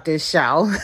let's 0.00 0.06
this 0.06 0.30
show. 0.30 0.72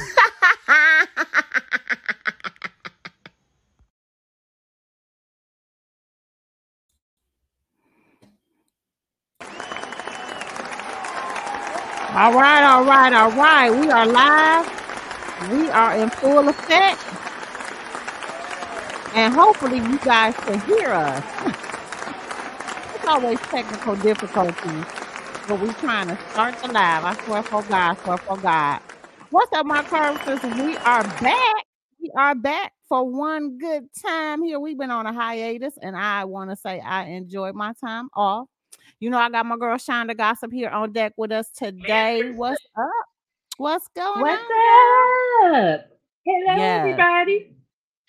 All 12.17 12.33
right, 12.33 12.65
all 12.65 12.83
right, 12.85 13.13
all 13.13 13.31
right. 13.33 13.71
We 13.71 13.91
are 13.91 14.07
live. 14.07 15.51
We 15.53 15.69
are 15.69 15.97
in 15.99 16.09
full 16.09 16.49
effect. 16.49 17.05
And 19.15 19.35
hopefully 19.35 19.79
you 19.79 19.99
guys 19.99 20.35
can 20.37 20.59
hear 20.61 20.93
us. 20.93 21.23
it's 22.95 23.07
always 23.07 23.39
technical 23.41 23.97
difficulties. 23.97 24.87
But 25.47 25.61
we're 25.61 25.75
trying 25.75 26.09
to 26.09 26.19
start 26.31 26.59
the 26.63 26.73
live. 26.73 27.05
I 27.05 27.15
swear 27.27 27.43
for 27.43 27.63
God, 27.65 27.99
I 27.99 28.03
swear 28.03 28.17
for 28.17 28.37
God. 28.39 28.81
What's 29.31 29.53
up, 29.53 29.67
my 29.67 29.83
curves? 29.83 30.21
We 30.57 30.77
are 30.79 31.03
back. 31.03 31.65
We 32.01 32.11
are 32.17 32.35
back 32.35 32.73
for 32.89 33.05
one 33.05 33.59
good 33.59 33.85
time 34.01 34.43
here. 34.43 34.61
We've 34.61 34.79
been 34.79 34.91
on 34.91 35.07
a 35.07 35.13
hiatus, 35.13 35.75
and 35.83 35.97
I 35.97 36.25
want 36.25 36.51
to 36.51 36.57
say 36.57 36.81
I 36.81 37.05
enjoyed 37.07 37.55
my 37.55 37.73
time 37.85 38.09
off. 38.15 38.47
You 39.01 39.11
know, 39.11 39.19
I 39.19 39.29
got 39.31 39.45
my 39.47 39.57
girl 39.57 39.77
Shawn 39.79 40.07
the 40.07 40.15
Gossip 40.15 40.53
here 40.53 40.69
on 40.71 40.93
deck 40.93 41.13
with 41.17 41.33
us 41.33 41.51
today. 41.51 42.31
What's 42.31 42.63
up? 42.77 42.87
What's 43.59 43.89
going 43.97 44.21
What's 44.23 44.43
on? 44.43 45.51
What's 45.51 45.83
up? 45.83 45.99
Hello, 46.25 46.57
Yes. 46.57 46.79
everybody. 46.81 47.53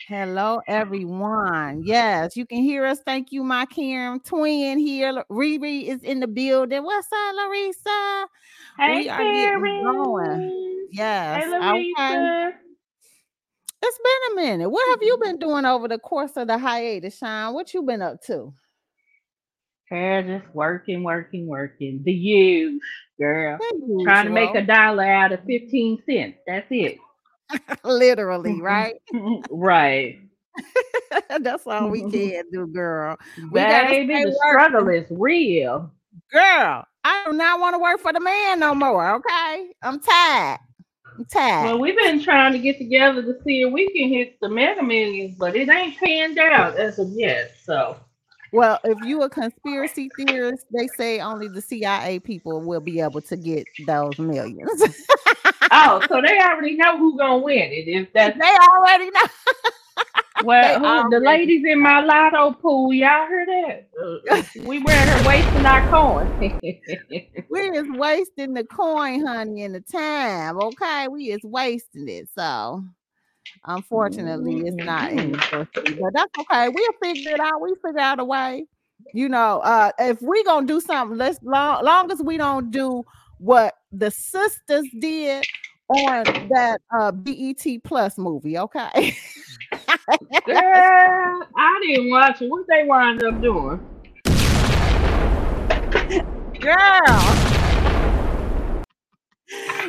Hello, 0.07 0.61
everyone. 0.67 1.81
Yes, 1.83 2.37
you 2.37 2.45
can 2.45 2.59
hear 2.59 2.85
us. 2.85 2.99
Thank 3.05 3.31
you, 3.31 3.43
my 3.43 3.65
Karen 3.65 4.19
twin 4.19 4.77
here. 4.77 5.23
Riri 5.31 5.87
is 5.87 6.03
in 6.03 6.19
the 6.19 6.27
building. 6.27 6.83
What's 6.83 7.07
up, 7.11 7.35
Larissa? 7.35 8.27
Hey, 8.77 8.95
We 8.95 9.09
are 9.09 9.17
getting 9.17 9.43
Karen. 9.43 9.83
going. 9.83 10.66
Yes. 10.91 11.43
Hey, 11.43 11.93
Okay. 11.97 12.51
It's 13.79 13.99
been 13.99 14.31
a 14.31 14.35
minute. 14.47 14.69
What 14.69 14.89
have 14.89 15.03
you 15.03 15.13
mm-hmm. 15.15 15.23
been 15.23 15.39
doing 15.39 15.65
over 15.65 15.87
the 15.87 15.99
course 15.99 16.35
of 16.35 16.47
the 16.47 16.57
hiatus, 16.57 17.17
Shawn? 17.17 17.53
What 17.53 17.73
you 17.73 17.83
been 17.83 18.01
up 18.01 18.21
to? 18.23 18.53
Girl, 19.89 20.23
just 20.23 20.53
working, 20.53 21.03
working, 21.03 21.47
working. 21.47 22.01
The 22.03 22.11
use, 22.11 22.81
girl. 23.19 23.57
Trying 24.03 24.25
to 24.25 24.31
make 24.31 24.53
a 24.55 24.63
dollar 24.63 25.05
out 25.05 25.31
of 25.31 25.39
15 25.45 26.03
cents. 26.05 26.37
That's 26.45 26.67
it. 26.71 26.97
literally, 27.83 28.59
right? 28.61 28.95
right. 29.49 30.19
That's 31.39 31.65
all 31.67 31.89
we 31.89 32.01
can 32.01 32.43
do, 32.51 32.67
girl. 32.67 33.15
We 33.51 33.61
Baby, 33.61 34.07
the 34.07 34.13
working. 34.13 34.35
struggle 34.49 34.89
is 34.89 35.05
real. 35.11 35.91
Girl, 36.33 36.83
I 37.03 37.23
do 37.25 37.33
not 37.33 37.59
want 37.59 37.75
to 37.75 37.79
work 37.79 38.01
for 38.01 38.11
the 38.11 38.19
man 38.19 38.59
no 38.59 38.73
more. 38.73 39.15
Okay. 39.15 39.67
I'm 39.81 39.99
tired. 39.99 40.59
I'm. 41.31 41.65
Well, 41.65 41.79
we've 41.79 41.97
been 41.97 42.21
trying 42.21 42.53
to 42.53 42.59
get 42.59 42.77
together 42.77 43.21
to 43.21 43.41
see 43.43 43.63
if 43.63 43.71
we 43.73 43.87
can 43.91 44.09
hit 44.09 44.39
the 44.39 44.49
mega 44.49 44.83
millions, 44.83 45.35
but 45.37 45.55
it 45.55 45.69
ain't 45.69 45.97
panned 45.97 46.37
out 46.37 46.77
as 46.77 46.99
of 46.99 47.09
yet. 47.09 47.55
So, 47.63 47.97
Well, 48.51 48.79
if 48.83 48.97
you 49.03 49.21
a 49.23 49.29
conspiracy 49.29 50.09
theorist, 50.17 50.65
they 50.71 50.87
say 50.87 51.19
only 51.19 51.47
the 51.47 51.61
CIA 51.61 52.19
people 52.19 52.61
will 52.61 52.81
be 52.81 52.99
able 53.01 53.21
to 53.21 53.35
get 53.35 53.65
those 53.85 54.17
millions. 54.19 54.83
oh, 55.71 56.01
so 56.07 56.21
they 56.21 56.39
already 56.39 56.75
know 56.75 56.97
who's 56.97 57.17
gonna 57.17 57.39
win 57.39 57.71
it. 57.71 57.87
If 57.87 58.13
that's 58.13 58.37
they 58.37 58.57
already 58.69 59.09
know. 59.11 59.21
Well, 60.43 61.09
the 61.09 61.19
ladies 61.19 61.63
in 61.65 61.81
my 61.81 62.01
lotto 62.01 62.51
pool, 62.53 62.93
y'all 62.93 63.27
heard 63.27 63.47
that? 63.47 63.89
Uh, 64.31 64.43
we 64.63 64.79
wearing 64.79 65.07
her 65.07 65.27
wasting 65.27 65.65
our 65.65 65.89
coin. 65.89 66.59
We 67.49 67.61
is 67.61 67.87
wasting 67.91 68.53
the 68.53 68.65
coin, 68.65 69.25
honey, 69.25 69.63
and 69.63 69.73
the 69.73 69.79
time. 69.79 70.59
Okay, 70.59 71.07
we 71.07 71.31
is 71.31 71.39
wasting 71.43 72.09
it. 72.09 72.27
So, 72.35 72.83
unfortunately, 73.63 74.63
it's 74.65 74.75
not 74.75 75.11
in 75.11 75.31
the 75.31 75.37
first 75.39 75.71
but 75.73 76.13
that's 76.13 76.31
okay. 76.39 76.69
We'll 76.69 76.91
figure 77.01 77.35
it 77.35 77.39
out. 77.39 77.61
We 77.61 77.73
figure 77.83 78.01
out 78.01 78.19
a 78.19 78.25
way. 78.25 78.65
You 79.13 79.29
know, 79.29 79.61
uh, 79.61 79.91
if 79.97 80.21
we 80.21 80.43
gonna 80.43 80.67
do 80.67 80.81
something, 80.81 81.17
let's 81.17 81.39
long, 81.41 81.85
long 81.85 82.11
as 82.11 82.21
we 82.21 82.35
don't 82.37 82.69
do 82.69 83.03
what 83.39 83.75
the 83.91 84.11
sisters 84.11 84.85
did 84.99 85.45
on 85.87 86.25
that 86.49 86.81
uh 86.99 87.11
BET 87.11 87.65
Plus 87.83 88.17
movie. 88.17 88.57
Okay. 88.57 89.15
Girl, 90.45 91.47
I 91.57 91.81
didn't 91.85 92.09
watch 92.09 92.41
it. 92.41 92.49
What 92.49 92.65
they 92.69 92.85
wind 92.85 93.23
up 93.23 93.41
doing? 93.41 93.85
girl. 96.59 97.57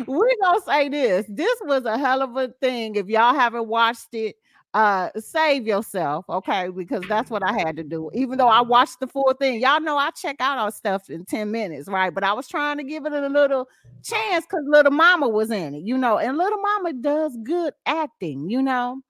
we 0.06 0.37
gonna 0.43 0.61
say 0.67 0.88
this. 0.88 1.26
This 1.29 1.59
was 1.62 1.85
a 1.85 1.99
hell 1.99 2.23
of 2.23 2.37
a 2.37 2.49
thing. 2.61 2.97
If 2.97 3.09
y'all 3.09 3.35
haven't 3.35 3.69
watched 3.69 4.12
it, 4.12 4.37
uh 4.75 5.09
save 5.19 5.67
yourself, 5.67 6.25
okay? 6.29 6.69
Because 6.69 7.03
that's 7.09 7.31
what 7.31 7.43
I 7.43 7.53
had 7.53 7.76
to 7.76 7.85
do. 7.85 8.11
Even 8.12 8.38
though 8.38 8.49
I 8.49 8.61
watched 8.61 9.00
the 9.00 9.06
full 9.06 9.32
thing, 9.38 9.61
y'all 9.61 9.81
know 9.81 9.97
I 9.97 10.11
check 10.11 10.37
out 10.41 10.59
our 10.59 10.70
stuff 10.70 11.09
in 11.11 11.25
10 11.25 11.50
minutes, 11.50 11.88
right? 11.88 12.12
But 12.12 12.25
I 12.25 12.32
was 12.32 12.47
trying 12.49 12.76
to 12.79 12.85
give 12.85 13.06
it 13.06 13.12
a 13.12 13.29
little 13.29 13.69
chance 14.05 14.44
because 14.44 14.65
little 14.67 14.93
mama 14.93 15.29
was 15.29 15.50
in 15.50 15.75
it, 15.75 15.82
you 15.85 15.97
know, 15.97 16.19
and 16.19 16.37
little 16.37 16.61
mama 16.61 16.93
does 16.93 17.37
good 17.43 17.73
acting, 17.87 18.50
you 18.50 18.62
know. 18.62 19.00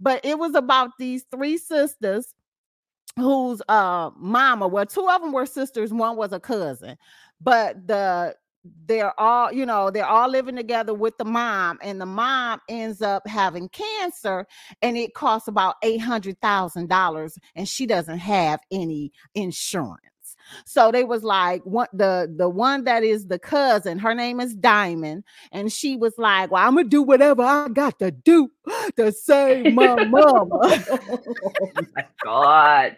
But 0.00 0.24
it 0.24 0.38
was 0.38 0.54
about 0.54 0.90
these 0.98 1.24
three 1.30 1.56
sisters 1.56 2.34
whose 3.16 3.62
uh 3.68 4.10
mama 4.16 4.66
well 4.66 4.86
two 4.86 5.08
of 5.08 5.22
them 5.22 5.30
were 5.32 5.46
sisters 5.46 5.92
one 5.92 6.16
was 6.16 6.32
a 6.32 6.40
cousin 6.40 6.96
but 7.40 7.86
the 7.86 8.34
they're 8.86 9.18
all 9.20 9.52
you 9.52 9.66
know 9.66 9.90
they're 9.90 10.06
all 10.06 10.28
living 10.28 10.56
together 10.56 10.94
with 10.94 11.16
the 11.18 11.24
mom 11.24 11.78
and 11.82 12.00
the 12.00 12.06
mom 12.06 12.60
ends 12.68 13.02
up 13.02 13.26
having 13.26 13.68
cancer 13.68 14.46
and 14.82 14.96
it 14.96 15.12
costs 15.14 15.48
about 15.48 15.74
$800,000 15.84 17.38
and 17.54 17.68
she 17.68 17.86
doesn't 17.86 18.18
have 18.18 18.60
any 18.70 19.12
insurance 19.34 20.00
so 20.64 20.90
they 20.90 21.04
was 21.04 21.22
like 21.22 21.62
what 21.64 21.88
the 21.92 22.32
the 22.36 22.48
one 22.48 22.84
that 22.84 23.02
is 23.02 23.26
the 23.26 23.38
cousin 23.38 23.98
her 23.98 24.14
name 24.14 24.40
is 24.40 24.54
diamond 24.54 25.24
and 25.52 25.72
she 25.72 25.96
was 25.96 26.14
like 26.18 26.50
well 26.50 26.66
i'm 26.66 26.74
gonna 26.74 26.88
do 26.88 27.02
whatever 27.02 27.42
i 27.42 27.68
got 27.68 27.98
to 27.98 28.10
do 28.10 28.50
to 28.96 29.12
save 29.12 29.72
my 29.74 30.04
mama 30.04 30.48
oh 30.52 31.70
my 31.96 32.06
god. 32.22 32.96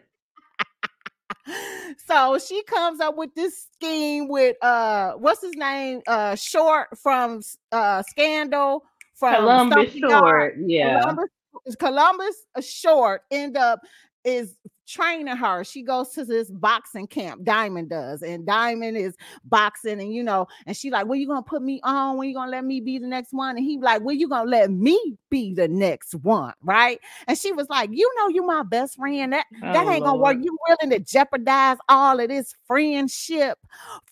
so 2.06 2.38
she 2.38 2.62
comes 2.64 3.00
up 3.00 3.16
with 3.16 3.34
this 3.34 3.68
scheme 3.72 4.28
with 4.28 4.56
uh 4.62 5.12
what's 5.12 5.42
his 5.42 5.54
name 5.54 6.00
uh 6.06 6.34
short 6.34 6.88
from 6.98 7.40
uh 7.72 8.02
scandal 8.02 8.82
from 9.16 9.34
Columbus 9.34 9.92
short. 9.92 10.56
Yeah. 10.58 11.00
Columbus, 11.00 11.30
Columbus 11.78 12.36
short 12.60 13.22
end 13.30 13.56
up 13.56 13.80
is 14.24 14.56
training 14.86 15.36
her. 15.36 15.64
She 15.64 15.82
goes 15.82 16.10
to 16.10 16.24
this 16.24 16.50
boxing 16.50 17.06
camp. 17.06 17.44
Diamond 17.44 17.90
does, 17.90 18.22
and 18.22 18.46
Diamond 18.46 18.96
is 18.96 19.16
boxing, 19.44 20.00
and 20.00 20.12
you 20.12 20.22
know, 20.22 20.46
and 20.66 20.76
she 20.76 20.90
like, 20.90 21.06
"When 21.06 21.20
you 21.20 21.26
gonna 21.26 21.42
put 21.42 21.62
me 21.62 21.80
on? 21.82 22.16
When 22.16 22.28
you 22.28 22.34
gonna 22.34 22.50
let 22.50 22.64
me 22.64 22.80
be 22.80 22.98
the 22.98 23.06
next 23.06 23.32
one?" 23.32 23.56
And 23.56 23.64
he 23.64 23.78
like, 23.78 24.02
"When 24.02 24.18
you 24.18 24.28
gonna 24.28 24.48
let 24.48 24.70
me 24.70 25.16
be 25.30 25.54
the 25.54 25.68
next 25.68 26.14
one?" 26.16 26.54
Right? 26.62 27.00
And 27.26 27.36
she 27.36 27.52
was 27.52 27.68
like, 27.68 27.90
"You 27.92 28.10
know, 28.18 28.28
you 28.28 28.42
my 28.44 28.62
best 28.62 28.96
friend. 28.96 29.32
That 29.32 29.46
that 29.72 29.86
Oh, 29.86 29.90
ain't 29.90 30.04
gonna 30.04 30.18
work. 30.18 30.36
You 30.40 30.56
willing 30.68 30.90
to 30.90 30.98
jeopardize 31.04 31.78
all 31.88 32.20
of 32.20 32.28
this 32.28 32.54
friendship 32.66 33.58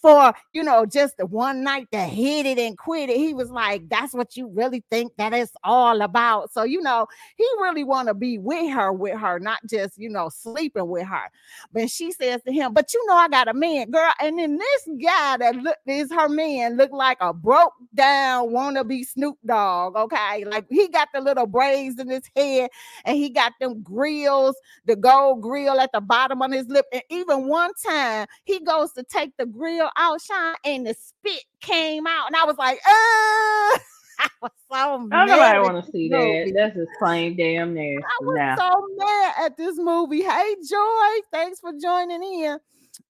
for 0.01 0.35
you 0.53 0.63
know 0.63 0.85
just 0.87 1.17
the 1.17 1.27
one 1.27 1.63
night 1.63 1.89
to 1.93 2.01
hit 2.01 2.47
it 2.47 2.59
and 2.59 2.77
quit 2.77 3.11
it?" 3.11 3.17
He 3.17 3.35
was 3.35 3.51
like, 3.51 3.89
"That's 3.89 4.15
what 4.15 4.37
you 4.37 4.49
really 4.49 4.85
think 4.91 5.13
that 5.17 5.33
it's 5.33 5.53
all 5.63 6.03
about." 6.03 6.53
So 6.53 6.63
you 6.65 6.81
know, 6.81 7.07
he 7.37 7.45
really 7.61 7.85
want 7.85 8.09
to 8.09 8.15
be 8.15 8.39
with 8.39 8.73
her, 8.73 8.93
with 8.93 9.19
her, 9.19 9.39
not 9.39 9.61
just 9.69 9.99
you 9.99 10.09
know 10.09 10.29
sleeping 10.65 10.89
with 10.89 11.07
her. 11.07 11.31
But 11.73 11.91
she 11.91 12.13
says 12.13 12.43
to 12.47 12.53
him, 12.53 12.73
"But 12.73 12.93
you 12.95 13.05
know, 13.07 13.15
I 13.15 13.29
got 13.29 13.49
a 13.49 13.55
man, 13.55 13.91
girl." 13.91 14.13
And 14.21 14.39
then 14.39 14.57
this 14.57 14.89
guy 15.03 15.37
that 15.39 15.57
look 15.57 15.77
is 15.87 16.11
her 16.13 16.29
man 16.29 16.77
look 16.77 16.91
like 16.93 17.19
a 17.21 17.33
broke 17.33 17.75
down 17.95 18.49
wannabe 18.51 19.05
Snoop 19.07 19.39
Dogg. 19.45 19.97
Okay, 19.97 20.45
like 20.45 20.67
he 20.71 20.89
got 20.89 21.09
the 21.13 21.21
little 21.21 21.47
braids 21.47 21.99
in 21.99 22.09
his 22.09 22.25
head, 22.37 22.71
and 23.05 23.17
he 23.17 23.31
got 23.31 23.53
them 23.61 23.83
grills, 23.83 24.57
the 24.87 24.97
gold 24.97 25.43
grill 25.43 25.81
at 25.81 25.93
the 25.93 26.01
bottom 26.01 26.43
of 26.43 26.53
his 26.53 26.67
lip. 26.69 26.87
And 26.93 27.03
even 27.11 27.49
one 27.49 27.73
time 27.87 28.27
he 28.45 28.61
goes 28.61 28.93
to 28.93 29.03
take 29.03 29.37
the 29.37 29.47
grill 29.47 29.91
out, 29.97 30.21
shine, 30.23 30.57
and 30.65 30.87
the 30.87 30.95
spit 30.95 31.45
came 31.61 32.07
out, 32.07 32.27
and 32.29 32.37
I 32.37 32.45
was 32.45 32.57
like, 32.57 32.81
"Uh." 32.89 33.79
I 34.19 34.29
was 34.43 34.51
so 34.71 34.95
I 34.95 34.97
mad. 34.99 35.27
nobody 35.27 35.59
want 35.61 35.85
to 35.85 35.91
see 35.93 36.09
movie. 36.11 36.53
that. 36.53 36.55
That's 36.55 36.77
just 36.77 36.91
plain 36.99 37.37
damn 37.37 37.75
nasty. 37.75 38.05
I 38.05 38.25
was 38.25 38.37
Now, 38.37 38.57
so 38.57 38.87
mad 38.97 39.35
at 39.47 39.57
this 39.57 39.77
movie. 39.79 40.23
Hey, 40.23 40.55
Joy, 40.69 41.21
thanks 41.33 41.61
for 41.61 41.73
joining 41.81 42.23
in. 42.23 42.59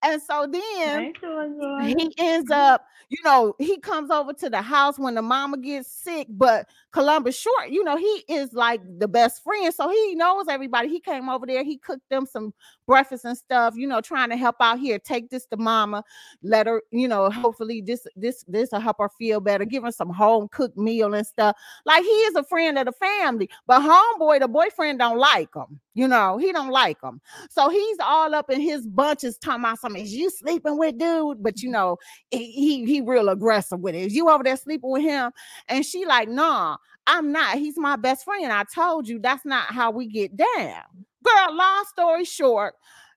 And 0.03 0.21
so 0.21 0.47
then 0.51 1.13
doing 1.21 1.81
he 1.97 2.11
ends 2.17 2.49
up, 2.49 2.85
you 3.09 3.17
know, 3.23 3.53
he 3.59 3.77
comes 3.77 4.09
over 4.09 4.33
to 4.33 4.49
the 4.49 4.61
house 4.61 4.97
when 4.97 5.13
the 5.13 5.21
mama 5.21 5.57
gets 5.59 5.91
sick. 5.91 6.27
But 6.29 6.67
Columbus 6.91 7.37
Short, 7.37 7.69
you 7.69 7.83
know, 7.83 7.95
he 7.95 8.23
is 8.27 8.53
like 8.53 8.81
the 8.97 9.07
best 9.07 9.43
friend. 9.43 9.71
So 9.73 9.89
he 9.89 10.15
knows 10.15 10.47
everybody. 10.49 10.89
He 10.89 10.99
came 10.99 11.29
over 11.29 11.45
there, 11.45 11.63
he 11.63 11.77
cooked 11.77 12.09
them 12.09 12.25
some 12.25 12.53
breakfast 12.85 13.25
and 13.25 13.37
stuff, 13.37 13.75
you 13.75 13.87
know, 13.87 14.01
trying 14.01 14.29
to 14.29 14.37
help 14.37 14.55
out 14.59 14.79
here. 14.79 14.99
Take 14.99 15.29
this 15.29 15.45
to 15.47 15.57
mama, 15.57 16.03
let 16.43 16.67
her, 16.67 16.81
you 16.91 17.07
know, 17.07 17.29
hopefully 17.29 17.81
this 17.81 18.07
this 18.15 18.43
this 18.47 18.69
will 18.71 18.79
help 18.79 18.97
her 18.99 19.09
feel 19.09 19.39
better, 19.39 19.65
give 19.65 19.83
her 19.83 19.91
some 19.91 20.09
home 20.09 20.47
cooked 20.51 20.77
meal 20.77 21.13
and 21.13 21.25
stuff. 21.25 21.55
Like 21.85 22.03
he 22.03 22.09
is 22.09 22.35
a 22.35 22.43
friend 22.43 22.77
of 22.77 22.85
the 22.85 22.91
family, 22.93 23.49
but 23.67 23.81
homeboy, 23.81 24.39
the 24.39 24.47
boyfriend 24.47 24.99
don't 24.99 25.17
like 25.17 25.53
him, 25.55 25.79
you 25.93 26.07
know, 26.07 26.37
he 26.37 26.51
don't 26.51 26.69
like 26.69 27.01
him. 27.01 27.21
So 27.49 27.69
he's 27.69 27.97
all 28.03 28.33
up 28.35 28.49
in 28.49 28.61
his 28.61 28.85
bunches 28.85 29.37
talking 29.37 29.63
about 29.63 29.79
something. 29.79 30.01
Is 30.01 30.13
you 30.13 30.29
sleeping 30.29 30.77
with 30.77 30.97
dude? 30.97 31.41
But 31.41 31.61
you 31.61 31.69
mm-hmm. 31.69 31.73
know, 31.73 31.97
he 32.31 32.51
he, 32.51 32.85
he 32.85 33.01
real 33.01 33.29
aggressive 33.29 33.79
with 33.79 33.95
it. 33.95 34.05
Is 34.05 34.15
you 34.15 34.29
over 34.29 34.43
there 34.43 34.57
sleeping 34.57 34.91
with 34.91 35.03
him? 35.03 35.31
And 35.67 35.85
she 35.85 36.05
like, 36.05 36.29
nah, 36.29 36.77
I'm 37.07 37.31
not. 37.31 37.57
He's 37.57 37.77
my 37.77 37.95
best 37.95 38.25
friend. 38.25 38.51
I 38.51 38.63
told 38.63 39.07
you 39.07 39.19
that's 39.19 39.45
not 39.45 39.65
how 39.71 39.91
we 39.91 40.07
get 40.07 40.35
down. 40.35 40.83
Girl, 41.25 41.55
long 41.55 41.83
story 41.93 42.25
short, 42.25 42.75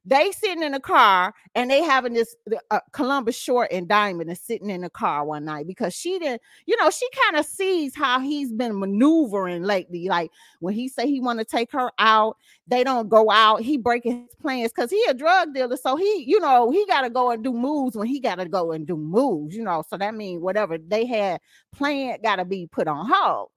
they 0.08 0.32
sitting 0.32 0.62
in 0.62 0.72
a 0.72 0.80
car 0.80 1.34
and 1.54 1.70
they 1.70 1.82
having 1.82 2.14
this 2.14 2.34
uh, 2.70 2.80
Columbus 2.92 3.36
Short 3.36 3.68
and 3.70 3.86
Diamond 3.86 4.30
is 4.30 4.40
sitting 4.40 4.70
in 4.70 4.80
the 4.80 4.88
car 4.88 5.24
one 5.24 5.44
night 5.44 5.66
because 5.66 5.94
she 5.94 6.18
didn't, 6.18 6.40
you 6.66 6.76
know, 6.78 6.88
she 6.88 7.06
kind 7.24 7.36
of 7.36 7.44
sees 7.44 7.94
how 7.94 8.18
he's 8.18 8.50
been 8.50 8.78
maneuvering 8.78 9.64
lately. 9.64 10.08
Like 10.08 10.30
when 10.60 10.72
he 10.72 10.88
say 10.88 11.06
he 11.06 11.20
want 11.20 11.40
to 11.40 11.44
take 11.44 11.70
her 11.72 11.90
out, 11.98 12.38
they 12.66 12.84
don't 12.84 13.10
go 13.10 13.30
out. 13.30 13.60
He 13.60 13.76
breaking 13.76 14.22
his 14.22 14.34
plans 14.40 14.72
because 14.72 14.90
he 14.90 15.04
a 15.10 15.14
drug 15.14 15.52
dealer, 15.52 15.76
so 15.76 15.96
he, 15.96 16.24
you 16.26 16.40
know, 16.40 16.70
he 16.70 16.86
got 16.86 17.02
to 17.02 17.10
go 17.10 17.30
and 17.30 17.44
do 17.44 17.52
moves 17.52 17.94
when 17.94 18.06
he 18.06 18.18
got 18.20 18.36
to 18.36 18.48
go 18.48 18.72
and 18.72 18.86
do 18.86 18.96
moves, 18.96 19.54
you 19.54 19.62
know. 19.64 19.84
So 19.90 19.98
that 19.98 20.14
means 20.14 20.40
whatever 20.40 20.78
they 20.78 21.04
had 21.04 21.40
planned 21.74 22.22
got 22.22 22.36
to 22.36 22.46
be 22.46 22.66
put 22.66 22.88
on 22.88 23.06
hold 23.10 23.50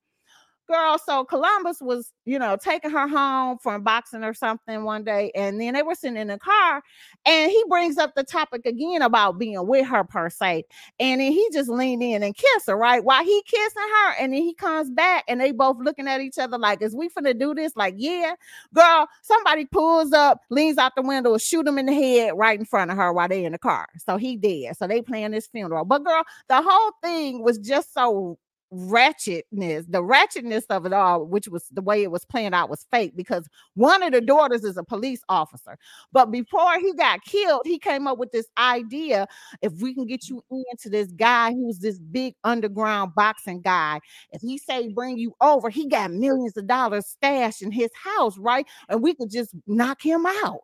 girl. 0.71 0.97
So 0.97 1.25
Columbus 1.25 1.81
was, 1.81 2.11
you 2.25 2.39
know, 2.39 2.55
taking 2.55 2.91
her 2.91 3.07
home 3.07 3.57
from 3.61 3.83
boxing 3.83 4.23
or 4.23 4.33
something 4.33 4.83
one 4.83 5.03
day, 5.03 5.31
and 5.35 5.59
then 5.59 5.73
they 5.73 5.83
were 5.83 5.95
sitting 5.95 6.17
in 6.17 6.27
the 6.29 6.39
car, 6.39 6.81
and 7.25 7.51
he 7.51 7.63
brings 7.69 7.97
up 7.97 8.15
the 8.15 8.23
topic 8.23 8.65
again 8.65 9.01
about 9.01 9.37
being 9.37 9.67
with 9.67 9.85
her 9.87 10.03
per 10.03 10.29
se, 10.29 10.63
and 10.99 11.21
then 11.21 11.31
he 11.31 11.49
just 11.53 11.69
leaned 11.69 12.03
in 12.03 12.23
and 12.23 12.35
kissed 12.35 12.67
her, 12.67 12.77
right? 12.77 13.03
While 13.03 13.23
he 13.23 13.43
kissing 13.45 13.81
her, 13.81 14.13
and 14.19 14.33
then 14.33 14.41
he 14.41 14.53
comes 14.53 14.89
back, 14.89 15.25
and 15.27 15.39
they 15.41 15.51
both 15.51 15.77
looking 15.79 16.07
at 16.07 16.21
each 16.21 16.37
other 16.37 16.57
like, 16.57 16.81
"Is 16.81 16.95
we 16.95 17.09
finna 17.09 17.37
do 17.37 17.53
this?" 17.53 17.75
Like, 17.75 17.95
yeah, 17.97 18.33
girl. 18.73 19.07
Somebody 19.23 19.65
pulls 19.65 20.13
up, 20.13 20.41
leans 20.49 20.77
out 20.77 20.93
the 20.95 21.01
window, 21.01 21.37
shoot 21.37 21.67
him 21.67 21.77
in 21.77 21.85
the 21.85 21.93
head 21.93 22.33
right 22.35 22.59
in 22.59 22.65
front 22.65 22.91
of 22.91 22.97
her 22.97 23.13
while 23.13 23.27
they 23.27 23.45
in 23.45 23.51
the 23.51 23.57
car. 23.57 23.87
So 24.05 24.17
he 24.17 24.35
did. 24.35 24.75
So 24.77 24.87
they 24.87 25.01
plan 25.01 25.31
this 25.31 25.47
funeral, 25.47 25.85
but 25.85 26.03
girl, 26.03 26.23
the 26.47 26.61
whole 26.61 26.91
thing 27.01 27.43
was 27.43 27.57
just 27.57 27.93
so 27.93 28.37
ratchetness, 28.73 29.85
the 29.89 30.01
ratchetness 30.01 30.63
of 30.69 30.85
it 30.85 30.93
all, 30.93 31.25
which 31.25 31.47
was 31.47 31.65
the 31.71 31.81
way 31.81 32.03
it 32.03 32.11
was 32.11 32.25
playing 32.25 32.53
out, 32.53 32.69
was 32.69 32.85
fake 32.91 33.15
because 33.15 33.47
one 33.75 34.01
of 34.03 34.11
the 34.11 34.21
daughters 34.21 34.63
is 34.63 34.77
a 34.77 34.83
police 34.83 35.21
officer. 35.29 35.77
But 36.11 36.31
before 36.31 36.79
he 36.79 36.93
got 36.93 37.23
killed, 37.23 37.61
he 37.65 37.77
came 37.79 38.07
up 38.07 38.17
with 38.17 38.31
this 38.31 38.47
idea 38.57 39.27
if 39.61 39.73
we 39.81 39.93
can 39.93 40.05
get 40.05 40.29
you 40.29 40.43
into 40.49 40.89
this 40.89 41.07
guy 41.13 41.51
who's 41.51 41.79
this 41.79 41.99
big 41.99 42.35
underground 42.43 43.13
boxing 43.15 43.61
guy, 43.61 43.99
if 44.31 44.41
he 44.41 44.57
say 44.57 44.89
bring 44.89 45.17
you 45.17 45.33
over, 45.41 45.69
he 45.69 45.87
got 45.87 46.11
millions 46.11 46.55
of 46.57 46.67
dollars 46.67 47.07
stashed 47.07 47.61
in 47.61 47.71
his 47.71 47.89
house, 47.93 48.37
right? 48.37 48.65
And 48.89 49.01
we 49.01 49.13
could 49.13 49.31
just 49.31 49.53
knock 49.67 50.01
him 50.01 50.25
out. 50.25 50.61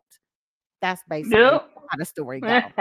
That's 0.80 1.02
basically 1.08 1.38
Yep. 1.40 1.70
how 1.90 1.96
the 1.96 2.04
story 2.04 2.40
goes. 2.40 2.62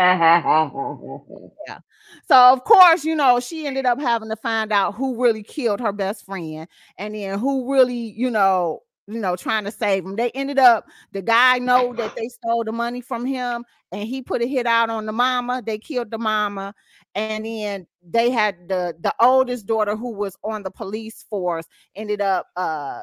Yeah. 1.68 1.80
So 2.28 2.36
of 2.54 2.64
course, 2.64 3.04
you 3.04 3.16
know, 3.16 3.40
she 3.40 3.66
ended 3.68 3.86
up 3.86 4.00
having 4.00 4.30
to 4.30 4.36
find 4.36 4.72
out 4.72 4.96
who 4.96 5.22
really 5.22 5.44
killed 5.44 5.80
her 5.82 5.92
best 5.92 6.26
friend 6.26 6.68
and 6.98 7.16
then 7.16 7.40
who 7.40 7.72
really, 7.72 7.96
you 8.16 8.30
know, 8.30 8.82
you 9.08 9.20
know, 9.20 9.36
trying 9.38 9.64
to 9.64 9.72
save 9.72 10.04
him. 10.06 10.16
They 10.18 10.32
ended 10.32 10.60
up 10.60 10.86
the 11.14 11.22
guy 11.22 11.60
know 11.60 11.94
that 11.94 12.16
they 12.16 12.28
stole 12.28 12.64
the 12.66 12.74
money 12.74 13.00
from 13.02 13.26
him 13.26 13.64
and 13.92 14.04
he 14.08 14.22
put 14.22 14.42
a 14.42 14.46
hit 14.48 14.66
out 14.66 14.90
on 14.90 15.06
the 15.06 15.14
mama. 15.14 15.64
They 15.66 15.78
killed 15.78 16.12
the 16.12 16.18
mama 16.18 16.74
and 17.16 17.46
then 17.46 17.88
they 18.04 18.30
had 18.30 18.68
the 18.68 18.96
the 19.00 19.14
oldest 19.22 19.66
daughter 19.66 19.96
who 19.96 20.12
was 20.14 20.38
on 20.44 20.64
the 20.64 20.72
police 20.72 21.24
force 21.30 21.66
ended 21.96 22.22
up 22.22 22.48
uh 22.58 23.02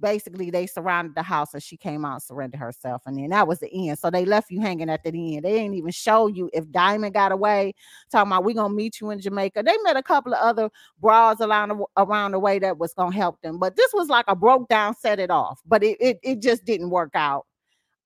basically 0.00 0.50
they 0.50 0.66
surrounded 0.66 1.14
the 1.14 1.22
house 1.22 1.54
and 1.54 1.62
she 1.62 1.76
came 1.76 2.04
out 2.04 2.14
and 2.14 2.22
surrendered 2.22 2.60
herself 2.60 3.02
and 3.06 3.18
then 3.18 3.30
that 3.30 3.46
was 3.46 3.60
the 3.60 3.70
end. 3.72 3.98
So 3.98 4.10
they 4.10 4.24
left 4.24 4.50
you 4.50 4.60
hanging 4.60 4.90
at 4.90 5.04
the 5.04 5.08
end. 5.08 5.44
They 5.44 5.52
didn't 5.52 5.74
even 5.74 5.90
show 5.90 6.26
you 6.26 6.50
if 6.52 6.70
diamond 6.70 7.14
got 7.14 7.32
away 7.32 7.74
talking 8.10 8.30
about 8.30 8.44
we 8.44 8.54
gonna 8.54 8.74
meet 8.74 9.00
you 9.00 9.10
in 9.10 9.20
jamaica. 9.20 9.62
They 9.64 9.76
met 9.82 9.96
a 9.96 10.02
couple 10.02 10.34
of 10.34 10.40
other 10.40 10.70
bras 11.00 11.40
around 11.40 11.70
the, 11.70 11.84
around 11.96 12.32
the 12.32 12.38
way 12.38 12.58
that 12.58 12.78
was 12.78 12.94
gonna 12.94 13.14
help 13.14 13.40
them 13.42 13.58
but 13.58 13.76
this 13.76 13.92
was 13.92 14.08
like 14.08 14.24
a 14.28 14.36
broke 14.36 14.68
down 14.68 14.94
set 14.96 15.18
it 15.18 15.30
off 15.30 15.60
but 15.66 15.82
it, 15.82 15.96
it, 16.00 16.18
it 16.22 16.40
just 16.40 16.64
didn't 16.64 16.90
work 16.90 17.10
out 17.14 17.46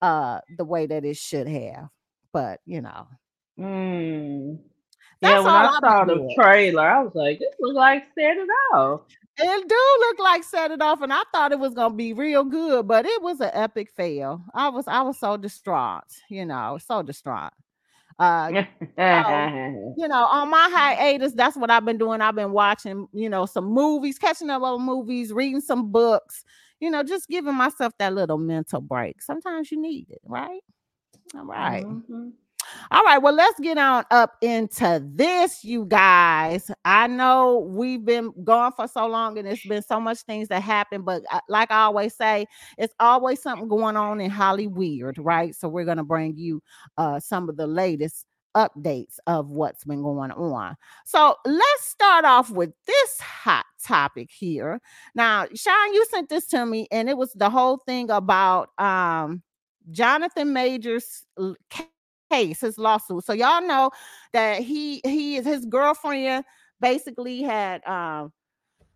uh 0.01 0.39
the 0.57 0.65
way 0.65 0.85
that 0.85 1.05
it 1.05 1.17
should 1.17 1.47
have 1.47 1.89
but 2.35 2.59
you 2.65 2.81
know. 2.81 3.07
Mm. 3.57 4.59
That's 5.21 5.31
Yeah, 5.31 5.39
when 5.39 5.47
all 5.47 5.67
I 5.67 5.69
I've 5.69 5.79
saw 5.79 6.03
the 6.03 6.33
trailer, 6.35 6.81
I 6.81 7.01
was 7.01 7.15
like, 7.15 7.39
this 7.39 7.55
looks 7.61 7.75
like 7.75 8.03
set 8.13 8.35
it 8.35 8.49
off. 8.73 9.03
It 9.37 9.67
do 9.67 9.97
look 9.99 10.19
like 10.19 10.43
set 10.43 10.71
it 10.71 10.81
off, 10.81 11.01
and 11.01 11.11
I 11.11 11.21
thought 11.33 11.51
it 11.51 11.59
was 11.59 11.73
gonna 11.73 11.93
be 11.93 12.13
real 12.13 12.45
good, 12.45 12.87
but 12.87 13.05
it 13.05 13.21
was 13.21 13.41
an 13.41 13.51
epic 13.53 13.91
fail. 13.91 14.45
I 14.53 14.69
was 14.69 14.87
I 14.87 15.01
was 15.01 15.19
so 15.19 15.35
distraught, 15.35 16.05
you 16.29 16.45
know, 16.45 16.77
so 16.81 17.01
distraught. 17.03 17.51
Uh, 18.19 18.53
you 19.95 20.07
know, 20.07 20.25
on 20.25 20.49
my 20.49 20.69
hiatus, 20.71 21.33
that's 21.33 21.57
what 21.57 21.71
I've 21.71 21.85
been 21.85 21.97
doing. 21.99 22.21
I've 22.21 22.35
been 22.35 22.51
watching, 22.53 23.07
you 23.13 23.29
know, 23.29 23.45
some 23.45 23.65
movies, 23.65 24.19
catching 24.19 24.49
up 24.49 24.63
on 24.63 24.81
movies, 24.83 25.33
reading 25.33 25.61
some 25.61 25.91
books, 25.91 26.43
you 26.79 26.89
know, 26.91 27.03
just 27.03 27.29
giving 27.29 27.55
myself 27.55 27.93
that 27.99 28.13
little 28.13 28.37
mental 28.37 28.81
break. 28.81 29.21
Sometimes 29.21 29.71
you 29.71 29.81
need 29.81 30.09
it, 30.11 30.21
right? 30.25 30.61
All 31.35 31.45
right. 31.45 31.85
Mhm. 31.87 32.33
All 32.91 33.03
right, 33.03 33.17
well, 33.17 33.33
let's 33.33 33.59
get 33.59 33.77
on 33.77 34.05
up 34.11 34.33
into 34.41 35.03
this, 35.13 35.63
you 35.63 35.85
guys. 35.85 36.69
I 36.83 37.07
know 37.07 37.59
we've 37.69 38.03
been 38.03 38.33
gone 38.43 38.71
for 38.73 38.87
so 38.87 39.07
long 39.07 39.37
and 39.37 39.47
it's 39.47 39.65
been 39.65 39.81
so 39.83 39.99
much 39.99 40.19
things 40.21 40.47
that 40.49 40.61
happen, 40.61 41.01
but 41.01 41.23
uh, 41.31 41.39
like 41.49 41.71
I 41.71 41.83
always 41.83 42.15
say, 42.15 42.45
it's 42.77 42.93
always 42.99 43.41
something 43.41 43.67
going 43.67 43.97
on 43.97 44.21
in 44.21 44.29
Hollywood, 44.29 45.17
right? 45.17 45.55
So 45.55 45.67
we're 45.67 45.85
going 45.85 45.97
to 45.97 46.03
bring 46.03 46.37
you 46.37 46.61
uh, 46.97 47.19
some 47.19 47.49
of 47.49 47.57
the 47.57 47.67
latest 47.67 48.25
updates 48.55 49.17
of 49.27 49.49
what's 49.49 49.83
been 49.83 50.01
going 50.01 50.31
on. 50.31 50.75
So 51.05 51.35
let's 51.45 51.83
start 51.85 52.25
off 52.25 52.49
with 52.49 52.71
this 52.87 53.19
hot 53.19 53.65
topic 53.83 54.29
here. 54.31 54.79
Now, 55.13 55.45
Shawn, 55.53 55.93
you 55.93 56.05
sent 56.05 56.29
this 56.29 56.47
to 56.47 56.65
me, 56.65 56.87
and 56.91 57.09
it 57.09 57.17
was 57.17 57.33
the 57.33 57.49
whole 57.49 57.77
thing 57.77 58.09
about 58.09 58.69
um, 58.79 59.43
Jonathan 59.91 60.53
Majors 60.53 61.25
case, 62.31 62.61
his 62.61 62.77
lawsuit. 62.77 63.23
So 63.23 63.33
y'all 63.33 63.65
know 63.65 63.91
that 64.33 64.61
he 64.61 65.01
he 65.03 65.37
is 65.37 65.45
his 65.45 65.65
girlfriend 65.65 66.43
basically 66.81 67.41
had 67.41 67.85
um 67.87 68.31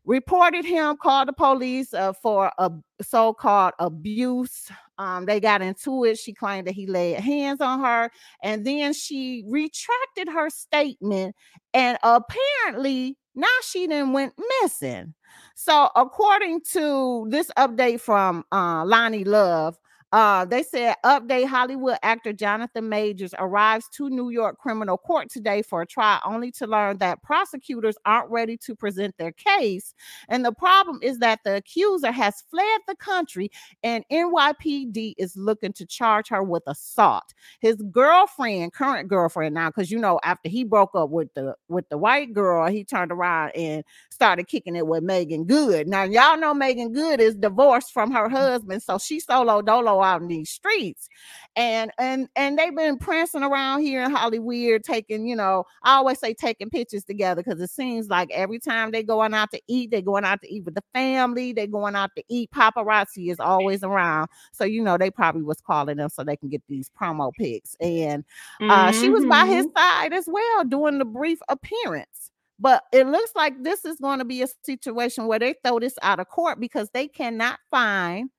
reported 0.06 0.66
him, 0.66 0.98
called 0.98 1.28
the 1.28 1.34
police 1.34 1.94
uh, 1.94 2.14
for 2.14 2.52
a 2.58 2.72
so-called 3.00 3.74
abuse. 3.78 4.70
Um, 4.98 5.26
they 5.26 5.40
got 5.40 5.62
into 5.62 6.04
it. 6.04 6.18
She 6.18 6.34
claimed 6.34 6.68
that 6.68 6.74
he 6.74 6.88
laid 6.88 7.20
hands 7.20 7.62
on 7.62 7.80
her, 7.82 8.10
and 8.44 8.66
then 8.66 8.94
she 8.94 9.44
retracted 9.48 10.28
her 10.34 10.50
statement. 10.50 11.36
And 11.74 11.98
apparently, 12.04 13.18
now 13.36 13.48
she 13.64 13.86
then 13.86 14.12
went 14.12 14.34
missing. 14.62 15.14
So, 15.56 15.90
according 15.96 16.62
to 16.72 17.28
this 17.30 17.52
update 17.58 18.02
from 18.02 18.44
uh, 18.52 18.84
Loni 18.84 19.26
Love, 19.28 19.78
uh, 20.12 20.44
they 20.46 20.64
said 20.64 20.96
update 21.06 21.46
Hollywood 21.46 21.98
actor 22.02 22.34
Jonathan 22.34 22.90
Majors 22.90 23.36
arrives 23.38 23.88
to 23.94 24.10
New 24.10 24.30
York 24.30 24.58
criminal 24.58 24.98
court 24.98 25.30
today 25.30 25.62
for 25.62 25.82
a 25.84 25.86
trial, 25.86 26.20
only 26.26 26.52
to 26.54 26.66
learn 26.66 26.98
that 26.98 27.22
prosecutors 27.22 27.96
aren't 28.06 28.32
ready 28.32 28.58
to 28.58 28.76
present 28.76 29.16
their 29.18 29.32
case. 29.32 29.94
And 30.28 30.44
the 30.44 30.52
problem 30.52 31.00
is 31.04 31.20
that 31.20 31.42
the 31.44 31.58
accuser 31.58 32.12
has 32.12 32.42
fled 32.50 32.82
the 32.88 32.96
country, 32.96 33.52
and 33.84 34.04
NYPD 34.12 35.14
is 35.18 35.38
looking 35.38 35.74
to 35.74 35.86
charge 35.86 36.30
her 36.30 36.42
with 36.42 36.64
assault. 36.66 37.34
His 37.60 37.76
girlfriend, 37.92 38.74
current 38.74 39.10
girlfriend 39.10 39.54
now, 39.54 39.70
because 39.70 39.92
you 39.92 40.00
know 40.00 40.20
after 40.24 40.50
he 40.50 40.64
broke 40.64 40.96
up 40.96 41.12
with 41.12 41.32
the 41.36 41.56
with 41.68 41.88
the 41.90 41.98
white 41.98 42.34
girl, 42.34 42.68
he 42.68 42.84
turned 42.84 43.12
around 43.12 43.52
and 43.52 43.84
started 44.20 44.48
kicking 44.48 44.76
it 44.76 44.86
with 44.86 45.02
Meagan 45.02 45.46
Good. 45.46 45.88
Now 45.88 46.04
y'all 46.04 46.38
know 46.38 46.54
Meagan 46.54 46.92
Good 46.92 47.22
is 47.22 47.36
divorced 47.36 47.94
from 47.94 48.12
her 48.12 48.28
husband, 48.28 48.84
so 48.84 48.98
she 48.98 49.20
solo 49.22 49.62
dolo 49.62 50.02
out 50.02 50.22
in 50.22 50.28
these 50.28 50.50
streets, 50.50 51.08
and 51.56 51.90
and 51.98 52.28
and 52.36 52.58
they've 52.58 52.76
been 52.76 52.98
prancing 52.98 53.44
around 53.44 53.82
here 53.82 54.04
in 54.04 54.12
Hollywood, 54.12 54.84
taking 54.84 55.26
you 55.26 55.36
know 55.38 55.64
I 55.84 55.96
always 55.96 56.20
say 56.20 56.34
taking 56.34 56.70
pictures 56.70 57.06
together 57.06 57.42
because 57.44 57.62
it 57.62 57.70
seems 57.70 58.10
like 58.10 58.30
every 58.32 58.60
time 58.60 58.92
they 58.92 59.04
going 59.04 59.34
out 59.34 59.52
to 59.52 59.62
eat, 59.68 59.92
they 59.92 60.02
going 60.02 60.26
out 60.26 60.42
to 60.42 60.54
eat 60.54 60.66
with 60.66 60.76
the 60.76 60.84
family, 60.94 61.54
they 61.54 61.68
going 61.68 61.96
out 61.96 62.12
to 62.18 62.24
eat. 62.28 62.52
Paparazzi 62.52 63.32
is 63.32 63.40
always 63.40 63.84
around, 63.84 64.28
so 64.52 64.66
you 64.66 64.84
know 64.84 64.98
they 64.98 65.10
probably 65.12 65.44
was 65.44 65.62
calling 65.62 65.98
them 65.98 66.10
so 66.10 66.24
they 66.24 66.36
can 66.38 66.50
get 66.50 66.62
these 66.68 66.90
promo 67.00 67.32
pics, 67.38 67.76
and 67.80 68.26
uh, 68.68 68.92
she 68.92 69.10
was 69.10 69.26
by 69.26 69.46
his 69.46 69.66
Mhm. 69.68 69.74
side 69.78 70.14
as 70.14 70.28
well 70.28 70.64
doing 70.66 71.00
the 71.00 71.06
brief 71.06 71.40
appearance. 71.50 72.32
But 72.60 72.84
it 72.92 73.08
looks 73.08 73.32
like 73.36 73.64
this 73.64 73.86
is 73.86 73.98
going 74.00 74.20
to 74.20 74.26
be 74.26 74.42
a 74.42 74.48
situation 74.66 75.28
where 75.28 75.40
they 75.40 75.56
throw 75.64 75.80
this 75.80 75.98
out 76.02 76.20
of 76.20 76.28
court 76.28 76.60
because 76.60 76.90
they 76.90 77.08
cannot 77.08 77.60
find 77.72 78.30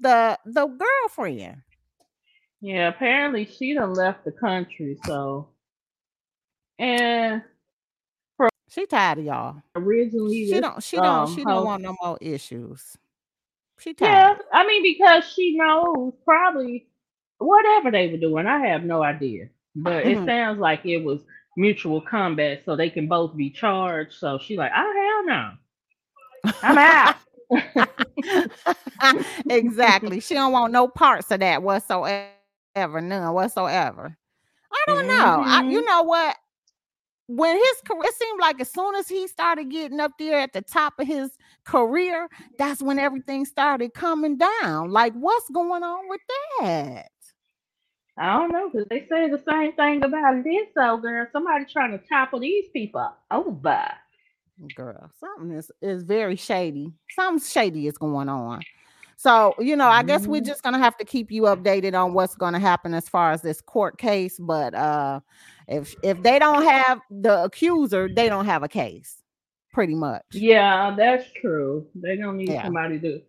the 0.00 0.38
the 0.46 0.66
girlfriend. 0.66 1.62
Yeah, 2.60 2.88
apparently 2.88 3.44
she 3.44 3.74
done 3.74 3.92
left 3.94 4.24
the 4.24 4.32
country, 4.32 4.98
so 5.04 5.48
and 6.78 7.42
She 8.70 8.86
tired 8.86 9.18
of 9.18 9.24
y'all. 9.24 9.62
originally 9.76 10.46
She 10.46 10.60
don't 10.60 10.82
she 10.82 10.96
don't 10.96 11.06
um 11.06 11.34
she 11.34 11.44
don't 11.44 11.64
want 11.64 11.82
no 11.82 11.94
more 12.02 12.18
issues. 12.20 12.96
She 13.78 13.94
tired. 13.94 14.38
Yeah. 14.38 14.44
I 14.52 14.66
mean 14.66 14.82
because 14.82 15.24
she 15.32 15.56
knows 15.56 16.14
probably 16.24 16.88
whatever 17.38 17.90
they 17.90 18.08
were 18.10 18.16
doing. 18.18 18.46
I 18.46 18.66
have 18.66 18.82
no 18.82 19.02
idea, 19.02 19.48
but 19.76 20.04
it 20.06 20.18
Mhm. 20.18 20.26
sounds 20.26 20.58
like 20.58 20.84
it 20.84 20.98
was 21.04 21.22
mutual 21.58 22.00
combat, 22.00 22.62
so 22.64 22.76
they 22.76 22.88
can 22.88 23.08
both 23.08 23.36
be 23.36 23.50
charged. 23.50 24.14
So 24.14 24.38
she 24.38 24.56
like, 24.56 24.72
oh 24.74 25.24
hell 25.26 25.28
no, 25.36 25.50
I'm 26.62 26.78
out. 26.78 27.16
exactly. 29.50 30.20
She 30.20 30.34
don't 30.34 30.52
want 30.52 30.72
no 30.72 30.88
parts 30.88 31.30
of 31.30 31.40
that 31.40 31.62
whatsoever. 31.62 32.30
None 32.76 33.34
whatsoever. 33.34 34.16
I 34.72 34.84
don't 34.86 35.06
know. 35.06 35.42
I, 35.44 35.62
mm-hmm. 35.62 35.70
you 35.70 35.84
know 35.84 36.02
what? 36.02 36.36
When 37.26 37.56
his 37.56 37.82
career, 37.86 38.04
it 38.04 38.14
seemed 38.14 38.40
like 38.40 38.60
as 38.60 38.72
soon 38.72 38.94
as 38.94 39.08
he 39.08 39.28
started 39.28 39.70
getting 39.70 40.00
up 40.00 40.12
there 40.18 40.40
at 40.40 40.54
the 40.54 40.62
top 40.62 40.94
of 40.98 41.06
his 41.06 41.30
career, 41.64 42.28
that's 42.58 42.80
when 42.80 42.98
everything 42.98 43.44
started 43.44 43.92
coming 43.92 44.38
down. 44.38 44.90
Like, 44.90 45.12
what's 45.12 45.50
going 45.50 45.82
on 45.82 46.08
with 46.08 46.20
that? 46.60 47.08
I 48.18 48.36
don't 48.38 48.52
know 48.52 48.68
because 48.70 48.86
they 48.88 49.06
say 49.08 49.28
the 49.28 49.42
same 49.48 49.72
thing 49.74 50.02
about 50.02 50.42
this 50.44 50.68
old 50.76 51.02
girl. 51.02 51.26
Somebody 51.32 51.64
trying 51.66 51.92
to 51.92 51.98
topple 52.06 52.40
these 52.40 52.68
people 52.72 53.08
over. 53.30 53.84
Girl, 54.74 55.08
something 55.20 55.52
is, 55.52 55.70
is 55.80 56.02
very 56.02 56.34
shady. 56.34 56.92
Something 57.10 57.46
shady 57.46 57.86
is 57.86 57.96
going 57.96 58.28
on. 58.28 58.60
So, 59.16 59.54
you 59.58 59.76
know, 59.76 59.88
I 59.88 60.02
guess 60.02 60.26
we're 60.26 60.40
Mhm. 60.40 60.46
just 60.46 60.62
gonna 60.62 60.78
have 60.78 60.96
to 60.98 61.04
keep 61.04 61.30
you 61.30 61.42
updated 61.42 61.94
on 62.00 62.12
what's 62.12 62.34
gonna 62.34 62.58
happen 62.58 62.94
as 62.94 63.08
far 63.08 63.32
as 63.32 63.42
this 63.42 63.60
court 63.60 63.98
case. 63.98 64.38
But 64.38 64.74
uh 64.74 65.20
if 65.68 65.94
if 66.02 66.22
they 66.22 66.38
don't 66.38 66.62
have 66.62 67.00
the 67.10 67.44
accuser, 67.44 68.08
they 68.08 68.28
don't 68.28 68.46
have 68.46 68.62
a 68.62 68.68
case, 68.68 69.22
pretty 69.72 69.94
much. 69.94 70.24
Yeah, 70.32 70.94
that's 70.96 71.30
true. 71.32 71.86
They 71.94 72.16
don't 72.16 72.36
need 72.36 72.50
Yeah. 72.50 72.64
somebody 72.64 72.98
to 73.00 73.22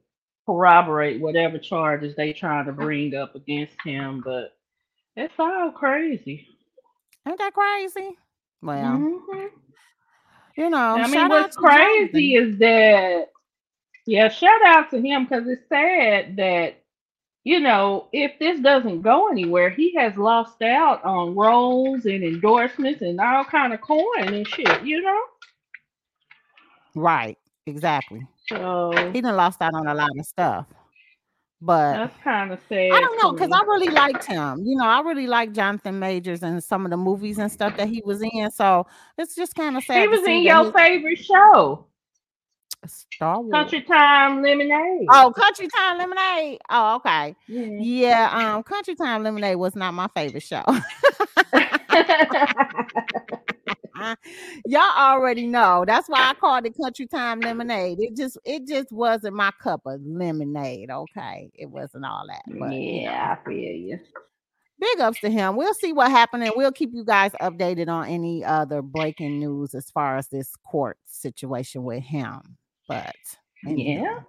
corroborate 0.46 1.22
whatever 1.22 1.58
charges 1.60 2.15
they 2.15 2.34
trying 2.34 2.65
to 2.65 2.72
bring 2.72 3.13
up 3.15 3.36
against 3.36 3.75
him, 3.84 4.22
but 4.24 4.58
it's 5.15 5.33
all 5.39 5.71
crazy. 5.71 6.47
Ain't 7.27 7.37
that 7.37 7.53
crazy? 7.53 8.17
Well, 8.61 8.97
Mhm. 8.97 9.51
you 10.55 10.69
know, 10.69 10.97
I 10.97 11.07
mean, 11.07 11.27
what's 11.29 11.55
crazy 11.55 12.33
Jonathan. 12.33 12.53
is 12.53 12.59
that, 12.59 13.31
yeah, 14.05 14.27
shout 14.29 14.61
out 14.65 14.89
to 14.91 14.99
him 15.01 15.25
because 15.25 15.47
it's 15.47 15.67
sad 15.69 16.35
that, 16.37 16.81
you 17.43 17.59
know, 17.59 18.07
if 18.11 18.37
this 18.39 18.59
doesn't 18.59 19.01
go 19.01 19.29
anywhere, 19.29 19.69
he 19.69 19.93
has 19.95 20.17
lost 20.17 20.61
out 20.61 21.03
on 21.05 21.35
roles 21.35 22.05
and 22.05 22.23
endorsements 22.23 23.01
and 23.01 23.19
all 23.19 23.45
kind 23.45 23.73
of 23.73 23.81
coin 23.81 24.33
and 24.33 24.47
shit, 24.47 24.83
you 24.83 25.01
know? 25.01 25.21
Right, 26.95 27.37
exactly. 27.65 28.25
So 28.47 28.91
He 29.13 29.21
done 29.21 29.35
lost 29.35 29.61
out 29.61 29.73
on 29.73 29.87
a 29.87 29.93
lot 29.93 30.09
of 30.17 30.25
stuff. 30.25 30.65
But 31.61 31.93
that's 31.93 32.17
kind 32.23 32.53
of 32.53 32.59
I 32.71 32.87
don't 33.01 33.21
know 33.21 33.33
because. 33.33 33.51
I 33.51 33.61
really 33.63 33.89
liked 33.89 34.25
him. 34.25 34.63
You 34.65 34.77
know, 34.77 34.85
I 34.85 35.01
really 35.01 35.27
liked 35.27 35.53
Jonathan 35.53 35.99
Majors 35.99 36.41
and 36.41 36.63
some 36.63 36.85
of 36.85 36.91
the 36.91 36.97
movies 36.97 37.37
and 37.37 37.51
stuff 37.51 37.75
that 37.75 37.89
he 37.89 38.01
was 38.05 38.21
in. 38.21 38.49
So 38.51 38.87
it's 39.17 39.35
just 39.35 39.55
kind 39.55 39.75
of 39.75 39.83
He 39.83 39.87
sad 39.87 40.03
to 40.03 40.07
was 40.07 40.25
in 40.25 40.43
your 40.43 40.65
he 40.65 40.71
favorite 40.71 41.17
show, 41.17 41.85
Star 42.85 43.41
Wars. 43.41 43.51
Country 43.51 43.81
Time 43.81 44.41
Lemonade. 44.41 45.07
Oh, 45.11 45.33
Country 45.35 45.67
Time 45.67 45.97
Lemonade. 45.97 46.59
Oh, 46.69 46.95
okay. 46.95 47.35
Yeah. 47.47 47.65
Yeah, 47.81 48.55
um, 48.55 48.63
Country 48.63 48.95
Time 48.95 49.23
Lemonade 49.23 49.57
was 49.57 49.75
not 49.75 49.93
my 49.93 50.07
favorite 50.15 50.43
show. 50.43 50.63
Y'all 54.65 54.98
already 54.98 55.48
know. 55.48 55.84
That's 55.88 56.08
why 56.10 56.29
I 56.29 56.34
called 56.34 56.65
it 56.65 56.75
Country 56.77 57.08
Time 57.08 57.41
Lemonade. 57.41 58.00
It 58.00 58.15
just 58.15 58.38
it 58.46 58.68
just 58.68 58.91
wasn't 58.91 59.36
my 59.36 59.51
cup 59.62 59.82
of 59.86 60.01
lemonade. 60.06 60.89
Okay. 60.91 61.51
It 61.56 61.68
wasn't 61.68 62.06
all 62.06 62.25
that. 62.27 62.41
But 62.48 62.72
you 62.74 63.03
know, 63.06 63.12
yeah, 63.12 63.36
I 63.39 63.46
feel 63.46 63.56
you. 63.58 64.00
big 64.79 65.00
ups 65.00 65.20
to 65.22 65.29
him. 65.29 65.56
We'll 65.56 65.74
see 65.74 65.94
what 65.94 66.10
happened 66.12 66.44
and 66.44 66.53
we'll 66.56 66.72
keep 66.72 66.91
you 66.94 67.03
guys 67.03 67.32
updated 67.41 67.88
on 67.89 68.08
any 68.08 68.44
other 68.44 68.82
breaking 68.82 69.39
news 69.39 69.74
as 69.75 69.89
far 69.91 70.18
as 70.18 70.27
this 70.29 70.56
court 70.65 70.98
situation 71.06 71.84
with 71.84 72.03
him. 72.03 72.58
But 72.88 73.15
Yeah. 73.63 74.20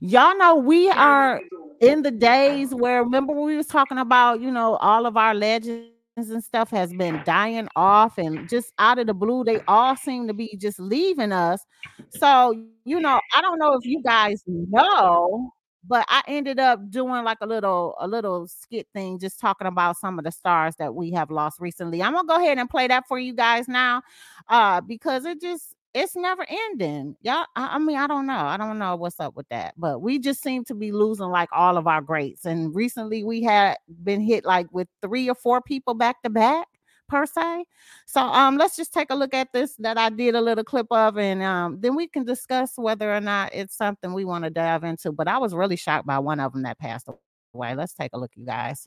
y'all 0.00 0.36
know 0.36 0.54
we 0.56 0.90
are 0.90 1.40
in 1.80 2.02
the 2.02 2.10
days 2.10 2.74
where 2.74 3.02
remember 3.02 3.32
we 3.32 3.56
was 3.56 3.66
talking 3.66 3.96
about 3.98 4.40
you 4.40 4.50
know 4.50 4.76
all 4.76 5.06
of 5.06 5.16
our 5.16 5.34
legends 5.34 5.88
and 6.16 6.44
stuff 6.44 6.70
has 6.70 6.92
been 6.92 7.22
dying 7.24 7.68
off 7.76 8.18
and 8.18 8.48
just 8.48 8.72
out 8.78 8.98
of 8.98 9.06
the 9.06 9.14
blue 9.14 9.44
they 9.44 9.60
all 9.68 9.96
seem 9.96 10.26
to 10.26 10.34
be 10.34 10.56
just 10.58 10.78
leaving 10.78 11.32
us. 11.32 11.64
So 12.10 12.54
you 12.84 13.00
know 13.00 13.20
i 13.34 13.40
don't 13.40 13.58
know 13.58 13.74
if 13.74 13.84
you 13.84 14.02
guys 14.02 14.42
know 14.46 15.52
but 15.86 16.04
i 16.08 16.22
ended 16.26 16.58
up 16.58 16.90
doing 16.90 17.24
like 17.24 17.38
a 17.40 17.46
little 17.46 17.94
a 18.00 18.08
little 18.08 18.46
skit 18.46 18.86
thing 18.92 19.18
just 19.18 19.38
talking 19.40 19.66
about 19.66 19.96
some 19.96 20.18
of 20.18 20.24
the 20.24 20.32
stars 20.32 20.74
that 20.76 20.94
we 20.94 21.10
have 21.12 21.30
lost 21.30 21.60
recently. 21.60 22.02
I'm 22.02 22.12
gonna 22.12 22.26
go 22.26 22.36
ahead 22.36 22.58
and 22.58 22.68
play 22.68 22.88
that 22.88 23.04
for 23.08 23.18
you 23.18 23.32
guys 23.34 23.68
now 23.68 24.02
uh 24.48 24.80
because 24.80 25.24
it 25.24 25.40
just 25.40 25.74
it's 25.94 26.14
never 26.14 26.46
ending. 26.48 27.16
Y'all, 27.22 27.46
I, 27.56 27.76
I 27.76 27.78
mean, 27.78 27.96
I 27.96 28.06
don't 28.06 28.26
know. 28.26 28.32
I 28.34 28.56
don't 28.56 28.78
know 28.78 28.96
what's 28.96 29.18
up 29.18 29.36
with 29.36 29.48
that, 29.48 29.74
but 29.76 30.00
we 30.00 30.18
just 30.18 30.42
seem 30.42 30.64
to 30.66 30.74
be 30.74 30.92
losing 30.92 31.28
like 31.28 31.48
all 31.52 31.76
of 31.76 31.86
our 31.86 32.00
greats. 32.00 32.44
And 32.44 32.74
recently 32.74 33.24
we 33.24 33.42
had 33.42 33.76
been 34.04 34.20
hit 34.20 34.44
like 34.44 34.68
with 34.72 34.88
three 35.02 35.28
or 35.28 35.34
four 35.34 35.60
people 35.60 35.94
back 35.94 36.22
to 36.22 36.30
back 36.30 36.68
per 37.08 37.26
se. 37.26 37.64
So 38.06 38.20
um 38.20 38.56
let's 38.56 38.76
just 38.76 38.92
take 38.94 39.10
a 39.10 39.16
look 39.16 39.34
at 39.34 39.52
this 39.52 39.74
that 39.80 39.98
I 39.98 40.10
did 40.10 40.36
a 40.36 40.40
little 40.40 40.62
clip 40.62 40.86
of 40.92 41.18
and 41.18 41.42
um 41.42 41.78
then 41.80 41.96
we 41.96 42.06
can 42.06 42.24
discuss 42.24 42.74
whether 42.76 43.12
or 43.12 43.20
not 43.20 43.50
it's 43.52 43.76
something 43.76 44.12
we 44.12 44.24
want 44.24 44.44
to 44.44 44.50
dive 44.50 44.84
into. 44.84 45.10
But 45.10 45.26
I 45.26 45.38
was 45.38 45.54
really 45.54 45.76
shocked 45.76 46.06
by 46.06 46.20
one 46.20 46.38
of 46.38 46.52
them 46.52 46.62
that 46.62 46.78
passed 46.78 47.08
away. 47.54 47.74
Let's 47.74 47.94
take 47.94 48.10
a 48.12 48.18
look, 48.18 48.30
you 48.36 48.46
guys. 48.46 48.86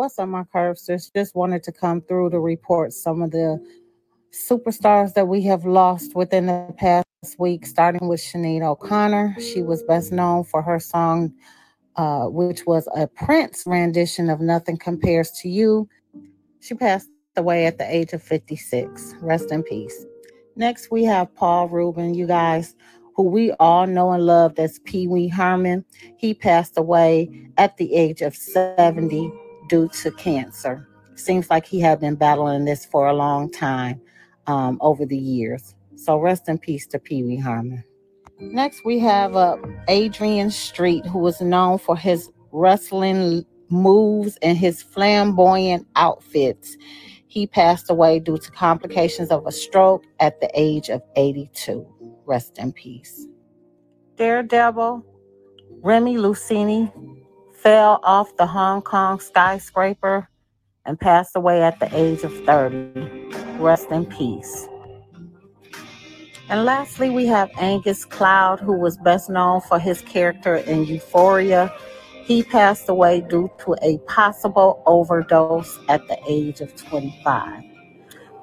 What's 0.00 0.18
up, 0.18 0.30
my 0.30 0.44
Curbsters? 0.44 1.12
Just 1.14 1.34
wanted 1.34 1.62
to 1.64 1.72
come 1.72 2.00
through 2.00 2.30
to 2.30 2.40
report 2.40 2.94
some 2.94 3.20
of 3.20 3.32
the 3.32 3.62
superstars 4.32 5.12
that 5.12 5.28
we 5.28 5.42
have 5.42 5.66
lost 5.66 6.16
within 6.16 6.46
the 6.46 6.74
past 6.78 7.04
week, 7.38 7.66
starting 7.66 8.08
with 8.08 8.18
Sinead 8.18 8.62
O'Connor. 8.62 9.36
She 9.38 9.60
was 9.60 9.82
best 9.82 10.10
known 10.10 10.44
for 10.44 10.62
her 10.62 10.80
song, 10.80 11.34
uh, 11.96 12.28
which 12.28 12.64
was 12.64 12.88
a 12.96 13.08
Prince 13.08 13.64
rendition 13.66 14.30
of 14.30 14.40
Nothing 14.40 14.78
Compares 14.78 15.32
to 15.32 15.50
You. 15.50 15.86
She 16.60 16.74
passed 16.74 17.10
away 17.36 17.66
at 17.66 17.76
the 17.76 17.94
age 17.94 18.14
of 18.14 18.22
56. 18.22 19.16
Rest 19.20 19.52
in 19.52 19.62
peace. 19.62 20.06
Next, 20.56 20.90
we 20.90 21.04
have 21.04 21.34
Paul 21.34 21.68
Reubens, 21.68 22.16
you 22.16 22.26
guys, 22.26 22.74
who 23.16 23.24
we 23.24 23.52
all 23.60 23.86
know 23.86 24.12
and 24.12 24.24
love 24.24 24.58
as 24.58 24.78
Pee 24.78 25.06
Wee 25.06 25.28
Herman. 25.28 25.84
He 26.16 26.32
passed 26.32 26.78
away 26.78 27.50
at 27.58 27.76
the 27.76 27.94
age 27.94 28.22
of 28.22 28.34
70 28.34 29.30
due 29.70 29.88
to 29.88 30.10
cancer. 30.10 30.86
Seems 31.14 31.48
like 31.48 31.64
he 31.64 31.80
had 31.80 32.00
been 32.00 32.16
battling 32.16 32.64
this 32.64 32.84
for 32.84 33.06
a 33.06 33.14
long 33.14 33.50
time 33.50 34.00
um, 34.46 34.76
over 34.82 35.06
the 35.06 35.16
years. 35.16 35.74
So 35.94 36.18
rest 36.18 36.48
in 36.48 36.58
peace 36.58 36.86
to 36.88 36.98
Pee 36.98 37.22
Wee 37.22 37.36
Herman. 37.36 37.84
Next, 38.40 38.84
we 38.84 38.98
have 38.98 39.36
uh, 39.36 39.56
Adrian 39.88 40.50
Street, 40.50 41.06
who 41.06 41.18
was 41.18 41.40
known 41.40 41.78
for 41.78 41.96
his 41.96 42.30
wrestling 42.52 43.44
moves 43.68 44.36
and 44.42 44.58
his 44.58 44.82
flamboyant 44.82 45.86
outfits. 45.94 46.76
He 47.28 47.46
passed 47.46 47.90
away 47.90 48.18
due 48.18 48.38
to 48.38 48.50
complications 48.50 49.30
of 49.30 49.46
a 49.46 49.52
stroke 49.52 50.04
at 50.18 50.40
the 50.40 50.50
age 50.54 50.88
of 50.88 51.00
82. 51.14 51.86
Rest 52.26 52.58
in 52.58 52.72
peace. 52.72 53.26
Daredevil, 54.16 55.04
Remi 55.82 56.16
Lucidi, 56.16 56.90
fell 57.62 58.00
off 58.02 58.34
the 58.36 58.46
Hong 58.46 58.80
Kong 58.80 59.20
skyscraper 59.20 60.28
and 60.86 60.98
passed 60.98 61.36
away 61.36 61.62
at 61.62 61.78
the 61.78 61.94
age 61.94 62.22
of 62.22 62.32
30. 62.44 63.58
Rest 63.58 63.90
in 63.90 64.06
peace. 64.06 64.66
And 66.48 66.64
lastly, 66.64 67.10
we 67.10 67.26
have 67.26 67.50
Angus 67.58 68.04
Cloud, 68.06 68.60
who 68.60 68.72
was 68.72 68.96
best 68.96 69.28
known 69.28 69.60
for 69.60 69.78
his 69.78 70.00
character 70.00 70.56
in 70.56 70.84
Euphoria. 70.84 71.72
He 72.24 72.42
passed 72.42 72.88
away 72.88 73.20
due 73.20 73.50
to 73.64 73.76
a 73.82 73.98
possible 74.08 74.82
overdose 74.86 75.78
at 75.88 76.06
the 76.08 76.18
age 76.26 76.62
of 76.62 76.74
25. 76.76 77.62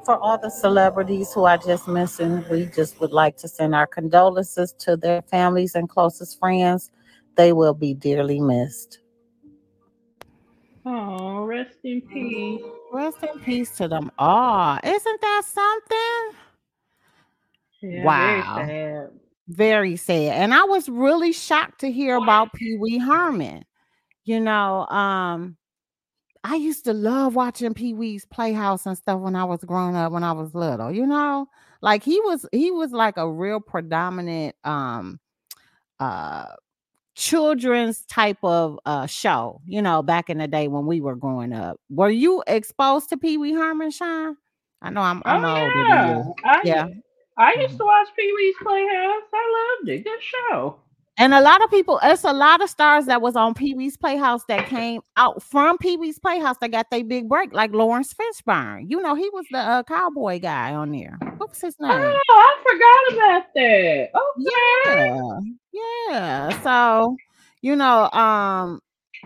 For 0.06 0.18
all 0.20 0.38
the 0.38 0.52
celebrities 0.52 1.34
who 1.34 1.46
I 1.46 1.58
just 1.58 1.88
mentioned, 1.88 2.46
we 2.50 2.68
just 2.68 3.02
would 3.02 3.12
like 3.12 3.36
to 3.38 3.48
send 3.48 3.74
our 3.74 3.88
condolences 3.88 4.74
to 4.80 4.96
their 4.96 5.24
families 5.24 5.74
and 5.74 5.90
closest 5.90 6.40
friends. 6.40 6.92
They 7.36 7.52
will 7.52 7.74
be 7.74 7.94
dearly 7.94 8.40
missed. 8.40 9.00
Oh, 10.90 11.44
rest 11.44 11.80
in 11.84 12.02
peace. 12.02 12.62
Rest 12.94 13.18
in 13.22 13.40
peace 13.42 13.72
to 13.78 13.90
them 13.90 14.10
all. 14.18 14.80
Isn't 14.82 15.22
that 15.22 15.42
something? 15.46 16.40
Yeah, 17.82 18.04
Wow. 18.06 18.56
very 18.56 18.68
sad. 18.70 19.10
Very 19.50 19.96
sad. 19.98 20.32
And 20.42 20.54
I 20.54 20.64
was 20.64 20.88
really 20.88 21.34
shocked 21.34 21.82
to 21.82 21.92
hear 21.92 22.16
about 22.16 22.54
Pee 22.54 22.78
Wee 22.80 23.00
Herman. 23.00 23.66
You 24.24 24.40
know, 24.40 24.88
um, 24.88 25.58
I 26.44 26.56
used 26.56 26.86
to 26.86 26.94
love 26.94 27.36
watching 27.36 27.74
Pee 27.74 27.94
Wee's 27.94 28.26
Playhouse 28.26 28.86
and 28.86 28.98
stuff 28.98 29.20
when 29.20 29.36
I 29.36 29.44
was 29.44 29.64
growing 29.66 29.96
up 29.98 30.14
when 30.14 30.24
I 30.24 30.32
was 30.32 30.56
little, 30.56 30.92
you 30.92 31.06
know? 31.06 31.48
Like 31.82 32.04
he 32.04 32.20
was 32.22 32.46
he 32.54 32.72
was 32.72 32.92
like 32.94 33.18
a 33.18 33.30
real 33.30 33.60
predominant 33.60 34.56
um 34.64 35.20
uh 36.00 36.46
children's 37.18 38.06
type 38.06 38.38
of 38.44 38.80
uh 38.86 39.08
show, 39.08 39.60
you 39.66 39.82
know, 39.82 40.04
back 40.04 40.30
in 40.30 40.38
the 40.38 40.48
day 40.48 40.68
when 40.68 40.86
we 40.86 41.02
were 41.02 41.16
growing 41.16 41.52
up. 41.52 41.80
Were 41.90 42.12
you 42.12 42.44
exposed 42.46 43.10
to 43.10 43.18
Pee 43.18 43.38
Wee 43.38 43.54
Herman, 43.54 43.90
Shawn? 43.90 44.38
I 44.84 44.92
know 44.92 45.02
I'm 45.02 45.24
I'm 45.26 45.44
Oh 45.44 45.50
older 45.50 45.74
than 45.74 45.88
yeah, 45.88 46.18
you. 46.18 46.36
I 46.46 46.62
Yeah. 46.64 46.88
I 47.40 47.54
used 47.60 47.78
to 47.78 47.84
watch 47.86 48.08
Pee 48.16 48.34
Wee's 48.36 48.56
Playhouse. 48.62 49.24
I 49.34 49.78
loved 49.80 49.90
it. 49.90 50.04
Good 50.04 50.22
show. 50.22 50.78
And 51.20 51.34
a 51.34 51.42
lot 51.42 51.64
of 51.64 51.72
people, 51.72 52.00
it's 52.04 52.24
a 52.24 52.34
lot 52.34 52.62
of 52.62 52.70
stars 52.70 53.06
that 53.06 53.24
was 53.24 53.36
on 53.36 53.56
Pee 53.56 53.74
Wee's 53.74 53.98
Playhouse 53.98 54.44
that 54.48 54.68
came 54.68 55.02
out 55.18 55.42
from 55.42 55.80
Pee 55.80 55.98
Wee's 55.98 56.20
Playhouse 56.20 56.58
that 56.62 56.70
got 56.70 56.92
their 56.92 57.04
big 57.04 57.28
break, 57.28 57.54
like 57.54 57.72
Laurence 57.74 58.14
Fishburne. 58.14 58.86
You 58.88 59.02
know, 59.02 59.16
he 59.16 59.28
was 59.32 59.46
the 59.50 59.58
uh, 59.58 59.84
cowboy 59.84 60.40
guy 60.40 60.76
on 60.76 60.92
there. 60.92 61.18
What 61.38 61.50
was 61.50 61.62
his 61.62 61.76
name? 61.80 61.92
Oh, 61.92 62.22
I 62.30 62.56
forgot 62.64 63.18
about 63.18 63.54
that. 63.56 64.10
Okay. 64.14 65.16
Yeah, 65.16 65.40
yeah. 66.10 66.62
So, 66.64 67.18
you 67.62 67.76
know, 67.76 68.10
um, 68.12 68.80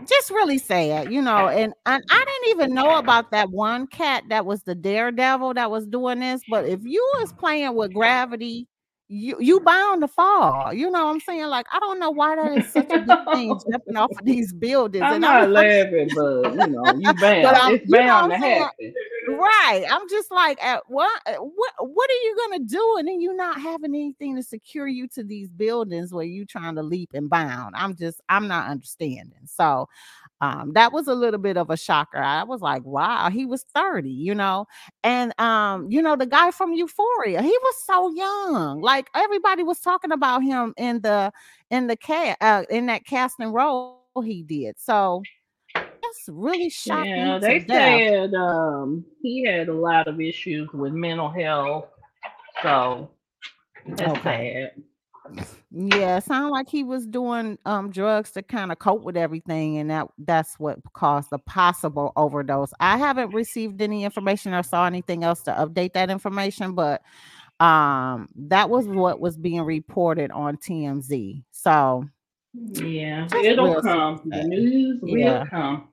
just 0.08 0.32
really 0.32 0.58
sad, 0.58 1.12
you 1.12 1.22
know, 1.22 1.48
and, 1.50 1.74
and 1.86 2.04
I 2.10 2.26
didn't 2.26 2.58
even 2.58 2.74
know 2.74 2.98
about 2.98 3.32
that 3.32 3.50
one 3.52 3.88
cat 3.88 4.24
that 4.30 4.46
was 4.46 4.64
the 4.64 4.76
daredevil 4.76 5.56
that 5.56 5.70
was 5.72 5.86
doing 5.88 6.20
this. 6.20 6.44
But 6.48 6.66
if 6.66 6.82
you 6.84 7.08
was 7.20 7.34
playing 7.34 7.76
with 7.76 7.94
gravity, 7.94 8.68
you 9.12 9.36
you 9.42 9.60
bound 9.60 10.02
to 10.02 10.08
fall. 10.08 10.74
You 10.74 10.90
know 10.90 11.06
what 11.06 11.12
I'm 11.12 11.20
saying? 11.20 11.48
Like, 11.48 11.66
I 11.72 11.80
don't 11.80 12.00
know 12.00 12.12
why 12.12 12.38
that 12.38 12.58
is 12.58 12.72
such 12.72 12.90
a 12.90 13.00
good 13.00 13.26
thing 13.34 13.60
jumping 13.72 13.98
off 13.98 14.10
of 14.12 14.24
these 14.24 14.54
buildings. 14.54 15.04
I'm 15.04 15.16
and 15.16 15.22
not 15.22 15.44
I'm, 15.44 15.52
laughing, 15.52 16.10
but 16.16 16.54
you 16.54 16.68
know, 16.68 16.94
you 16.98 17.14
bound. 17.22 17.46
I'm- 17.46 17.76
it's 17.76 17.92
bound 17.92 18.32
to 18.32 18.38
happen. 18.38 18.94
Right. 19.28 19.86
I'm 19.90 20.10
just 20.10 20.32
like, 20.32 20.64
at 20.64 20.84
what, 20.88 21.12
what, 21.26 21.74
what 21.80 22.10
are 22.10 22.24
you 22.24 22.38
gonna 22.38 22.64
do? 22.64 22.96
And 23.00 23.08
then 23.08 23.22
you 23.22 23.36
not 23.36 23.62
having 23.62 23.94
anything 23.94 24.36
to 24.36 24.44
secure 24.44 24.88
you 24.88 25.08
to 25.10 25.24
these 25.24 25.50
buildings 25.52 26.14
where 26.14 26.26
you 26.26 26.46
trying 26.46 26.76
to 26.76 26.84
leap 26.84 27.12
and 27.14 27.30
bound. 27.30 27.76
I'm 27.76 27.96
just, 27.96 28.22
I'm 28.30 28.48
not 28.48 28.70
understanding. 28.70 29.46
So, 29.46 29.88
um, 30.42 30.74
that 30.74 30.92
was 30.94 31.08
a 31.08 31.14
little 31.16 31.40
bit 31.40 31.58
of 31.58 31.70
a 31.70 31.78
shocker. 31.78 32.18
I 32.18 32.44
was 32.44 32.62
like, 32.62 32.84
wow, 32.86 33.30
he 33.30 33.46
was 33.46 33.64
30, 33.74 34.10
you 34.10 34.36
know, 34.36 34.66
and 35.04 35.34
um, 35.40 35.88
you 35.90 36.02
know, 36.02 36.16
the 36.16 36.26
guy 36.28 36.52
from 36.52 36.74
Euphoria, 36.74 37.42
he 37.42 37.58
was 37.64 37.86
so 37.86 38.12
young. 38.14 38.82
Like 38.82 39.10
everybody 39.16 39.64
was 39.64 39.80
talking 39.82 40.12
about 40.12 40.44
him 40.44 40.74
in 40.78 41.02
the 41.02 41.32
in 41.72 41.88
the 41.88 41.98
cast 41.98 42.38
uh, 42.42 42.64
in 42.70 42.88
that 42.88 43.06
casting 43.06 43.54
role 43.54 43.86
he 43.86 44.06
did. 44.10 44.44
So 44.44 44.92
that's 45.70 45.94
really 45.96 46.70
shocked 46.70 46.84
Yeah, 46.86 47.38
they 47.40 47.60
said 47.60 48.34
um 48.34 49.06
he 49.22 49.44
had 49.46 49.70
a 49.70 49.74
lot 49.74 50.08
of 50.08 50.20
issues 50.20 50.70
with 50.74 50.94
mental 50.94 51.30
health. 51.30 51.86
So 52.62 53.10
that's 53.86 54.16
Okay. 54.16 54.24
sad. 54.24 54.72
Yeah, 55.72 56.18
it 56.18 56.26
sounded 56.26 56.50
like 56.50 56.68
he 56.70 56.84
was 56.84 57.06
doing 57.08 57.58
um 57.66 57.92
drugs 57.92 58.32
to 58.32 58.44
kind 58.44 58.72
of 58.72 58.80
cope 58.80 59.04
with 59.04 59.16
everything, 59.16 59.78
and 59.78 59.90
that 59.90 60.08
that's 60.18 60.60
what 60.60 60.80
caused 60.94 61.30
the 61.30 61.40
possible 61.40 62.12
overdose. 62.16 62.74
I 62.80 62.98
haven't 62.98 63.34
received 63.34 63.82
any 63.82 64.04
information 64.04 64.54
or 64.54 64.64
saw 64.64 64.86
anything 64.86 65.24
else 65.24 65.42
to 65.44 65.52
update 65.52 65.94
that 65.94 66.10
information, 66.10 66.74
but 66.74 67.02
um 67.60 68.28
that 68.36 68.70
was 68.70 68.88
what 68.88 69.20
was 69.20 69.38
being 69.38 69.62
reported 69.62 70.32
on 70.32 70.58
TMZ. 70.58 71.44
So 71.52 72.06
Yeah, 72.54 73.28
it'll 73.44 73.66
real 73.66 73.82
come. 73.82 74.22
The 74.26 74.44
news 74.44 75.00
Yeah. 75.04 75.40
will 75.40 75.46
come. 75.46 75.88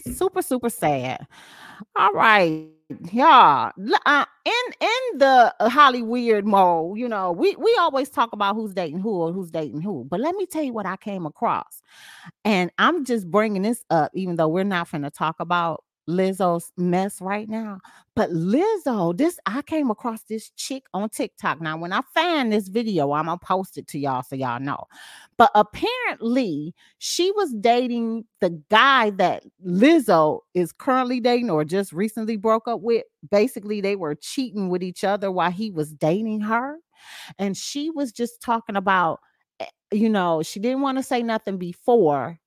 super 0.00 0.42
super 0.42 0.70
sad. 0.70 1.26
All 1.96 2.12
right, 2.12 2.68
yeah. 3.12 3.70
Uh, 4.06 4.24
in 4.44 4.52
in 4.80 5.18
the 5.18 5.54
uh, 5.60 5.68
Hollywood 5.68 6.44
mode, 6.44 6.98
you 6.98 7.08
know, 7.08 7.32
we 7.32 7.54
we 7.56 7.76
always 7.78 8.08
talk 8.10 8.32
about 8.32 8.56
who's 8.56 8.74
dating 8.74 9.00
who 9.00 9.10
or 9.10 9.32
who's 9.32 9.50
dating 9.50 9.82
who. 9.82 10.06
But 10.10 10.20
let 10.20 10.34
me 10.34 10.46
tell 10.46 10.62
you 10.62 10.72
what 10.72 10.86
I 10.86 10.96
came 10.96 11.26
across, 11.26 11.82
and 12.44 12.70
I'm 12.78 13.04
just 13.04 13.30
bringing 13.30 13.62
this 13.62 13.84
up, 13.90 14.10
even 14.14 14.36
though 14.36 14.48
we're 14.48 14.64
not 14.64 14.90
going 14.90 15.02
to 15.02 15.10
talk 15.10 15.36
about 15.40 15.84
Lizzo's 16.08 16.72
mess 16.76 17.20
right 17.20 17.48
now. 17.48 17.78
But 18.16 18.30
Lizzo, 18.30 19.16
this 19.16 19.38
I 19.46 19.62
came 19.62 19.90
across 19.90 20.22
this 20.24 20.50
chick 20.50 20.84
on 20.92 21.08
TikTok. 21.08 21.60
Now, 21.60 21.76
when 21.76 21.92
I 21.92 22.00
find 22.14 22.52
this 22.52 22.68
video, 22.68 23.12
I'm 23.12 23.26
gonna 23.26 23.38
post 23.38 23.78
it 23.78 23.86
to 23.88 23.98
y'all 23.98 24.22
so 24.22 24.36
y'all 24.36 24.60
know. 24.60 24.84
But 25.36 25.50
apparently, 25.54 26.74
she 26.98 27.30
was 27.32 27.52
dating 27.54 28.24
the 28.40 28.50
guy 28.70 29.10
that 29.10 29.44
Lizzo 29.64 30.40
is 30.54 30.72
currently 30.72 31.20
dating 31.20 31.50
or 31.50 31.64
just 31.64 31.92
recently 31.92 32.36
broke 32.36 32.68
up 32.68 32.80
with. 32.80 33.04
Basically, 33.30 33.80
they 33.80 33.96
were 33.96 34.14
cheating 34.14 34.68
with 34.68 34.82
each 34.82 35.04
other 35.04 35.30
while 35.30 35.50
he 35.50 35.70
was 35.70 35.92
dating 35.92 36.40
her. 36.40 36.76
And 37.38 37.56
she 37.56 37.90
was 37.90 38.12
just 38.12 38.42
talking 38.42 38.76
about, 38.76 39.20
eh, 39.60 39.66
you 39.92 40.08
know, 40.08 40.42
she 40.42 40.60
didn't 40.60 40.82
want 40.82 40.98
to 40.98 41.02
say 41.02 41.22
nothing 41.22 41.56
before, 41.58 42.38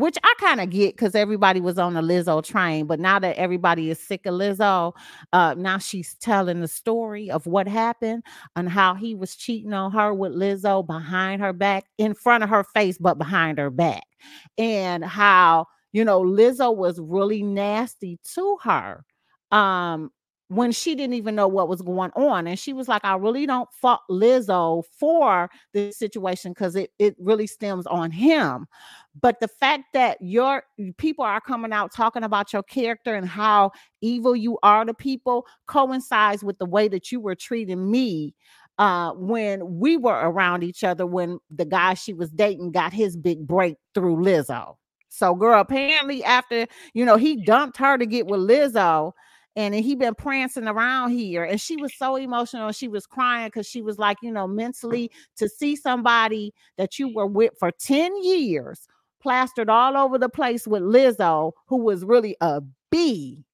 which 0.00 0.16
I 0.24 0.34
kind 0.38 0.60
of 0.60 0.70
get 0.70 0.96
because 0.96 1.14
everybody 1.14 1.60
was 1.60 1.78
on 1.78 1.94
the 1.94 2.00
Lizzo 2.00 2.42
train. 2.42 2.86
But 2.86 3.00
now 3.00 3.18
that 3.18 3.36
everybody 3.36 3.90
is 3.90 4.00
sick 4.00 4.26
of 4.26 4.34
Lizzo, 4.34 4.94
uh, 5.32 5.54
now 5.56 5.78
she's 5.78 6.14
telling 6.14 6.60
the 6.60 6.68
story 6.68 7.30
of 7.30 7.46
what 7.46 7.68
happened 7.68 8.24
and 8.56 8.68
how 8.68 8.94
he 8.94 9.14
was 9.14 9.36
cheating 9.36 9.72
on 9.72 9.92
her 9.92 10.14
with 10.14 10.32
Lizzo 10.32 10.86
behind 10.86 11.42
her 11.42 11.52
back, 11.52 11.84
in 11.98 12.14
front 12.14 12.42
of 12.42 12.50
her 12.50 12.64
face, 12.64 12.98
but 12.98 13.18
behind 13.18 13.58
her 13.58 13.70
back. 13.70 14.04
And 14.58 15.04
how, 15.04 15.66
you 15.92 16.04
know, 16.04 16.22
Lizzo 16.22 16.74
was 16.74 16.98
really 16.98 17.42
nasty 17.42 18.18
to 18.34 18.58
her. 18.62 19.04
Um, 19.50 20.10
when 20.50 20.72
she 20.72 20.96
didn't 20.96 21.14
even 21.14 21.36
know 21.36 21.46
what 21.46 21.68
was 21.68 21.80
going 21.80 22.10
on. 22.16 22.48
And 22.48 22.58
she 22.58 22.72
was 22.72 22.88
like, 22.88 23.04
I 23.04 23.14
really 23.14 23.46
don't 23.46 23.72
fault 23.72 24.00
Lizzo 24.10 24.82
for 24.98 25.48
this 25.72 25.96
situation 25.96 26.50
because 26.50 26.74
it, 26.74 26.90
it 26.98 27.14
really 27.20 27.46
stems 27.46 27.86
on 27.86 28.10
him. 28.10 28.66
But 29.20 29.38
the 29.38 29.46
fact 29.46 29.84
that 29.92 30.18
your 30.20 30.64
people 30.98 31.24
are 31.24 31.40
coming 31.40 31.72
out 31.72 31.94
talking 31.94 32.24
about 32.24 32.52
your 32.52 32.64
character 32.64 33.14
and 33.14 33.28
how 33.28 33.70
evil 34.00 34.34
you 34.34 34.58
are 34.64 34.84
to 34.84 34.92
people 34.92 35.46
coincides 35.68 36.42
with 36.42 36.58
the 36.58 36.66
way 36.66 36.88
that 36.88 37.12
you 37.12 37.20
were 37.20 37.36
treating 37.36 37.88
me 37.88 38.34
uh 38.78 39.12
when 39.12 39.78
we 39.78 39.96
were 39.96 40.18
around 40.20 40.64
each 40.64 40.82
other 40.82 41.06
when 41.06 41.38
the 41.50 41.64
guy 41.64 41.94
she 41.94 42.12
was 42.12 42.30
dating 42.30 42.72
got 42.72 42.92
his 42.92 43.16
big 43.16 43.46
break 43.46 43.76
through 43.94 44.16
Lizzo. 44.16 44.74
So 45.10 45.34
girl, 45.34 45.60
apparently 45.60 46.24
after 46.24 46.66
you 46.92 47.04
know 47.04 47.16
he 47.16 47.44
dumped 47.44 47.76
her 47.76 47.96
to 47.98 48.06
get 48.06 48.26
with 48.26 48.40
Lizzo 48.40 49.12
and 49.60 49.74
he 49.74 49.94
been 49.94 50.14
prancing 50.14 50.66
around 50.66 51.10
here 51.10 51.44
and 51.44 51.60
she 51.60 51.76
was 51.76 51.94
so 51.94 52.16
emotional 52.16 52.72
she 52.72 52.88
was 52.88 53.06
crying 53.06 53.48
because 53.48 53.66
she 53.66 53.82
was 53.82 53.98
like 53.98 54.16
you 54.22 54.32
know 54.32 54.46
mentally 54.46 55.10
to 55.36 55.48
see 55.48 55.76
somebody 55.76 56.52
that 56.78 56.98
you 56.98 57.12
were 57.14 57.26
with 57.26 57.52
for 57.58 57.70
10 57.70 58.22
years 58.22 58.88
plastered 59.20 59.68
all 59.68 59.96
over 59.96 60.16
the 60.18 60.28
place 60.28 60.66
with 60.66 60.82
Lizzo 60.82 61.52
who 61.66 61.76
was 61.76 62.04
really 62.04 62.36
a 62.40 62.62
B 62.90 63.44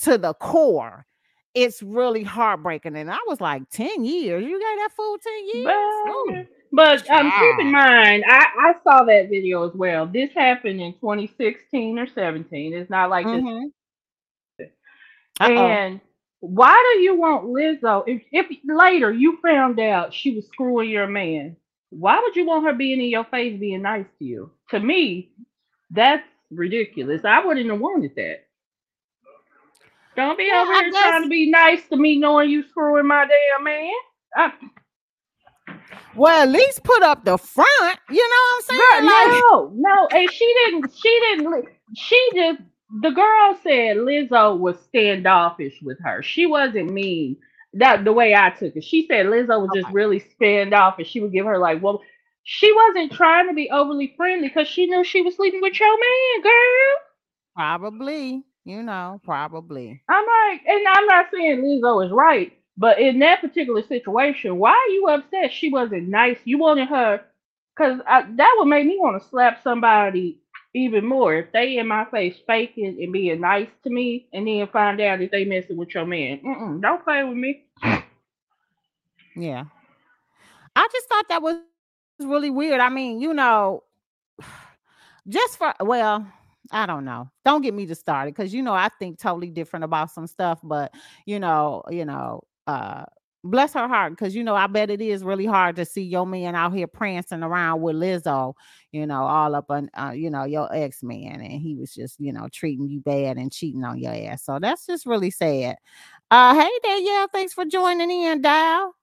to 0.00 0.16
the 0.16 0.34
core 0.34 1.06
it's 1.54 1.82
really 1.82 2.22
heartbreaking 2.22 2.96
and 2.96 3.10
I 3.10 3.18
was 3.26 3.40
like 3.40 3.62
10 3.70 4.04
years 4.04 4.42
you 4.42 4.58
got 4.58 4.76
that 4.76 4.90
fool 4.96 5.18
10 5.18 5.32
years 5.54 5.66
Ooh. 6.08 6.46
But, 6.72 7.08
um, 7.08 7.30
keep 7.30 7.60
in 7.60 7.72
mind, 7.72 8.24
I, 8.26 8.44
I 8.58 8.74
saw 8.82 9.04
that 9.04 9.30
video 9.30 9.66
as 9.66 9.74
well. 9.74 10.04
This 10.04 10.30
happened 10.34 10.80
in 10.80 10.92
2016 10.94 11.96
or 11.98 12.08
17. 12.08 12.74
It's 12.74 12.90
not 12.90 13.08
like 13.08 13.24
this 13.24 13.40
Mhm. 13.40 13.70
Uh-oh. 15.40 15.66
And 15.66 16.00
why 16.40 16.92
do 16.94 17.00
you 17.00 17.16
want 17.16 17.46
Lizzo? 17.46 18.04
If, 18.06 18.22
if 18.32 18.46
later 18.64 19.12
you 19.12 19.38
found 19.42 19.80
out 19.80 20.14
she 20.14 20.34
was 20.34 20.46
screwing 20.46 20.90
your 20.90 21.06
man, 21.06 21.56
why 21.90 22.20
would 22.20 22.36
you 22.36 22.46
want 22.46 22.64
her 22.66 22.72
being 22.72 23.00
in 23.00 23.08
your 23.08 23.24
face 23.24 23.58
being 23.58 23.82
nice 23.82 24.06
to 24.18 24.24
you? 24.24 24.50
To 24.70 24.80
me, 24.80 25.30
that's 25.90 26.26
ridiculous. 26.50 27.24
I 27.24 27.44
wouldn't 27.44 27.70
have 27.70 27.80
wanted 27.80 28.14
that. 28.16 28.46
Don't 30.16 30.38
be 30.38 30.50
over 30.50 30.72
here 30.72 30.90
guess... 30.90 31.02
trying 31.02 31.22
to 31.24 31.28
be 31.28 31.50
nice 31.50 31.86
to 31.88 31.96
me, 31.96 32.16
knowing 32.16 32.50
you 32.50 32.66
screwing 32.68 33.06
my 33.06 33.26
damn 33.26 33.64
man. 33.64 33.92
I... 34.34 34.52
Well, 36.14 36.42
at 36.42 36.48
least 36.48 36.82
put 36.82 37.02
up 37.02 37.24
the 37.24 37.36
front. 37.36 37.98
You 38.08 38.26
know 38.26 38.42
what 38.50 38.64
I'm 38.70 38.78
saying? 38.78 39.04
like... 39.04 39.42
No, 39.50 39.72
no, 39.74 40.08
and 40.12 40.30
she 40.30 40.54
didn't. 40.64 40.92
She 40.96 41.20
didn't. 41.20 41.66
She 41.94 42.30
just. 42.34 42.60
The 42.90 43.10
girl 43.10 43.56
said 43.62 43.96
Lizzo 43.98 44.58
was 44.58 44.80
standoffish 44.80 45.80
with 45.82 45.98
her. 46.02 46.22
She 46.22 46.46
wasn't 46.46 46.92
mean. 46.92 47.36
That 47.74 48.04
the 48.04 48.12
way 48.12 48.34
I 48.34 48.50
took 48.50 48.76
it. 48.76 48.84
She 48.84 49.06
said 49.06 49.26
Lizzo 49.26 49.60
was 49.60 49.70
just 49.74 49.90
really 49.90 50.20
standoffish. 50.20 51.08
She 51.10 51.20
would 51.20 51.32
give 51.32 51.46
her 51.46 51.58
like, 51.58 51.82
well, 51.82 52.02
she 52.44 52.72
wasn't 52.72 53.12
trying 53.12 53.48
to 53.48 53.54
be 53.54 53.70
overly 53.70 54.14
friendly 54.16 54.48
because 54.48 54.68
she 54.68 54.86
knew 54.86 55.04
she 55.04 55.22
was 55.22 55.36
sleeping 55.36 55.60
with 55.62 55.78
your 55.78 55.90
man, 55.98 56.42
girl. 56.42 56.96
Probably, 57.54 58.44
you 58.64 58.82
know, 58.82 59.20
probably. 59.24 60.02
I'm 60.08 60.24
like, 60.24 60.62
and 60.66 60.86
I'm 60.88 61.06
not 61.06 61.26
saying 61.32 61.62
Lizzo 61.62 62.04
is 62.06 62.12
right, 62.12 62.52
but 62.76 62.98
in 63.00 63.18
that 63.20 63.40
particular 63.40 63.82
situation, 63.82 64.58
why 64.58 64.72
are 64.72 64.92
you 64.92 65.08
upset? 65.08 65.52
She 65.52 65.70
wasn't 65.70 66.08
nice. 66.08 66.38
You 66.44 66.58
wanted 66.58 66.88
her, 66.88 67.22
because 67.76 68.00
that 68.06 68.54
would 68.58 68.68
make 68.68 68.86
me 68.86 68.98
want 68.98 69.20
to 69.22 69.28
slap 69.28 69.62
somebody 69.62 70.40
even 70.76 71.04
more 71.06 71.34
if 71.34 71.52
they 71.52 71.78
in 71.78 71.88
my 71.88 72.04
face 72.06 72.36
faking 72.46 73.02
and 73.02 73.12
being 73.12 73.40
nice 73.40 73.68
to 73.84 73.90
me, 73.90 74.28
and 74.32 74.46
then 74.46 74.68
find 74.68 75.00
out 75.00 75.20
that 75.20 75.30
they 75.32 75.44
messing 75.44 75.76
with 75.76 75.94
your 75.94 76.06
man. 76.06 76.40
Mm-mm, 76.44 76.82
don't 76.82 77.04
play 77.04 77.24
with 77.24 77.36
me. 77.36 77.64
Yeah, 79.36 79.64
I 80.74 80.88
just 80.92 81.08
thought 81.08 81.28
that 81.28 81.42
was 81.42 81.56
really 81.58 82.50
weird. 82.50 82.80
I 82.80 82.88
mean, 82.88 83.20
you 83.20 83.34
know, 83.34 83.82
just 85.28 85.58
for 85.58 85.74
well, 85.80 86.26
I 86.72 86.86
don't 86.86 87.04
know. 87.04 87.30
Don't 87.44 87.62
get 87.62 87.74
me 87.74 87.86
to 87.86 87.94
start 87.94 88.28
it 88.28 88.34
because 88.34 88.52
you 88.54 88.62
know 88.62 88.74
I 88.74 88.88
think 88.98 89.18
totally 89.18 89.50
different 89.50 89.84
about 89.84 90.10
some 90.10 90.26
stuff, 90.26 90.60
but 90.62 90.92
you 91.26 91.38
know, 91.38 91.82
you 91.90 92.04
know, 92.04 92.42
uh 92.66 93.04
bless 93.46 93.72
her 93.74 93.88
heart 93.88 94.12
because 94.12 94.34
you 94.34 94.44
know 94.44 94.54
I 94.54 94.66
bet 94.66 94.90
it 94.90 95.00
is 95.00 95.24
really 95.24 95.46
hard 95.46 95.76
to 95.76 95.84
see 95.84 96.02
your 96.02 96.26
man 96.26 96.54
out 96.54 96.74
here 96.74 96.86
prancing 96.86 97.42
around 97.42 97.80
with 97.82 97.96
Lizzo, 97.96 98.54
you 98.92 99.06
know, 99.06 99.22
all 99.22 99.54
up 99.54 99.70
on 99.70 99.90
uh, 99.94 100.12
you 100.14 100.30
know 100.30 100.44
your 100.44 100.72
ex 100.74 101.02
man, 101.02 101.40
and 101.40 101.60
he 101.60 101.74
was 101.74 101.94
just 101.94 102.20
you 102.20 102.32
know 102.32 102.48
treating 102.52 102.88
you 102.88 103.00
bad 103.00 103.36
and 103.38 103.52
cheating 103.52 103.84
on 103.84 103.98
your 103.98 104.12
ass. 104.12 104.44
So 104.44 104.58
that's 104.60 104.86
just 104.86 105.06
really 105.06 105.30
sad. 105.30 105.76
Uh, 106.30 106.54
hey 106.54 106.98
yeah, 106.98 107.26
thanks 107.32 107.52
for 107.52 107.64
joining 107.64 108.10
in, 108.10 108.42
Dial. 108.42 108.94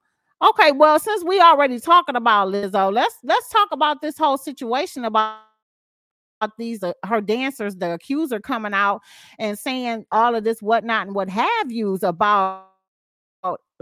Okay, 0.43 0.73
well, 0.73 0.99
since 0.99 1.23
we 1.23 1.39
already 1.39 1.79
talking 1.79 2.15
about 2.17 2.49
Lizzo, 2.49 2.91
let's 2.91 3.15
let's 3.23 3.49
talk 3.49 3.69
about 3.71 4.01
this 4.01 4.17
whole 4.17 4.37
situation 4.37 5.05
about 5.05 5.39
these 6.57 6.83
uh, 6.83 6.93
her 7.05 7.21
dancers, 7.21 7.75
the 7.75 7.93
accuser 7.93 8.39
coming 8.39 8.73
out 8.73 9.01
and 9.39 9.57
saying 9.57 10.05
all 10.11 10.35
of 10.35 10.43
this 10.43 10.61
whatnot 10.61 11.07
and 11.07 11.15
what 11.15 11.29
have 11.29 11.71
yous 11.71 12.03
about 12.03 12.72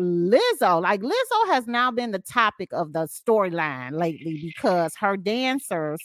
Lizzo. 0.02 0.82
Like 0.82 1.02
Lizzo 1.02 1.48
has 1.48 1.68
now 1.68 1.92
been 1.92 2.12
the 2.12 2.20
topic 2.20 2.70
of 2.74 2.94
the 2.94 3.08
storyline 3.08 3.94
lately 3.94 4.40
because 4.44 4.96
her 4.96 5.16
dancers 5.16 6.00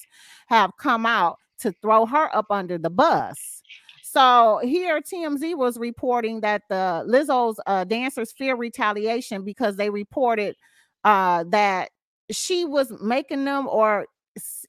have 0.49 0.71
come 0.79 1.07
out 1.07 1.39
to 1.61 1.73
throw 1.83 2.07
her 2.07 2.35
up 2.35 2.47
under 2.51 2.79
the 2.79 2.91
bus. 2.91 3.63
So 4.03 4.61
here, 4.63 5.01
TMZ 5.01 5.57
was 5.57 5.79
reporting 5.79 6.41
that 6.41 6.63
the 6.69 7.05
Lizzo's 7.07 7.61
uh, 7.67 7.85
dancers 7.85 8.33
fear 8.33 8.57
retaliation 8.57 9.45
because 9.45 9.77
they 9.77 9.91
reported 9.91 10.57
uh, 11.05 11.45
that 11.49 11.91
she 12.31 12.65
was 12.65 12.93
making 13.03 13.45
them 13.45 13.69
or 13.69 14.07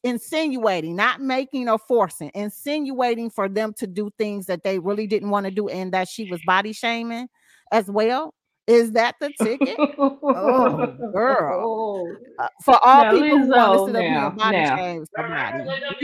insinuating, 0.03 0.95
not 0.95 1.21
making 1.21 1.69
or 1.69 1.77
forcing, 1.77 2.31
insinuating 2.33 3.29
for 3.29 3.47
them 3.47 3.73
to 3.73 3.87
do 3.87 4.09
things 4.17 4.45
that 4.47 4.63
they 4.63 4.79
really 4.79 5.07
didn't 5.07 5.29
want 5.29 5.45
to 5.45 5.51
do, 5.51 5.69
and 5.69 5.93
that 5.93 6.07
she 6.07 6.29
was 6.29 6.41
body 6.45 6.73
shaming 6.73 7.27
as 7.71 7.89
well. 7.89 8.33
Is 8.67 8.91
that 8.91 9.15
the 9.21 9.31
ticket? 9.41 9.77
oh, 9.79 11.11
girl. 11.13 12.15
Uh, 12.39 12.47
for 12.63 12.77
all 12.85 13.01
now, 13.01 13.11
people 13.13 13.39
who 13.39 13.47
want 13.47 13.73
to 13.73 13.85
sit 13.87 13.95
up 13.95 14.01
here 14.03 14.27
and 14.27 14.37
body 14.37 14.57
now. 14.57 14.75
shame 14.77 15.05
somebody. 15.15 15.57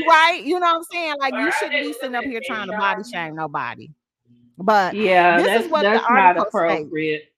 Right? 0.09 0.41
You 0.43 0.59
know 0.59 0.65
what 0.65 0.77
I'm 0.77 0.83
saying? 0.91 1.13
Like, 1.19 1.35
you 1.35 1.51
shouldn't 1.51 1.83
be 1.83 1.93
sitting 1.93 2.15
up 2.15 2.23
here 2.23 2.41
trying 2.43 2.65
to 2.71 2.75
body 2.75 3.03
shame 3.03 3.35
nobody. 3.35 3.91
But 4.57 4.95
yeah, 4.95 5.37
this 5.39 5.65
is 5.65 5.71
what 5.71 5.83
the 5.83 6.01
article 6.01 6.15
not 6.15 6.37
appropriate. 6.37 7.19
States. 7.19 7.31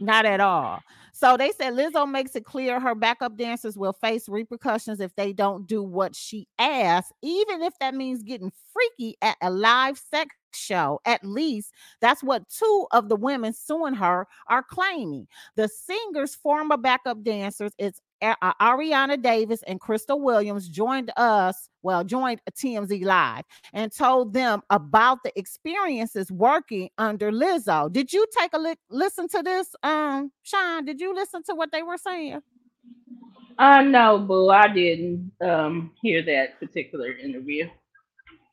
Not 0.00 0.24
at 0.24 0.40
all. 0.40 0.80
So 1.12 1.36
they 1.36 1.52
said 1.52 1.74
Lizzo 1.74 2.10
makes 2.10 2.34
it 2.34 2.44
clear 2.44 2.80
her 2.80 2.94
backup 2.94 3.36
dancers 3.36 3.76
will 3.76 3.92
face 3.92 4.28
repercussions 4.28 5.00
if 5.00 5.14
they 5.14 5.34
don't 5.34 5.66
do 5.66 5.82
what 5.82 6.16
she 6.16 6.48
asks, 6.58 7.12
even 7.22 7.62
if 7.62 7.74
that 7.78 7.94
means 7.94 8.22
getting 8.22 8.50
freaky 8.72 9.16
at 9.20 9.36
a 9.42 9.50
live 9.50 9.98
sex 9.98 10.34
show. 10.54 11.00
At 11.04 11.24
least 11.24 11.72
that's 12.00 12.22
what 12.22 12.48
two 12.48 12.86
of 12.92 13.08
the 13.08 13.16
women 13.16 13.52
suing 13.52 13.94
her 13.94 14.26
are 14.48 14.62
claiming. 14.62 15.26
The 15.56 15.68
singer's 15.68 16.34
former 16.34 16.76
backup 16.76 17.22
dancers, 17.22 17.72
it's 17.78 18.00
uh, 18.22 18.52
Arianna 18.60 19.20
Davis 19.20 19.62
and 19.66 19.80
Crystal 19.80 20.20
Williams 20.20 20.68
joined 20.68 21.12
us, 21.16 21.68
well, 21.82 22.04
joined 22.04 22.40
TMZ 22.52 23.04
Live 23.04 23.44
and 23.72 23.92
told 23.92 24.32
them 24.32 24.62
about 24.70 25.18
the 25.24 25.36
experiences 25.36 26.30
working 26.30 26.88
under 26.98 27.32
Lizzo. 27.32 27.92
Did 27.92 28.12
you 28.12 28.26
take 28.38 28.52
a 28.52 28.58
li- 28.58 28.76
listen 28.90 29.26
to 29.28 29.42
this, 29.42 29.74
um, 29.82 30.30
Shawn? 30.44 30.84
Did 30.84 31.00
you 31.00 31.14
listen 31.14 31.42
to 31.44 31.54
what 31.54 31.72
they 31.72 31.82
were 31.82 31.98
saying? 31.98 32.40
Uh 33.58 33.82
no, 33.82 34.18
boo, 34.18 34.48
I 34.48 34.68
didn't 34.68 35.30
um 35.40 35.92
hear 36.00 36.22
that 36.22 36.58
particular 36.58 37.12
interview. 37.12 37.68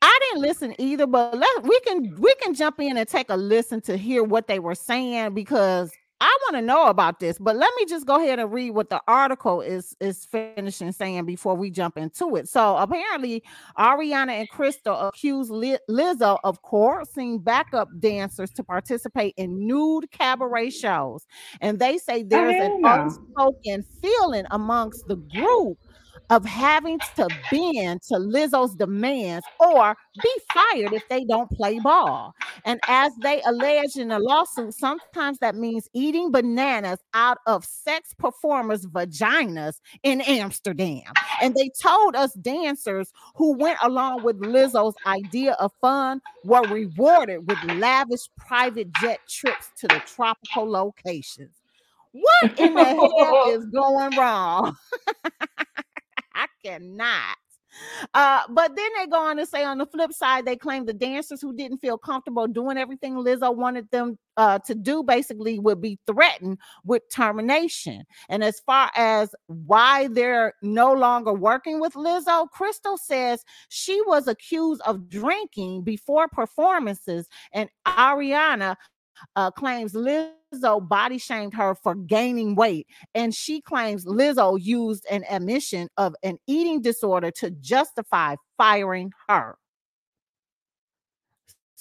I 0.02 0.18
didn't 0.22 0.42
listen 0.42 0.74
either, 0.78 1.06
but 1.06 1.36
let 1.36 1.62
we 1.62 1.78
can 1.80 2.14
we 2.18 2.34
can 2.42 2.54
jump 2.54 2.80
in 2.80 2.96
and 2.96 3.08
take 3.08 3.28
a 3.28 3.36
listen 3.36 3.80
to 3.82 3.96
hear 3.96 4.24
what 4.24 4.46
they 4.46 4.58
were 4.58 4.74
saying 4.74 5.34
because 5.34 5.92
I 6.22 6.38
want 6.42 6.56
to 6.56 6.62
know 6.62 6.88
about 6.88 7.18
this, 7.18 7.38
but 7.38 7.56
let 7.56 7.72
me 7.78 7.86
just 7.86 8.04
go 8.06 8.16
ahead 8.16 8.38
and 8.38 8.52
read 8.52 8.72
what 8.72 8.90
the 8.90 9.00
article 9.08 9.62
is 9.62 9.96
is 10.00 10.26
finishing 10.26 10.92
saying 10.92 11.24
before 11.24 11.54
we 11.54 11.70
jump 11.70 11.96
into 11.96 12.36
it. 12.36 12.46
So 12.46 12.76
apparently, 12.76 13.42
Arianna 13.78 14.32
and 14.32 14.48
Crystal 14.50 15.08
accused 15.08 15.50
Lizzo 15.50 16.38
of 16.44 16.60
coercing 16.60 17.38
backup 17.38 17.88
dancers 17.98 18.50
to 18.50 18.62
participate 18.62 19.32
in 19.38 19.66
nude 19.66 20.10
cabaret 20.10 20.70
shows, 20.70 21.26
and 21.62 21.78
they 21.78 21.96
say 21.96 22.22
there's 22.22 22.54
an 22.54 22.82
unspoken 22.84 23.82
feeling 24.02 24.44
amongst 24.50 25.08
the 25.08 25.16
group 25.16 25.78
of 26.30 26.44
having 26.44 26.98
to 27.16 27.28
bend 27.50 28.02
to 28.02 28.14
Lizzo's 28.14 28.74
demands 28.76 29.44
or 29.58 29.96
be 30.22 30.30
fired 30.52 30.92
if 30.92 31.06
they 31.08 31.24
don't 31.24 31.50
play 31.50 31.78
ball. 31.80 32.34
And 32.64 32.80
as 32.88 33.12
they 33.20 33.42
allege 33.42 33.96
in 33.96 34.08
the 34.08 34.18
lawsuit, 34.20 34.74
sometimes 34.74 35.38
that 35.38 35.56
means 35.56 35.88
eating 35.92 36.30
bananas 36.30 37.00
out 37.14 37.38
of 37.46 37.64
sex 37.64 38.14
performers' 38.14 38.86
vaginas 38.86 39.80
in 40.04 40.20
Amsterdam. 40.22 41.12
And 41.42 41.54
they 41.54 41.70
told 41.82 42.14
us 42.14 42.32
dancers 42.34 43.12
who 43.34 43.56
went 43.56 43.78
along 43.82 44.22
with 44.22 44.40
Lizzo's 44.40 44.94
idea 45.06 45.52
of 45.54 45.72
fun 45.80 46.22
were 46.44 46.62
rewarded 46.62 47.48
with 47.48 47.58
lavish 47.76 48.28
private 48.36 48.92
jet 49.00 49.18
trips 49.28 49.70
to 49.78 49.88
the 49.88 50.00
tropical 50.06 50.70
locations. 50.70 51.56
What 52.12 52.58
in 52.58 52.74
the 52.74 52.84
hell 52.84 53.44
is 53.48 53.64
going 53.66 54.16
wrong? 54.16 54.76
I 56.40 56.46
cannot. 56.64 57.36
Uh, 58.14 58.42
but 58.50 58.74
then 58.74 58.88
they 58.98 59.06
go 59.06 59.20
on 59.20 59.36
to 59.36 59.46
say 59.46 59.62
on 59.62 59.78
the 59.78 59.86
flip 59.86 60.12
side, 60.12 60.44
they 60.44 60.56
claim 60.56 60.86
the 60.86 60.92
dancers 60.92 61.40
who 61.40 61.54
didn't 61.54 61.78
feel 61.78 61.96
comfortable 61.96 62.46
doing 62.46 62.76
everything 62.76 63.14
Lizzo 63.14 63.54
wanted 63.54 63.88
them 63.90 64.18
uh, 64.36 64.58
to 64.60 64.74
do 64.74 65.02
basically 65.02 65.58
would 65.58 65.80
be 65.80 65.98
threatened 66.06 66.58
with 66.84 67.02
termination. 67.12 68.04
And 68.28 68.42
as 68.42 68.58
far 68.60 68.90
as 68.96 69.34
why 69.46 70.08
they're 70.08 70.54
no 70.62 70.92
longer 70.92 71.32
working 71.32 71.80
with 71.80 71.92
Lizzo, 71.92 72.48
Crystal 72.50 72.96
says 72.98 73.44
she 73.68 74.00
was 74.06 74.26
accused 74.26 74.80
of 74.86 75.08
drinking 75.08 75.82
before 75.82 76.26
performances, 76.26 77.28
and 77.52 77.68
Arianna 77.86 78.76
uh, 79.36 79.50
claims 79.50 79.92
Lizzo 79.92 80.86
body 80.86 81.18
shamed 81.18 81.54
her 81.54 81.74
for 81.74 81.94
gaining 81.94 82.54
weight. 82.54 82.86
And 83.14 83.34
she 83.34 83.60
claims 83.60 84.04
Lizzo 84.04 84.58
used 84.60 85.06
an 85.10 85.24
admission 85.30 85.88
of 85.96 86.14
an 86.22 86.38
eating 86.46 86.82
disorder 86.82 87.30
to 87.32 87.50
justify 87.50 88.36
firing 88.56 89.12
her. 89.28 89.56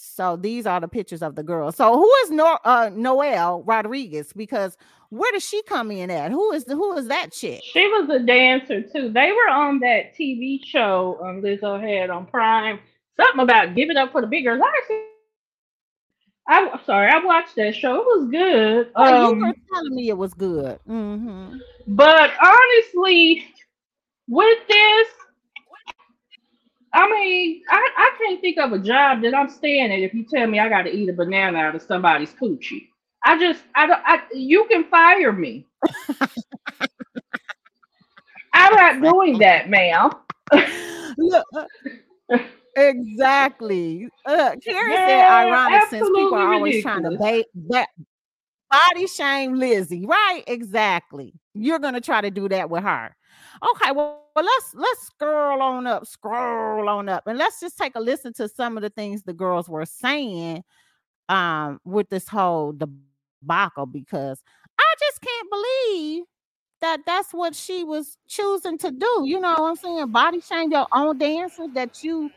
So 0.02 0.38
these 0.38 0.66
are 0.66 0.80
the 0.80 0.88
pictures 0.88 1.22
of 1.22 1.36
the 1.36 1.44
girl. 1.44 1.72
So 1.72 1.98
who 1.98 2.12
is 2.24 2.32
no- 2.32 2.60
uh, 2.64 2.90
Noelle 2.94 3.64
Rodriguez? 3.64 4.32
Because 4.34 4.78
where 5.10 5.32
does 5.32 5.46
she 5.46 5.62
come 5.64 5.92
in 5.92 6.10
at? 6.10 6.32
Who 6.32 6.52
is 6.52 6.66
the 6.66 6.76
who 6.76 6.96
is 6.98 7.08
that 7.08 7.32
chick? 7.32 7.62
She 7.64 7.86
was 7.88 8.10
a 8.10 8.20
dancer 8.20 8.82
too. 8.82 9.10
They 9.10 9.32
were 9.32 9.50
on 9.50 9.80
that 9.80 10.16
TV 10.16 10.64
show 10.64 11.20
um, 11.24 11.42
Lizzo 11.42 11.82
had 11.82 12.10
on 12.10 12.26
Prime. 12.28 12.80
Something 13.18 13.42
about 13.42 13.76
give 13.76 13.90
it 13.90 13.98
up 13.98 14.12
for 14.12 14.22
the 14.22 14.28
big 14.28 14.46
girls. 14.46 14.62
I 14.64 15.09
I'm 16.50 16.80
sorry, 16.84 17.12
I 17.12 17.24
watched 17.24 17.56
that 17.58 17.76
show. 17.76 17.98
It 17.98 18.06
was 18.06 18.28
good. 18.32 18.92
Oh, 18.96 19.30
um, 19.30 19.38
you 19.38 19.46
were 19.46 19.54
telling 19.72 19.96
me 19.96 20.10
it 20.10 20.18
was 20.18 20.34
good. 20.34 20.80
Mm-hmm. 20.90 21.58
But 21.88 22.32
honestly, 22.44 23.46
with 24.28 24.58
this, 24.68 25.08
I 26.92 27.08
mean, 27.08 27.62
I, 27.70 27.90
I 27.98 28.12
can't 28.18 28.42
think 28.42 28.58
of 28.58 28.74
a 28.74 28.80
job 28.80 29.22
that 29.22 29.36
I'm 29.36 29.48
staying 29.48 29.92
at 29.92 30.00
if 30.00 30.12
you 30.16 30.26
tell 30.26 30.48
me 30.48 30.60
I 30.60 30.70
got 30.70 30.84
to 30.84 30.92
eat 30.92 31.08
a 31.10 31.14
banana 31.14 31.60
out 31.60 31.76
of 31.76 31.84
somebody's 31.84 32.34
coochie. 32.34 32.88
I 33.24 33.40
just, 33.40 33.64
I 33.76 33.86
don't, 33.86 34.02
I, 34.04 34.22
you 34.34 34.66
can 34.72 34.86
fire 34.86 35.32
me. 35.32 35.68
I'm 38.54 38.74
not 38.74 39.14
doing 39.14 39.38
that, 39.38 39.70
ma'am. 39.70 40.10
Look, 41.18 41.46
exactly. 42.80 44.08
Uh, 44.26 44.56
Carrie 44.64 44.96
said, 44.96 45.30
ironic 45.30 45.84
since 45.90 46.08
people 46.10 46.36
are 46.36 46.54
always 46.54 46.76
ridiculous. 46.76 46.84
trying 46.84 47.04
to 47.04 47.18
bait, 47.18 47.46
ba- 47.56 47.88
body 48.70 49.08
shame 49.08 49.56
Lizzie, 49.56 50.06
right? 50.06 50.44
Exactly. 50.48 51.34
You're 51.54 51.80
gonna 51.80 52.02
try 52.02 52.22
to 52.22 52.32
do 52.32 52.48
that 52.50 52.70
with 52.70 52.84
her. 52.84 53.16
Okay, 53.76 53.92
well, 53.92 54.20
well, 54.36 54.46
let's 54.46 54.74
let's 54.76 55.08
scroll 55.08 55.62
on 55.62 55.88
up, 55.88 56.06
scroll 56.06 56.88
on 56.88 57.10
up, 57.10 57.28
and 57.28 57.38
let's 57.38 57.60
just 57.60 57.78
take 57.78 57.96
a 57.96 58.00
listen 58.00 58.32
to 58.34 58.48
some 58.48 58.78
of 58.78 58.84
the 58.84 58.90
things 58.90 59.24
the 59.24 59.34
girls 59.34 59.68
were 59.68 59.86
saying 59.86 60.64
um 61.28 61.80
with 61.84 62.10
this 62.10 62.28
whole 62.28 62.74
debacle 62.74 63.86
because 63.86 64.42
I 64.80 64.94
just 65.00 65.22
can't 65.22 65.50
believe 65.50 66.24
that 66.82 67.02
that's 67.06 67.34
what 67.34 67.56
she 67.56 67.84
was 67.84 68.18
choosing 68.28 68.78
to 68.78 68.92
do. 68.92 69.24
You 69.26 69.40
know 69.40 69.52
what 69.52 69.62
I'm 69.62 69.76
saying? 69.76 70.12
Body 70.12 70.40
shame 70.42 70.72
your 70.72 70.88
own 70.94 71.18
dancer 71.18 71.68
that 71.74 72.04
you 72.04 72.32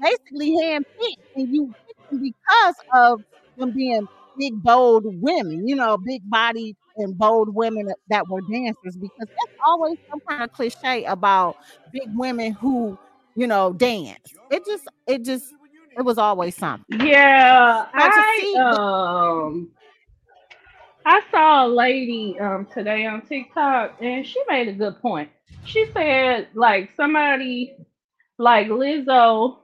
basically 0.00 0.52
handpicked 0.52 1.22
and 1.36 1.54
you 1.54 1.74
because 2.10 2.74
of 2.94 3.22
them 3.56 3.72
being 3.72 4.06
big, 4.38 4.62
bold 4.62 5.04
women, 5.06 5.66
you 5.66 5.76
know, 5.76 5.96
big 5.96 6.22
body 6.28 6.76
and 6.96 7.16
bold 7.16 7.54
women 7.54 7.88
that 8.08 8.28
were 8.28 8.40
dancers 8.42 8.96
because 8.96 9.10
that's 9.18 9.52
always 9.66 9.96
some 10.10 10.20
kind 10.28 10.42
of 10.42 10.52
cliche 10.52 11.04
about 11.04 11.56
big 11.92 12.08
women 12.14 12.52
who, 12.52 12.98
you 13.36 13.46
know, 13.46 13.72
dance. 13.72 14.34
It 14.50 14.64
just, 14.66 14.84
it 15.06 15.24
just, 15.24 15.44
it 15.96 16.02
was 16.02 16.18
always 16.18 16.56
something. 16.56 16.84
Yeah, 17.06 17.86
I 17.92 18.36
see, 18.40 18.56
um, 18.56 19.70
I 21.06 21.20
saw 21.30 21.66
a 21.66 21.68
lady 21.68 22.38
um 22.40 22.66
today 22.72 23.06
on 23.06 23.22
TikTok, 23.22 23.96
and 24.00 24.26
she 24.26 24.42
made 24.48 24.68
a 24.68 24.72
good 24.72 25.00
point. 25.00 25.28
She 25.64 25.86
said, 25.92 26.48
like 26.54 26.90
somebody, 26.96 27.76
like 28.38 28.68
Lizzo, 28.68 29.58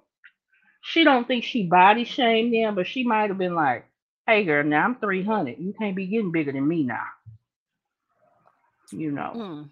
she 0.91 1.05
don't 1.05 1.27
think 1.27 1.45
she 1.45 1.65
body 1.65 2.05
shamed 2.05 2.53
them, 2.55 2.75
but 2.75 2.87
she 2.87 3.05
might 3.05 3.31
have 3.31 3.39
been 3.39 3.55
like, 3.55 3.87
"Hey, 4.27 4.45
girl, 4.45 4.65
now 4.65 4.85
I'm 4.85 4.97
300. 4.97 5.59
You 5.59 5.75
can't 5.79 5.97
be 5.97 6.07
getting 6.07 6.33
bigger 6.33 6.53
than 6.53 6.67
me 6.67 6.83
now." 6.83 7.07
you 8.93 9.11
know. 9.11 9.33
Mm. 9.35 9.69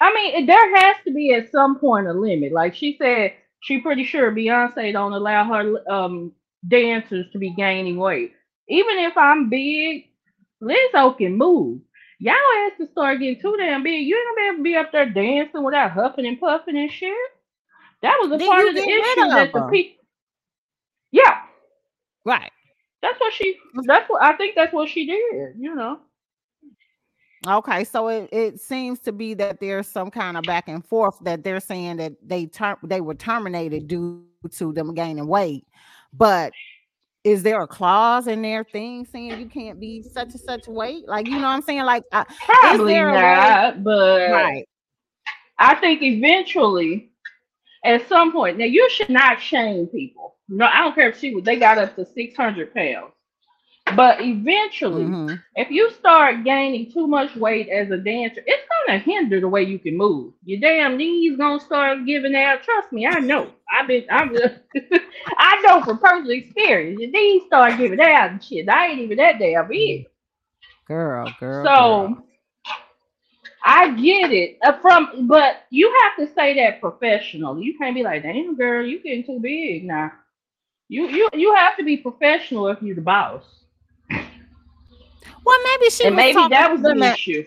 I 0.00 0.14
mean, 0.14 0.46
there 0.46 0.76
has 0.76 0.96
to 1.06 1.12
be 1.12 1.32
at 1.34 1.50
some 1.52 1.78
point 1.78 2.08
a 2.08 2.12
limit. 2.12 2.52
Like 2.52 2.74
she 2.74 2.96
said, 3.00 3.34
she 3.60 3.78
pretty 3.78 4.04
sure 4.04 4.32
Beyonce 4.32 4.92
don't 4.92 5.12
allow 5.12 5.44
her 5.44 5.90
um 5.90 6.32
dancers 6.68 7.26
to 7.32 7.38
be 7.38 7.50
gaining 7.50 7.96
weight. 7.96 8.32
Even 8.68 8.98
if 8.98 9.16
I'm 9.16 9.48
big, 9.48 10.08
Lizzo 10.62 11.16
can 11.16 11.36
move. 11.36 11.80
Y'all 12.18 12.34
has 12.34 12.72
to 12.78 12.92
start 12.92 13.18
getting 13.20 13.40
too 13.40 13.56
damn 13.58 13.82
big. 13.82 14.06
You 14.06 14.16
ain't 14.16 14.36
gonna 14.36 14.40
be 14.40 14.48
able 14.48 14.56
to 14.58 14.62
be 14.62 14.76
up 14.76 14.92
there 14.92 15.10
dancing 15.10 15.64
without 15.64 15.90
huffing 15.90 16.26
and 16.26 16.40
puffing 16.40 16.76
and 16.76 16.90
shit. 16.90 17.16
That 18.02 18.18
was 18.20 18.32
a 18.32 18.38
Did 18.38 18.48
part 18.48 18.66
of 18.66 18.74
the 18.74 18.82
issue 18.82 19.28
that 19.28 19.52
the 19.52 19.68
people. 19.68 20.04
Yeah. 21.12 21.42
Right. 22.24 22.50
That's 23.00 23.18
what 23.18 23.32
she. 23.32 23.56
That's 23.84 24.08
what 24.08 24.22
I 24.22 24.36
think. 24.36 24.54
That's 24.54 24.72
what 24.72 24.88
she 24.88 25.06
did. 25.06 25.54
You 25.58 25.74
know. 25.74 26.00
Okay, 27.46 27.82
so 27.82 28.06
it, 28.06 28.28
it 28.30 28.60
seems 28.60 29.00
to 29.00 29.10
be 29.10 29.34
that 29.34 29.58
there's 29.58 29.88
some 29.88 30.12
kind 30.12 30.36
of 30.36 30.44
back 30.44 30.68
and 30.68 30.84
forth 30.86 31.16
that 31.22 31.42
they're 31.42 31.58
saying 31.58 31.96
that 31.96 32.12
they 32.22 32.46
ter- 32.46 32.78
they 32.84 33.00
were 33.00 33.14
terminated 33.14 33.88
due 33.88 34.24
to 34.52 34.72
them 34.72 34.94
gaining 34.94 35.26
weight. 35.26 35.66
But 36.12 36.52
is 37.24 37.42
there 37.42 37.60
a 37.60 37.66
clause 37.66 38.28
in 38.28 38.42
their 38.42 38.62
thing 38.62 39.06
saying 39.06 39.40
you 39.40 39.46
can't 39.46 39.80
be 39.80 40.02
such 40.02 40.30
and 40.32 40.40
such 40.40 40.68
weight? 40.68 41.08
Like 41.08 41.26
you 41.26 41.34
know 41.34 41.42
what 41.42 41.48
I'm 41.48 41.62
saying? 41.62 41.82
Like 41.82 42.04
uh, 42.12 42.24
probably 42.44 42.94
not, 42.94 43.82
but 43.82 44.30
right. 44.30 44.68
I 45.58 45.74
think 45.76 46.02
eventually, 46.02 47.11
at 47.84 48.08
some 48.08 48.32
point, 48.32 48.58
now 48.58 48.64
you 48.64 48.88
should 48.90 49.10
not 49.10 49.40
shame 49.40 49.86
people. 49.86 50.36
No, 50.48 50.66
I 50.66 50.78
don't 50.78 50.94
care 50.94 51.08
if 51.08 51.18
she 51.18 51.34
was 51.34 51.44
they 51.44 51.58
got 51.58 51.78
up 51.78 51.96
to 51.96 52.04
600 52.04 52.74
pounds. 52.74 53.12
But 53.96 54.20
eventually, 54.20 55.04
mm-hmm. 55.04 55.34
if 55.56 55.70
you 55.70 55.90
start 55.90 56.44
gaining 56.44 56.92
too 56.92 57.06
much 57.08 57.34
weight 57.34 57.68
as 57.68 57.90
a 57.90 57.96
dancer, 57.96 58.42
it's 58.46 58.68
gonna 58.86 59.00
hinder 59.00 59.40
the 59.40 59.48
way 59.48 59.64
you 59.64 59.78
can 59.78 59.96
move. 59.96 60.34
Your 60.44 60.60
damn 60.60 60.96
knees 60.96 61.36
gonna 61.36 61.60
start 61.60 62.06
giving 62.06 62.34
out. 62.36 62.62
Trust 62.62 62.92
me, 62.92 63.06
I 63.06 63.18
know. 63.18 63.50
I've 63.70 63.88
been, 63.88 64.04
I'm, 64.08 64.34
I 65.36 65.60
know 65.62 65.82
from 65.82 65.98
personal 65.98 66.30
experience. 66.30 67.00
Your 67.00 67.10
knees 67.10 67.42
start 67.46 67.76
giving 67.76 68.00
out 68.00 68.30
and 68.30 68.42
shit. 68.44 68.68
I 68.68 68.86
ain't 68.88 69.00
even 69.00 69.16
that 69.18 69.38
damn 69.40 69.68
big. 69.68 70.06
Girl, 70.86 71.32
girl. 71.40 71.64
So. 71.64 72.14
Girl. 72.14 72.26
I 73.64 73.90
get 73.90 74.32
it 74.32 74.58
uh, 74.62 74.78
from, 74.80 75.26
but 75.26 75.64
you 75.70 75.92
have 76.02 76.26
to 76.26 76.34
say 76.34 76.54
that 76.56 76.80
professionally. 76.80 77.64
You 77.64 77.78
can't 77.78 77.94
be 77.94 78.02
like, 78.02 78.22
"Damn, 78.22 78.56
girl, 78.56 78.84
you 78.84 79.02
getting 79.02 79.24
too 79.24 79.38
big 79.40 79.84
now." 79.84 80.12
You 80.88 81.08
you 81.08 81.28
you 81.32 81.54
have 81.54 81.76
to 81.78 81.84
be 81.84 81.96
professional 81.96 82.68
if 82.68 82.82
you're 82.82 82.94
the 82.94 83.00
boss. 83.00 83.44
Well, 85.44 85.58
maybe 85.64 85.90
she 85.90 86.04
and 86.04 86.16
maybe 86.16 86.48
that 86.50 86.70
was 86.70 86.82
the 86.82 86.96
issue. 86.96 87.44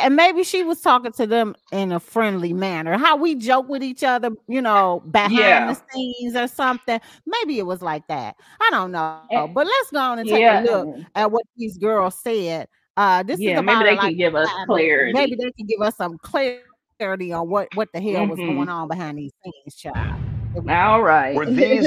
And 0.00 0.16
maybe 0.16 0.42
she 0.42 0.64
was 0.64 0.80
talking 0.80 1.12
to 1.12 1.28
them 1.28 1.54
in 1.70 1.92
a 1.92 2.00
friendly 2.00 2.52
manner. 2.52 2.98
How 2.98 3.16
we 3.16 3.36
joke 3.36 3.68
with 3.68 3.84
each 3.84 4.02
other, 4.02 4.30
you 4.48 4.60
know, 4.60 5.00
behind 5.12 5.38
yeah. 5.38 5.72
the 5.72 5.80
scenes 5.92 6.34
or 6.34 6.48
something. 6.48 7.00
Maybe 7.24 7.60
it 7.60 7.66
was 7.66 7.82
like 7.82 8.06
that. 8.08 8.34
I 8.60 8.68
don't 8.72 8.90
know. 8.90 9.20
And, 9.30 9.54
but 9.54 9.66
let's 9.66 9.90
go 9.92 10.00
on 10.00 10.18
and 10.18 10.28
take 10.28 10.40
yeah. 10.40 10.60
a 10.60 10.64
look 10.64 10.96
at 11.14 11.30
what 11.30 11.44
these 11.56 11.78
girls 11.78 12.18
said. 12.18 12.66
Uh, 12.96 13.22
this 13.22 13.38
yeah, 13.38 13.58
is 13.58 13.64
maybe 13.64 13.84
they 13.84 13.96
can 13.96 14.16
give 14.16 14.34
us 14.34 14.48
clarity. 14.66 15.12
Maybe 15.12 15.36
they 15.36 15.50
can 15.52 15.66
give 15.66 15.80
us 15.82 15.96
some 15.96 16.18
clarity 16.18 17.32
on 17.32 17.48
what 17.48 17.68
what 17.74 17.88
the 17.92 18.00
hell 18.00 18.22
mm-hmm. 18.22 18.30
was 18.30 18.38
going 18.38 18.68
on 18.68 18.88
behind 18.88 19.18
these 19.18 19.32
scenes, 19.44 19.74
child. 19.76 20.20
All 20.68 21.02
right. 21.02 21.34
Were 21.34 21.44
these 21.44 21.86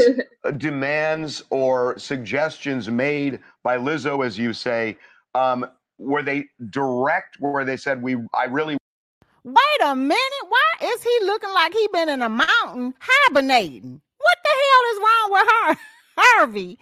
demands 0.58 1.44
or 1.50 1.98
suggestions 1.98 2.88
made 2.90 3.40
by 3.64 3.78
Lizzo, 3.78 4.24
as 4.24 4.38
you 4.38 4.54
say, 4.54 4.96
um, 5.34 5.66
were 5.98 6.22
they 6.22 6.46
direct? 6.70 7.38
Where 7.40 7.66
they 7.66 7.78
said 7.78 8.02
we, 8.02 8.18
I 8.34 8.46
really. 8.46 8.78
Wait 9.44 9.82
a 9.84 9.96
minute. 9.96 10.20
Why 10.48 10.74
is 10.84 11.02
he 11.02 11.18
looking 11.24 11.52
like 11.52 11.74
he 11.74 11.88
been 11.92 12.10
in 12.10 12.22
a 12.22 12.30
mountain 12.30 12.94
hibernating? 13.00 14.02
What 14.18 14.38
the 14.44 14.50
hell 14.50 14.84
is 14.94 15.00
wrong 15.00 15.32
with 15.32 15.48
her, 15.48 15.78
Harvey? 16.18 16.80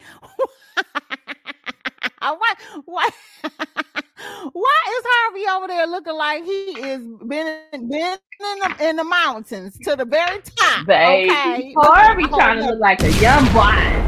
what? 2.19 2.57
What? 2.85 3.13
Why 4.51 4.81
is 4.89 5.03
Harvey 5.05 5.45
over 5.47 5.67
there 5.67 5.85
looking 5.85 6.15
like 6.15 6.43
he 6.43 6.71
is 6.79 7.01
been 7.27 7.59
been 7.71 8.17
in 8.17 8.59
the, 8.59 8.75
in 8.81 8.95
the 8.95 9.03
mountains 9.03 9.77
to 9.83 9.95
the 9.95 10.05
very 10.05 10.41
top? 10.41 10.87
Baby, 10.87 11.29
okay? 11.29 11.73
Harvey 11.77 12.23
trying 12.23 12.57
to 12.57 12.65
look 12.65 12.79
like 12.79 13.03
a 13.03 13.11
young 13.13 13.45
boy. 13.53 14.07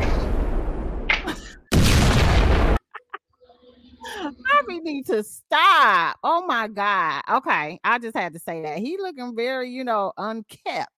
Harvey 4.48 4.80
need 4.80 5.06
to 5.06 5.24
stop. 5.24 6.17
Oh 6.24 6.43
my 6.48 6.67
God. 6.67 7.22
Okay. 7.30 7.80
I 7.84 8.00
just 8.00 8.17
had 8.17 8.34
to 8.34 8.39
say 8.39 8.63
that. 8.63 8.80
He 8.80 8.98
looking 8.98 9.36
very, 9.36 9.69
you 9.69 9.84
know, 9.84 10.12
unkept. 10.17 10.89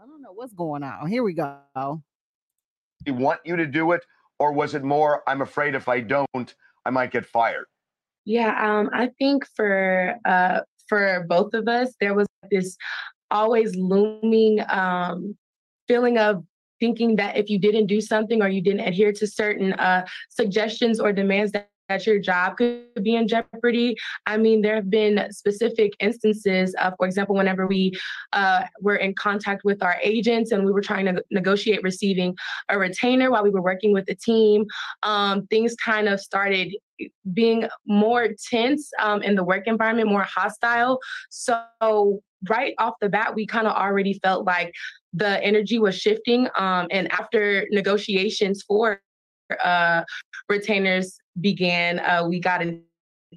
I 0.00 0.06
don't 0.06 0.20
know 0.20 0.32
what's 0.32 0.52
going 0.52 0.82
on. 0.82 1.08
Here 1.08 1.22
we 1.22 1.32
go. 1.32 2.02
He 3.04 3.12
want 3.12 3.40
you 3.44 3.54
to 3.54 3.66
do 3.66 3.92
it, 3.92 4.04
or 4.40 4.52
was 4.52 4.74
it 4.74 4.82
more, 4.82 5.22
I'm 5.28 5.42
afraid 5.42 5.76
if 5.76 5.88
I 5.88 6.00
don't, 6.00 6.54
I 6.84 6.90
might 6.90 7.12
get 7.12 7.24
fired? 7.24 7.66
Yeah, 8.28 8.52
um, 8.62 8.90
I 8.92 9.08
think 9.18 9.46
for 9.56 10.16
uh 10.26 10.60
for 10.86 11.24
both 11.30 11.54
of 11.54 11.66
us, 11.66 11.94
there 11.98 12.14
was 12.14 12.26
this 12.50 12.76
always 13.30 13.74
looming 13.74 14.60
um 14.68 15.34
feeling 15.88 16.18
of 16.18 16.44
thinking 16.78 17.16
that 17.16 17.38
if 17.38 17.48
you 17.48 17.58
didn't 17.58 17.86
do 17.86 18.02
something 18.02 18.42
or 18.42 18.48
you 18.50 18.60
didn't 18.60 18.86
adhere 18.86 19.12
to 19.12 19.26
certain 19.26 19.72
uh, 19.72 20.04
suggestions 20.28 21.00
or 21.00 21.10
demands 21.10 21.52
that 21.52 21.70
that 21.88 22.06
your 22.06 22.18
job 22.18 22.58
could 22.58 23.02
be 23.02 23.16
in 23.16 23.26
jeopardy. 23.26 23.96
I 24.26 24.36
mean, 24.36 24.60
there 24.60 24.74
have 24.74 24.90
been 24.90 25.26
specific 25.30 25.92
instances, 26.00 26.74
of, 26.74 26.92
for 26.98 27.06
example, 27.06 27.34
whenever 27.34 27.66
we 27.66 27.92
uh, 28.34 28.64
were 28.82 28.96
in 28.96 29.14
contact 29.14 29.64
with 29.64 29.82
our 29.82 29.96
agents 30.02 30.52
and 30.52 30.66
we 30.66 30.72
were 30.72 30.82
trying 30.82 31.06
to 31.06 31.24
negotiate 31.30 31.82
receiving 31.82 32.36
a 32.68 32.78
retainer 32.78 33.30
while 33.30 33.42
we 33.42 33.48
were 33.48 33.62
working 33.62 33.94
with 33.94 34.04
the 34.04 34.14
team, 34.14 34.66
um, 35.02 35.46
things 35.46 35.74
kind 35.82 36.08
of 36.08 36.20
started 36.20 36.74
being 37.32 37.68
more 37.86 38.28
tense 38.50 38.90
um, 39.00 39.22
in 39.22 39.34
the 39.34 39.44
work 39.44 39.66
environment, 39.66 40.08
more 40.08 40.22
hostile. 40.24 40.98
So, 41.30 42.22
right 42.48 42.74
off 42.78 42.94
the 43.00 43.08
bat, 43.08 43.34
we 43.34 43.46
kind 43.46 43.66
of 43.66 43.74
already 43.74 44.18
felt 44.22 44.46
like 44.46 44.72
the 45.12 45.42
energy 45.42 45.78
was 45.78 45.98
shifting. 45.98 46.48
Um, 46.56 46.86
and 46.90 47.10
after 47.12 47.66
negotiations 47.70 48.62
for 48.62 49.00
uh, 49.62 50.02
retainers 50.48 51.18
began, 51.40 51.98
uh, 52.00 52.26
we 52.28 52.40
got 52.40 52.62
in 52.62 52.82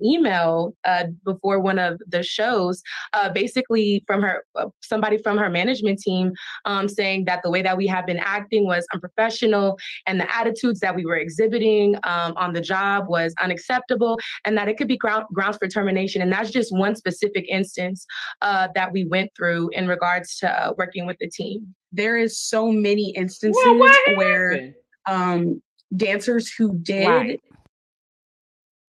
email 0.04 0.76
uh, 0.86 1.06
before 1.26 1.60
one 1.60 1.80
of 1.80 2.00
the 2.08 2.24
shows, 2.24 2.82
uh, 3.14 3.30
basically 3.30 4.04
from 4.08 4.22
her, 4.22 4.46
uh, 4.56 4.68
somebody 4.82 5.18
from 5.18 5.38
her 5.38 5.50
management 5.50 6.00
team, 6.00 6.32
um, 6.66 6.88
saying 6.88 7.26
that 7.26 7.42
the 7.44 7.50
way 7.50 7.62
that 7.62 7.78
we 7.78 7.88
have 7.88 8.06
been 8.06 8.20
acting 8.20 8.66
was 8.66 8.86
unprofessional, 8.94 9.78
and 10.08 10.20
the 10.20 10.36
attitudes 10.36 10.80
that 10.80 10.96
we 10.96 11.06
were 11.06 11.18
exhibiting 11.18 11.96
um, 12.04 12.34
on 12.38 12.54
the 12.54 12.62
job 12.62 13.08
was 13.08 13.34
unacceptable, 13.42 14.20
and 14.46 14.58
that 14.58 14.68
it 14.68 14.78
could 14.78 14.88
be 14.88 14.98
ground, 14.98 15.26
grounds 15.34 15.58
for 15.58 15.68
termination. 15.68 16.22
And 16.22 16.32
that's 16.32 16.52
just 16.52 16.76
one 16.76 16.96
specific 16.96 17.46
instance 17.50 18.06
uh, 18.42 18.68
that 18.76 18.92
we 18.92 19.06
went 19.06 19.32
through 19.36 19.70
in 19.70 19.88
regards 19.88 20.38
to 20.40 20.50
uh, 20.50 20.74
working 20.78 21.06
with 21.06 21.18
the 21.20 21.30
team. 21.30 21.74
There 21.92 22.18
is 22.18 22.40
so 22.40 22.72
many 22.72 23.12
instances 23.12 23.62
Well, 23.66 23.90
where 24.16 24.74
um, 25.08 25.62
dancers 25.96 26.52
who 26.52 26.78
did 26.80 27.08
Right. 27.08 27.42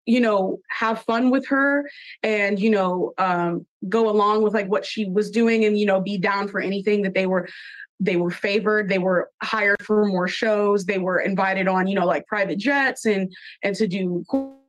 You 0.05 0.19
know 0.19 0.59
have 0.69 1.01
fun 1.03 1.29
with 1.29 1.47
her 1.47 1.89
and 2.23 2.59
you 2.59 2.69
know 2.69 3.13
um 3.17 3.65
go 3.87 4.09
along 4.09 4.43
with 4.43 4.53
like 4.53 4.67
what 4.67 4.85
she 4.85 5.05
was 5.05 5.31
doing 5.31 5.65
and 5.65 5.77
you 5.77 5.85
know 5.85 6.01
be 6.01 6.17
down 6.17 6.47
for 6.47 6.59
anything 6.59 7.01
that 7.01 7.13
they 7.13 7.25
were 7.25 7.47
they 7.99 8.15
were 8.15 8.31
favored 8.31 8.89
they 8.89 8.97
were 8.97 9.29
hired 9.41 9.81
for 9.81 10.05
more 10.05 10.27
shows 10.27 10.85
they 10.85 10.97
were 10.97 11.19
invited 11.19 11.67
on 11.67 11.87
you 11.87 11.95
know 11.95 12.05
like 12.05 12.25
private 12.27 12.57
jets 12.57 13.05
and 13.05 13.31
and 13.63 13.75
to 13.75 13.87
do 13.87 14.23
cool, 14.29 14.59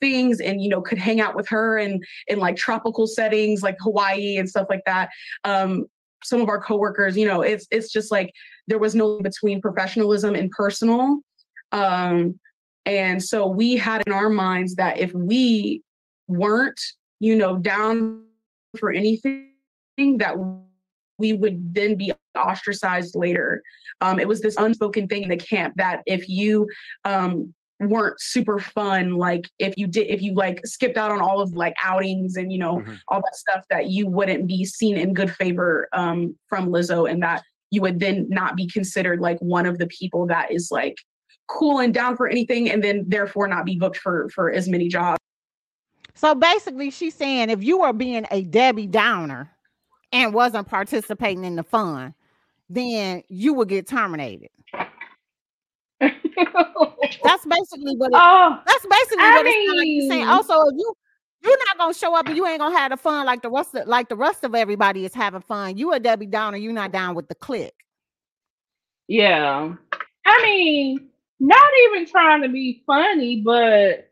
things 0.00 0.40
and 0.40 0.62
you 0.62 0.70
know 0.70 0.80
could 0.80 0.96
hang 0.96 1.20
out 1.20 1.36
with 1.36 1.46
her 1.48 1.76
and 1.76 2.02
in 2.28 2.38
like 2.38 2.56
tropical 2.56 3.06
settings 3.06 3.62
like 3.62 3.76
hawaii 3.80 4.38
and 4.38 4.48
stuff 4.48 4.66
like 4.70 4.82
that. 4.86 5.10
Um 5.44 5.84
some 6.24 6.40
of 6.40 6.48
our 6.48 6.60
coworkers 6.60 7.14
you 7.14 7.26
know 7.26 7.42
it's 7.42 7.66
it's 7.70 7.92
just 7.92 8.10
like 8.10 8.32
there 8.68 8.78
was 8.78 8.94
no 8.94 9.20
between 9.20 9.60
professionalism 9.60 10.34
and 10.34 10.50
personal. 10.50 11.20
Um 11.72 12.40
and 12.86 13.22
so 13.22 13.46
we 13.46 13.76
had 13.76 14.02
in 14.06 14.12
our 14.12 14.30
minds 14.30 14.76
that 14.76 14.98
if 14.98 15.12
we 15.12 15.82
weren't, 16.28 16.80
you 17.20 17.36
know, 17.36 17.56
down 17.58 18.22
for 18.78 18.92
anything, 18.92 19.50
that 20.18 20.36
we 21.18 21.32
would 21.32 21.74
then 21.74 21.96
be 21.96 22.12
ostracized 22.36 23.14
later. 23.16 23.62
Um, 24.00 24.20
it 24.20 24.28
was 24.28 24.40
this 24.40 24.56
unspoken 24.56 25.08
thing 25.08 25.22
in 25.22 25.28
the 25.30 25.36
camp 25.36 25.74
that 25.76 26.02
if 26.06 26.28
you 26.28 26.68
um, 27.04 27.52
weren't 27.80 28.20
super 28.20 28.58
fun, 28.58 29.14
like 29.14 29.48
if 29.58 29.76
you 29.76 29.86
did, 29.86 30.08
if 30.08 30.22
you 30.22 30.34
like 30.34 30.60
skipped 30.66 30.96
out 30.96 31.10
on 31.10 31.20
all 31.20 31.40
of 31.40 31.52
like 31.54 31.74
outings 31.82 32.36
and 32.36 32.52
you 32.52 32.58
know 32.58 32.78
Mhm. 32.78 32.98
all 33.08 33.20
that 33.20 33.34
stuff, 33.34 33.64
that 33.70 33.88
you 33.90 34.06
wouldn't 34.06 34.46
be 34.46 34.64
seen 34.64 34.96
in 34.96 35.14
good 35.14 35.30
favor 35.30 35.88
um, 35.92 36.36
from 36.48 36.68
Lizzo, 36.68 37.10
and 37.10 37.22
that 37.22 37.42
you 37.70 37.80
would 37.80 37.98
then 37.98 38.26
not 38.28 38.54
be 38.56 38.68
considered 38.68 39.20
like 39.20 39.38
one 39.40 39.66
of 39.66 39.78
the 39.78 39.86
people 39.88 40.26
that 40.26 40.52
is 40.52 40.68
like 40.70 40.96
cool 41.48 41.80
and 41.80 41.94
down 41.94 42.16
for 42.16 42.28
anything 42.28 42.70
and 42.70 42.82
then 42.82 43.04
therefore 43.08 43.46
not 43.48 43.64
be 43.64 43.76
booked 43.76 43.98
for 43.98 44.28
for 44.30 44.50
as 44.50 44.68
many 44.68 44.88
jobs 44.88 45.18
So 46.14 46.34
basically, 46.34 46.90
she's 46.90 47.14
saying 47.14 47.50
if 47.50 47.62
you 47.62 47.78
were 47.80 47.92
being 47.92 48.26
a 48.30 48.42
Debbie 48.42 48.86
Downer 48.86 49.50
and 50.12 50.32
wasn't 50.32 50.66
participating 50.66 51.44
in 51.44 51.56
the 51.56 51.62
fun, 51.62 52.14
then 52.70 53.22
you 53.28 53.52
would 53.54 53.68
get 53.68 53.86
terminated. 53.86 54.48
That's 56.00 57.44
basically 57.46 57.96
what 57.96 58.08
it, 58.08 58.14
oh, 58.14 58.60
that's 58.66 58.86
basically 58.86 59.24
I 59.24 59.36
what 59.36 59.46
it's 59.46 59.78
like 59.78 59.86
you're 59.88 60.10
saying. 60.10 60.28
Also, 60.28 60.54
if 60.68 60.74
you 60.76 60.94
you're 61.42 61.58
not 61.58 61.78
gonna 61.78 61.94
show 61.94 62.14
up 62.14 62.26
and 62.26 62.36
you 62.36 62.46
ain't 62.46 62.58
gonna 62.58 62.76
have 62.76 62.90
the 62.90 62.96
fun 62.96 63.24
like 63.24 63.42
the 63.42 63.50
rest 63.50 63.74
of 63.74 63.86
like 63.88 64.08
the 64.08 64.16
rest 64.16 64.44
of 64.44 64.54
everybody 64.54 65.04
is 65.06 65.14
having 65.14 65.40
fun. 65.40 65.76
You 65.78 65.92
a 65.92 66.00
Debbie 66.00 66.26
Downer, 66.26 66.58
you're 66.58 66.72
not 66.72 66.92
down 66.92 67.14
with 67.14 67.28
the 67.28 67.34
clique. 67.34 67.72
yeah. 69.08 69.74
I 70.26 70.42
mean, 70.42 71.08
not 71.40 71.70
even 71.84 72.06
trying 72.06 72.42
to 72.42 72.48
be 72.48 72.82
funny, 72.86 73.42
but 73.42 74.10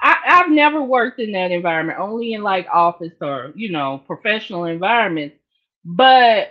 I, 0.00 0.16
I've 0.26 0.50
never 0.50 0.82
worked 0.82 1.20
in 1.20 1.32
that 1.32 1.50
environment, 1.50 1.98
only 1.98 2.32
in 2.34 2.42
like 2.42 2.66
office 2.72 3.14
or, 3.20 3.52
you 3.54 3.70
know, 3.70 4.02
professional 4.06 4.64
environments. 4.64 5.36
But 5.84 6.50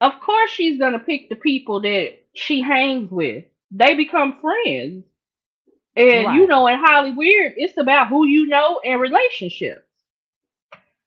of 0.00 0.20
course, 0.20 0.50
she's 0.50 0.78
going 0.78 0.92
to 0.92 0.98
pick 0.98 1.28
the 1.28 1.36
people 1.36 1.80
that 1.82 2.14
she 2.34 2.60
hangs 2.60 3.10
with. 3.10 3.44
They 3.70 3.94
become 3.94 4.38
friends. 4.40 5.04
And, 5.96 6.32
you 6.32 6.46
know, 6.46 6.66
in 6.66 6.78
Hollywood, 6.78 7.54
it's 7.56 7.78
about 7.78 8.08
who 8.08 8.26
you 8.26 8.46
know 8.46 8.80
and 8.84 9.00
relationships. 9.00 9.82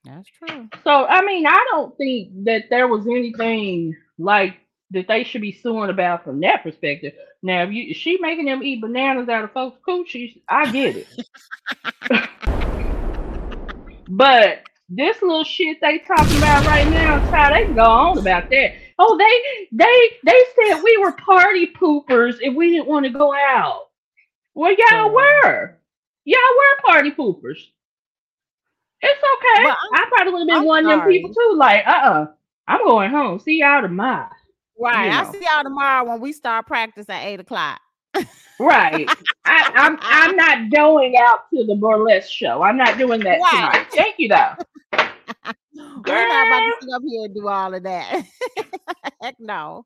That's 0.03 0.27
true. 0.29 0.69
So 0.83 1.05
I 1.05 1.23
mean, 1.25 1.45
I 1.45 1.65
don't 1.71 1.95
think 1.97 2.45
that 2.45 2.65
there 2.69 2.87
was 2.87 3.05
anything 3.07 3.95
like 4.17 4.55
that 4.91 5.07
they 5.07 5.23
should 5.23 5.41
be 5.41 5.51
suing 5.51 5.89
about 5.89 6.23
from 6.23 6.39
that 6.41 6.63
perspective. 6.63 7.13
Now, 7.41 7.63
if 7.63 7.71
you 7.71 7.93
she 7.93 8.17
making 8.19 8.45
them 8.45 8.63
eat 8.63 8.81
bananas 8.81 9.29
out 9.29 9.43
of 9.43 9.51
folks' 9.51 9.79
coochies, 9.87 10.39
I 10.47 10.71
get 10.71 10.97
it. 10.97 11.07
but 14.09 14.63
this 14.89 15.21
little 15.21 15.43
shit 15.43 15.77
they 15.81 15.99
talking 15.99 16.37
about 16.37 16.65
right 16.65 16.89
now, 16.89 17.19
how 17.31 17.53
they 17.53 17.65
can 17.65 17.75
go 17.75 17.83
on 17.83 18.17
about 18.17 18.49
that. 18.49 18.73
Oh, 18.97 19.17
they 19.17 19.67
they 19.71 20.09
they 20.25 20.43
said 20.55 20.81
we 20.83 20.97
were 20.97 21.11
party 21.13 21.67
poopers 21.67 22.37
if 22.41 22.55
we 22.55 22.71
didn't 22.71 22.87
want 22.87 23.05
to 23.05 23.11
go 23.11 23.33
out. 23.33 23.89
Well, 24.55 24.75
y'all 24.77 25.13
were. 25.13 25.77
Y'all 26.25 26.39
were 26.57 26.91
party 26.91 27.11
poopers. 27.11 27.59
It's 29.01 29.23
okay. 29.23 29.69
I'm- 29.69 30.09
probably 30.09 30.33
would 30.33 30.39
have 30.39 30.47
been 30.47 30.57
I'm 30.57 30.65
one 30.65 30.85
of 30.85 30.99
them 30.99 31.07
people 31.07 31.33
too. 31.33 31.53
Like, 31.55 31.87
uh, 31.87 31.91
uh-uh, 31.91 32.25
I'm 32.67 32.85
going 32.85 33.11
home. 33.11 33.39
See 33.39 33.59
y'all 33.59 33.81
tomorrow. 33.81 34.29
Right. 34.79 35.11
You 35.11 35.11
I'll 35.11 35.31
see 35.31 35.41
y'all 35.41 35.63
tomorrow 35.63 36.09
when 36.09 36.21
we 36.21 36.31
start 36.31 36.65
practice 36.65 37.09
at 37.09 37.25
eight 37.25 37.39
o'clock. 37.39 37.81
Right. 38.59 39.07
I, 39.45 39.71
I'm 39.75 39.97
I'm 40.01 40.35
not 40.35 40.71
going 40.71 41.15
out 41.17 41.49
to 41.53 41.65
the 41.65 41.75
burlesque 41.75 42.31
show. 42.31 42.61
I'm 42.61 42.77
not 42.77 42.97
doing 42.97 43.21
that 43.21 43.39
Right. 43.41 43.73
tonight. 43.73 43.87
Thank 43.91 44.15
you 44.19 44.29
though. 44.29 44.53
We're 46.05 46.27
not 46.27 46.47
about 46.47 46.59
to 46.59 46.73
sit 46.81 46.89
up 46.93 47.01
here 47.07 47.25
and 47.25 47.35
do 47.35 47.47
all 47.47 47.73
of 47.73 47.83
that. 47.83 48.23
Heck 49.21 49.35
no. 49.39 49.85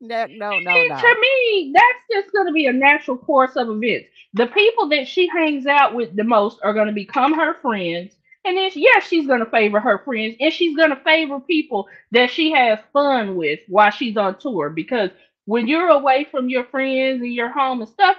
No, 0.00 0.26
no, 0.26 0.58
no, 0.58 0.82
no. 0.84 0.96
To 0.96 1.16
me, 1.20 1.72
that's 1.74 1.98
just 2.12 2.32
going 2.32 2.46
to 2.46 2.52
be 2.52 2.66
a 2.66 2.72
natural 2.72 3.16
course 3.16 3.56
of 3.56 3.68
events. 3.68 4.08
The 4.34 4.46
people 4.48 4.88
that 4.90 5.06
she 5.06 5.28
hangs 5.28 5.66
out 5.66 5.94
with 5.94 6.14
the 6.16 6.24
most 6.24 6.58
are 6.62 6.72
going 6.72 6.86
to 6.86 6.92
become 6.92 7.34
her 7.34 7.54
friends. 7.54 8.17
And 8.44 8.56
then, 8.56 8.70
yes, 8.74 9.06
she's 9.06 9.26
going 9.26 9.40
to 9.40 9.50
favor 9.50 9.80
her 9.80 9.98
friends 10.04 10.36
and 10.40 10.52
she's 10.52 10.76
going 10.76 10.90
to 10.90 11.00
favor 11.04 11.40
people 11.40 11.88
that 12.12 12.30
she 12.30 12.50
has 12.52 12.78
fun 12.92 13.36
with 13.36 13.60
while 13.68 13.90
she's 13.90 14.16
on 14.16 14.38
tour. 14.38 14.70
Because 14.70 15.10
when 15.44 15.66
you're 15.66 15.88
away 15.88 16.26
from 16.30 16.48
your 16.48 16.64
friends 16.64 17.20
and 17.20 17.34
your 17.34 17.50
home 17.50 17.80
and 17.80 17.90
stuff, 17.90 18.16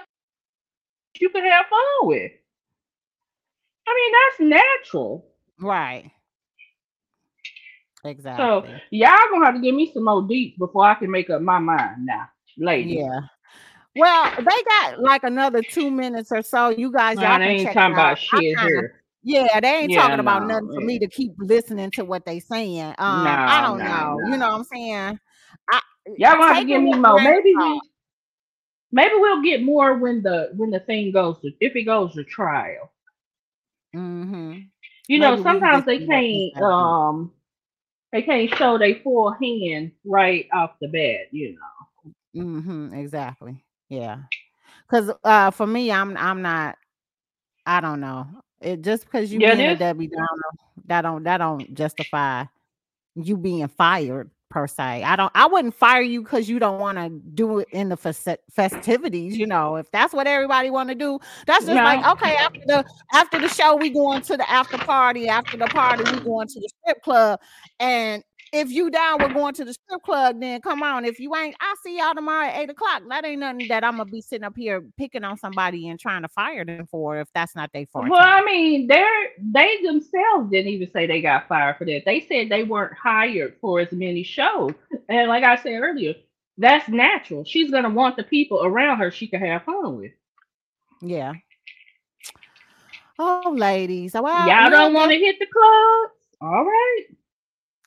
you 1.18 1.28
can 1.30 1.44
have 1.44 1.66
fun 1.66 2.08
with. 2.08 2.32
I 3.88 3.94
mean, 3.94 4.12
that's 4.12 4.62
natural. 4.62 5.26
Right. 5.58 6.10
Exactly. 8.04 8.44
So, 8.44 8.66
y'all 8.90 9.28
going 9.30 9.40
to 9.40 9.46
have 9.46 9.54
to 9.56 9.60
give 9.60 9.74
me 9.74 9.90
some 9.92 10.04
more 10.04 10.22
deep 10.22 10.58
before 10.58 10.84
I 10.84 10.94
can 10.94 11.10
make 11.10 11.28
up 11.28 11.42
my 11.42 11.58
mind 11.58 12.06
now, 12.06 12.28
ladies. 12.56 12.98
yeah. 12.98 13.20
Well, 13.96 14.32
they 14.38 14.62
got 14.68 15.00
like 15.00 15.24
another 15.24 15.62
two 15.62 15.90
minutes 15.90 16.30
or 16.30 16.42
so. 16.42 16.68
You 16.68 16.92
guys, 16.92 17.20
y'all 17.20 17.38
they 17.38 17.46
ain't 17.46 17.62
check 17.64 17.74
talking 17.74 17.96
out. 17.96 18.12
about 18.12 18.18
shit 18.18 18.58
here. 18.60 18.99
Yeah, 19.22 19.60
they 19.60 19.68
ain't 19.68 19.92
Yeah, 19.92 20.02
talking 20.02 20.20
about 20.20 20.42
no, 20.42 20.54
nothing 20.60 20.74
for 20.74 20.80
me 20.80 20.98
to 20.98 21.06
keep 21.06 21.32
listening 21.38 21.90
to 21.92 22.04
what 22.04 22.24
they 22.24 22.40
saying. 22.40 22.94
Um, 22.98 23.26
I 23.26 23.60
don't 23.60 23.78
no, 23.78 23.84
know. 23.84 24.18
no. 24.18 24.30
You 24.30 24.36
know 24.38 24.48
what 24.48 24.58
I'm 24.58 24.64
saying? 24.64 25.18
I, 25.70 25.80
Y'all 26.16 26.32
gonna 26.32 26.54
have 26.54 26.62
to 26.62 26.64
give 26.64 26.82
me 26.82 26.94
more. 26.94 27.20
Maybe 27.20 27.54
we, 27.54 27.80
maybe 28.92 29.14
we'll 29.16 29.42
get 29.42 29.62
more 29.62 29.98
when 29.98 30.22
the 30.22 30.50
when 30.56 30.70
the 30.70 30.80
thing 30.80 31.12
goes 31.12 31.38
to 31.42 31.52
if 31.60 31.76
it 31.76 31.84
goes 31.84 32.14
to 32.14 32.24
trial. 32.24 32.90
Mm-hmm. 33.94 34.52
You 35.08 35.18
Maybe 35.18 35.36
know, 35.36 35.42
sometimes 35.42 35.84
they 35.84 36.06
can't 36.06 36.62
um 36.62 37.32
they 38.12 38.22
can't 38.22 38.54
show 38.56 38.78
their 38.78 38.96
full 39.02 39.32
hand 39.32 39.92
right 40.04 40.46
off 40.54 40.70
the 40.80 40.88
bat. 40.88 41.32
You 41.32 41.56
know. 41.56 42.12
Mm-hmm. 42.42 42.94
Exactly. 42.94 43.62
Yeah. 43.88 44.18
Because 44.88 45.10
uh, 45.24 45.50
for 45.50 45.66
me, 45.66 45.92
I'm 45.92 46.16
I'm 46.16 46.42
not. 46.42 46.76
I 47.66 47.80
don't 47.80 48.00
know. 48.00 48.26
It 48.60 48.82
just 48.82 49.04
because 49.04 49.32
you 49.32 49.40
Yeah, 49.40 49.54
being 49.54 49.68
a 49.68 49.76
Debbie 49.76 50.08
Downer, 50.08 50.26
that 50.86 51.02
don't 51.02 51.22
that 51.24 51.38
don't 51.38 51.72
justify 51.74 52.44
you 53.14 53.36
being 53.36 53.68
fired 53.68 54.30
per 54.50 54.66
se. 54.66 55.02
I 55.02 55.16
don't. 55.16 55.32
I 55.34 55.46
wouldn't 55.46 55.74
fire 55.74 56.02
you 56.02 56.22
because 56.22 56.48
you 56.48 56.58
don't 56.58 56.78
want 56.78 56.98
to 56.98 57.08
do 57.08 57.60
it 57.60 57.68
in 57.70 57.88
the 57.88 57.96
festi- 57.96 58.38
festivities. 58.50 59.36
You 59.36 59.46
know, 59.46 59.76
if 59.76 59.90
that's 59.90 60.12
what 60.12 60.26
everybody 60.26 60.70
want 60.70 60.90
to 60.90 60.94
do, 60.94 61.18
that's 61.46 61.64
just 61.64 61.76
like 61.76 62.04
okay. 62.04 62.36
After 62.36 62.60
the 62.66 62.84
after 63.14 63.38
the 63.38 63.48
show, 63.48 63.76
we 63.76 63.90
going 63.90 64.20
to 64.22 64.36
the 64.36 64.50
after 64.50 64.76
party. 64.78 65.28
After 65.28 65.56
the 65.56 65.66
party, 65.66 66.04
we 66.04 66.20
going 66.20 66.48
to 66.48 66.60
the 66.60 66.70
strip 66.82 67.02
club. 67.02 67.40
And 67.78 68.22
if 68.52 68.70
you 68.70 68.90
down 68.90 69.22
with 69.22 69.32
going 69.32 69.54
to 69.54 69.64
the 69.64 69.72
strip 69.72 70.02
club, 70.02 70.40
then 70.40 70.60
come 70.60 70.82
on. 70.82 71.04
If 71.04 71.20
you 71.20 71.34
ain't, 71.36 71.54
I'll 71.60 71.76
see 71.84 71.98
y'all 71.98 72.14
tomorrow 72.14 72.46
at 72.46 72.58
eight 72.58 72.70
o'clock. 72.70 73.02
That 73.08 73.24
ain't 73.24 73.40
nothing 73.40 73.68
that 73.68 73.84
I'm 73.84 73.98
gonna 73.98 74.10
be 74.10 74.20
sitting 74.20 74.44
up 74.44 74.56
here 74.56 74.82
picking 74.96 75.24
on 75.24 75.36
somebody 75.36 75.88
and 75.88 75.98
trying 75.98 76.22
to 76.22 76.28
fire 76.28 76.64
them 76.64 76.86
for 76.90 77.20
if 77.20 77.28
that's 77.32 77.54
not 77.54 77.70
their 77.72 77.86
fault. 77.86 78.08
Well, 78.08 78.20
I 78.20 78.42
mean, 78.44 78.86
they're 78.86 79.28
they 79.38 79.80
themselves 79.82 80.50
didn't 80.50 80.72
even 80.72 80.90
say 80.92 81.06
they 81.06 81.20
got 81.20 81.48
fired 81.48 81.76
for 81.76 81.84
that. 81.84 82.02
They 82.04 82.26
said 82.28 82.48
they 82.48 82.64
weren't 82.64 82.94
hired 82.94 83.56
for 83.60 83.80
as 83.80 83.92
many 83.92 84.22
shows. 84.22 84.72
And 85.08 85.28
like 85.28 85.44
I 85.44 85.56
said 85.56 85.80
earlier, 85.80 86.14
that's 86.58 86.88
natural. 86.88 87.44
She's 87.44 87.70
gonna 87.70 87.90
want 87.90 88.16
the 88.16 88.24
people 88.24 88.64
around 88.64 88.98
her 88.98 89.10
she 89.10 89.26
can 89.28 89.40
have 89.40 89.64
fun 89.64 89.96
with. 89.96 90.12
Yeah. 91.02 91.34
Oh, 93.18 93.54
ladies. 93.54 94.14
Well, 94.14 94.48
Y'all 94.48 94.70
don't 94.70 94.94
want 94.94 95.12
to 95.12 95.18
hit 95.18 95.38
the 95.38 95.46
clubs? 95.46 96.14
All 96.40 96.64
right. 96.64 97.04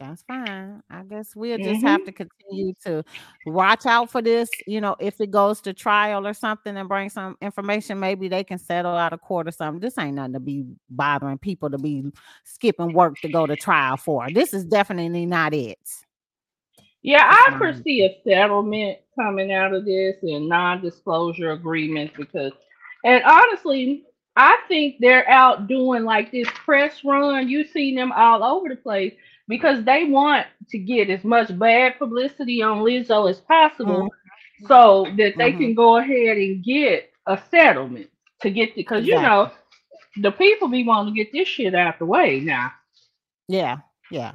That's 0.03 0.21
fine. 0.23 0.83
I 0.89 1.03
guess 1.03 1.33
we'll 1.33 1.57
just 1.57 1.69
mm-hmm. 1.69 1.87
have 1.87 2.03
to 2.05 2.11
continue 2.11 2.73
to 2.85 3.03
watch 3.45 3.85
out 3.85 4.11
for 4.11 4.21
this. 4.21 4.49
You 4.67 4.81
know, 4.81 4.97
if 4.99 5.21
it 5.21 5.31
goes 5.31 5.61
to 5.61 5.73
trial 5.73 6.27
or 6.27 6.33
something 6.33 6.75
and 6.75 6.89
bring 6.89 7.09
some 7.09 7.37
information, 7.41 7.99
maybe 7.99 8.27
they 8.27 8.43
can 8.43 8.57
settle 8.57 8.95
out 8.95 9.13
of 9.13 9.21
court 9.21 9.47
or 9.47 9.51
something. 9.51 9.79
This 9.79 9.97
ain't 9.97 10.15
nothing 10.15 10.33
to 10.33 10.39
be 10.41 10.65
bothering 10.89 11.37
people 11.37 11.69
to 11.69 11.77
be 11.77 12.03
skipping 12.43 12.91
work 12.93 13.17
to 13.21 13.29
go 13.29 13.45
to 13.45 13.55
trial 13.55 13.95
for. 13.95 14.29
This 14.29 14.53
is 14.53 14.65
definitely 14.65 15.25
not 15.25 15.53
it. 15.53 15.79
Yeah, 17.01 17.25
I 17.29 17.57
foresee 17.57 18.03
a 18.03 18.17
settlement 18.27 18.99
coming 19.15 19.53
out 19.53 19.73
of 19.73 19.85
this 19.85 20.17
and 20.21 20.49
non-disclosure 20.49 21.51
agreements 21.51 22.13
because, 22.17 22.51
and 23.05 23.23
honestly, 23.23 24.03
I 24.35 24.57
think 24.67 24.95
they're 24.99 25.29
out 25.29 25.67
doing 25.67 26.03
like 26.03 26.31
this 26.31 26.47
press 26.49 27.03
run. 27.05 27.47
You 27.47 27.65
see 27.67 27.95
them 27.95 28.11
all 28.11 28.43
over 28.43 28.67
the 28.69 28.75
place 28.75 29.13
because 29.47 29.83
they 29.83 30.05
want 30.05 30.47
to 30.69 30.77
get 30.77 31.09
as 31.09 31.23
much 31.23 31.57
bad 31.59 31.97
publicity 31.99 32.61
on 32.61 32.79
Lizzo 32.79 33.29
as 33.29 33.39
possible, 33.41 34.09
so 34.67 35.05
that 35.17 35.33
they 35.37 35.51
Mhm. 35.53 35.57
can 35.57 35.73
go 35.73 35.97
ahead 35.97 36.37
and 36.37 36.63
get 36.63 37.11
a 37.27 37.37
settlement 37.51 38.09
to 38.41 38.49
get 38.49 38.75
because 38.75 39.05
you 39.05 39.15
know 39.21 39.51
the 40.17 40.31
people 40.31 40.67
be 40.67 40.83
wanting 40.83 41.13
to 41.13 41.17
get 41.23 41.31
this 41.33 41.47
shit 41.47 41.73
out 41.75 41.97
the 41.99 42.05
way 42.05 42.39
now. 42.39 42.71
Yeah, 43.47 43.77
yeah. 44.11 44.33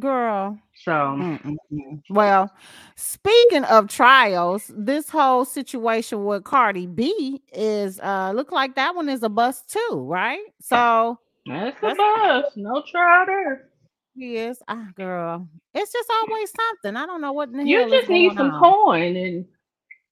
Girl. 0.00 0.58
So 0.82 0.90
Mm-mm-mm. 0.90 2.02
Well, 2.10 2.50
speaking 2.96 3.62
of 3.64 3.86
trials, 3.88 4.68
this 4.76 5.08
whole 5.08 5.44
situation 5.44 6.24
with 6.24 6.42
Cardi 6.42 6.86
B 6.88 7.40
is 7.52 8.00
uh 8.00 8.32
look 8.34 8.50
like 8.50 8.74
that 8.74 8.96
one 8.96 9.08
is 9.08 9.22
a 9.22 9.28
bust 9.28 9.70
too, 9.70 10.04
right? 10.08 10.40
So 10.60 11.18
that's 11.46 11.80
the 11.80 11.88
That's- 11.94 12.42
buzz. 12.42 12.52
No 12.56 12.82
trial 12.90 13.26
there. 13.26 13.68
Yes, 14.14 14.62
ah 14.68 14.88
girl. 14.96 15.48
It's 15.74 15.92
just 15.92 16.10
always 16.10 16.50
something. 16.50 16.96
I 16.96 17.06
don't 17.06 17.20
know 17.20 17.32
what 17.32 17.52
You 17.52 17.88
just 17.88 18.04
is 18.04 18.08
need 18.08 18.36
some 18.36 18.50
on. 18.50 18.60
coin, 18.60 19.16
and 19.16 19.44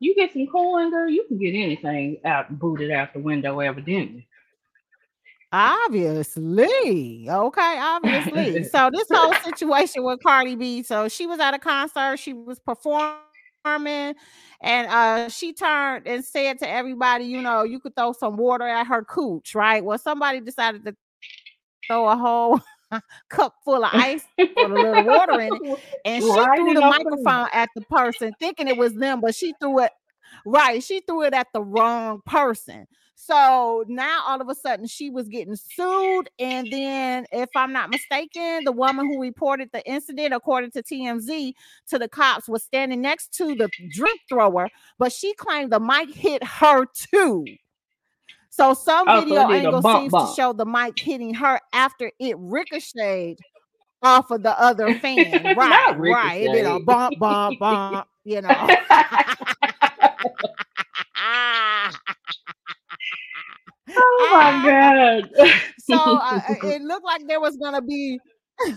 you 0.01 0.15
get 0.15 0.33
some 0.33 0.47
coin, 0.47 0.91
girl. 0.91 1.09
You 1.09 1.25
can 1.29 1.39
get 1.39 1.55
anything 1.55 2.19
out 2.25 2.59
booted 2.59 2.91
out 2.91 3.13
the 3.13 3.21
window, 3.21 3.61
evidently. 3.61 4.27
Obviously. 5.53 7.29
Okay, 7.29 7.79
obviously. 7.79 8.65
so 8.65 8.91
this 8.93 9.07
whole 9.13 9.35
situation 9.45 10.03
with 10.03 10.23
Cardi 10.23 10.57
B, 10.57 10.83
so 10.83 11.09
she 11.09 11.27
was 11.27 11.41
at 11.41 11.53
a 11.55 11.59
concert, 11.59 12.19
she 12.19 12.33
was 12.33 12.59
performing 12.59 13.19
and 13.65 14.89
uh 14.89 15.29
she 15.29 15.53
turned 15.53 16.07
and 16.09 16.25
said 16.25 16.59
to 16.59 16.69
everybody, 16.69 17.25
you 17.25 17.43
know, 17.43 17.63
you 17.63 17.79
could 17.79 17.95
throw 17.95 18.13
some 18.13 18.37
water 18.37 18.67
at 18.67 18.87
her 18.87 19.05
cooch, 19.05 19.55
right? 19.55 19.85
Well, 19.85 19.99
somebody 19.99 20.41
decided 20.41 20.85
to 20.87 20.97
throw 21.87 22.09
a 22.09 22.17
whole 22.17 22.61
cup 23.31 23.55
full 23.65 23.85
of 23.85 23.91
ice 23.93 24.25
with 24.39 24.51
a 24.57 24.69
little 24.69 25.05
water 25.05 25.41
in 25.41 25.53
it 25.53 25.79
and 26.05 26.23
she 26.23 26.31
Right 26.31 26.59
threw 26.59 26.75
the 26.75 26.81
microphone 26.81 27.49
at 27.53 27.69
the 27.75 27.83
person 27.83 28.33
thinking 28.39 28.69
it 28.69 28.77
was 28.77 28.95
them 28.95 29.21
but 29.21 29.35
she 29.35 29.55
threw 29.61 29.81
it 29.81 29.93
right 30.47 30.83
she 30.83 31.01
threw 31.01 31.23
it 31.23 31.35
at 31.35 31.49
the 31.53 31.63
wrong 31.63 32.21
person. 32.27 32.87
So 33.15 33.85
now 33.87 34.25
all 34.27 34.41
of 34.41 34.49
a 34.49 34.55
sudden 34.55 34.89
she 34.89 35.09
was 35.09 35.29
getting 35.29 35.55
sued 35.55 36.29
and 36.41 36.67
then 36.73 37.25
if 37.31 37.49
i'm 37.55 37.73
not 37.73 37.89
mistaken 37.89 38.65
the 38.65 38.73
woman 38.73 39.07
who 39.07 39.21
reported 39.21 39.71
the 39.73 39.89
incident 39.89 40.35
according 40.35 40.73
to 40.73 40.83
tmz 40.83 41.53
to 41.89 42.01
the 42.01 42.09
cops 42.09 42.49
was 42.49 42.65
standing 42.65 43.01
next 43.01 43.33
to 43.35 43.55
the 43.55 43.71
drink 43.93 44.19
thrower 44.29 44.69
but 44.99 45.13
she 45.13 45.35
claimed 45.35 45.71
the 45.71 45.79
mic 45.79 46.13
hit 46.13 46.43
her 46.43 46.85
too 46.87 47.45
so 48.53 48.75
some 48.75 49.09
Oh, 49.09 49.21
video 49.21 49.51
angle 49.51 49.81
bump, 49.83 50.03
seems 50.03 50.13
bump. 50.13 50.31
to 50.31 50.35
show 50.37 50.53
the 50.53 50.67
mic 50.67 50.99
hitting 50.99 51.35
her 51.35 51.59
after 51.73 52.13
it 52.21 52.37
ricocheted 52.39 53.39
off 54.03 54.31
of 54.31 54.43
the 54.43 54.59
other 54.61 54.95
fan. 54.95 55.57
Right, 55.57 55.95
right. 55.99 56.43
It 56.43 56.53
did 56.53 56.67
a 56.67 56.79
bump, 56.81 57.19
bump, 57.19 57.59
bump. 57.59 58.09
You 58.25 58.43
know. 58.43 58.51
oh 63.97 64.29
my 64.33 64.63
god. 65.31 65.31
so 65.79 65.95
uh, 65.97 66.41
it 66.65 66.83
looked 66.83 67.05
like 67.05 67.27
there 67.27 67.41
was 67.41 67.57
gonna 67.57 67.83
be. 67.83 68.21
It 68.61 68.77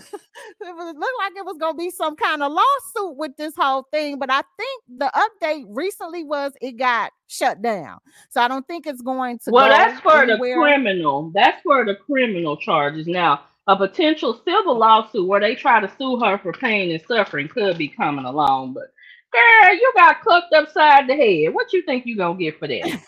looked 0.60 1.18
like 1.18 1.32
it 1.36 1.44
was 1.44 1.56
gonna 1.58 1.76
be 1.76 1.90
some 1.90 2.16
kind 2.16 2.42
of 2.42 2.52
lawsuit 2.52 3.16
with 3.16 3.36
this 3.36 3.54
whole 3.56 3.86
thing, 3.92 4.18
but 4.18 4.30
I 4.30 4.42
think 4.56 4.82
the 4.98 5.10
update 5.14 5.64
recently 5.68 6.24
was 6.24 6.52
it 6.60 6.72
got 6.72 7.12
shut 7.28 7.62
down. 7.62 7.98
So 8.30 8.40
I 8.40 8.48
don't 8.48 8.66
think 8.66 8.86
it's 8.86 9.02
going 9.02 9.38
to. 9.40 9.50
well, 9.50 9.68
go 9.68 9.76
that's 9.76 10.00
for 10.00 10.22
anywhere. 10.22 10.56
the 10.56 10.60
criminal. 10.60 11.30
That's 11.34 11.62
for 11.62 11.84
the 11.84 11.94
criminal 11.94 12.56
charges. 12.56 13.06
Now, 13.06 13.42
a 13.68 13.76
potential 13.76 14.40
civil 14.44 14.78
lawsuit 14.78 15.26
where 15.26 15.40
they 15.40 15.54
try 15.54 15.80
to 15.80 15.90
sue 15.98 16.18
her 16.20 16.38
for 16.38 16.52
pain 16.52 16.90
and 16.90 17.02
suffering 17.06 17.48
could 17.48 17.78
be 17.78 17.88
coming 17.88 18.24
along. 18.24 18.74
But 18.74 18.92
girl, 19.32 19.74
you 19.74 19.92
got 19.96 20.22
cooked 20.22 20.52
upside 20.54 21.08
the 21.08 21.14
head. 21.14 21.54
What 21.54 21.72
you 21.72 21.82
think 21.82 22.06
you 22.06 22.16
gonna 22.16 22.38
get 22.38 22.58
for 22.58 22.68
that? 22.68 23.02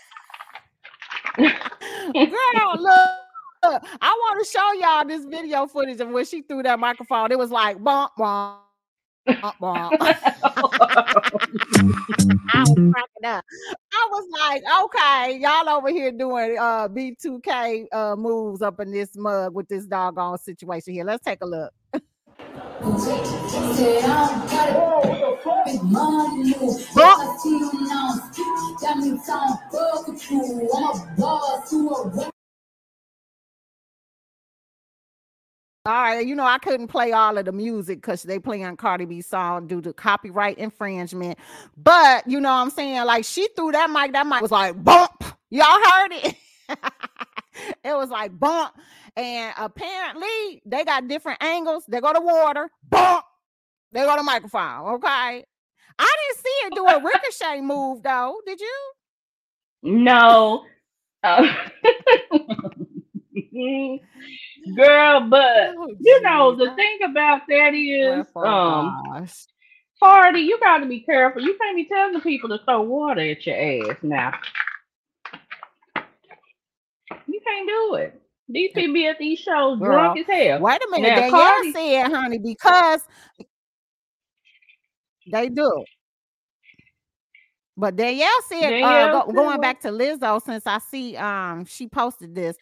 Girl, 1.39 2.77
look. 2.79 3.11
I 3.63 3.79
want 4.01 4.45
to 4.45 4.51
show 4.51 4.73
y'all 4.81 5.05
this 5.07 5.25
video 5.25 5.67
footage 5.67 6.01
of 6.01 6.09
when 6.11 6.25
she 6.25 6.43
threw 6.43 6.63
that 6.63 6.79
microphone. 6.79 7.33
It 7.33 7.39
was 7.39 7.51
like 7.51 7.83
bump, 7.83 8.13
bump. 8.17 8.61
I 9.29 9.43
was 12.65 12.93
cracking 12.93 13.25
up. 13.25 13.45
I 13.93 14.09
was 14.11 14.27
like, 14.41 14.63
okay, 14.85 15.39
y'all 15.39 15.69
over 15.69 15.91
here 15.91 16.13
doing 16.13 16.57
uh 16.59 16.89
B2K 16.89 17.87
uh 17.93 18.17
moves 18.17 18.63
up 18.63 18.81
in 18.81 18.93
this 18.93 19.17
mug 19.17 19.55
with 19.55 19.69
this 19.69 19.87
doggone 19.87 20.39
situation 20.39 20.95
here. 20.95 21.05
Let's 21.05 21.25
take 21.25 21.43
a 21.43 21.47
look. 21.47 21.73
All 35.89 35.95
right, 35.95 36.27
you 36.27 36.35
know 36.35 36.45
I 36.45 36.59
couldn't 36.59 36.89
play 36.89 37.13
all 37.13 37.39
of 37.39 37.47
the 37.47 37.53
music 37.53 38.03
because 38.03 38.23
they 38.23 38.39
playing 38.39 38.77
Cardi 38.77 39.07
B 39.07 39.23
song 39.23 39.67
due 39.67 39.81
to 39.81 39.95
copyright 39.95 40.59
infringement. 40.59 41.39
But 41.79 42.29
you 42.29 42.43
know 42.43 42.51
what 42.51 42.57
I'm 42.57 42.69
saying? 42.69 43.07
Like 43.07 43.25
she 43.25 43.49
threw 43.57 43.73
that 43.73 43.89
mic, 43.89 44.13
that 44.13 44.27
mic 44.27 44.43
was 44.43 44.51
like 44.51 44.85
bump. 44.85 45.25
Y'all 45.49 45.65
heard 45.65 46.13
it. 46.13 46.37
it 47.85 47.97
was 47.97 48.11
like 48.11 48.39
bump. 48.39 48.75
And 49.17 49.55
apparently 49.57 50.61
they 50.67 50.85
got 50.85 51.09
different 51.09 51.43
angles. 51.43 51.85
They 51.89 52.03
go 52.03 52.13
to 52.13 52.21
water, 52.21 52.69
bump. 52.91 53.25
They 53.93 54.01
go 54.01 54.15
to 54.15 54.23
microphone. 54.23 54.95
Okay. 54.97 55.43
I 55.99 56.17
didn't 56.29 56.45
see 56.45 56.67
it 56.67 56.75
do 56.75 56.87
a 56.87 57.03
ricochet 57.03 57.61
move 57.63 58.03
though. 58.03 58.37
Did 58.45 58.61
you? 58.61 58.93
No. 59.85 60.65
Uh, 61.23 61.51
girl, 64.77 65.21
but 65.29 65.75
Oh, 65.77 65.95
you 65.99 66.23
know 66.23 66.55
the 66.55 66.75
thing 66.75 66.99
about 67.05 67.43
that 67.49 67.75
is, 67.75 68.25
um, 68.37 68.97
gosh. 69.13 69.47
you 70.37 70.59
got 70.61 70.79
to 70.79 70.87
be 70.87 71.01
careful. 71.01 71.43
You 71.43 71.57
can't 71.59 71.77
be 71.77 71.85
telling 71.87 72.15
the 72.15 72.21
people 72.21 72.49
to 72.51 72.59
throw 72.65 72.83
water 72.83 73.21
at 73.21 73.47
your 73.47 73.57
ass 73.57 73.97
now. 74.03 74.33
You 77.27 77.41
can't 77.45 77.69
do 77.69 77.95
it. 77.95 78.21
These 78.49 78.73
people 78.73 78.95
be 78.95 79.07
at 79.07 79.19
these 79.19 79.39
shows 79.39 79.79
Girl, 79.79 80.15
drunk 80.15 80.19
as 80.21 80.27
hell. 80.27 80.61
Wait 80.61 80.81
a 80.83 80.91
minute, 80.91 81.09
Now, 81.09 81.17
Danielle 81.17 81.45
Cardi- 81.45 81.73
said, 81.73 82.13
honey, 82.13 82.39
because 82.39 83.03
they 85.31 85.49
do. 85.51 85.85
But 87.77 87.95
Danielle 87.95 88.29
said, 88.49 88.83
uh, 88.83 89.25
go- 89.25 89.33
going 89.33 89.61
back 89.61 89.81
to 89.83 89.89
Lizzo, 89.91 90.43
since 90.43 90.67
I 90.67 90.79
see 90.79 91.17
um 91.17 91.65
she 91.65 91.87
posted 91.87 92.35
this. 92.35 92.57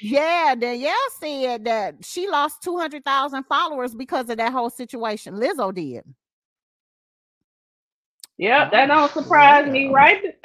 Yeah, 0.00 0.54
Danielle 0.58 0.94
said 1.20 1.64
that 1.64 2.04
she 2.04 2.28
lost 2.28 2.62
200,000 2.62 3.44
followers 3.44 3.94
because 3.94 4.30
of 4.30 4.38
that 4.38 4.52
whole 4.52 4.70
situation. 4.70 5.34
Lizzo 5.34 5.74
did. 5.74 6.04
Yep, 8.38 8.72
that 8.72 8.86
don't 8.86 9.12
surprise 9.12 9.70
me, 9.70 9.88
right? 9.92 10.36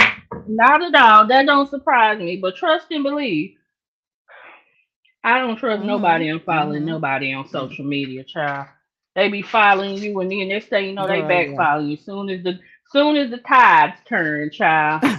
Not 0.47 0.83
at 0.83 0.95
all. 0.95 1.27
That 1.27 1.45
don't 1.45 1.69
surprise 1.69 2.19
me. 2.19 2.37
But 2.37 2.55
trust 2.55 2.87
and 2.91 3.03
believe. 3.03 3.55
I 5.23 5.39
don't 5.39 5.57
trust 5.57 5.83
Mhm, 5.83 5.85
nobody 5.85 6.29
and 6.29 6.43
following 6.43 6.85
mhm. 6.85 6.85
nobody 6.85 7.33
on 7.33 7.47
social 7.47 7.85
media, 7.85 8.23
child. 8.23 8.67
They 9.15 9.29
be 9.29 9.41
following 9.41 9.97
you, 9.97 10.19
and 10.21 10.31
then 10.31 10.49
next 10.49 10.67
thing 10.67 10.85
you 10.87 10.93
know, 10.93 11.07
they 11.07 11.21
Girl, 11.21 11.23
back 11.23 11.55
yeah. 11.55 11.57
following 11.57 11.89
you. 11.91 11.97
Soon 11.97 12.29
as 12.29 12.43
the 12.43 12.59
soon 12.91 13.17
as 13.17 13.29
the 13.31 13.37
tides 13.39 13.97
turn, 14.07 14.51
child. 14.51 15.03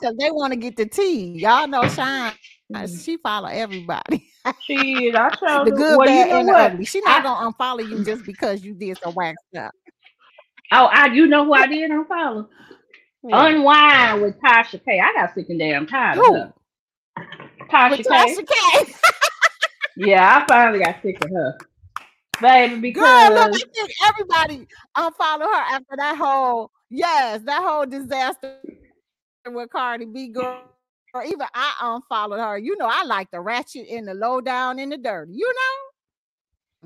Because 0.00 0.16
they 0.18 0.30
want 0.30 0.52
to 0.52 0.58
get 0.58 0.76
the 0.76 0.86
tea. 0.86 1.38
Y'all 1.38 1.68
know 1.68 1.88
Shine. 1.88 2.34
Uh, 2.74 2.86
She 2.86 3.16
follow 3.16 3.48
everybody. 3.48 4.30
Shit, 4.62 5.14
I 5.14 5.34
showed 5.36 5.64
the 5.66 5.70
good, 5.72 5.98
well, 5.98 6.06
bad, 6.06 6.26
you 6.26 6.32
know 6.32 6.38
and 6.40 6.48
the 6.48 6.52
what? 6.52 6.70
ugly. 6.72 6.84
She 6.84 7.00
not 7.00 7.20
I- 7.20 7.22
gonna 7.22 7.52
unfollow 7.52 7.88
you 7.88 8.04
just 8.04 8.24
because 8.24 8.62
you 8.64 8.74
did 8.74 8.98
some 8.98 9.14
whack 9.14 9.36
stuff. 9.52 9.72
Oh, 10.72 10.84
I 10.86 11.06
you 11.06 11.26
know 11.26 11.44
who 11.44 11.52
I 11.52 11.66
did 11.66 11.90
unfollow? 11.90 12.46
Unwine 13.24 14.22
with 14.22 14.36
Tasha 14.40 14.82
K. 14.84 14.98
I 15.00 15.12
got 15.14 15.34
sick 15.34 15.46
and 15.50 15.58
damn 15.58 15.86
tired 15.86 16.18
of 16.18 16.24
her. 16.26 16.52
Tasha 17.70 17.90
With 17.98 18.06
K. 18.06 18.14
Tasha 18.14 18.46
K. 18.86 18.92
Yeah, 19.96 20.38
I 20.42 20.46
finally 20.46 20.78
got 20.82 20.96
sick 21.02 21.22
of 21.22 21.30
her, 21.30 21.58
baby, 22.40 22.92
Girl, 22.92 23.02
look, 23.04 23.38
I 23.38 23.50
because 23.50 23.68
think 23.74 23.90
everybody 24.08 24.66
unfollowed 24.96 25.42
her 25.48 25.54
after 25.74 25.96
that 25.98 26.16
whole 26.16 26.70
yes, 26.88 27.42
that 27.44 27.60
whole 27.62 27.84
disaster 27.84 28.56
with 29.46 29.68
Cardi 29.70 30.06
B 30.06 30.28
girl. 30.28 30.62
Or 31.14 31.22
even 31.24 31.46
I 31.54 31.74
unfollowed 31.80 32.40
her. 32.40 32.58
You 32.58 32.76
know, 32.76 32.88
I 32.90 33.04
like 33.04 33.30
the 33.30 33.40
ratchet 33.40 33.88
and 33.88 34.08
the 34.08 34.14
low 34.14 34.40
down 34.40 34.78
and 34.78 34.92
the 34.92 34.98
dirty. 34.98 35.32
You 35.34 35.52
know, 35.52 35.90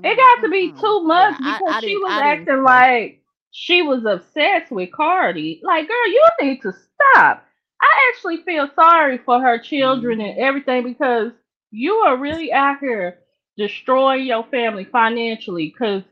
it 0.03 0.15
got 0.17 0.45
to 0.45 0.51
be 0.51 0.71
Mm-mm-mm. 0.71 0.79
too 0.79 1.01
much 1.03 1.37
Yeah, 1.43 1.59
because 1.59 1.77
I 1.79 1.81
she 1.81 1.97
was 1.97 2.17
acting 2.17 2.63
like 2.63 3.21
she 3.51 3.81
was 3.81 4.05
obsessed 4.05 4.71
with 4.71 4.91
Cardi. 4.91 5.59
Like, 5.63 5.87
girl, 5.87 6.07
you 6.07 6.23
need 6.41 6.61
to 6.61 6.71
stop. 6.71 7.45
I 7.81 8.11
actually 8.13 8.37
feel 8.43 8.69
sorry 8.75 9.17
for 9.17 9.41
her 9.41 9.57
children 9.59 10.19
Mm-hmm. 10.19 10.21
and 10.21 10.37
everything 10.37 10.83
because 10.83 11.31
you 11.71 11.93
are 11.95 12.17
really 12.17 12.51
out 12.51 12.79
here 12.79 13.19
destroying 13.57 14.25
your 14.25 14.43
family 14.45 14.85
financially. 14.85 15.67
Because 15.69 16.03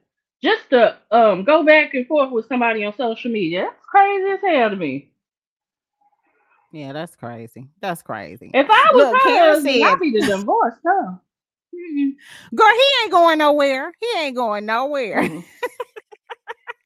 just 0.42 0.70
to 0.72 0.98
um 1.12 1.44
go 1.44 1.64
back 1.64 1.94
and 1.94 2.08
forth 2.08 2.32
with 2.32 2.48
somebody 2.48 2.84
on 2.86 2.94
social 2.96 3.32
media, 3.32 3.64
that's 3.64 3.86
crazy 3.86 4.32
as 4.32 4.40
hell 4.42 4.70
to 4.72 4.76
me. 4.76 5.10
Yeah, 6.74 6.92
that's 6.92 7.16
crazy. 7.16 7.70
That's 7.80 8.02
crazy. 8.02 8.50
If 8.54 8.68
I 8.70 8.92
was 8.94 9.04
Look, 9.06 9.22
her 9.22 9.62
said- 9.62 9.82
I'd 9.84 10.00
be 10.00 10.12
the 10.12 10.26
divorce 10.26 10.74
her. 10.84 11.20
Mm-mm. 11.74 12.12
Girl, 12.54 12.68
he 12.68 13.04
ain't 13.04 13.12
going 13.12 13.38
nowhere. 13.38 13.94
He 14.00 14.20
ain't 14.20 14.36
going 14.36 14.66
nowhere. 14.66 15.30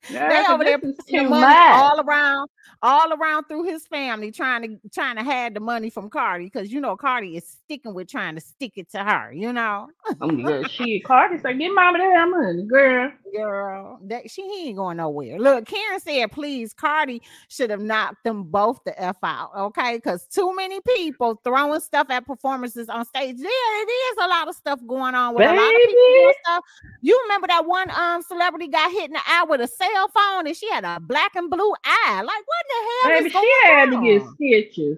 They 0.09 0.45
over 0.49 0.63
there 0.63 0.79
putting 0.79 1.29
money 1.29 1.41
much. 1.41 1.69
all 1.73 1.99
around, 1.99 2.49
all 2.81 3.13
around 3.13 3.45
through 3.45 3.63
his 3.63 3.85
family, 3.87 4.31
trying 4.31 4.61
to 4.61 4.89
trying 4.93 5.17
to 5.17 5.23
have 5.23 5.53
the 5.53 5.59
money 5.59 5.89
from 5.89 6.09
Cardi 6.09 6.45
because 6.45 6.71
you 6.71 6.79
know 6.79 6.95
Cardi 6.95 7.35
is 7.35 7.45
sticking 7.45 7.93
with 7.93 8.07
trying 8.07 8.35
to 8.35 8.41
stick 8.41 8.73
it 8.77 8.89
to 8.91 9.03
her. 9.03 9.33
You 9.33 9.51
know, 9.53 9.89
I'm 10.21 10.43
good. 10.43 10.69
She 10.71 11.01
Cardi 11.01 11.39
said, 11.39 11.59
"Get 11.59 11.73
mama 11.73 11.97
that 11.97 12.29
money, 12.29 12.63
girl." 12.63 13.11
Girl, 13.35 13.99
that 14.03 14.29
she 14.29 14.41
ain't 14.43 14.77
going 14.77 14.97
nowhere. 14.97 15.39
Look, 15.39 15.65
Karen 15.65 15.99
said, 15.99 16.31
please, 16.31 16.73
Cardi 16.73 17.21
should 17.49 17.69
have 17.69 17.81
knocked 17.81 18.23
them 18.23 18.43
both 18.43 18.79
the 18.85 18.99
f 19.01 19.17
out, 19.23 19.51
okay? 19.55 19.97
Because 19.97 20.25
too 20.27 20.55
many 20.55 20.79
people 20.81 21.39
throwing 21.43 21.79
stuff 21.81 22.07
at 22.09 22.25
performances 22.25 22.89
on 22.89 23.05
stage. 23.05 23.35
Yeah, 23.37 23.47
it 23.49 23.89
is 23.89 24.17
a 24.23 24.27
lot 24.27 24.47
of 24.47 24.55
stuff 24.55 24.79
going 24.87 25.15
on 25.15 25.35
with 25.35 25.43
a 25.43 25.53
lot 25.53 25.75
of 25.75 25.81
people 25.81 25.93
doing 25.93 26.33
stuff. 26.43 26.63
You 27.01 27.19
remember 27.23 27.47
that 27.47 27.65
one 27.65 27.89
um 27.91 28.21
celebrity 28.21 28.67
got 28.67 28.91
hit 28.91 29.05
in 29.05 29.13
the 29.13 29.21
eye 29.27 29.45
with 29.47 29.61
a 29.61 29.67
cell 29.67 30.07
phone 30.09 30.47
and 30.47 30.55
she 30.55 30.69
had 30.69 30.83
a 30.83 30.99
black 30.99 31.35
and 31.35 31.49
blue 31.49 31.73
eye. 31.83 32.21
Like, 32.21 32.43
what 32.45 32.65
the 32.69 33.09
hell 33.09 33.17
Baby, 33.17 33.27
is 33.27 33.33
going 33.33 33.45
she 33.45 33.67
had 33.67 33.85
to 33.91 34.01
get 34.01 34.29
stitches. 34.35 34.97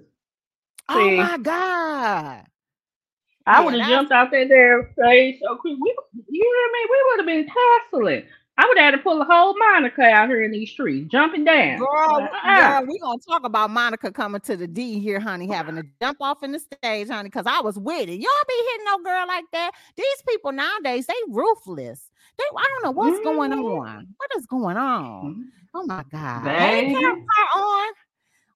Oh 0.89 1.07
see. 1.07 1.17
my 1.17 1.37
god. 1.37 2.45
I 3.49 3.63
would 3.63 3.73
have 3.73 3.89
jumped 3.89 4.11
out 4.11 4.31
that 4.31 4.47
there 4.47 4.91
stage 4.93 5.39
so 5.41 5.55
quick. 5.55 5.75
We, 5.79 5.95
you 6.29 6.41
know 6.41 6.49
what 6.49 6.69
I 6.69 6.71
mean? 6.73 6.87
We 6.89 7.03
would 7.05 7.19
have 7.19 7.25
been 7.25 7.53
tussling. 7.91 8.23
I 8.57 8.67
would 8.67 8.77
have 8.77 8.85
had 8.93 8.97
to 8.97 8.97
pull 9.03 9.21
a 9.21 9.25
whole 9.25 9.57
Monica 9.57 10.03
out 10.03 10.27
here 10.27 10.43
in 10.43 10.51
these 10.51 10.69
streets, 10.71 11.09
jumping 11.09 11.45
down. 11.45 11.79
Girl, 11.79 11.87
Like, 12.19 12.29
uh-uh. 12.45 12.81
girl, 12.81 12.87
we 12.91 12.99
gonna 12.99 13.17
talk 13.25 13.45
about 13.45 13.69
Monica 13.69 14.11
coming 14.11 14.41
to 14.41 14.57
the 14.57 14.67
D 14.67 14.99
here, 14.99 15.19
honey, 15.19 15.47
having 15.47 15.75
to 15.77 15.83
jump 16.01 16.17
off 16.19 16.43
in 16.43 16.51
the 16.51 16.59
stage, 16.59 17.07
honey, 17.07 17.29
because 17.29 17.45
I 17.47 17.61
was 17.61 17.79
with 17.79 18.09
it. 18.09 18.21
Don't 18.21 18.47
be 18.47 18.65
hitting 18.71 18.85
no 18.85 18.97
girl 18.97 19.25
like 19.27 19.45
that. 19.53 19.71
These 19.95 20.23
people 20.27 20.51
nowadays, 20.51 21.07
they 21.07 21.13
ruthless. 21.29 22.09
They, 22.37 22.43
I 22.57 22.65
don't 22.73 22.83
know 22.83 22.91
what's 22.91 23.19
going 23.21 23.51
Mhm. 23.51 23.77
on. 23.79 24.07
What 24.17 24.29
is 24.37 24.45
going 24.45 24.75
on? 24.75 25.35
Mhm. 25.35 25.43
Oh 25.73 25.85
my 25.85 26.03
God. 26.11 26.43
Hey. 26.43 26.93
Carl, 26.93 27.15
Carl 27.53 27.63
on. 27.63 27.93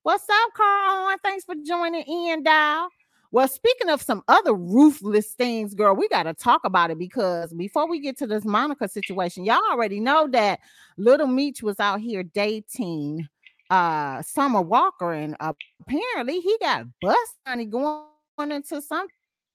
What's 0.01 0.29
up, 0.29 0.53
Carl 0.53 1.05
on? 1.07 1.17
Thanks 1.19 1.45
for 1.45 1.55
joining 1.65 2.03
in, 2.03 2.43
Dial. 2.43 2.89
Well, 3.33 3.47
speaking 3.47 3.89
of 3.89 3.99
some 3.99 4.21
other 4.27 4.53
ruthless 4.53 5.33
things, 5.33 5.73
girl, 5.73 5.95
we 5.95 6.07
got 6.07 6.23
to 6.23 6.35
talk 6.35 6.61
about 6.65 6.91
it 6.91 6.99
because 6.99 7.51
before 7.51 7.89
we 7.89 7.99
get 7.99 8.15
to 8.19 8.27
this 8.27 8.45
Monica 8.45 8.87
situation, 8.87 9.43
y'all 9.43 9.59
already 9.71 9.99
know 9.99 10.27
that 10.33 10.59
Lil 10.97 11.25
Meech 11.25 11.63
was 11.63 11.79
out 11.79 11.99
here 11.99 12.21
dating 12.21 13.27
uh 13.71 14.21
Summer 14.21 14.61
Walker, 14.61 15.13
and 15.13 15.35
apparently 15.39 16.41
he 16.41 16.55
got 16.61 16.85
busted 17.01 17.39
honey, 17.47 17.65
going 17.65 18.05
into 18.51 18.79
some 18.83 19.07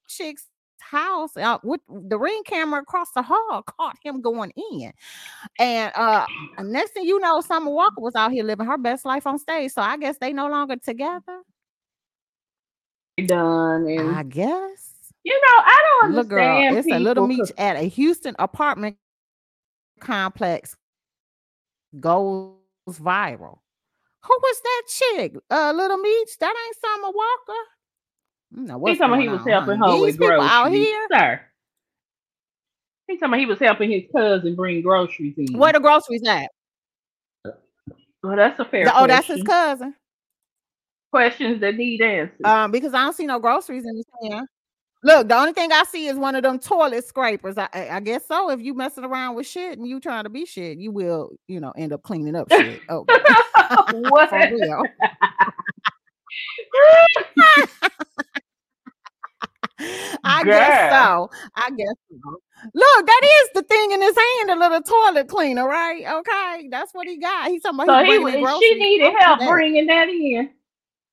chick's 0.08 0.48
house 0.80 1.34
with 1.62 1.80
the 1.88 2.18
ring 2.18 2.42
camera 2.46 2.82
across 2.82 3.12
the 3.12 3.22
hall 3.22 3.62
caught 3.78 3.96
him 4.02 4.20
going 4.20 4.50
in. 4.72 4.92
And 5.60 5.92
uh 5.94 6.26
next 6.64 6.94
thing 6.94 7.04
you 7.04 7.20
know, 7.20 7.40
Summer 7.42 7.70
Walker 7.70 8.00
was 8.00 8.16
out 8.16 8.32
here 8.32 8.42
living 8.42 8.66
her 8.66 8.76
best 8.76 9.04
life 9.04 9.24
on 9.24 9.38
stage. 9.38 9.70
So 9.70 9.82
I 9.82 9.98
guess 9.98 10.16
they 10.18 10.32
no 10.32 10.48
longer 10.48 10.74
together. 10.74 11.42
Done. 13.26 13.86
And, 13.88 14.14
I 14.16 14.22
guess. 14.22 14.94
you 15.24 15.32
know, 15.34 15.62
I 15.64 15.84
don't 16.02 16.12
Look, 16.12 16.28
girl, 16.28 16.44
understand. 16.44 16.76
it's 16.78 16.88
a 16.88 16.98
Lil 16.98 17.26
Meech 17.26 17.52
at 17.58 17.76
a 17.76 17.82
Houston 17.82 18.34
apartment 18.38 18.96
complex 20.00 20.76
goes 21.98 22.54
viral. 22.88 23.58
Who 24.24 24.38
was 24.42 24.60
that 24.62 24.82
chick? 24.88 25.36
Uh, 25.50 25.72
Lil 25.74 25.98
Meech? 25.98 26.38
That 26.38 26.54
ain't 26.66 26.76
Summer 26.80 27.12
Walker. 27.14 27.60
No, 28.50 28.74
He 28.74 28.80
what's 28.80 28.98
talking 28.98 29.12
about 29.14 29.22
he 29.22 29.28
was 29.28 29.40
on, 29.40 29.48
helping 29.48 29.78
her 29.78 30.00
with 30.00 30.16
groceries. 30.18 30.50
out 30.50 30.70
here. 30.70 31.06
Sir. 31.12 31.40
He 33.08 33.14
talking 33.16 33.28
about 33.28 33.40
he 33.40 33.46
was 33.46 33.58
helping 33.58 33.90
his 33.90 34.02
cousin 34.14 34.54
bring 34.54 34.82
groceries 34.82 35.34
in. 35.38 35.58
Where 35.58 35.72
the 35.72 35.80
groceries 35.80 36.22
at? 36.26 36.50
Well, 38.22 38.36
that's 38.36 38.58
a 38.58 38.64
fair 38.64 38.84
The- 38.86 38.98
oh, 38.98 39.06
that's 39.06 39.26
his 39.26 39.42
cousin. 39.42 39.94
Questions 41.10 41.60
that 41.60 41.76
need 41.76 42.02
answers. 42.02 42.40
Um, 42.44 42.70
because 42.70 42.94
I 42.94 43.02
don't 43.04 43.14
see 43.14 43.26
no 43.26 43.38
groceries 43.38 43.84
in 43.86 43.96
his 43.96 44.04
hand. 44.22 44.46
Look, 45.04 45.28
the 45.28 45.36
only 45.36 45.52
thing 45.52 45.70
I 45.70 45.84
see 45.84 46.08
is 46.08 46.16
one 46.16 46.34
of 46.34 46.42
them 46.42 46.58
toilet 46.58 47.04
scrapers. 47.04 47.56
I, 47.56 47.68
I 47.72 48.00
guess 48.00 48.26
so. 48.26 48.50
If 48.50 48.60
you 48.60 48.74
messing 48.74 49.04
around 49.04 49.36
with 49.36 49.46
shit 49.46 49.78
and 49.78 49.86
you 49.86 50.00
trying 50.00 50.24
to 50.24 50.30
be 50.30 50.44
shit, 50.44 50.78
you 50.78 50.90
will, 50.90 51.30
you 51.46 51.60
know, 51.60 51.72
end 51.76 51.92
up 51.92 52.02
cleaning 52.02 52.34
up 52.36 52.50
shit. 52.50 52.80
Oh, 52.90 53.04
what? 54.08 54.30
for 54.30 54.38
real. 54.38 54.82
I 60.24 60.42
guess 60.42 60.92
so. 60.92 61.30
I 61.54 61.70
guess 61.70 61.94
so. 62.10 62.40
Look, 62.74 63.06
that 63.06 63.20
is 63.42 63.50
the 63.54 63.62
thing 63.62 63.92
in 63.92 64.02
his 64.02 64.16
hand, 64.16 64.50
a 64.50 64.56
little 64.56 64.82
toilet 64.82 65.28
cleaner, 65.28 65.68
right? 65.68 66.04
Okay, 66.06 66.68
that's 66.70 66.92
what 66.92 67.06
he 67.06 67.18
got. 67.18 67.50
He's 67.50 67.62
talking 67.62 67.78
So 67.78 67.84
about 67.84 68.04
he 68.06 68.12
he 68.12 68.18
bringing 68.18 68.42
was, 68.42 68.58
she 68.60 68.74
needed 68.74 69.14
help 69.20 69.40
bringing 69.40 69.86
that 69.86 70.08
in. 70.08 70.50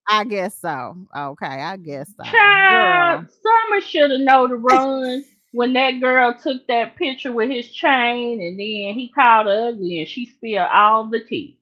I 0.07 0.23
guess 0.23 0.59
so. 0.59 0.95
Okay, 1.15 1.45
I 1.47 1.77
guess 1.77 2.11
so. 2.15 2.23
Child, 2.23 3.25
Summer 3.29 3.81
should 3.81 4.11
have 4.11 4.19
known 4.19 4.49
to 4.49 4.55
run 4.57 5.23
when 5.51 5.73
that 5.73 5.99
girl 5.99 6.33
took 6.33 6.65
that 6.67 6.95
picture 6.95 7.31
with 7.31 7.49
his 7.49 7.71
chain 7.71 8.41
and 8.41 8.59
then 8.59 8.93
he 8.93 9.11
called 9.15 9.47
her 9.47 9.69
ugly 9.69 9.99
and 9.99 10.07
she 10.07 10.25
spilled 10.25 10.67
all 10.71 11.05
the 11.05 11.21
tea. 11.21 11.57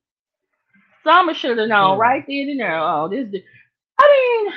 Summer 1.04 1.34
should 1.34 1.58
have 1.58 1.68
known 1.70 1.98
right 1.98 2.24
then 2.28 2.50
and 2.50 2.60
there. 2.60 2.80
Oh, 2.80 3.08
this. 3.08 3.30
the- 3.32 3.44
I 4.00 4.44
mean, 4.46 4.54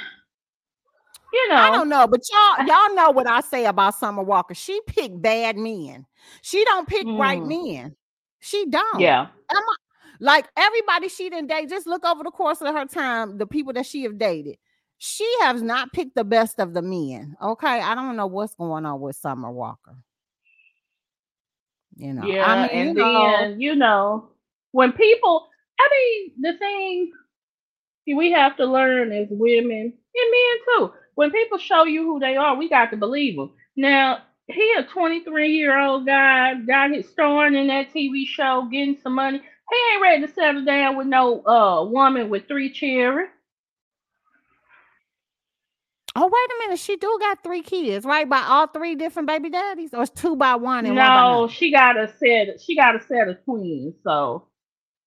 you 1.32 1.48
know. 1.50 1.56
I 1.56 1.70
don't 1.70 1.88
know, 1.88 2.06
but 2.06 2.20
y'all 2.32 2.66
y'all 2.66 2.94
know 2.94 3.10
what 3.10 3.26
I 3.28 3.40
say 3.40 3.66
about 3.66 3.94
Summer 3.94 4.22
Walker. 4.22 4.54
She 4.54 4.80
picked 4.86 5.20
bad 5.20 5.56
men. 5.56 6.06
She 6.42 6.64
don't 6.64 6.88
pick 6.88 7.04
right 7.06 7.40
Mm. 7.42 7.48
men. 7.72 7.96
She 8.40 8.64
don't. 8.66 9.00
Yeah. 9.00 9.22
Am 9.22 9.56
I- 9.56 9.76
like 10.20 10.46
everybody 10.56 11.08
she 11.08 11.30
didn't 11.30 11.48
date, 11.48 11.68
just 11.68 11.86
look 11.86 12.04
over 12.04 12.24
the 12.24 12.30
course 12.30 12.60
of 12.60 12.74
her 12.74 12.86
time, 12.86 13.38
the 13.38 13.46
people 13.46 13.72
that 13.74 13.86
she 13.86 14.02
have 14.02 14.18
dated. 14.18 14.56
She 14.98 15.30
has 15.40 15.62
not 15.62 15.92
picked 15.92 16.14
the 16.14 16.24
best 16.24 16.58
of 16.58 16.72
the 16.72 16.82
men. 16.82 17.36
Okay. 17.42 17.80
I 17.80 17.94
don't 17.94 18.16
know 18.16 18.26
what's 18.26 18.54
going 18.54 18.86
on 18.86 19.00
with 19.00 19.16
Summer 19.16 19.50
Walker. 19.50 19.96
You 21.96 22.14
know, 22.14 22.26
Yeah, 22.26 22.44
I 22.44 22.62
mean, 22.62 22.70
and 22.70 22.96
you 22.96 23.04
know, 23.04 23.30
then 23.30 23.60
you 23.60 23.74
know 23.74 24.28
when 24.72 24.92
people, 24.92 25.48
I 25.80 25.88
mean, 25.90 26.32
the 26.42 26.58
thing 26.58 27.12
we 28.14 28.30
have 28.32 28.56
to 28.58 28.66
learn 28.66 29.12
as 29.12 29.28
women 29.30 29.80
and 29.80 29.92
men 29.92 30.58
too. 30.78 30.92
When 31.14 31.30
people 31.30 31.58
show 31.58 31.84
you 31.84 32.02
who 32.02 32.20
they 32.20 32.36
are, 32.36 32.54
we 32.54 32.68
got 32.68 32.90
to 32.90 32.96
believe 32.96 33.36
them. 33.36 33.52
Now 33.76 34.18
he 34.48 34.74
a 34.78 34.84
23 34.84 35.50
year 35.50 35.78
old 35.78 36.06
guy, 36.06 36.54
got 36.66 36.92
his 36.92 37.08
starring 37.08 37.54
in 37.54 37.66
that 37.68 37.92
TV 37.92 38.26
show, 38.26 38.68
getting 38.70 38.98
some 39.02 39.14
money. 39.14 39.42
He 39.70 39.76
ain't 39.94 40.02
ready 40.02 40.26
to 40.26 40.32
settle 40.32 40.64
down 40.64 40.96
with 40.96 41.06
no 41.08 41.44
uh 41.46 41.84
woman 41.84 42.30
with 42.30 42.48
three 42.48 42.72
children. 42.72 43.28
oh, 46.16 46.26
wait 46.26 46.32
a 46.32 46.66
minute. 46.66 46.80
She 46.80 46.96
do 46.96 47.18
got 47.20 47.42
three 47.42 47.62
kids, 47.62 48.06
right? 48.06 48.28
By 48.28 48.42
all 48.42 48.68
three 48.68 48.94
different 48.96 49.28
baby 49.28 49.50
daddies, 49.50 49.94
or 49.94 50.02
it's 50.04 50.12
two 50.22 50.36
by 50.36 50.56
one 50.56 50.86
and 50.86 50.96
one 50.98 51.12
by 51.12 51.24
No, 51.24 51.48
she 51.48 51.72
got 51.72 51.98
a 51.98 52.08
set. 52.18 52.60
She 52.60 52.76
got 52.76 52.96
a 52.96 53.00
set 53.02 53.28
of 53.28 53.44
twins. 53.44 53.94
So 54.04 54.46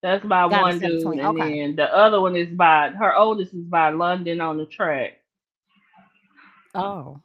that's 0.03 0.25
by 0.25 0.45
Got 0.49 0.67
one 0.67 0.81
dude, 0.81 1.19
and 1.19 1.37
okay. 1.37 1.55
then 1.59 1.75
the 1.77 1.93
other 1.95 2.21
one 2.21 2.35
is 2.35 2.49
by 2.49 2.91
her 2.91 3.15
oldest 3.15 3.53
is 3.53 3.65
by 3.65 3.89
London 3.91 4.41
on 4.41 4.57
the 4.57 4.65
track. 4.67 5.13
Oh. 6.75 7.21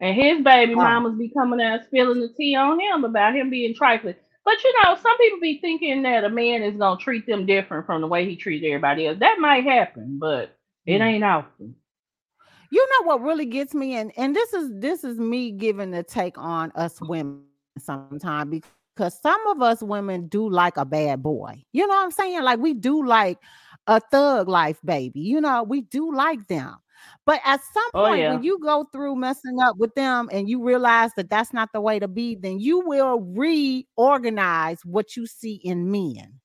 And 0.00 0.14
his 0.16 0.44
baby 0.44 0.74
Wow. 0.74 0.76
mamas 0.76 1.18
be 1.18 1.30
coming 1.30 1.60
out 1.62 1.80
spilling 1.86 2.20
the 2.20 2.28
tea 2.36 2.54
on 2.56 2.80
him 2.80 3.04
about 3.04 3.34
him 3.36 3.50
being 3.50 3.74
trifling. 3.74 4.16
But 4.48 4.64
you 4.64 4.72
know, 4.82 4.96
some 4.96 5.18
people 5.18 5.40
be 5.40 5.58
thinking 5.60 6.02
that 6.04 6.24
a 6.24 6.30
man 6.30 6.62
is 6.62 6.74
gonna 6.78 6.98
treat 6.98 7.26
them 7.26 7.44
different 7.44 7.84
from 7.84 8.00
the 8.00 8.06
way 8.06 8.24
he 8.24 8.34
treats 8.34 8.64
everybody 8.66 9.06
else. 9.06 9.18
That 9.18 9.38
might 9.38 9.62
happen, 9.64 10.16
but 10.18 10.56
it 10.86 11.02
Mm. 11.02 11.04
ain't 11.04 11.24
often. 11.24 11.74
You 12.70 12.86
know 12.92 13.06
what 13.08 13.20
really 13.20 13.44
gets 13.44 13.74
me, 13.74 13.94
and 13.96 14.10
and 14.16 14.34
this 14.34 14.54
is 14.54 14.70
this 14.80 15.04
is 15.04 15.18
me 15.18 15.50
giving 15.52 15.90
the 15.90 16.02
take 16.02 16.38
on 16.38 16.72
us 16.76 16.98
women 17.02 17.42
sometimes 17.78 18.62
because 18.94 19.20
some 19.20 19.46
of 19.48 19.60
us 19.60 19.82
women 19.82 20.28
do 20.28 20.48
like 20.48 20.78
a 20.78 20.86
bad 20.86 21.22
boy. 21.22 21.62
You 21.72 21.86
know 21.86 21.94
what 21.94 22.04
I'm 22.04 22.10
saying? 22.10 22.42
Like 22.42 22.58
we 22.58 22.72
do 22.72 23.04
like 23.04 23.38
a 23.86 24.00
thug 24.00 24.48
life 24.48 24.80
baby. 24.82 25.20
You 25.20 25.42
know, 25.42 25.62
we 25.62 25.82
do 25.82 26.14
like 26.14 26.48
them. 26.48 26.74
But 27.28 27.42
at 27.44 27.60
some 27.74 27.90
Oh 27.92 28.06
point, 28.06 28.20
yeah. 28.20 28.32
when 28.32 28.42
you 28.42 28.58
go 28.58 28.86
through 28.90 29.14
messing 29.16 29.60
up 29.60 29.76
with 29.76 29.94
them 29.94 30.30
and 30.32 30.48
you 30.48 30.64
realize 30.64 31.10
that 31.18 31.28
that's 31.28 31.52
not 31.52 31.68
the 31.74 31.80
way 31.82 31.98
to 31.98 32.08
be, 32.08 32.36
then 32.36 32.58
you 32.58 32.80
will 32.80 33.20
reorganize 33.20 34.78
what 34.86 35.14
you 35.14 35.26
see 35.26 35.56
in 35.56 35.90
men. 35.90 36.40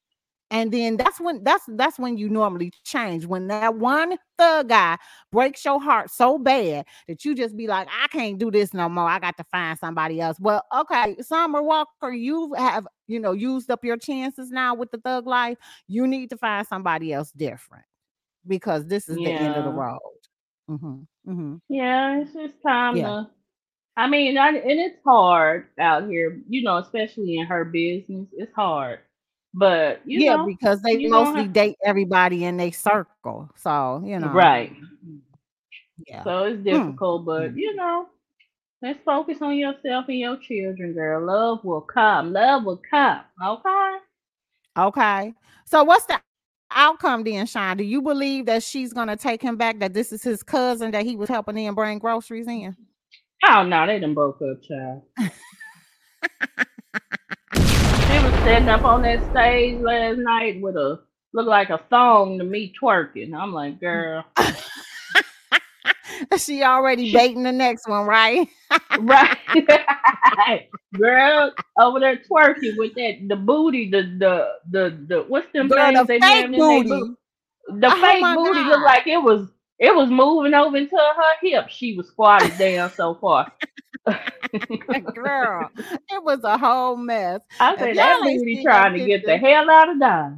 And 0.51 0.73
then 0.73 0.97
that's 0.97 1.21
when 1.21 1.41
that's 1.41 1.63
that's 1.69 1.97
when 1.97 2.17
you 2.17 2.27
normally 2.27 2.73
change. 2.83 3.25
When 3.25 3.47
that 3.47 3.75
one 3.75 4.17
thug 4.37 4.67
guy 4.67 4.97
breaks 5.31 5.63
your 5.63 5.81
heart 5.81 6.11
so 6.11 6.37
bad 6.37 6.85
that 7.07 7.23
you 7.23 7.33
just 7.33 7.55
be 7.55 7.65
like, 7.67 7.87
I 7.89 8.09
can't 8.09 8.37
do 8.37 8.51
this 8.51 8.73
no 8.73 8.89
more. 8.89 9.07
I 9.07 9.19
got 9.19 9.37
to 9.37 9.45
find 9.45 9.79
somebody 9.79 10.19
else. 10.19 10.37
Well, 10.37 10.65
okay, 10.81 11.15
Summer 11.21 11.63
Walker, 11.63 12.11
you 12.11 12.53
have 12.55 12.85
you 13.07 13.21
know 13.21 13.31
used 13.31 13.71
up 13.71 13.85
your 13.85 13.95
chances 13.95 14.51
now 14.51 14.75
with 14.75 14.91
the 14.91 14.97
thug 14.97 15.27
life. 15.27 15.57
You 15.87 16.07
need 16.07 16.29
to 16.31 16.37
find 16.37 16.67
somebody 16.67 17.13
else 17.13 17.31
different 17.31 17.85
because 18.45 18.85
this 18.87 19.07
is 19.07 19.15
the 19.15 19.27
end 19.27 19.55
of 19.55 19.63
the 19.63 19.71
road. 19.71 19.99
Mhm, 20.67 21.07
mhm. 21.25 21.61
Yeah, 21.69 22.19
it's 22.21 22.33
just 22.33 22.61
time 22.65 22.99
Yeah. 22.99 23.03
to. 23.03 23.27
I 23.97 24.07
mean, 24.07 24.37
I, 24.37 24.49
and 24.49 24.79
it's 24.79 24.97
hard 25.05 25.67
out 25.79 26.07
here, 26.09 26.41
you 26.49 26.63
know, 26.63 26.77
especially 26.77 27.37
in 27.37 27.45
her 27.47 27.65
business. 27.65 28.27
It's 28.33 28.53
hard, 28.53 28.99
but 29.53 30.01
you 30.05 30.23
Yeah, 30.25 30.35
know, 30.35 30.47
because 30.47 30.81
they 30.81 30.97
mostly 31.03 31.47
have 31.47 31.47
date 31.47 31.77
everybody 31.83 32.45
in 32.45 32.57
their 32.57 32.71
circle. 32.71 33.49
So, 33.55 34.01
you 34.05 34.19
know, 34.19 34.33
right. 34.33 34.71
yeah. 36.07 36.23
So 36.23 36.43
it's 36.45 36.63
Mm, 36.71 36.99
difficult, 36.99 37.25
but 37.25 37.55
mm. 37.55 37.55
you 37.55 37.75
know, 37.75 38.07
let's 38.81 38.99
focus 39.03 39.41
on 39.41 39.55
yourself 39.57 40.05
and 40.09 40.19
your 40.19 40.37
children, 40.37 40.93
girl. 40.93 41.25
Love 41.25 41.63
will 41.63 41.81
come. 41.81 42.33
Love 42.33 42.63
will 42.65 42.81
come. 42.89 43.21
Okay. 43.43 43.97
Okay. 44.77 45.33
So 45.65 45.83
what's 45.83 46.05
the 46.05 46.19
outcome 46.75 47.23
then, 47.23 47.45
Shawn? 47.45 47.77
Do 47.77 47.83
you 47.83 48.01
believe 48.01 48.45
that 48.47 48.63
she's 48.63 48.93
gonna 48.93 49.17
take 49.17 49.41
him 49.41 49.57
back? 49.57 49.79
That 49.79 49.93
this 49.93 50.11
is 50.11 50.23
his 50.23 50.43
cousin 50.43 50.91
that 50.91 51.05
he 51.05 51.15
was 51.15 51.29
helping 51.29 51.57
in 51.57 51.73
bring 51.73 51.99
groceries 51.99 52.47
in? 52.47 52.75
Oh 53.45 53.63
no, 53.63 53.85
they 53.85 53.99
done 53.99 54.13
broke 54.13 54.41
up, 54.41 54.61
child. 54.63 55.03
She 58.13 58.19
was 58.19 58.33
sitting 58.43 58.69
up 58.69 58.83
on 58.83 59.01
that 59.01 59.19
stage 59.31 59.81
last 59.81 60.17
night 60.19 60.61
with 60.61 60.75
a 60.75 60.99
look 61.33 61.47
like 61.47 61.69
a 61.69 61.79
thong 61.89 62.37
to 62.37 62.43
me 62.43 62.73
twerking. 62.79 63.33
I'm 63.33 63.53
like, 63.53 63.79
girl, 63.79 64.23
she 66.37 66.63
already 66.63 67.05
baiting 67.07 67.43
the 67.43 67.51
next 67.53 67.87
one, 67.87 68.05
right? 68.07 68.47
right, 68.95 69.37
girl, 70.97 71.53
over 71.79 71.99
there 71.99 72.17
twerking 72.17 72.77
with 72.77 72.95
that 72.95 73.25
the 73.27 73.35
booty, 73.35 73.89
the 73.89 74.03
the 74.19 74.49
the 74.71 75.05
the 75.07 75.23
what's 75.27 75.51
them 75.53 75.71
Girl, 75.71 75.73
things 75.73 76.07
the 76.07 76.07
they 76.07 76.21
fake 76.21 76.47
their 76.47 76.49
booty. 76.55 77.11
The 77.79 77.91
Oh 77.91 77.97
fake 78.01 78.33
booty 78.33 78.63
God. 78.63 78.65
looked 78.65 78.83
like 78.83 79.07
it 79.07 79.21
was 79.21 79.49
it 79.79 79.95
was 79.95 80.09
moving 80.09 80.53
over 80.53 80.77
into 80.77 80.97
her 80.97 81.33
hip. 81.41 81.69
She 81.69 81.97
was 81.97 82.07
squatted 82.09 82.57
down 82.57 82.91
so 82.95 83.15
far. 83.15 83.51
Girl, 85.13 85.71
it 86.09 86.23
was 86.23 86.43
a 86.43 86.57
whole 86.57 86.97
mess. 86.97 87.41
I 87.59 87.77
said 87.79 87.97
that 87.97 88.23
booty 88.23 88.59
trying 88.61 88.93
to 88.93 89.01
get 89.01 89.25
the 89.25 89.37
hell 89.37 89.69
out 89.71 89.89
of 89.89 89.99
Dodge. 89.99 90.33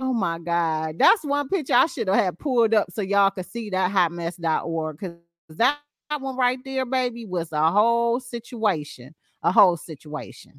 Oh 0.00 0.12
my 0.12 0.38
God. 0.38 0.98
That's 0.98 1.24
one 1.24 1.48
picture 1.48 1.74
I 1.74 1.86
should 1.86 2.08
have 2.08 2.16
had 2.16 2.38
pulled 2.38 2.74
up 2.74 2.90
so 2.90 3.02
y'all 3.02 3.30
could 3.30 3.46
see 3.46 3.70
that 3.70 3.90
hotmess.org 3.90 4.98
because 4.98 5.16
that, 5.50 5.78
that 6.10 6.20
one 6.20 6.36
right 6.36 6.58
there, 6.64 6.86
baby, 6.86 7.24
was 7.26 7.52
a 7.52 7.70
whole 7.70 8.20
situation. 8.20 9.14
A 9.42 9.50
whole 9.52 9.76
situation. 9.76 10.52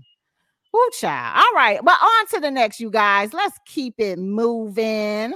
Ooh, 0.75 0.89
child. 0.99 1.37
All 1.37 1.55
right. 1.55 1.79
But 1.83 1.97
on 2.01 2.27
to 2.27 2.39
the 2.39 2.51
next, 2.51 2.79
you 2.79 2.89
guys. 2.89 3.33
Let's 3.33 3.57
keep 3.65 3.95
it 3.99 4.19
moving. 4.19 5.35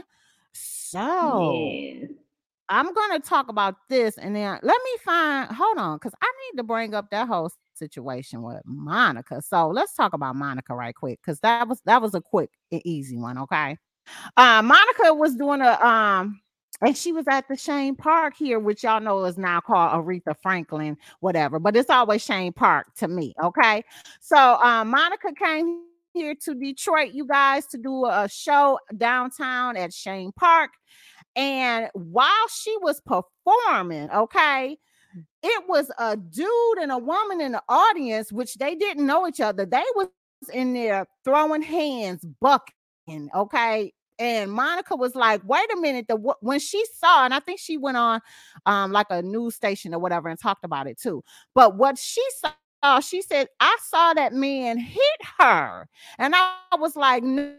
So 0.53 1.61
Yeah. 1.63 2.07
I'm 2.69 2.93
gonna 2.93 3.19
talk 3.19 3.47
about 3.49 3.75
this 3.89 4.17
and 4.17 4.35
then 4.35 4.59
let 4.61 4.81
me 4.83 4.91
find 5.05 5.49
hold 5.51 5.77
on 5.77 5.97
because 5.97 6.13
I 6.21 6.27
need 6.51 6.57
to 6.57 6.63
bring 6.63 6.93
up 6.93 7.09
that 7.11 7.27
whole 7.27 7.49
situation 7.75 8.41
with 8.41 8.61
Monica. 8.65 9.41
So 9.41 9.69
let's 9.69 9.93
talk 9.95 10.13
about 10.13 10.35
Monica 10.35 10.75
right 10.75 10.93
quick 10.95 11.19
because 11.21 11.39
that 11.41 11.67
was 11.67 11.81
that 11.85 12.01
was 12.01 12.13
a 12.15 12.21
quick 12.21 12.49
and 12.71 12.81
easy 12.85 13.17
one. 13.17 13.37
Okay. 13.37 13.77
Uh 14.35 14.61
Monica 14.61 15.13
was 15.13 15.35
doing 15.35 15.61
a 15.61 15.73
um 15.85 16.39
and 16.81 16.95
she 16.95 17.11
was 17.11 17.25
at 17.27 17.47
the 17.47 17.55
Chene 17.55 17.97
Park 17.97 18.35
here, 18.37 18.59
which 18.59 18.83
y'all 18.83 19.01
know 19.01 19.25
is 19.25 19.37
now 19.37 19.59
called 19.59 19.93
Aretha 20.05 20.35
Franklin, 20.43 20.95
whatever, 21.21 21.59
but 21.59 21.75
it's 21.75 21.89
always 21.89 22.25
Chene 22.25 22.55
Park 22.55 22.93
to 22.97 23.07
me. 23.07 23.33
Okay. 23.43 23.83
So 24.21 24.37
um 24.61 24.89
Monica 24.89 25.33
came 25.33 25.83
here 26.13 26.35
to 26.43 26.55
Detroit, 26.55 27.13
you 27.13 27.25
guys, 27.25 27.67
to 27.67 27.77
do 27.77 28.05
a 28.05 28.27
show 28.29 28.79
downtown 28.97 29.77
at 29.77 29.91
Chene 29.91 30.35
Park. 30.35 30.71
And 31.35 31.89
while 31.93 32.47
she 32.51 32.75
was 32.81 32.99
performing, 33.01 34.09
okay, 34.11 34.77
it 35.43 35.63
was 35.67 35.91
a 35.99 36.17
dude 36.17 36.77
and 36.81 36.91
a 36.91 36.97
woman 36.97 37.41
in 37.41 37.51
the 37.51 37.61
audience, 37.69 38.31
which 38.31 38.55
they 38.55 38.75
didn't 38.75 39.05
know 39.05 39.27
each 39.27 39.39
other. 39.39 39.65
They 39.65 39.83
was 39.95 40.09
in 40.53 40.73
there 40.73 41.05
throwing 41.23 41.61
hands, 41.61 42.25
bucking, 42.41 43.29
okay. 43.35 43.93
And 44.20 44.51
Monica 44.51 44.95
was 44.95 45.15
like, 45.15 45.41
"Wait 45.45 45.72
a 45.74 45.78
minute!" 45.80 46.07
The 46.07 46.15
when 46.41 46.59
she 46.59 46.84
saw, 46.95 47.26
and 47.26 47.34
I 47.34 47.39
think 47.39 47.59
she 47.59 47.78
went 47.78 47.97
on, 47.97 48.22
um, 48.65 48.91
like 48.91 49.07
a 49.09 49.22
news 49.22 49.55
station 49.55 49.93
or 49.93 49.99
whatever, 49.99 50.30
and 50.30 50.39
talked 50.39 50.65
about 50.65 50.88
it 50.88 50.99
too. 50.99 51.24
But 51.55 51.78
what 51.78 51.97
she 51.97 52.24
saw, 52.39 52.99
she 52.99 53.22
said, 53.22 53.47
"I 53.59 53.78
saw 53.84 54.13
that 54.13 54.34
man 54.34 54.80
hit 54.80 55.20
her," 55.39 55.88
and 56.20 56.34
I 56.36 56.53
was 56.80 56.95
like, 56.95 57.24
"No." 57.24 57.55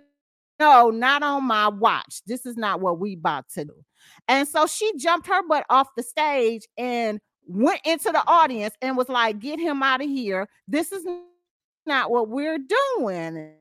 no, 0.60 0.90
not 0.90 1.22
on 1.22 1.44
my 1.44 1.68
watch. 1.68 2.20
This 2.26 2.44
is 2.44 2.56
not 2.56 2.80
what 2.80 2.98
we 2.98 3.14
about 3.14 3.48
to 3.50 3.64
do. 3.64 3.74
And 4.26 4.46
so 4.46 4.66
she 4.66 4.92
jumped 4.96 5.26
her 5.28 5.46
butt 5.46 5.64
off 5.70 5.88
the 5.96 6.02
stage 6.02 6.66
and 6.76 7.20
went 7.46 7.80
into 7.84 8.10
the 8.12 8.22
audience 8.26 8.74
and 8.82 8.96
was 8.96 9.08
like, 9.08 9.38
get 9.38 9.58
him 9.58 9.82
out 9.82 10.02
of 10.02 10.08
here. 10.08 10.48
This 10.66 10.92
is 10.92 11.04
not 11.86 12.10
what 12.10 12.28
we're 12.28 12.58
doing. 12.98 13.54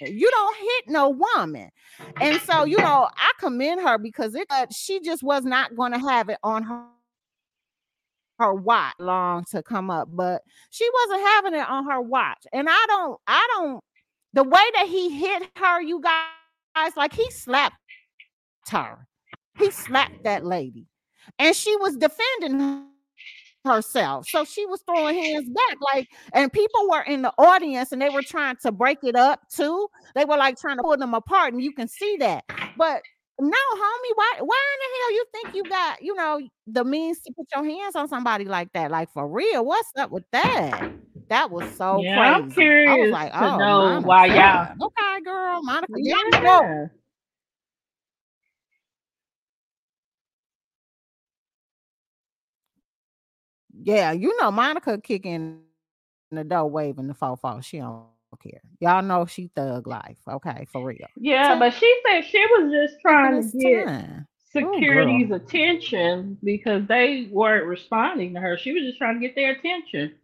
You 0.00 0.30
don't 0.30 0.56
hit 0.56 0.84
no 0.88 1.10
woman. 1.10 1.70
And 2.20 2.40
so, 2.42 2.64
you 2.64 2.78
know, 2.78 3.08
I 3.16 3.32
commend 3.38 3.80
her 3.80 3.98
because 3.98 4.34
it 4.34 4.46
uh, 4.50 4.66
she 4.72 5.00
just 5.00 5.22
was 5.22 5.44
not 5.44 5.76
going 5.76 5.92
to 5.92 5.98
have 5.98 6.28
it 6.28 6.38
on 6.42 6.62
her 6.62 6.84
her 8.40 8.54
watch 8.54 8.94
long 8.98 9.44
to 9.50 9.62
come 9.62 9.90
up, 9.90 10.08
but 10.10 10.42
she 10.70 10.88
wasn't 10.94 11.20
having 11.20 11.54
it 11.54 11.68
on 11.68 11.84
her 11.88 12.00
watch. 12.00 12.46
And 12.52 12.68
I 12.70 12.84
don't, 12.88 13.20
I 13.26 13.46
don't, 13.54 13.84
the 14.32 14.44
way 14.44 14.62
that 14.74 14.86
he 14.88 15.10
hit 15.10 15.46
her, 15.56 15.82
you 15.82 16.00
guys, 16.00 16.96
like 16.96 17.12
he 17.12 17.30
slapped 17.30 17.76
her. 18.70 19.06
He 19.58 19.70
slapped 19.70 20.24
that 20.24 20.44
lady. 20.46 20.86
And 21.38 21.54
she 21.54 21.76
was 21.76 21.96
defending 21.96 22.86
herself. 23.64 24.26
So 24.28 24.44
she 24.44 24.66
was 24.66 24.82
throwing 24.82 25.22
hands 25.22 25.48
back, 25.48 25.76
like, 25.92 26.08
and 26.32 26.52
people 26.52 26.88
were 26.90 27.02
in 27.02 27.22
the 27.22 27.32
audience 27.38 27.92
and 27.92 28.00
they 28.00 28.10
were 28.10 28.22
trying 28.22 28.56
to 28.62 28.72
break 28.72 28.98
it 29.02 29.16
up 29.16 29.40
too. 29.54 29.88
They 30.14 30.24
were 30.24 30.36
like 30.36 30.58
trying 30.58 30.76
to 30.76 30.82
pull 30.82 30.96
them 30.96 31.14
apart, 31.14 31.52
and 31.52 31.62
you 31.62 31.72
can 31.72 31.88
see 31.88 32.16
that. 32.18 32.44
But 32.76 33.02
no, 33.40 33.48
homie, 33.48 34.14
why 34.14 34.34
why 34.40 34.60
in 34.74 34.80
the 34.80 34.98
hell 34.98 35.12
you 35.12 35.24
think 35.32 35.54
you 35.54 35.64
got, 35.64 36.02
you 36.02 36.14
know, 36.14 36.40
the 36.66 36.84
means 36.84 37.20
to 37.20 37.32
put 37.32 37.46
your 37.54 37.64
hands 37.64 37.96
on 37.96 38.08
somebody 38.08 38.44
like 38.44 38.72
that? 38.72 38.90
Like 38.90 39.10
for 39.12 39.28
real, 39.28 39.64
what's 39.64 39.90
up 39.96 40.10
with 40.10 40.24
that? 40.32 40.92
That 41.28 41.50
was 41.50 41.70
so 41.76 42.00
Yeah, 42.02 42.18
I'm 42.18 42.50
crazy. 42.50 42.88
I 42.88 42.96
was 42.96 43.08
curious 43.08 43.12
like, 43.12 43.32
to 43.32 43.44
oh, 43.44 43.56
know 43.58 44.00
why 44.02 44.26
y'all. 44.26 44.74
Okay, 44.82 45.22
girl, 45.24 45.62
Monica, 45.62 45.92
get 45.92 46.16
it 46.18 46.42
go. 46.42 46.90
Yeah. 53.82 54.12
You 54.12 54.36
know, 54.40 54.50
Monica 54.50 54.98
kicking 55.00 55.62
the 56.30 56.44
door, 56.44 56.70
waving 56.70 57.08
the 57.08 57.14
faux 57.14 57.40
faux. 57.40 57.66
She 57.66 57.78
don't 57.78 58.06
care. 58.42 58.60
Y'all 58.80 59.02
know 59.02 59.26
she 59.26 59.50
thug 59.54 59.86
life. 59.86 60.18
Okay, 60.28 60.66
for 60.70 60.84
real. 60.84 61.06
Yeah, 61.16 61.58
but 61.58 61.74
she 61.74 62.00
said 62.06 62.22
she 62.22 62.44
was 62.46 62.72
just 62.72 63.00
trying 63.00 63.42
to 63.42 63.58
get 63.58 63.86
time. 63.86 64.26
Security's 64.52 65.30
attention 65.30 66.36
because 66.42 66.86
they 66.88 67.28
weren't 67.30 67.66
responding 67.66 68.34
to 68.34 68.40
her. 68.40 68.58
She 68.58 68.72
was 68.72 68.82
just 68.82 68.98
trying 68.98 69.14
to 69.14 69.20
get 69.20 69.36
their 69.36 69.52
attention. 69.52 70.14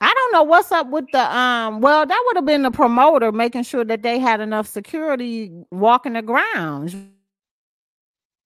I 0.00 0.12
don't 0.32 0.32
know 0.32 0.50
what's 0.50 0.72
up 0.72 0.88
with 0.90 1.06
the 1.12 1.36
um. 1.36 1.80
Well, 1.80 2.06
that 2.06 2.24
would 2.26 2.36
have 2.36 2.46
been 2.46 2.62
the 2.62 2.70
promoter 2.70 3.32
making 3.32 3.64
sure 3.64 3.84
that 3.84 4.02
they 4.02 4.18
had 4.18 4.40
enough 4.40 4.66
security 4.66 5.52
walking 5.70 6.14
the 6.14 6.22
grounds. 6.22 6.96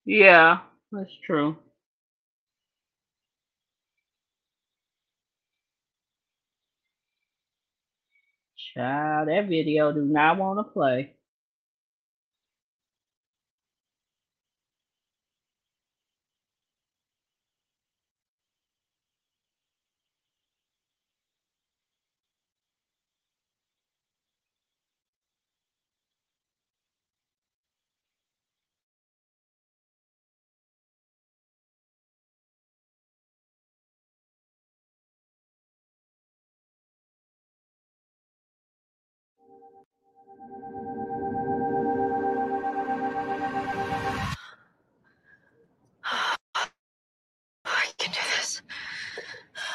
Yeah, 0.05 0.59
that's 0.91 1.11
true. 1.25 1.57
Child, 8.73 9.29
that 9.29 9.47
video 9.49 9.91
do 9.91 10.01
not 10.05 10.37
want 10.37 10.59
to 10.59 10.63
play. 10.71 11.13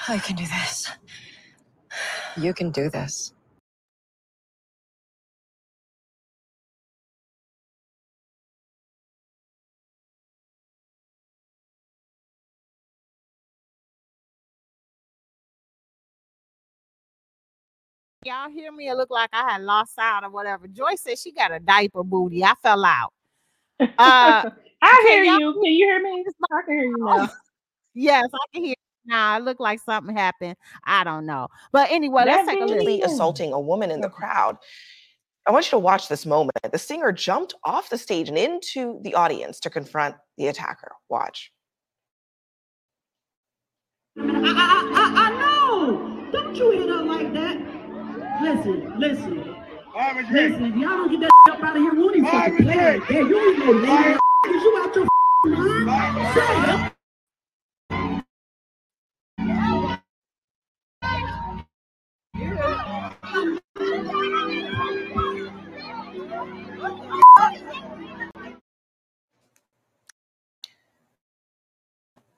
I 0.08 0.18
can 0.18 0.36
do 0.36 0.44
this. 0.46 0.90
You 2.36 2.54
can 2.54 2.70
do 2.70 2.90
this. 2.90 3.32
Y'all 18.24 18.50
hear 18.50 18.72
me? 18.72 18.88
It 18.88 18.94
looked 18.96 19.12
like 19.12 19.30
I 19.32 19.52
had 19.52 19.62
lost 19.62 19.92
out 19.98 20.24
or 20.24 20.30
whatever. 20.30 20.66
Joyce 20.66 21.02
said 21.02 21.18
she 21.18 21.32
got 21.32 21.52
a 21.52 21.60
diaper 21.60 22.02
booty. 22.02 22.44
I 22.44 22.54
fell 22.62 22.84
out. 22.84 23.12
Uh, 23.98 24.50
I 24.82 25.06
hear 25.08 25.24
y'all- 25.24 25.38
you. 25.40 25.52
Can 25.54 25.72
you 25.72 25.86
hear 25.86 26.02
me? 26.02 26.24
I 26.52 26.62
can 26.66 26.74
hear 26.74 26.84
you 26.84 27.04
now. 27.04 27.28
yes, 27.94 28.24
I 28.32 28.38
can 28.54 28.64
hear 28.64 28.74
you 29.06 29.12
now. 29.14 29.36
It 29.36 29.44
looked 29.44 29.60
like 29.60 29.80
something 29.80 30.16
happened. 30.16 30.56
I 30.84 31.04
don't 31.04 31.26
know. 31.26 31.48
But 31.72 31.90
anyway, 31.90 32.24
let's 32.26 32.48
take 32.48 32.58
a 32.58 32.60
video- 32.60 32.76
listen. 32.76 32.88
allegedly 32.88 33.02
assaulting 33.02 33.52
a 33.52 33.60
woman 33.60 33.90
in 33.90 34.00
the 34.00 34.08
mm-hmm. 34.08 34.16
crowd. 34.16 34.58
I 35.46 35.52
want 35.52 35.66
you 35.66 35.70
to 35.70 35.78
watch 35.78 36.08
this 36.08 36.26
moment. 36.26 36.58
The 36.70 36.78
singer 36.78 37.12
jumped 37.12 37.54
off 37.64 37.88
the 37.88 37.98
stage 37.98 38.28
and 38.28 38.36
into 38.36 38.98
the 39.02 39.14
audience 39.14 39.60
to 39.60 39.70
confront 39.70 40.16
the 40.38 40.48
attacker. 40.48 40.92
Watch. 41.08 41.52
I, 44.18 44.22
I, 44.22 44.32
I, 44.94 45.26
I 45.26 45.30
know. 45.38 46.30
Don't 46.32 46.56
you 46.56 46.70
hit 46.72 46.88
her 46.88 47.04
like 47.04 47.32
that. 47.34 47.76
Listen, 48.42 48.98
listen. 48.98 49.56
Listen, 50.30 50.64
if 50.66 50.76
y'all 50.76 50.90
don't 50.90 51.10
get 51.10 51.20
that 51.20 51.30
up 51.52 51.62
out 51.62 51.74
of 51.74 51.82
here, 51.82 51.94
we 51.94 51.98
don't 51.98 52.16
even 52.16 52.30
fucking 52.30 52.56
play 52.58 52.98
like. 52.98 53.08
You 53.08 53.38
ain't 53.38 53.58
no 53.58 53.72
lady. 53.72 54.18
Is 54.46 54.62
you 54.62 54.82
out 54.84 54.94
your 54.94 55.06
mind? 55.46 56.34
Shut 56.34 56.95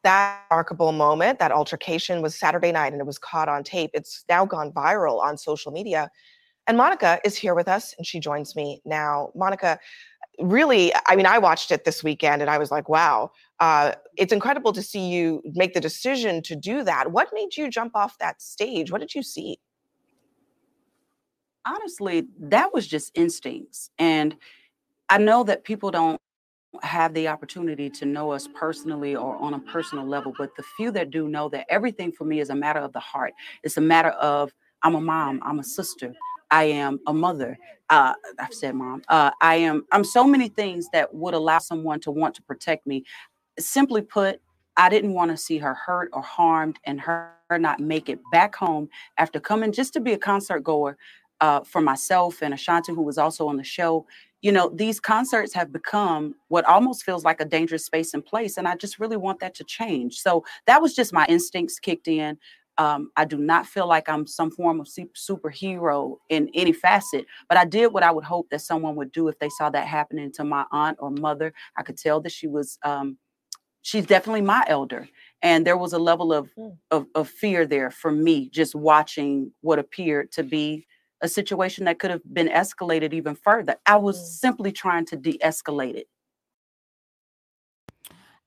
That 0.04 0.46
remarkable 0.50 0.92
moment, 0.92 1.38
that 1.38 1.52
altercation 1.52 2.22
was 2.22 2.34
Saturday 2.34 2.72
night 2.72 2.92
and 2.92 3.00
it 3.00 3.06
was 3.06 3.18
caught 3.18 3.48
on 3.48 3.62
tape. 3.62 3.90
It's 3.94 4.24
now 4.28 4.46
gone 4.46 4.72
viral 4.72 5.20
on 5.20 5.36
social 5.36 5.72
media. 5.72 6.08
And 6.66 6.76
Monica 6.76 7.18
is 7.24 7.36
here 7.36 7.54
with 7.54 7.68
us 7.68 7.94
and 7.98 8.06
she 8.06 8.20
joins 8.20 8.54
me 8.54 8.80
now. 8.84 9.30
Monica, 9.34 9.78
really, 10.38 10.92
I 11.06 11.16
mean, 11.16 11.26
I 11.26 11.38
watched 11.38 11.70
it 11.70 11.84
this 11.84 12.04
weekend 12.04 12.42
and 12.42 12.50
I 12.50 12.58
was 12.58 12.70
like, 12.70 12.88
wow, 12.88 13.32
uh, 13.60 13.94
it's 14.16 14.32
incredible 14.32 14.72
to 14.72 14.82
see 14.82 15.08
you 15.08 15.42
make 15.54 15.74
the 15.74 15.80
decision 15.80 16.42
to 16.42 16.54
do 16.54 16.84
that. 16.84 17.10
What 17.10 17.28
made 17.32 17.56
you 17.56 17.68
jump 17.68 17.96
off 17.96 18.16
that 18.18 18.40
stage? 18.40 18.90
What 18.92 19.00
did 19.00 19.14
you 19.14 19.22
see? 19.22 19.58
Honestly, 21.66 22.26
that 22.40 22.72
was 22.74 22.86
just 22.86 23.12
instincts. 23.14 23.90
And 23.98 24.36
I 25.08 25.18
know 25.18 25.44
that 25.44 25.64
people 25.64 25.90
don't 25.90 26.18
have 26.82 27.14
the 27.14 27.28
opportunity 27.28 27.90
to 27.90 28.06
know 28.06 28.32
us 28.32 28.48
personally 28.54 29.16
or 29.16 29.36
on 29.36 29.54
a 29.54 29.60
personal 29.60 30.06
level, 30.06 30.32
but 30.38 30.56
the 30.56 30.64
few 30.76 30.90
that 30.92 31.10
do 31.10 31.28
know 31.28 31.48
that 31.50 31.66
everything 31.70 32.12
for 32.12 32.24
me 32.24 32.40
is 32.40 32.50
a 32.50 32.54
matter 32.54 32.80
of 32.80 32.92
the 32.92 33.00
heart. 33.00 33.34
It's 33.62 33.76
a 33.76 33.80
matter 33.82 34.10
of 34.10 34.52
I'm 34.82 34.94
a 34.96 35.00
mom, 35.00 35.40
I'm 35.44 35.58
a 35.60 35.64
sister, 35.64 36.14
I 36.50 36.64
am 36.64 37.00
a 37.06 37.14
mother. 37.14 37.58
Uh, 37.90 38.14
I've 38.38 38.54
said 38.54 38.74
mom. 38.74 39.02
Uh, 39.08 39.30
I 39.42 39.56
am. 39.56 39.86
I'm 39.92 40.04
so 40.04 40.24
many 40.24 40.48
things 40.48 40.88
that 40.92 41.14
would 41.14 41.34
allow 41.34 41.58
someone 41.58 42.00
to 42.00 42.10
want 42.10 42.34
to 42.36 42.42
protect 42.42 42.86
me. 42.86 43.04
Simply 43.58 44.02
put, 44.02 44.40
I 44.76 44.88
didn't 44.90 45.14
want 45.14 45.30
to 45.32 45.38
see 45.38 45.58
her 45.58 45.74
hurt 45.74 46.10
or 46.12 46.22
harmed, 46.22 46.78
and 46.84 47.00
her 47.02 47.32
not 47.52 47.80
make 47.80 48.08
it 48.08 48.20
back 48.32 48.56
home 48.56 48.88
after 49.18 49.40
coming 49.40 49.72
just 49.72 49.92
to 49.94 50.00
be 50.00 50.12
a 50.14 50.18
concert 50.18 50.60
goer 50.60 50.96
uh, 51.40 51.60
for 51.60 51.80
myself 51.80 52.42
and 52.42 52.54
Ashanti, 52.54 52.92
who 52.92 53.02
was 53.02 53.18
also 53.18 53.46
on 53.48 53.56
the 53.56 53.64
show. 53.64 54.06
You 54.42 54.52
know, 54.52 54.70
these 54.74 55.00
concerts 55.00 55.52
have 55.54 55.72
become 55.72 56.34
what 56.48 56.64
almost 56.66 57.04
feels 57.04 57.24
like 57.24 57.40
a 57.40 57.44
dangerous 57.44 57.84
space 57.84 58.14
and 58.14 58.24
place. 58.24 58.56
And 58.56 58.68
I 58.68 58.76
just 58.76 58.98
really 59.00 59.16
want 59.16 59.40
that 59.40 59.54
to 59.56 59.64
change. 59.64 60.20
So 60.20 60.44
that 60.66 60.80
was 60.80 60.94
just 60.94 61.12
my 61.12 61.26
instincts 61.26 61.78
kicked 61.78 62.08
in. 62.08 62.38
Um, 62.78 63.10
I 63.16 63.24
do 63.24 63.38
not 63.38 63.66
feel 63.66 63.88
like 63.88 64.08
I'm 64.08 64.24
some 64.26 64.52
form 64.52 64.80
of 64.80 64.86
superhero 64.86 66.18
in 66.28 66.48
any 66.54 66.72
facet, 66.72 67.26
but 67.48 67.58
I 67.58 67.64
did 67.64 67.88
what 67.92 68.04
I 68.04 68.12
would 68.12 68.22
hope 68.24 68.50
that 68.50 68.60
someone 68.60 68.94
would 68.94 69.10
do 69.10 69.26
if 69.26 69.36
they 69.40 69.48
saw 69.48 69.68
that 69.70 69.88
happening 69.88 70.30
to 70.34 70.44
my 70.44 70.64
aunt 70.70 70.96
or 71.00 71.10
mother. 71.10 71.52
I 71.76 71.82
could 71.82 71.96
tell 71.98 72.20
that 72.20 72.30
she 72.30 72.46
was, 72.46 72.78
um, 72.84 73.18
she's 73.82 74.06
definitely 74.06 74.42
my 74.42 74.64
elder. 74.68 75.08
And 75.42 75.66
there 75.66 75.76
was 75.76 75.92
a 75.92 75.98
level 75.98 76.32
of, 76.32 76.48
Mm. 76.56 76.76
of, 76.92 77.06
of 77.16 77.28
fear 77.28 77.66
there 77.66 77.90
for 77.90 78.12
me 78.12 78.48
just 78.48 78.76
watching 78.76 79.52
what 79.62 79.80
appeared 79.80 80.30
to 80.32 80.44
be 80.44 80.86
a 81.20 81.28
situation 81.28 81.84
that 81.86 81.98
could 81.98 82.10
have 82.10 82.22
been 82.32 82.48
escalated 82.48 83.12
even 83.12 83.34
further. 83.34 83.76
I 83.86 83.96
was 83.96 84.18
Mm. 84.18 84.26
simply 84.40 84.72
trying 84.72 85.06
to 85.06 85.16
de 85.16 85.38
escalate 85.38 85.94
it. 85.96 86.08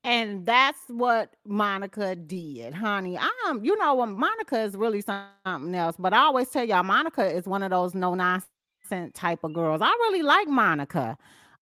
And 0.04 0.46
that's 0.48 0.80
what 0.88 1.36
Monica 1.46 2.16
did, 2.16 2.74
honey. 2.74 3.18
Um, 3.48 3.64
you 3.64 3.78
know, 3.78 4.04
Monica 4.08 4.60
is 4.62 4.76
really 4.76 5.02
something 5.02 5.76
else. 5.76 5.96
But 6.00 6.14
I 6.14 6.20
always 6.20 6.50
tell 6.50 6.64
y'all, 6.64 6.84
Monica 6.84 7.24
is 7.26 7.46
one 7.46 7.62
of 7.62 7.70
those 7.70 7.94
no 7.94 8.16
nonsense 8.16 9.14
type 9.14 9.44
of 9.44 9.54
girls. 9.54 9.82
I 9.82 9.90
really 9.90 10.24
like 10.24 10.48
Monica. 10.48 11.18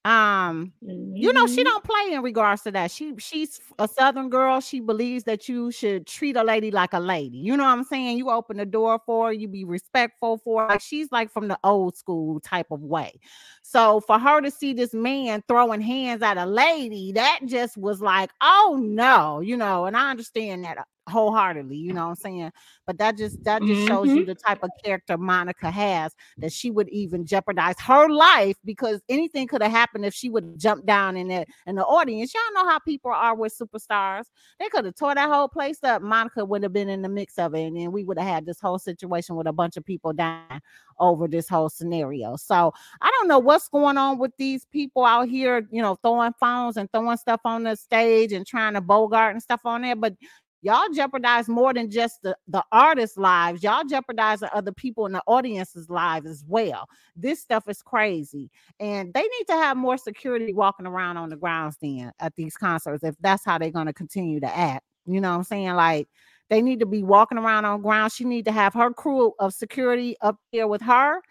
Um, 0.06 0.74
you 1.18 1.34
know, 1.34 1.48
she 1.48 1.62
Mhm. 1.62 1.66
don't 1.66 1.84
play 1.84 2.14
in 2.14 2.22
regards 2.22 2.62
to 2.64 2.72
that. 2.72 2.92
She 2.92 3.14
she's 3.20 3.60
a 3.78 3.88
southern 3.90 4.30
girl. 4.30 4.62
She 4.62 4.80
believes 4.80 5.26
that 5.26 5.50
you 5.50 5.70
should 5.72 6.08
treat 6.08 6.38
a 6.38 6.44
lady 6.44 6.72
like 6.72 6.94
a 6.94 7.00
lady. 7.00 7.38
You 7.40 7.58
know 7.58 7.66
what 7.66 7.72
I'm 7.78 7.84
saying? 7.84 8.18
You 8.18 8.30
open 8.30 8.58
the 8.58 8.66
door 8.66 9.00
for 9.06 9.28
her, 9.28 9.34
you 9.34 9.50
be 9.50 9.66
respectful 9.66 10.38
for 10.38 10.62
her. 10.62 10.68
Like 10.70 10.82
she's 10.82 11.12
like 11.12 11.30
from 11.30 11.50
the 11.50 11.60
old 11.64 11.98
school 11.98 12.40
type 12.40 12.68
of 12.72 12.82
way. 12.82 13.20
So 13.64 14.00
for 14.02 14.18
her 14.18 14.42
to 14.42 14.50
see 14.52 14.74
this 14.74 14.94
man 14.94 15.44
throwing 15.48 15.82
hands 15.82 16.22
at 16.22 16.38
a 16.38 16.46
lady, 16.46 17.12
that 17.14 17.42
just 17.46 17.78
was 17.78 18.02
like, 18.02 18.32
oh 18.42 18.80
no, 18.82 19.42
you 19.42 19.58
know, 19.58 19.86
and 19.86 19.98
I 19.98 20.10
understand 20.12 20.64
that 20.64 20.88
wholeheartedly, 21.10 21.76
you 21.76 21.94
know 21.94 22.04
what 22.04 22.10
I'm 22.10 22.16
saying? 22.16 22.52
But 22.86 22.98
that 23.00 23.18
just 23.18 23.44
that 23.44 23.62
just 23.62 23.88
shows 23.88 24.08
you 24.08 24.18
mm-hmm. 24.18 24.26
the 24.26 24.36
type 24.36 24.64
of 24.64 24.70
character 24.84 25.18
Monica 25.18 25.70
has 25.70 26.14
that 26.38 26.52
she 26.52 26.72
would 26.72 26.90
even 26.90 27.26
jeopardize 27.26 27.80
her 27.82 28.10
life 28.10 28.56
because 28.66 29.02
anything 29.10 29.48
could 29.48 29.62
have 29.62 29.72
happened 29.72 30.06
if 30.06 30.14
she 30.14 30.30
would 30.30 30.58
jump 30.60 30.86
down 30.86 31.18
in 31.18 31.28
the 31.28 31.46
in 31.68 31.76
the 31.76 31.86
audience. 31.86 32.34
Y'all 32.34 32.54
know 32.54 32.70
how 32.70 32.80
people 32.80 33.12
are 33.12 33.36
with 33.36 33.58
superstars. 33.58 34.26
They 34.60 34.70
could 34.70 34.86
have 34.86 34.96
tore 34.96 35.16
that 35.16 35.30
whole 35.30 35.48
place 35.48 35.84
up. 35.84 36.02
Monica 36.02 36.46
would 36.46 36.64
have 36.64 36.74
been 36.74 36.90
in 36.90 37.02
the 37.02 37.10
mix 37.10 37.38
of 37.38 37.56
it, 37.56 37.64
and 37.64 37.78
then 37.78 37.92
we 37.92 38.04
would 38.04 38.18
have 38.18 38.28
had 38.28 38.46
this 38.46 38.60
whole 38.60 38.80
situation 38.80 39.36
with 39.36 39.48
a 39.48 39.54
bunch 39.54 39.78
of 39.78 39.86
people 39.86 40.14
dying 40.14 40.62
over 41.00 41.28
this 41.28 41.48
whole 41.48 41.70
scenario. 41.70 42.36
So 42.36 42.74
I 43.02 43.12
don't 43.18 43.28
know 43.28 43.40
what's 43.40 43.70
going 43.70 43.98
on 43.98 44.18
with 44.18 44.32
these 44.38 44.66
people 44.66 45.06
out 45.06 45.28
here, 45.28 45.68
you 45.72 45.82
know, 45.82 45.96
throwing 45.96 46.34
phones 46.40 46.78
and 46.78 46.92
throwing 46.92 47.18
stuff 47.18 47.42
on 47.46 47.64
the 47.64 47.76
stage 47.76 48.32
and 48.34 48.46
trying 48.46 48.74
to 48.74 48.82
bogart 48.82 49.34
and 49.34 49.42
stuff 49.42 49.62
on 49.66 49.82
there, 49.82 49.96
but 49.96 50.14
y'all 50.62 50.90
jeopardize 50.94 51.48
more 51.48 51.74
than 51.74 51.90
just 51.90 52.22
the, 52.22 52.36
the 52.48 52.64
artists' 52.72 53.18
lives. 53.18 53.64
Y'all 53.64 53.84
jeopardize 53.84 54.42
the 54.42 54.54
other 54.56 54.72
people 54.72 55.06
in 55.06 55.12
the 55.12 55.24
audience's 55.28 55.90
lives 55.90 56.26
as 56.26 56.44
well. 56.48 56.88
This 57.16 57.40
stuff 57.40 57.68
is 57.68 57.82
crazy. 57.82 58.50
And 58.80 59.14
they 59.14 59.22
need 59.22 59.46
to 59.48 59.54
have 59.54 59.78
more 59.78 59.98
security 59.98 60.54
walking 60.54 60.86
around 60.86 61.18
on 61.18 61.30
the 61.30 61.38
grounds 61.38 61.78
then 61.82 62.12
at 62.20 62.36
these 62.36 62.56
concerts 62.56 63.04
if 63.04 63.16
that's 63.20 63.46
how 63.46 63.58
they're 63.58 63.72
going 63.72 63.88
to 63.88 63.94
continue 63.94 64.40
to 64.40 64.58
act. 64.58 64.84
You 65.06 65.22
know 65.22 65.32
what 65.32 65.38
I'm 65.38 65.44
saying? 65.44 65.74
Like 65.74 66.08
they 66.50 66.62
need 66.62 66.80
to 66.80 66.86
be 66.86 67.04
walking 67.04 67.38
around 67.38 67.66
on 67.66 67.82
ground. 67.82 68.12
She 68.12 68.26
need 68.26 68.46
to 68.46 68.52
have 68.52 68.74
her 68.74 68.92
crew 68.92 69.34
of 69.40 69.54
security 69.54 70.16
up 70.22 70.38
there 70.52 70.68
with 70.68 70.82
her. 70.82 71.22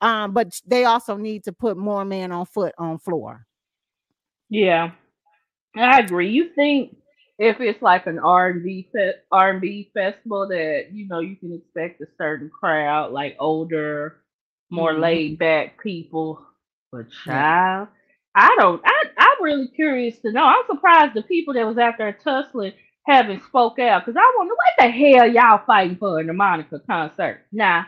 Um, 0.00 0.32
but 0.32 0.60
they 0.66 0.84
also 0.84 1.16
need 1.16 1.44
to 1.44 1.52
put 1.52 1.76
more 1.76 2.04
men 2.04 2.32
on 2.32 2.44
foot 2.46 2.74
on 2.78 2.98
floor. 2.98 3.46
Yeah, 4.50 4.90
I 5.76 6.00
agree. 6.00 6.28
You 6.28 6.50
think 6.54 6.96
if 7.38 7.60
it's 7.60 7.82
like 7.82 8.06
an 8.06 8.18
R 8.18 8.48
and 8.50 8.62
B 8.64 8.88
R 9.32 9.50
and 9.50 9.60
B 9.60 9.90
festival 9.94 10.48
that 10.48 10.88
you 10.92 11.06
know 11.08 11.20
you 11.20 11.36
can 11.36 11.52
expect 11.52 12.00
a 12.00 12.06
certain 12.18 12.50
crowd, 12.50 13.12
like 13.12 13.36
older 13.38 14.22
more 14.70 14.94
Mhm. 14.94 14.98
laid 14.98 15.38
back 15.38 15.82
people. 15.82 16.44
But 16.92 17.10
child, 17.10 17.88
I 18.34 18.54
don't. 18.58 18.80
I 18.84 19.02
I'm 19.18 19.42
really 19.44 19.68
curious 19.68 20.18
to 20.20 20.32
know. 20.32 20.44
I'm 20.44 20.64
surprised 20.66 21.14
the 21.14 21.22
people 21.22 21.54
that 21.54 21.66
was 21.66 21.78
out 21.78 21.94
there 21.98 22.12
tussling 22.12 22.72
haven't 23.06 23.42
spoke 23.42 23.78
out 23.78 24.04
because 24.04 24.16
I 24.18 24.34
wonder 24.38 24.54
what 24.54 24.74
the 24.78 24.90
hell 24.90 25.28
y'all 25.28 25.62
fighting 25.66 25.96
for 25.96 26.20
in 26.20 26.26
the 26.26 26.32
Monica 26.32 26.80
concert. 26.88 27.46
Nah, 27.52 27.84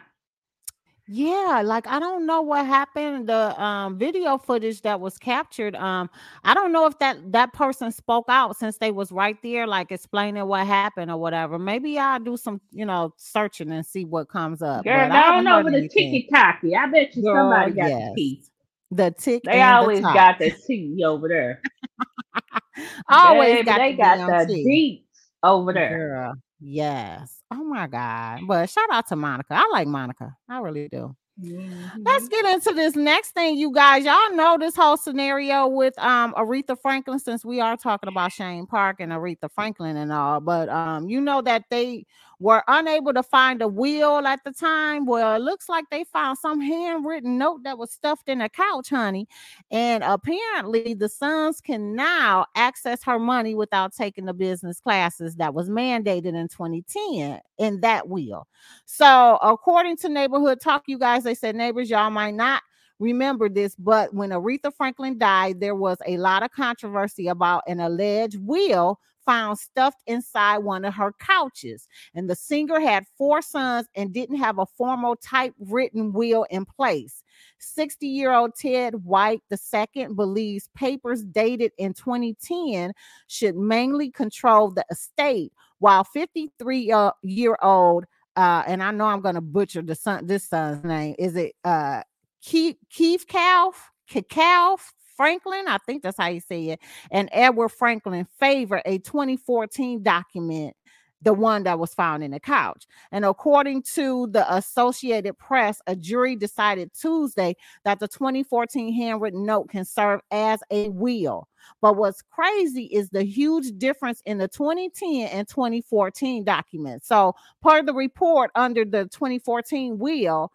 Yeah, 1.08 1.62
like 1.64 1.86
I 1.86 2.00
don't 2.00 2.26
know 2.26 2.42
what 2.42 2.66
happened. 2.66 3.28
The 3.28 3.60
um 3.62 3.98
video 3.98 4.38
footage 4.38 4.82
that 4.82 5.00
was 5.00 5.18
captured, 5.18 5.76
um, 5.76 6.10
I 6.44 6.54
don't 6.54 6.72
know 6.72 6.86
if 6.86 6.98
that 6.98 7.32
that 7.32 7.52
person 7.52 7.92
spoke 7.92 8.26
out 8.28 8.56
since 8.56 8.78
they 8.78 8.90
was 8.90 9.12
right 9.12 9.40
there, 9.42 9.68
like 9.68 9.92
explaining 9.92 10.46
what 10.46 10.66
happened 10.66 11.10
or 11.12 11.18
whatever. 11.18 11.58
Maybe 11.60 11.98
I'll 11.98 12.18
do 12.18 12.36
some, 12.36 12.60
you 12.72 12.84
know, 12.86 13.14
searching 13.18 13.70
and 13.70 13.86
see 13.86 14.04
what 14.04 14.28
comes 14.28 14.62
up. 14.62 14.84
girl, 14.84 15.08
But 15.08 15.12
I 15.12 15.26
don't 15.28 15.44
know 15.44 15.62
the 15.62 15.82
ticky 15.88 16.28
tacky. 16.32 16.74
I 16.74 16.86
bet 16.86 17.16
you 17.16 17.22
Girl, 17.22 17.36
somebody 17.36 17.72
got 17.72 17.88
yes. 17.88 18.10
the 18.14 18.14
tea. 18.16 18.42
The 18.90 19.10
tick. 19.12 19.44
They 19.44 19.62
always 19.62 20.00
the 20.00 20.12
got 20.12 20.38
the 20.38 20.50
tea 20.50 21.02
over 21.04 21.28
there. 21.28 21.62
Always 23.08 23.60
Baby, 23.60 23.64
got 23.64 23.78
they 23.78 23.92
the 23.92 23.98
got 23.98 24.18
the 24.26 24.46
tea. 24.46 25.04
over 25.42 25.72
there. 25.72 25.98
Girl, 25.98 26.34
yes. 26.60 27.35
Oh 27.50 27.64
my 27.64 27.86
God. 27.86 28.40
But 28.46 28.68
shout 28.68 28.88
out 28.90 29.06
to 29.08 29.16
Monica. 29.16 29.54
I 29.54 29.68
like 29.72 29.86
Monica. 29.86 30.36
I 30.48 30.58
really 30.60 30.88
do. 30.88 31.14
Mm-hmm. 31.42 32.02
Let's 32.02 32.28
get 32.28 32.46
into 32.46 32.72
this 32.72 32.96
next 32.96 33.32
thing, 33.32 33.58
you 33.58 33.70
guys. 33.70 34.06
Y'all 34.06 34.34
know 34.34 34.56
this 34.58 34.74
whole 34.74 34.96
scenario 34.96 35.66
with 35.66 35.96
um 35.98 36.32
Aretha 36.34 36.80
Franklin, 36.80 37.18
since 37.18 37.44
we 37.44 37.60
are 37.60 37.76
talking 37.76 38.08
about 38.08 38.30
Chene 38.30 38.66
Park 38.66 39.00
and 39.00 39.12
Aretha 39.12 39.50
Franklin 39.54 39.98
and 39.98 40.12
all, 40.12 40.40
but 40.40 40.70
um, 40.70 41.08
you 41.10 41.20
know 41.20 41.42
that 41.42 41.64
they 41.68 42.06
were 42.38 42.62
unable 42.68 43.14
to 43.14 43.22
find 43.22 43.62
a 43.62 43.68
will 43.68 44.26
at 44.26 44.44
the 44.44 44.52
time. 44.52 45.06
Well, 45.06 45.36
it 45.36 45.42
looks 45.42 45.68
like 45.68 45.86
they 45.90 46.04
found 46.04 46.38
some 46.38 46.60
handwritten 46.60 47.38
note 47.38 47.62
that 47.64 47.78
was 47.78 47.90
stuffed 47.92 48.28
in 48.28 48.40
a 48.40 48.48
couch, 48.48 48.90
honey. 48.90 49.26
And 49.70 50.04
apparently 50.04 50.94
the 50.94 51.08
sons 51.08 51.60
can 51.60 51.94
now 51.94 52.46
access 52.54 53.02
her 53.04 53.18
money 53.18 53.54
without 53.54 53.94
taking 53.94 54.26
the 54.26 54.34
business 54.34 54.80
classes 54.80 55.36
that 55.36 55.54
was 55.54 55.70
mandated 55.70 56.34
in 56.34 56.48
2010 56.48 57.40
in 57.58 57.80
that 57.80 58.08
will. 58.08 58.46
So, 58.84 59.38
according 59.42 59.96
to 59.98 60.08
Neighborhood 60.08 60.60
Talk, 60.60 60.84
you 60.86 60.98
guys, 60.98 61.24
they 61.24 61.34
said 61.34 61.56
neighbors, 61.56 61.88
y'all 61.88 62.10
might 62.10 62.34
not 62.34 62.62
remember 62.98 63.48
this, 63.48 63.74
but 63.76 64.12
when 64.14 64.30
Aretha 64.30 64.72
Franklin 64.74 65.18
died, 65.18 65.60
there 65.60 65.74
was 65.74 65.98
a 66.06 66.16
lot 66.18 66.42
of 66.42 66.50
controversy 66.50 67.28
about 67.28 67.62
an 67.66 67.80
alleged 67.80 68.38
will 68.40 68.98
found 69.26 69.58
stuffed 69.58 70.02
inside 70.06 70.58
one 70.58 70.84
of 70.84 70.94
her 70.94 71.12
couches. 71.18 71.88
And 72.14 72.30
the 72.30 72.36
singer 72.36 72.80
had 72.80 73.04
four 73.18 73.42
sons 73.42 73.88
and 73.94 74.12
didn't 74.12 74.36
have 74.36 74.58
a 74.58 74.66
formal 74.66 75.16
typewritten 75.16 76.12
will 76.12 76.44
in 76.44 76.64
place. 76.64 77.22
60 77.58 78.06
year 78.06 78.32
old 78.32 78.54
Ted 78.54 78.94
White 79.04 79.42
II 79.52 80.06
believes 80.14 80.70
papers 80.74 81.22
dated 81.24 81.72
in 81.76 81.92
2010 81.92 82.92
should 83.26 83.56
mainly 83.56 84.10
control 84.10 84.70
the 84.70 84.84
estate, 84.90 85.52
while 85.80 86.04
53 86.04 86.92
uh, 86.92 87.10
year 87.22 87.58
old 87.60 88.06
uh, 88.36 88.62
and 88.66 88.82
I 88.82 88.90
know 88.90 89.06
I'm 89.06 89.22
gonna 89.22 89.40
butcher 89.40 89.82
the 89.82 89.94
son 89.94 90.26
this 90.26 90.44
son's 90.44 90.84
name. 90.84 91.14
Is 91.18 91.36
it 91.36 91.54
uh 91.64 92.02
Keith 92.42 92.76
Keith 92.90 93.26
Calf 93.26 93.90
Calf 94.28 94.92
Franklin? 95.16 95.66
I 95.68 95.78
think 95.78 96.02
that's 96.02 96.18
how 96.18 96.28
you 96.28 96.40
say 96.40 96.70
it. 96.70 96.80
And 97.10 97.28
Edward 97.32 97.70
Franklin 97.70 98.26
favor 98.38 98.82
a 98.84 98.98
2014 98.98 100.02
document, 100.02 100.76
the 101.22 101.32
one 101.32 101.64
that 101.64 101.78
was 101.78 101.94
found 101.94 102.22
in 102.22 102.32
the 102.32 102.40
couch. 102.40 102.86
And 103.10 103.24
according 103.24 103.82
to 103.94 104.28
the 104.28 104.52
Associated 104.54 105.38
Press, 105.38 105.80
a 105.86 105.96
jury 105.96 106.36
decided 106.36 106.92
Tuesday 106.92 107.56
that 107.84 107.98
the 107.98 108.08
2014 108.08 108.92
handwritten 108.92 109.44
note 109.44 109.70
can 109.70 109.84
serve 109.84 110.20
as 110.30 110.60
a 110.70 110.88
will. 110.90 111.48
But 111.80 111.96
what's 111.96 112.22
crazy 112.22 112.84
is 112.84 113.10
the 113.10 113.24
huge 113.24 113.76
difference 113.78 114.22
in 114.24 114.38
the 114.38 114.48
2010 114.48 115.28
and 115.28 115.48
2014 115.48 116.44
documents. 116.44 117.08
So, 117.08 117.34
part 117.62 117.80
of 117.80 117.86
the 117.86 117.94
report 117.94 118.50
under 118.54 118.84
the 118.84 119.04
2014 119.06 119.98
will, 119.98 120.52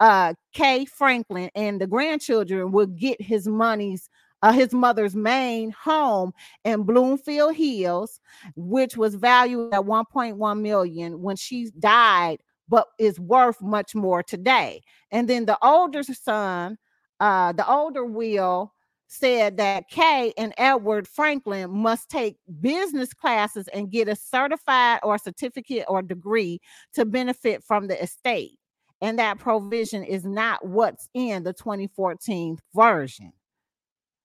uh, 0.00 0.34
Kay 0.52 0.84
Franklin 0.84 1.50
and 1.54 1.80
the 1.80 1.86
grandchildren 1.86 2.72
would 2.72 2.96
get 2.96 3.20
his 3.20 3.46
money's 3.46 4.08
uh, 4.42 4.52
his 4.52 4.74
mother's 4.74 5.16
main 5.16 5.70
home 5.70 6.30
in 6.64 6.82
Bloomfield 6.82 7.54
Hills, 7.56 8.20
which 8.56 8.94
was 8.94 9.14
valued 9.14 9.72
at 9.72 9.80
1.1 9.80 10.60
million 10.60 11.22
when 11.22 11.34
she 11.34 11.70
died, 11.78 12.40
but 12.68 12.88
is 12.98 13.18
worth 13.18 13.62
much 13.62 13.94
more 13.94 14.22
today. 14.22 14.82
And 15.10 15.28
then 15.28 15.46
the 15.46 15.56
older 15.64 16.02
son, 16.02 16.76
uh, 17.20 17.52
the 17.52 17.66
older 17.66 18.04
will 18.04 18.74
said 19.06 19.56
that 19.56 19.88
Kay 19.88 20.34
and 20.36 20.52
Edward 20.58 21.08
Franklin 21.08 21.70
must 21.70 22.10
take 22.10 22.36
business 22.60 23.14
classes 23.14 23.66
and 23.68 23.90
get 23.90 24.08
a 24.08 24.16
certified 24.16 25.00
or 25.02 25.16
certificate 25.16 25.84
or 25.88 26.02
degree 26.02 26.60
to 26.92 27.06
benefit 27.06 27.64
from 27.64 27.86
the 27.86 28.02
estate. 28.02 28.58
And 29.04 29.18
that 29.18 29.38
provision 29.38 30.02
is 30.02 30.24
not 30.24 30.66
what's 30.66 31.10
in 31.12 31.42
the 31.42 31.52
2014 31.52 32.58
version. 32.74 33.34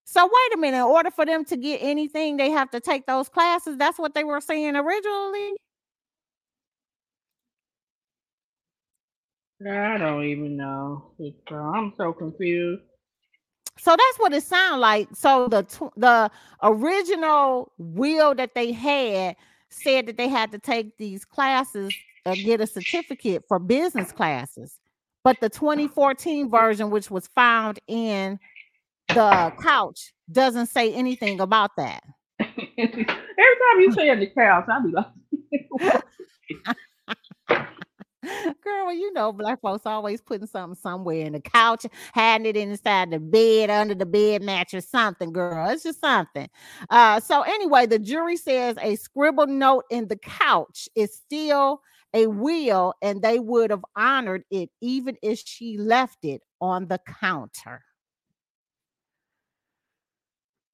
So 0.06 0.24
wait 0.24 0.54
a 0.54 0.58
minute, 0.58 0.78
in 0.78 0.84
order 0.84 1.12
for 1.12 1.26
them 1.26 1.44
to 1.46 1.58
get 1.58 1.80
anything, 1.84 2.38
they 2.38 2.50
have 2.50 2.70
to 2.72 2.80
take 2.80 3.06
those 3.06 3.28
classes. 3.28 3.76
That's 3.76 4.00
what 4.00 4.14
they 4.14 4.24
were 4.24 4.40
saying 4.40 4.78
originally. 4.78 5.52
I 9.70 9.98
don't 9.98 10.24
even 10.24 10.56
know. 10.56 11.12
I'm 11.52 11.92
so 11.98 12.14
confused. 12.14 12.82
So 13.80 13.92
that's 13.92 14.18
what 14.18 14.32
it 14.32 14.44
sounded 14.44 14.78
like. 14.78 15.10
So 15.14 15.50
the 15.50 15.64
tw- 15.64 16.00
the 16.00 16.32
original 16.64 17.74
will 17.78 18.34
that 18.36 18.56
they 18.56 18.72
had 18.72 19.36
said 19.68 20.06
that 20.06 20.16
they 20.16 20.30
had 20.30 20.54
to 20.54 20.58
take 20.58 20.98
these 20.98 21.26
classes 21.26 21.94
and 22.30 22.44
get 22.44 22.62
a 22.62 22.68
certificate 22.68 23.44
for 23.48 23.60
business 23.60 24.12
classes. 24.12 24.80
But 25.24 25.40
the 25.42 25.50
2014 25.50 26.50
version, 26.50 26.90
which 26.90 27.12
was 27.12 27.28
found 27.28 27.80
in 27.88 28.40
the 29.10 29.54
couch, 29.62 30.14
doesn't 30.32 30.68
say 30.68 30.94
anything 30.94 31.40
about 31.40 31.72
that. 31.78 32.04
Every 32.40 33.06
time 33.06 33.80
you 33.80 33.92
say 33.92 34.10
in 34.10 34.20
the 34.20 34.28
couch, 34.28 34.66
I 34.70 34.80
be 34.80 34.92
like, 34.92 36.04
Girl, 38.22 38.86
well, 38.86 38.94
you 38.94 39.14
know, 39.14 39.32
black 39.32 39.62
folks 39.62 39.86
always 39.86 40.22
putting 40.22 40.46
something 40.46 40.76
somewhere 40.76 41.26
in 41.26 41.34
the 41.34 41.40
couch, 41.40 41.86
hiding 42.14 42.48
it 42.48 42.58
inside 42.58 43.12
the 43.12 43.20
bed, 43.20 43.70
under 43.70 43.96
the 43.96 44.06
bed 44.06 44.42
mattress, 44.44 44.90
something, 44.90 45.32
girl. 45.32 45.70
It's 45.70 45.84
just 45.84 46.02
something. 46.02 46.50
Uh, 46.90 47.20
so 47.22 47.42
anyway, 47.44 47.86
the 47.86 47.98
jury 47.98 48.36
says 48.36 48.76
a 48.82 48.96
scribbled 48.98 49.50
note 49.50 49.86
in 49.90 50.08
the 50.08 50.18
couch 50.18 50.90
is 50.96 51.16
still 51.16 51.82
a 52.14 52.28
will, 52.28 52.94
and 53.02 53.22
they 53.22 53.40
would 53.40 53.70
have 53.72 53.86
honored 53.96 54.44
it 54.52 54.70
even 54.82 55.18
if 55.24 55.40
she 55.46 55.78
left 55.78 56.26
it 56.26 56.42
on 56.62 56.88
the 56.88 57.00
counter. 57.00 57.84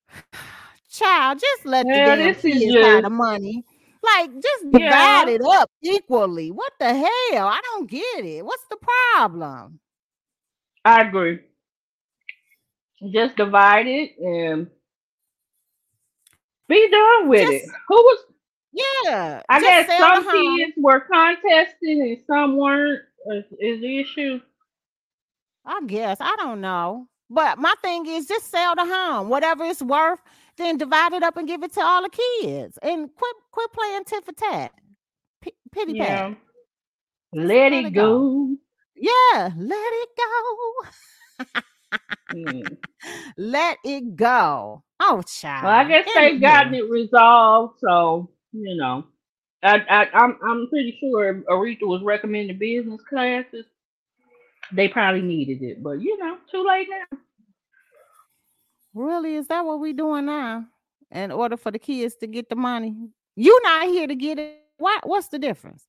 Child, 0.89 1.39
just 1.39 1.65
let 1.65 1.87
Yeah, 1.87 2.15
the 2.15 2.31
damn 2.33 2.35
kids 2.35 2.77
have 2.81 3.03
the 3.03 3.09
money. 3.09 3.63
Like, 4.03 4.31
just 4.41 4.71
Yeah. 4.71 4.71
divide 4.71 5.27
it 5.29 5.41
up 5.41 5.71
equally. 5.81 6.51
What 6.51 6.73
the 6.79 6.93
hell? 6.93 7.47
I 7.47 7.59
don't 7.63 7.89
get 7.89 8.23
it. 8.25 8.45
What's 8.45 8.65
the 8.69 8.77
problem? 8.77 9.79
I 10.85 11.01
agree. 11.01 11.41
Just 13.09 13.37
divide 13.37 13.87
it 13.87 14.17
and 14.17 14.69
be 16.67 16.89
done 16.89 17.29
with 17.29 17.49
it. 17.49 17.65
Who 17.87 17.95
was? 17.95 18.25
Yeah. 18.75 19.41
I 19.49 19.61
guess 19.61 19.87
some 19.99 20.31
kids 20.31 20.73
were 20.77 21.01
contesting 21.01 22.01
and 22.03 22.19
some 22.27 22.57
weren't. 22.57 23.01
Is, 23.31 23.45
is 23.59 23.81
the 23.81 23.99
issue? 24.01 24.41
I 25.65 25.81
guess. 25.87 26.17
I 26.21 26.35
don't 26.37 26.61
know. 26.61 27.07
But 27.29 27.59
my 27.59 27.73
thing 27.81 28.05
is 28.07 28.27
just 28.27 28.51
sell 28.51 28.75
the 28.75 28.85
home. 28.85 29.29
Whatever 29.29 29.65
it's 29.65 29.81
worth, 29.81 30.21
then 30.57 30.77
divide 30.77 31.13
it 31.13 31.23
up 31.23 31.37
and 31.37 31.47
give 31.47 31.63
it 31.63 31.73
to 31.73 31.81
all 31.81 32.03
the 32.03 32.09
kids. 32.43 32.79
And 32.83 33.09
quit 33.15 33.35
quit 33.51 33.73
playing 33.73 34.05
tit 34.05 34.25
for 34.25 34.33
tat. 34.33 34.73
P- 35.41 35.53
pity 35.73 35.93
Yeah. 35.93 36.29
pat. 36.29 36.37
Let 37.33 37.73
let 37.73 37.73
it 37.73 37.93
go. 37.93 37.93
go. 37.93 38.57
Yeah, 38.95 39.51
let 39.57 39.93
it 39.93 40.09
go. 40.17 40.89
Mm. 42.33 42.77
Let 43.37 43.77
it 43.85 44.15
go. 44.15 44.83
Oh, 44.99 45.21
child. 45.23 45.63
Well, 45.63 45.73
I 45.73 45.85
guess 45.85 46.07
they've 46.13 46.41
gotten 46.41 46.73
it 46.75 46.89
resolved, 46.89 47.79
so 47.81 48.29
you 48.63 48.75
know. 48.75 49.05
I, 49.63 49.77
I 49.89 50.09
I'm 50.13 50.37
I'm 50.43 50.67
pretty 50.69 50.97
sure 50.99 51.41
Aretha 51.49 51.87
was 51.87 52.01
recommending 52.01 52.57
business 52.57 53.01
classes. 53.09 53.65
They 54.71 54.87
probably 54.87 55.21
needed 55.21 55.61
it, 55.61 55.83
but 55.83 56.01
you 56.01 56.17
know, 56.17 56.37
too 56.51 56.65
late 56.65 56.87
now. 56.89 57.17
Really, 58.93 59.35
is 59.35 59.47
that 59.47 59.65
what 59.65 59.79
we're 59.79 59.93
doing 59.93 60.25
now? 60.25 60.65
In 61.11 61.31
order 61.31 61.57
for 61.57 61.71
the 61.71 61.79
kids 61.79 62.15
to 62.17 62.27
get 62.27 62.49
the 62.49 62.55
money, 62.55 62.95
you 63.35 63.59
not 63.63 63.87
here 63.87 64.07
to 64.07 64.15
get 64.15 64.39
it. 64.39 64.61
What? 64.77 65.07
What's 65.07 65.27
the 65.27 65.39
difference? 65.39 65.83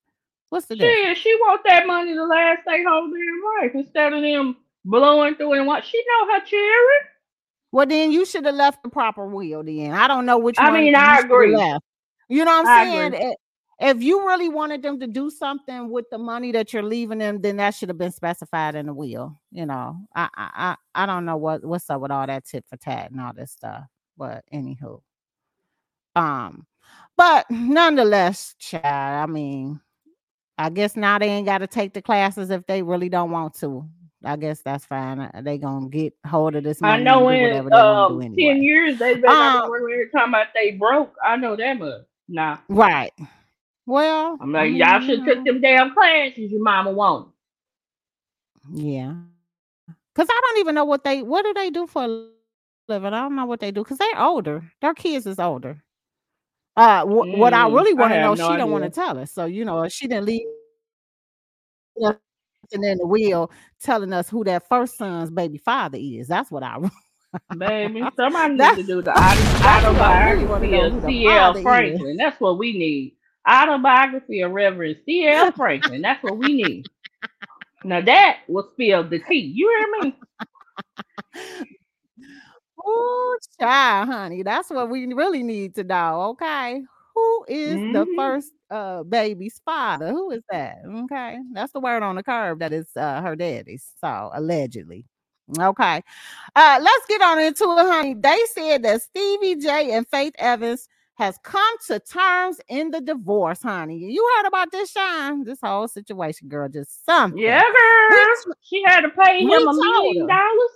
What's 0.49 0.67
the 0.67 0.77
difference? 0.77 1.19
Shit, 1.19 1.19
she 1.19 1.35
wants 1.41 1.65
that 1.67 1.87
money 1.87 2.15
to 2.15 2.25
last 2.25 2.61
their 2.67 2.89
whole 2.89 3.11
damn 3.11 3.63
life 3.63 3.73
instead 3.75 4.13
of 4.13 4.23
them 4.23 4.57
blowing 4.85 5.35
through 5.35 5.55
and 5.55 5.67
what 5.67 5.85
she 5.85 6.03
know 6.09 6.33
her 6.33 6.41
children. 6.41 7.11
Well, 7.73 7.87
then 7.87 8.13
you 8.13 8.25
should 8.25 8.45
have 8.47 8.55
left 8.55 8.83
the 8.83 8.89
proper 8.89 9.27
will. 9.27 9.63
Then 9.63 9.93
I 9.93 10.07
don't 10.09 10.25
know 10.25 10.39
which 10.39 10.57
I 10.59 10.71
mean, 10.71 10.95
I 10.95 11.19
agree. 11.19 11.55
left. 11.55 11.85
You 12.29 12.45
know 12.45 12.51
what 12.51 12.67
I'm 12.69 12.89
saying? 12.89 13.15
agree. 13.15 13.37
If 13.79 14.03
you 14.03 14.27
really 14.27 14.49
wanted 14.49 14.83
them 14.83 14.99
to 15.01 15.07
do 15.07 15.29
something 15.31 15.91
with 15.91 16.07
the 16.11 16.17
money 16.17 16.51
that 16.53 16.73
you're 16.73 16.83
leaving 16.83 17.19
them, 17.19 17.43
then 17.43 17.59
that 17.59 17.75
should 17.75 17.91
have 17.91 17.99
been 17.99 18.11
specified 18.13 18.75
in 18.75 18.87
the 18.87 18.95
will. 18.95 19.39
You 19.51 19.67
know, 19.67 19.97
I 20.15 20.29
I 20.35 20.77
I, 20.95 21.03
I 21.03 21.07
don't 21.07 21.27
know 21.27 21.37
what 21.37 21.63
what's 21.65 21.91
up 21.91 22.01
with 22.01 22.11
all 22.11 22.27
that 22.27 22.47
tit 22.47 22.65
for 22.69 22.79
tat 22.79 23.11
and 23.11 23.21
all 23.21 23.35
this 23.35 23.53
stuff. 23.53 23.85
But 24.17 24.45
anywho, 24.53 25.03
um, 26.15 26.67
but 27.19 27.45
nonetheless, 27.51 28.55
child. 28.59 28.85
I 28.85 29.27
mean, 29.27 29.79
I 30.57 30.71
guess 30.71 30.97
now 30.97 31.19
they 31.19 31.29
ain't 31.29 31.47
got 31.47 31.59
to 31.59 31.67
take 31.67 31.93
the 31.93 32.01
classes 32.01 32.49
if 32.49 32.67
they 32.67 32.83
really 32.83 33.11
don't 33.11 33.31
want 33.31 33.55
to. 33.61 33.87
I 34.25 34.37
guess 34.37 34.63
that's 34.63 34.87
fine. 34.87 35.21
Uh, 35.21 35.43
They 35.45 35.59
gonna 35.59 35.91
get 35.91 36.15
hold 36.27 36.57
of 36.57 36.65
this 36.65 36.81
money 36.81 37.03
I 37.03 37.05
know 37.05 37.29
in 37.29 37.73
um, 37.73 38.23
do 38.23 38.41
ten 38.41 38.63
years 38.63 38.99
they 38.99 39.17
not 39.21 39.67
Um, 39.67 40.11
time 40.15 40.31
about 40.31 40.47
they 40.55 40.73
broke. 40.73 41.15
I 41.23 41.37
know 41.37 41.57
that 41.57 41.79
much. 41.79 42.07
Nah, 42.29 42.59
Right. 42.69 43.13
Well, 43.87 44.39
I'm 44.41 44.53
I 44.57 44.65
like 44.65 44.73
y'all 44.75 45.01
should 45.01 45.25
took 45.25 45.45
them 45.45 45.61
damn 45.61 45.93
classes 45.95 46.51
your 46.51 46.63
mama 46.63 46.91
won't. 46.93 47.29
yeah. 48.73 49.15
Cause 50.15 50.27
I 50.31 50.41
don't 50.45 50.59
even 50.61 50.75
know 50.75 50.85
what 50.85 51.05
they 51.05 51.23
what 51.23 51.45
do 51.45 51.53
they 51.55 51.71
do 51.71 51.87
for 51.87 52.05
a 52.05 52.09
living. 52.09 52.43
I 52.45 52.61
don't 52.61 52.77
know 52.77 52.77
what 52.77 53.01
they 53.05 53.11
do 53.17 53.27
because 53.31 53.39
they're 53.39 53.63
older. 53.69 54.09
Their 54.31 54.45
kids 54.45 55.27
is 55.27 55.39
older. 55.39 55.83
Uh, 56.77 57.05
wh- 57.05 57.33
what 57.35 57.53
I 57.55 57.67
Mm, 57.67 57.67
really 57.69 57.95
want 57.95 58.13
to 58.13 58.19
know, 58.19 58.35
have 58.35 58.37
she 58.37 58.39
no 58.39 58.57
don't 58.57 58.71
want 58.71 58.85
to 58.85 58.91
tell 58.91 59.19
us. 59.19 59.33
So 59.33 59.45
you 59.47 59.65
know, 59.65 59.87
she 59.89 60.07
didn't 60.07 60.27
leave 60.27 60.43
and 61.99 62.19
in 62.85 62.99
the 62.99 63.07
will 63.07 63.51
telling 63.81 64.13
us 64.13 64.29
who 64.29 64.45
that 64.45 64.69
first 64.69 64.97
son's 64.99 65.31
baby 65.31 65.59
father 65.59 65.99
is. 66.01 66.29
That's 66.29 66.51
what 66.51 66.63
I. 66.63 66.79
Baby, 67.57 68.11
somebody 68.17 68.55
need 68.55 68.59
That's 68.59 68.77
to 68.77 68.83
do 68.83 69.03
the 69.03 69.13
auto- 69.13 69.49
that's 69.63 69.91
what 69.91 70.01
I 70.03 70.15
really 70.15 70.47
want 70.47 70.63
to 70.65 70.69
autobiography 70.69 70.79
of 70.79 71.03
C.L. 71.05 71.55
is. 71.55 71.63
Franklin. 71.63 72.17
That's 72.17 72.41
what 72.41 72.59
we 72.59 72.73
need. 72.77 73.17
Autobiography 73.49 74.41
of 74.41 74.53
Reverend 74.53 74.99
C.L. 75.07 75.53
Franklin. 75.57 76.03
That's 76.03 76.23
what 76.23 76.39
we 76.39 76.55
need. 76.55 76.91
Now 77.85 78.01
that 78.01 78.39
will 78.49 78.69
spill 78.73 79.05
the 79.09 79.19
tea. 79.21 79.53
You 79.55 79.69
hear 79.69 80.03
me? 80.03 80.17
Oh, 82.85 83.39
child, 83.61 84.09
honey, 84.09 84.43
that's 84.43 84.71
what 84.71 84.91
we 84.91 85.07
really 85.15 85.43
need 85.43 85.75
to 85.77 85.85
know. 85.85 86.23
Okay, 86.33 86.83
who 87.15 87.45
is 87.49 87.85
the 87.93 88.07
hmm 88.07 88.15
first 88.15 88.53
uh 88.71 89.03
baby's 89.05 89.61
father? 89.65 90.11
Who 90.11 90.31
is 90.31 90.43
that? 90.51 90.79
Okay, 90.87 91.39
that's 91.53 91.73
the 91.73 91.81
word 91.81 92.03
on 92.03 92.17
the 92.17 92.23
curve 92.23 92.59
that 92.61 92.73
is 92.73 92.89
uh 92.97 93.23
her 93.23 93.37
daddy's. 93.37 93.93
So 94.01 94.31
allegedly. 94.35 95.05
Okay, 95.59 96.03
uh, 96.57 96.79
let's 96.83 97.07
get 97.07 97.23
on 97.23 97.39
into 97.39 97.65
it, 97.65 97.87
honey. 97.87 98.15
They 98.15 98.39
said 98.53 98.83
that 98.83 99.03
Stevie 99.03 99.57
J 99.57 99.93
and 99.93 100.07
Faith 100.09 100.35
Evans 100.39 100.89
has 101.15 101.39
come 101.43 101.77
to 101.87 101.99
terms 102.01 102.61
in 102.69 102.91
the 102.91 103.01
divorce, 103.01 103.63
honey. 103.63 103.97
You 103.99 104.29
heard 104.37 104.49
about 104.49 104.71
this, 104.73 104.91
Shine? 104.91 105.45
This 105.45 105.59
whole 105.63 105.89
situation, 105.89 106.49
girl, 106.49 106.69
just 106.69 107.05
something. 107.07 107.39
Yeah, 107.41 107.63
girl. 107.63 108.27
t- 108.45 108.53
She 108.63 108.83
had 108.87 109.03
to 109.03 109.09
pay 109.11 109.41
him 109.41 109.51
a 109.51 109.73
million 109.73 110.27
dollars. 110.27 110.71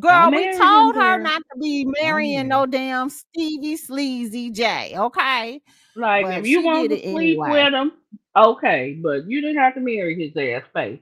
Girl, 0.00 0.30
we 0.32 0.50
told 0.58 0.96
her 0.96 1.18
not 1.22 1.40
to 1.52 1.58
be 1.60 1.84
marrying 2.02 2.48
no 2.48 2.66
damn 2.66 3.08
Stevie 3.10 3.76
Sleazy 3.76 4.50
J, 4.50 4.94
okay? 4.98 5.60
Like 5.94 6.24
But 6.24 6.38
if 6.38 6.46
you 6.48 6.64
want 6.64 6.90
to 6.90 6.96
sleep 6.96 7.38
anyway. 7.38 7.50
with 7.50 7.74
him, 7.74 7.92
okay, 8.34 8.98
but 9.00 9.28
you 9.28 9.40
didn't 9.40 9.58
have 9.58 9.74
to 9.74 9.80
marry 9.80 10.16
his 10.20 10.36
ass 10.36 10.64
face. 10.72 10.98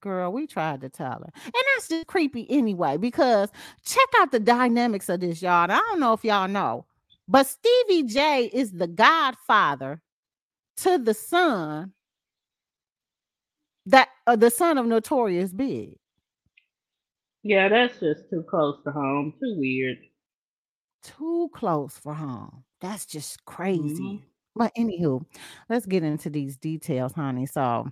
Girl, 0.00 0.32
we 0.32 0.46
tried 0.46 0.80
to 0.82 0.88
tell 0.88 1.18
her. 1.18 1.32
And 1.44 1.64
that's 1.74 1.88
just 1.88 2.06
creepy 2.06 2.46
anyway, 2.50 2.96
because 2.96 3.50
check 3.84 4.08
out 4.18 4.30
the 4.30 4.40
dynamics 4.40 5.08
of 5.08 5.20
this, 5.20 5.42
y'all. 5.42 5.64
And 5.64 5.72
I 5.72 5.78
don't 5.78 6.00
know 6.00 6.12
if 6.12 6.24
y'all 6.24 6.48
know, 6.48 6.86
but 7.26 7.46
Stevie 7.46 8.04
J 8.04 8.50
is 8.52 8.72
the 8.72 8.86
godfather 8.86 10.00
to 10.78 10.98
the 10.98 11.14
son 11.14 11.92
that 13.86 14.08
uh, 14.26 14.36
the 14.36 14.50
son 14.50 14.78
of 14.78 14.86
Notorious 14.86 15.52
Big. 15.52 15.98
Yeah, 17.42 17.68
that's 17.68 17.98
just 17.98 18.30
too 18.30 18.44
close 18.48 18.78
to 18.84 18.92
home. 18.92 19.34
Too 19.40 19.56
weird. 19.58 19.98
Too 21.02 21.50
close 21.52 21.98
for 21.98 22.14
home. 22.14 22.62
That's 22.80 23.04
just 23.04 23.44
crazy. 23.44 24.22
But 24.54 24.74
anywho, 24.76 25.24
let's 25.70 25.86
get 25.86 26.02
into 26.02 26.28
these 26.28 26.58
details, 26.58 27.12
honey. 27.12 27.46
So, 27.46 27.88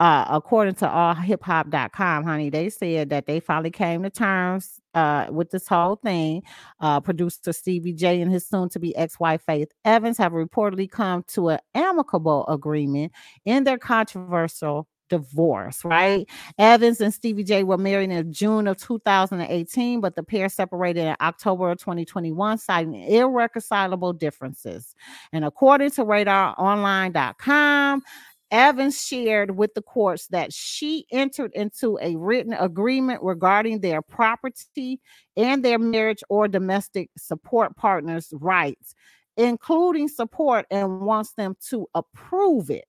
uh, 0.00 0.26
according 0.28 0.74
to 0.76 0.86
allhiphop.com, 0.86 2.24
honey, 2.24 2.50
they 2.50 2.68
said 2.68 3.08
that 3.10 3.26
they 3.26 3.40
finally 3.40 3.70
came 3.70 4.02
to 4.02 4.10
terms 4.10 4.80
uh, 4.92 5.28
with 5.30 5.50
this 5.50 5.66
whole 5.66 5.96
thing. 5.96 6.42
Uh, 6.80 7.00
producer 7.00 7.52
Stevie 7.52 7.94
J 7.94 8.20
and 8.20 8.30
his 8.30 8.46
soon 8.46 8.68
to 8.70 8.78
be 8.78 8.94
ex 8.96 9.18
wife 9.18 9.42
Faith 9.46 9.72
Evans 9.84 10.18
have 10.18 10.32
reportedly 10.32 10.90
come 10.90 11.24
to 11.28 11.48
an 11.50 11.58
amicable 11.74 12.46
agreement 12.48 13.12
in 13.46 13.64
their 13.64 13.78
controversial 13.78 14.86
divorce, 15.08 15.84
right? 15.84 16.28
Evans 16.58 17.00
and 17.00 17.12
Stevie 17.12 17.44
J 17.44 17.62
were 17.64 17.78
married 17.78 18.10
in 18.10 18.32
June 18.32 18.66
of 18.66 18.76
2018, 18.78 20.00
but 20.00 20.16
the 20.16 20.22
pair 20.22 20.48
separated 20.48 21.06
in 21.06 21.16
October 21.20 21.70
of 21.70 21.78
2021, 21.78 22.58
citing 22.58 22.94
irreconcilable 22.94 24.12
differences. 24.12 24.94
And 25.32 25.44
according 25.44 25.90
to 25.92 26.04
radaronline.com, 26.04 28.02
Evans 28.50 29.04
shared 29.04 29.56
with 29.56 29.74
the 29.74 29.82
courts 29.82 30.28
that 30.28 30.52
she 30.52 31.06
entered 31.10 31.52
into 31.54 31.98
a 32.00 32.14
written 32.14 32.52
agreement 32.52 33.20
regarding 33.22 33.80
their 33.80 34.00
property 34.00 35.00
and 35.36 35.64
their 35.64 35.78
marriage 35.78 36.22
or 36.28 36.46
domestic 36.46 37.10
support 37.18 37.74
partners' 37.76 38.32
rights, 38.32 38.94
including 39.36 40.06
support, 40.06 40.66
and 40.70 41.00
wants 41.00 41.32
them 41.32 41.56
to 41.68 41.88
approve 41.94 42.70
it. 42.70 42.86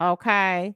Okay. 0.00 0.74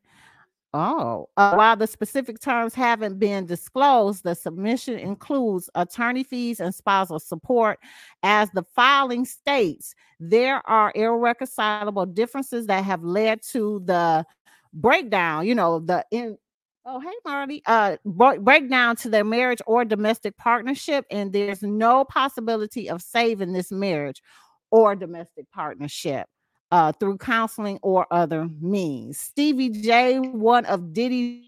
Oh, 0.72 1.28
uh, 1.36 1.54
while 1.54 1.76
the 1.76 1.88
specific 1.88 2.38
terms 2.38 2.74
haven't 2.74 3.18
been 3.18 3.44
disclosed, 3.44 4.22
the 4.22 4.36
submission 4.36 5.00
includes 5.00 5.68
attorney 5.74 6.22
fees 6.22 6.60
and 6.60 6.72
spousal 6.72 7.18
support. 7.18 7.80
As 8.22 8.50
the 8.52 8.62
filing 8.76 9.24
states, 9.24 9.94
there 10.20 10.62
are 10.68 10.92
irreconcilable 10.94 12.06
differences 12.06 12.66
that 12.68 12.84
have 12.84 13.02
led 13.02 13.42
to 13.50 13.82
the 13.84 14.24
breakdown, 14.72 15.44
you 15.46 15.54
know, 15.56 15.80
the 15.80 16.04
in 16.12 16.38
Oh, 16.86 16.98
hey, 16.98 17.12
Marty. 17.26 17.62
Uh, 17.66 17.96
breakdown 18.06 18.96
to 18.96 19.10
their 19.10 19.24
marriage 19.24 19.60
or 19.66 19.84
domestic 19.84 20.36
partnership, 20.38 21.04
and 21.10 21.32
there's 21.32 21.62
no 21.62 22.04
possibility 22.04 22.88
of 22.88 23.02
saving 23.02 23.52
this 23.52 23.70
marriage 23.70 24.22
or 24.70 24.96
domestic 24.96 25.50
partnership 25.50 26.26
uh, 26.70 26.92
through 26.92 27.18
counseling 27.18 27.78
or 27.82 28.06
other 28.10 28.48
means. 28.60 29.18
Stevie 29.18 29.70
J, 29.70 30.18
one 30.18 30.64
of 30.66 30.92
Diddy's 30.92 31.44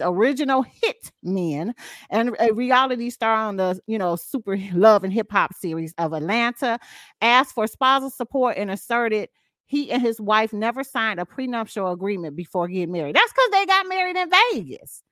original 0.00 0.62
hit 0.62 1.12
men 1.22 1.74
and 2.10 2.36
a 2.40 2.52
reality 2.52 3.10
star 3.10 3.34
on 3.34 3.56
the 3.56 3.78
you 3.86 3.98
know 3.98 4.16
super 4.16 4.56
love 4.72 5.04
and 5.04 5.12
hip 5.12 5.30
hop 5.30 5.54
series 5.54 5.94
of 5.98 6.12
Atlanta, 6.12 6.78
asked 7.20 7.54
for 7.54 7.66
spousal 7.66 8.10
support 8.10 8.56
and 8.56 8.70
asserted 8.70 9.28
he 9.66 9.90
and 9.90 10.02
his 10.02 10.20
wife 10.20 10.52
never 10.52 10.84
signed 10.84 11.18
a 11.18 11.24
prenuptial 11.24 11.90
agreement 11.92 12.36
before 12.36 12.68
getting 12.68 12.92
married. 12.92 13.16
That's 13.16 13.32
because 13.32 13.50
they 13.52 13.66
got 13.66 13.88
married 13.88 14.16
in 14.16 14.30
Vegas. 14.52 15.02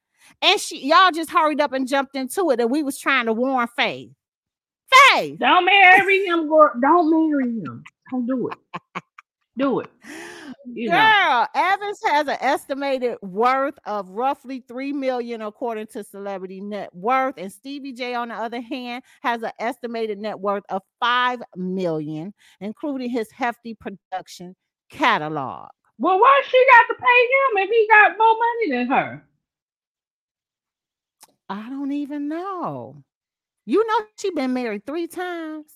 And 0.43 0.61
she 0.61 0.87
y'all 0.87 1.11
just 1.13 1.31
hurried 1.31 1.61
up 1.61 1.73
and 1.73 1.89
jumped 1.89 2.15
into 2.15 2.51
it, 2.51 2.61
and 2.61 2.71
we 2.71 2.83
was 2.83 2.99
trying 2.99 3.27
to 3.27 3.33
warn 3.33 3.69
Faith. 3.77 4.11
Faith, 5.13 5.39
Don't 5.39 5.65
marry 5.65 6.27
him, 6.27 6.49
girl. 6.49 6.73
Don't 6.81 7.11
marry 7.11 7.45
him. 7.45 7.85
Don't 8.11 8.27
do 8.27 8.49
it. 8.49 9.03
Do 9.57 9.81
it. 9.81 9.91
You 10.73 10.91
know. 10.91 10.97
Girl, 10.97 11.47
Evans 11.55 11.99
has 12.07 12.29
an 12.29 12.37
estimated 12.41 13.17
worth 13.23 13.79
of 13.87 14.09
roughly 14.09 14.63
three 14.69 14.93
million, 14.93 15.43
according 15.43 15.87
to 15.89 16.05
Celebrity 16.05 16.61
Net 16.61 16.95
Worth, 16.95 17.35
and 17.39 17.51
Stevie 17.51 17.93
J, 17.93 18.15
on 18.15 18.29
the 18.29 18.35
other 18.35 18.61
hand, 18.61 19.03
has 19.23 19.43
an 19.43 19.53
estimated 19.59 20.19
net 20.19 20.39
worth 20.39 20.65
of 20.69 20.83
five 21.01 21.41
million, 21.57 22.33
including 22.61 23.11
his 23.11 23.31
hefty 23.31 23.75
production 23.75 24.55
catalog. 24.91 25.71
Well, 25.99 26.21
why 26.21 26.43
she 26.49 26.65
got 26.73 26.87
to 26.89 26.95
pay 26.95 27.63
him 27.63 27.65
if 27.65 27.71
he 27.71 27.89
got 27.89 28.19
more 28.19 28.37
money 28.37 28.71
than 28.71 28.87
her? 28.89 29.25
I 31.49 31.69
don't 31.69 31.93
even 31.93 32.29
know. 32.29 33.03
You 33.67 33.87
know, 33.87 34.07
she 34.19 34.31
been 34.31 34.53
married 34.53 34.87
three 34.87 35.07
times. 35.07 35.73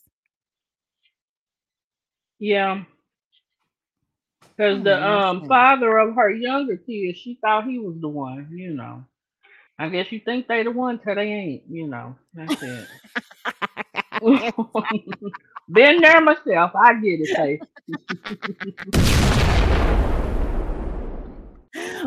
Yeah. 2.39 2.85
Because 4.57 4.83
the 4.85 5.07
um 5.09 5.45
father 5.49 5.99
of 5.99 6.15
her 6.17 6.31
younger 6.31 6.77
kids, 6.77 7.19
she 7.19 7.39
thought 7.41 7.67
he 7.67 7.79
was 7.79 7.97
the 8.01 8.09
one, 8.09 8.49
you 8.53 8.75
know. 8.75 9.05
I 9.79 9.89
guess 9.89 10.13
you 10.13 10.21
think 10.25 10.47
they 10.47 10.63
the 10.63 10.71
one 10.71 10.99
till 11.01 11.15
they 11.17 11.23
ain't, 11.23 11.63
you 11.69 11.89
know. 11.89 12.17
That's 12.35 12.55
it. 12.61 12.89
Been 15.71 16.01
there 16.01 16.21
myself. 16.21 16.73
I 16.77 16.95
get 16.95 17.21
it, 17.21 17.31
hey. 17.37 17.61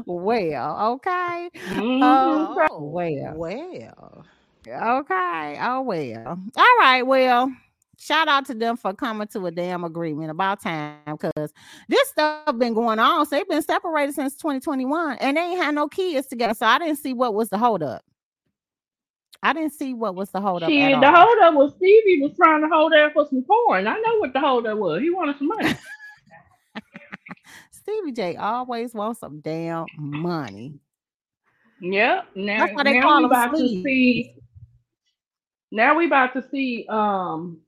well, 0.05 0.93
okay. 0.93 1.49
Mhm. 1.69 2.55
Oh, 2.71 2.79
well. 2.79 3.33
Well, 3.35 4.25
Okay. 4.67 5.57
Oh 5.61 5.81
well. 5.81 6.39
All 6.57 6.75
right. 6.79 7.03
Well, 7.03 7.51
shout 7.97 8.27
out 8.27 8.45
to 8.45 8.53
them 8.53 8.77
for 8.77 8.93
coming 8.93 9.27
to 9.27 9.45
a 9.47 9.51
damn 9.51 9.83
agreement 9.83 10.31
about 10.31 10.61
time 10.61 10.97
because 11.05 11.51
this 11.89 12.09
stuff 12.09 12.57
been 12.57 12.73
going 12.73 12.99
on. 12.99 13.25
So 13.25 13.35
they've 13.35 13.47
been 13.47 13.61
separated 13.61 14.15
since 14.15 14.35
2021 14.35 15.17
and 15.17 15.37
they 15.37 15.41
ain't 15.41 15.61
had 15.61 15.75
no 15.75 15.87
kids 15.87 16.27
together. 16.27 16.53
So 16.53 16.65
I 16.65 16.79
didn't 16.79 16.97
see 16.97 17.13
what 17.13 17.33
was 17.33 17.49
the 17.49 17.57
holdup. 17.57 18.03
I 19.43 19.53
didn't 19.53 19.73
see 19.73 19.93
what 19.93 20.15
was 20.15 20.31
the 20.31 20.41
holdup. 20.41 20.69
At 20.69 20.99
the 21.01 21.11
holdup 21.11 21.53
was 21.53 21.73
Stevie 21.75 22.21
was 22.21 22.35
trying 22.35 22.61
to 22.61 22.67
hold 22.69 22.93
out 22.93 23.13
for 23.13 23.27
some 23.27 23.43
porn. 23.43 23.87
I 23.87 23.95
know 23.99 24.17
what 24.19 24.33
the 24.33 24.39
holdup 24.39 24.77
was. 24.77 25.01
He 25.01 25.09
wanted 25.09 25.37
some 25.37 25.47
money. 25.47 25.75
Stevie 27.71 28.11
J 28.11 28.35
always 28.35 28.93
wants 28.93 29.19
some 29.19 29.39
damn 29.39 29.85
money. 29.95 30.79
Yep. 31.81 32.25
Now, 32.35 32.65
That's 32.65 32.75
why 32.75 32.83
they 32.83 32.99
now 32.99 33.01
call 33.01 33.19
we 33.19 33.25
about 33.25 33.55
to 33.55 33.67
see. 33.67 34.35
Now 35.71 35.95
we 35.97 36.07
about 36.07 36.33
to 36.33 36.43
see 36.49 36.85
um 36.89 37.59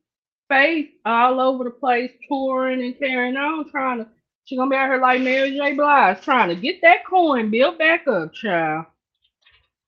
Faith 0.50 0.90
all 1.06 1.40
over 1.40 1.64
the 1.64 1.70
place 1.70 2.12
touring 2.28 2.82
and 2.84 2.98
carrying 2.98 3.38
on, 3.38 3.70
trying 3.70 4.00
to. 4.00 4.08
She 4.46 4.58
gonna 4.58 4.70
be 4.72 4.76
out 4.76 4.90
here 4.90 5.00
like 5.00 5.22
Mary 5.22 5.52
J. 5.52 5.74
Blige, 5.76 6.22
trying 6.22 6.50
to 6.50 6.56
get 6.56 6.82
that 6.82 7.06
coin 7.06 7.52
built 7.52 7.78
back 7.78 8.08
up, 8.08 8.34
child. 8.34 8.86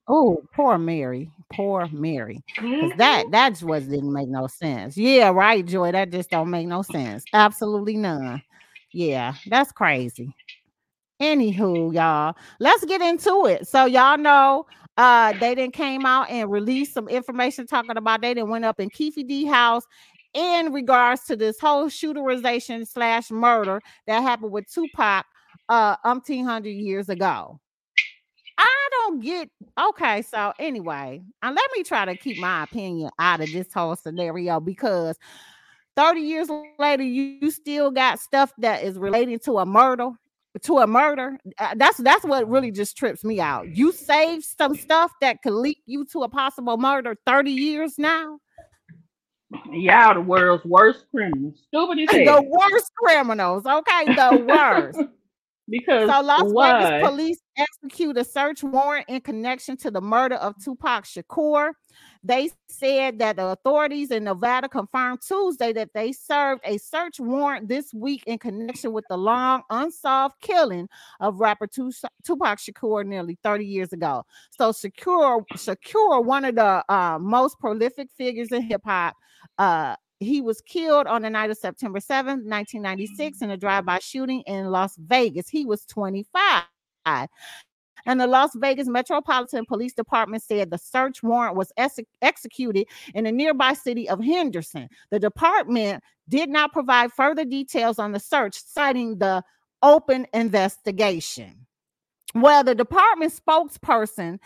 Oh, 0.08 0.44
poor 0.54 0.78
Mary. 0.78 1.32
Poor 1.52 1.88
Mary. 1.92 2.44
Because 2.56 2.92
Mhm. 2.92 2.98
that 2.98 3.26
that's 3.32 3.64
what 3.64 3.90
didn't 3.90 4.14
make 4.14 4.30
no 4.30 4.48
sense. 4.48 4.98
Yeah, 4.98 5.30
right, 5.30 5.66
Joy. 5.66 5.92
That 5.92 6.12
just 6.12 6.30
don't 6.30 6.50
make 6.50 6.68
no 6.68 6.82
sense. 6.84 7.26
Absolutely 7.34 7.98
none. 7.98 8.42
Yeah, 8.94 9.34
that's 9.48 9.72
crazy. 9.72 10.36
Anywho, 11.22 11.94
y'all, 11.94 12.36
let's 12.60 12.84
get 12.86 13.02
into 13.02 13.46
it. 13.46 13.68
So 13.68 13.86
y'all 13.86 14.18
know 14.18 14.66
uh 14.98 15.34
they 15.34 15.56
didn't 15.56 15.74
came 15.74 16.06
out 16.06 16.30
and 16.30 16.52
released 16.52 16.94
some 16.94 17.08
information 17.08 17.66
talking 17.66 17.96
about 17.96 18.22
they 18.22 18.34
didn't 18.34 18.50
went 18.50 18.66
up 18.66 18.80
in 18.80 18.90
Keefe 18.90 19.16
D 19.28 19.46
house 19.46 19.86
in 20.34 20.72
regards 20.72 21.24
to 21.26 21.36
this 21.36 21.60
whole 21.60 21.88
shooterization 21.88 22.88
slash 22.88 23.32
murder 23.32 23.82
that 24.08 24.22
happened 24.22 24.52
with 24.52 24.72
Tupac 24.72 25.26
uh 25.70 25.98
umpteen 26.06 26.46
hundred 26.46 26.72
years 26.72 27.10
ago. 27.10 27.60
I 28.58 28.88
don't 28.92 29.20
get 29.22 29.50
okay. 29.80 30.22
So 30.22 30.54
anyway, 30.60 31.22
and 31.42 31.56
let 31.56 31.70
me 31.76 31.84
try 31.84 32.06
to 32.06 32.16
keep 32.16 32.38
my 32.40 32.64
opinion 32.64 33.10
out 33.20 33.42
of 33.42 33.52
this 33.52 33.74
whole 33.74 33.96
scenario 33.96 34.60
because 34.60 35.18
30 35.96 36.22
years 36.22 36.48
later, 36.80 37.04
you, 37.04 37.38
you 37.42 37.52
still 37.52 37.92
got 37.92 38.20
stuff 38.20 38.54
that 38.60 38.84
is 38.84 38.98
relating 38.98 39.40
to 39.40 39.60
a 39.60 39.66
murder. 39.66 40.12
To 40.64 40.80
a 40.80 40.88
murder, 40.88 41.38
Uh, 41.60 41.76
that's 41.78 41.98
that's 42.00 42.26
what 42.26 42.48
really 42.50 42.72
just 42.72 42.98
trips 42.98 43.24
me 43.24 43.40
out. 43.40 43.70
You 43.70 43.94
saved 43.94 44.44
some 44.44 44.76
stuff 44.76 45.14
that 45.22 45.42
could 45.42 45.54
lead 45.54 45.78
you 45.86 46.04
to 46.12 46.24
a 46.24 46.30
possible 46.30 46.78
murder 46.78 47.16
30 47.26 47.52
years 47.52 47.98
now. 47.98 48.38
Y'all 49.72 50.14
the 50.14 50.22
world's 50.22 50.64
worst 50.66 51.06
criminals. 51.12 51.60
Stupid 51.68 52.00
as 52.00 52.08
The 52.10 52.42
worst 52.48 52.92
criminals, 52.96 53.66
okay, 53.66 54.06
the 54.06 54.46
worst. 54.48 55.00
Because 55.68 56.10
So 56.10 56.22
Las 56.22 56.52
why? 56.52 56.84
Vegas 56.84 57.10
police 57.10 57.42
execute 57.58 58.18
a 58.18 58.24
search 58.24 58.64
warrant 58.64 59.06
in 59.08 59.22
connection 59.22 59.78
to 59.78 59.92
the 59.92 60.02
murder 60.02 60.36
of 60.36 60.56
Tupac 60.62 61.06
Shakur. 61.06 61.72
They 62.24 62.50
said 62.68 63.20
that 63.20 63.38
the 63.38 63.48
authorities 63.48 64.12
in 64.12 64.26
Nevada 64.26 64.68
confirmed 64.68 65.20
Tuesday 65.26 65.72
that 65.74 65.90
they 65.94 66.12
served 66.12 66.62
a 66.66 66.78
search 66.78 67.20
warrant 67.20 67.68
this 67.68 67.94
week 67.94 68.24
in 68.28 68.38
connection 68.38 68.92
with 68.92 69.06
the 69.10 69.18
long 69.18 69.64
unsolved 69.70 70.36
killing 70.42 70.88
of 71.20 71.40
rapper 71.40 71.68
Tupac 71.68 72.60
Shakur 72.60 73.06
nearly 73.06 73.38
30 73.42 73.66
years 73.66 73.94
ago. 73.94 74.24
So 74.52 74.72
Shakur, 74.72 75.46
Shakur, 75.54 76.24
one 76.24 76.46
of 76.46 76.56
the 76.56 76.84
uh, 76.90 77.18
most 77.20 77.60
prolific 77.60 78.10
figures 78.12 78.52
in 78.52 78.62
hip 78.62 78.82
hop, 78.84 79.16
uh, 79.58 79.96
he 80.20 80.42
was 80.42 80.62
killed 80.62 81.08
on 81.08 81.24
the 81.24 81.30
night 81.30 81.50
of 81.50 81.58
September 81.58 82.00
7th, 82.00 82.46
1996, 82.46 83.42
in 83.42 83.52
a 83.52 83.58
drive-by 83.58 84.00
shooting 84.00 84.42
in 84.42 84.68
Las 84.68 84.96
Vegas. 84.98 85.50
He 85.50 85.66
was 85.66 85.86
25. 85.86 86.64
And 88.06 88.20
the 88.20 88.28
Las 88.28 88.52
Vegas 88.56 88.88
Metropolitan 88.88 89.66
Police 89.66 89.94
Department 89.94 90.44
said 90.44 90.70
the 90.70 90.78
search 90.78 91.22
warrant 91.24 91.56
was 91.56 91.72
ex- 91.78 92.00
executed 92.22 92.88
in 93.14 93.26
the 93.26 93.32
nearby 93.32 93.74
city 93.74 94.10
of 94.10 94.24
Henderson. 94.24 94.90
The 95.10 95.20
department 95.20 96.04
did 96.30 96.50
not 96.50 96.74
provide 96.74 97.12
further 97.12 97.46
details 97.46 98.00
on 98.00 98.12
the 98.12 98.20
search, 98.20 98.56
citing 98.56 99.18
the 99.18 99.44
open 99.84 100.28
investigation. 100.34 101.66
Well, 102.34 102.64
the 102.64 102.76
department 102.76 103.34
spokesperson, 103.34 104.40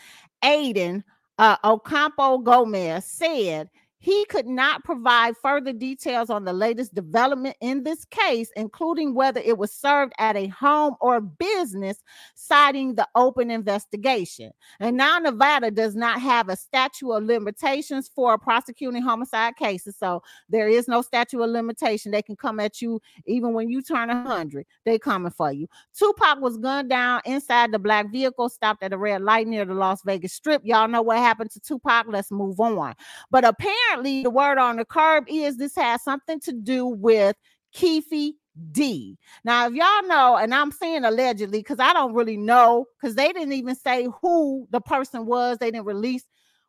Aden 0.43 1.03
uh, 1.37 1.57
Ocampo 1.63 2.39
Gomez, 2.39 3.05
said 3.05 3.69
he 4.05 4.23
could 4.25 4.45
not 4.45 4.83
provide 4.83 5.35
further 5.35 5.73
details 5.73 6.29
on 6.29 6.45
the 6.45 6.53
latest 6.53 6.93
development 6.93 7.57
in 7.59 7.81
this 7.81 8.05
case, 8.05 8.51
including 8.55 9.15
whether 9.15 9.41
it 9.43 9.57
was 9.57 9.73
served 9.73 10.13
at 10.19 10.35
a 10.35 10.45
home 10.45 10.95
or 11.01 11.19
business, 11.19 12.03
citing 12.35 12.93
the 12.93 13.07
open 13.15 13.49
investigation. 13.49 14.51
And 14.79 14.95
now 14.95 15.17
Nevada 15.17 15.71
does 15.71 15.95
not 15.95 16.21
have 16.21 16.49
a 16.49 16.55
statute 16.55 17.11
of 17.11 17.23
limitations 17.23 18.07
for 18.07 18.37
prosecuting 18.37 19.01
homicide 19.01 19.55
cases. 19.55 19.95
So 19.97 20.21
there 20.49 20.67
is 20.67 20.87
no 20.87 21.01
statute 21.01 21.41
of 21.41 21.49
limitation. 21.49 22.11
They 22.11 22.21
can 22.21 22.35
come 22.35 22.59
at 22.59 22.83
you 22.83 23.01
even 23.25 23.53
when 23.53 23.69
you 23.69 23.81
turn 23.81 24.09
100. 24.09 24.67
They 24.83 24.99
coming 24.99 25.31
for 25.31 25.51
you. 25.51 25.65
Tupac 25.97 26.41
was 26.41 26.57
gunned 26.57 26.91
down 26.91 27.21
inside 27.25 27.71
the 27.71 27.79
black 27.79 28.11
vehicle, 28.11 28.49
stopped 28.49 28.83
at 28.83 28.93
a 28.93 28.99
red 28.99 29.23
light 29.23 29.47
near 29.47 29.65
the 29.65 29.73
Las 29.73 30.03
Vegas 30.05 30.33
Strip. 30.33 30.61
Y'all 30.63 30.87
know 30.87 31.01
what 31.01 31.17
happened 31.17 31.49
to 31.49 31.59
Tupac. 31.59 32.05
Let's 32.07 32.29
move 32.29 32.59
on. 32.59 32.93
But 33.31 33.45
apparently, 33.45 33.94
the 34.03 34.29
word 34.29 34.57
on 34.57 34.77
the 34.77 34.85
curb 34.85 35.25
is 35.27 35.57
this 35.57 35.75
has 35.75 36.03
something 36.03 36.39
to 36.41 36.51
do 36.51 36.85
with 36.85 37.35
Keefe 37.73 38.33
D. 38.71 39.17
Now, 39.43 39.67
if 39.67 39.73
y'all 39.73 40.07
know, 40.07 40.37
and 40.37 40.53
I'm 40.53 40.71
saying 40.71 41.03
allegedly 41.03 41.59
because 41.59 41.79
I 41.79 41.93
don't 41.93 42.13
really 42.13 42.37
know, 42.37 42.85
because 42.99 43.15
they 43.15 43.31
didn't 43.33 43.53
even 43.53 43.75
say 43.75 44.07
who 44.21 44.67
the 44.71 44.81
person 44.81 45.25
was, 45.25 45.57
they 45.57 45.71
didn't 45.71 45.85
release 45.85 46.23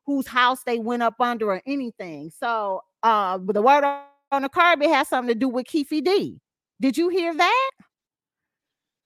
whose 0.05 0.27
house 0.27 0.63
they 0.65 0.79
went 0.79 1.03
up 1.03 1.21
under 1.21 1.51
or 1.51 1.63
anything. 1.67 2.31
So, 2.31 2.83
uh, 3.03 3.39
the 3.39 3.63
word 3.63 3.85
on 4.33 4.43
the 4.43 4.49
curb 4.49 4.83
it 4.83 4.91
has 4.91 5.09
something 5.09 5.33
to 5.33 5.39
do 5.39 5.49
with 5.49 5.67
Keefe 5.67 5.91
D. 5.91 6.41
Did 6.81 6.97
you 6.99 7.09
hear 7.09 7.35
that? 7.35 7.71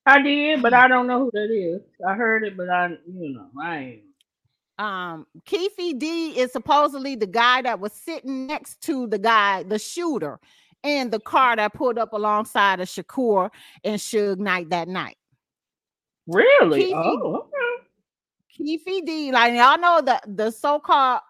I 0.06 0.22
did, 0.22 0.62
but 0.62 0.74
I 0.74 0.88
don't 0.88 1.06
know 1.06 1.20
who 1.20 1.30
that 1.32 1.50
is. 1.52 1.82
I 2.06 2.14
heard 2.14 2.42
it, 2.44 2.56
but 2.56 2.68
I, 2.68 2.88
you 3.06 3.34
know, 3.34 3.48
I 3.62 3.78
ain't. 3.78 4.02
Um 4.80 5.26
Keefe 5.44 5.98
D 5.98 6.38
is 6.38 6.52
supposedly 6.52 7.14
the 7.14 7.26
guy 7.26 7.62
that 7.62 7.78
was 7.80 7.92
sitting 7.92 8.46
next 8.46 8.80
to 8.82 9.06
the 9.06 9.18
guy, 9.18 9.62
the 9.62 9.78
shooter, 9.78 10.40
in 10.82 11.10
the 11.10 11.20
car 11.20 11.54
that 11.56 11.74
pulled 11.74 11.98
up 11.98 12.12
alongside 12.14 12.80
of 12.80 12.88
Shakur 12.88 13.50
and 13.84 14.00
Suge 14.00 14.38
Knight 14.38 14.70
that 14.70 14.88
night. 14.88 15.16
Really? 16.26 16.84
Keefe- 16.84 16.94
Oh, 16.96 17.34
okay. 17.36 17.86
Keefe 18.48 19.04
D, 19.04 19.32
like 19.32 19.54
y'all 19.54 19.78
know 19.78 20.00
the 20.00 20.20
the 20.26 20.50
so-called 20.50 21.20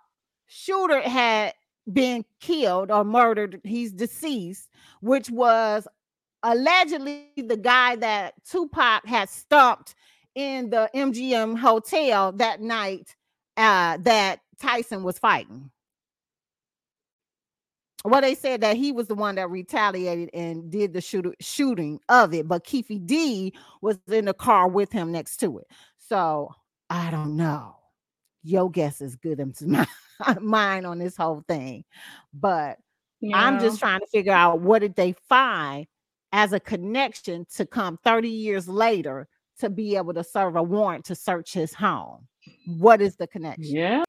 shooter 0.46 1.00
had 1.00 1.54
been 1.92 2.24
killed 2.40 2.90
or 2.90 3.04
murdered. 3.04 3.60
He's 3.64 3.92
deceased, 3.92 4.68
which 5.00 5.30
was 5.30 5.86
allegedly 6.42 7.30
the 7.36 7.56
guy 7.56 7.96
that 7.96 8.34
Tupac 8.48 9.06
had 9.06 9.28
stumped 9.28 9.94
in 10.34 10.70
the 10.70 10.88
MGM 10.94 11.56
hotel 11.58 12.32
that 12.32 12.60
night 12.60 13.14
uh, 13.60 13.98
that 13.98 14.40
Tyson 14.60 15.02
was 15.02 15.18
fighting. 15.18 15.70
Well, 18.04 18.22
they 18.22 18.34
said 18.34 18.62
that 18.62 18.78
he 18.78 18.92
was 18.92 19.08
the 19.08 19.14
one 19.14 19.34
that 19.34 19.50
retaliated 19.50 20.30
and 20.32 20.70
did 20.70 20.94
the 20.94 21.02
shooter, 21.02 21.34
shooting 21.40 22.00
of 22.08 22.32
it, 22.32 22.48
but 22.48 22.64
Keefe 22.64 22.90
D 23.04 23.52
was 23.82 23.98
in 24.10 24.24
the 24.24 24.32
car 24.32 24.68
with 24.68 24.90
him 24.90 25.12
next 25.12 25.36
to 25.38 25.58
it. 25.58 25.66
So 25.98 26.54
I 26.88 27.10
don't 27.10 27.36
know. 27.36 27.76
Your 28.42 28.70
guess 28.70 29.02
is 29.02 29.16
good 29.16 29.38
as 29.38 29.60
my, 29.66 29.86
mine 30.40 30.86
on 30.86 30.98
this 30.98 31.16
whole 31.16 31.44
thing, 31.46 31.84
but 32.32 32.78
I'm 33.34 33.60
just 33.60 33.78
trying 33.78 34.00
to 34.00 34.06
figure 34.06 34.32
out 34.32 34.60
what 34.60 34.78
did 34.78 34.96
they 34.96 35.14
find 35.28 35.86
as 36.32 36.54
a 36.54 36.60
connection 36.60 37.44
to 37.56 37.66
come 37.66 37.98
30 38.02 38.30
years 38.30 38.66
later 38.66 39.28
to 39.60 39.70
be 39.70 39.96
able 39.96 40.14
to 40.14 40.24
serve 40.24 40.56
a 40.56 40.62
warrant 40.62 41.04
to 41.06 41.14
search 41.14 41.52
his 41.52 41.72
home. 41.74 42.26
What 42.78 43.00
is 43.00 43.16
the 43.16 43.26
connection? 43.26 43.76
Yeah. 43.76 44.04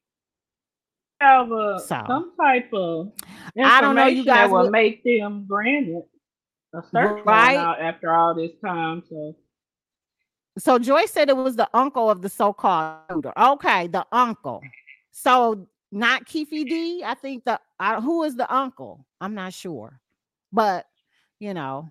Have 1.20 1.52
a, 1.52 1.78
So. 1.78 2.02
some 2.06 2.32
type 2.40 2.70
of 2.72 3.12
I 3.56 3.80
don't 3.80 3.94
know, 3.94 4.06
you 4.06 4.20
information 4.20 4.24
guys 4.24 4.34
that 4.48 4.50
will 4.50 4.62
would- 4.62 4.72
make 4.72 5.04
them 5.04 5.46
granted 5.48 6.02
a 6.74 6.82
search 6.82 6.92
warrant 6.92 7.26
Right. 7.26 7.56
out 7.56 7.80
after 7.80 8.12
all 8.12 8.34
this 8.34 8.52
time. 8.64 9.02
So 9.08 9.36
So 10.58 10.78
Joyce 10.78 11.10
said 11.12 11.28
it 11.30 11.36
was 11.36 11.56
the 11.56 11.68
uncle 11.72 12.10
of 12.10 12.20
the 12.22 12.28
so-called 12.28 12.98
shooter. 13.10 13.32
Okay, 13.38 13.86
the 13.86 14.04
uncle. 14.12 14.60
So 15.10 15.66
not 15.92 16.26
Keefe 16.26 16.50
D. 16.50 17.02
I 17.04 17.14
think 17.14 17.44
the 17.44 17.60
I, 17.78 18.00
who 18.00 18.24
is 18.24 18.36
the 18.36 18.52
uncle? 18.52 19.06
I'm 19.20 19.34
not 19.34 19.52
sure, 19.54 20.00
but 20.52 20.86
you 21.38 21.54
know, 21.54 21.88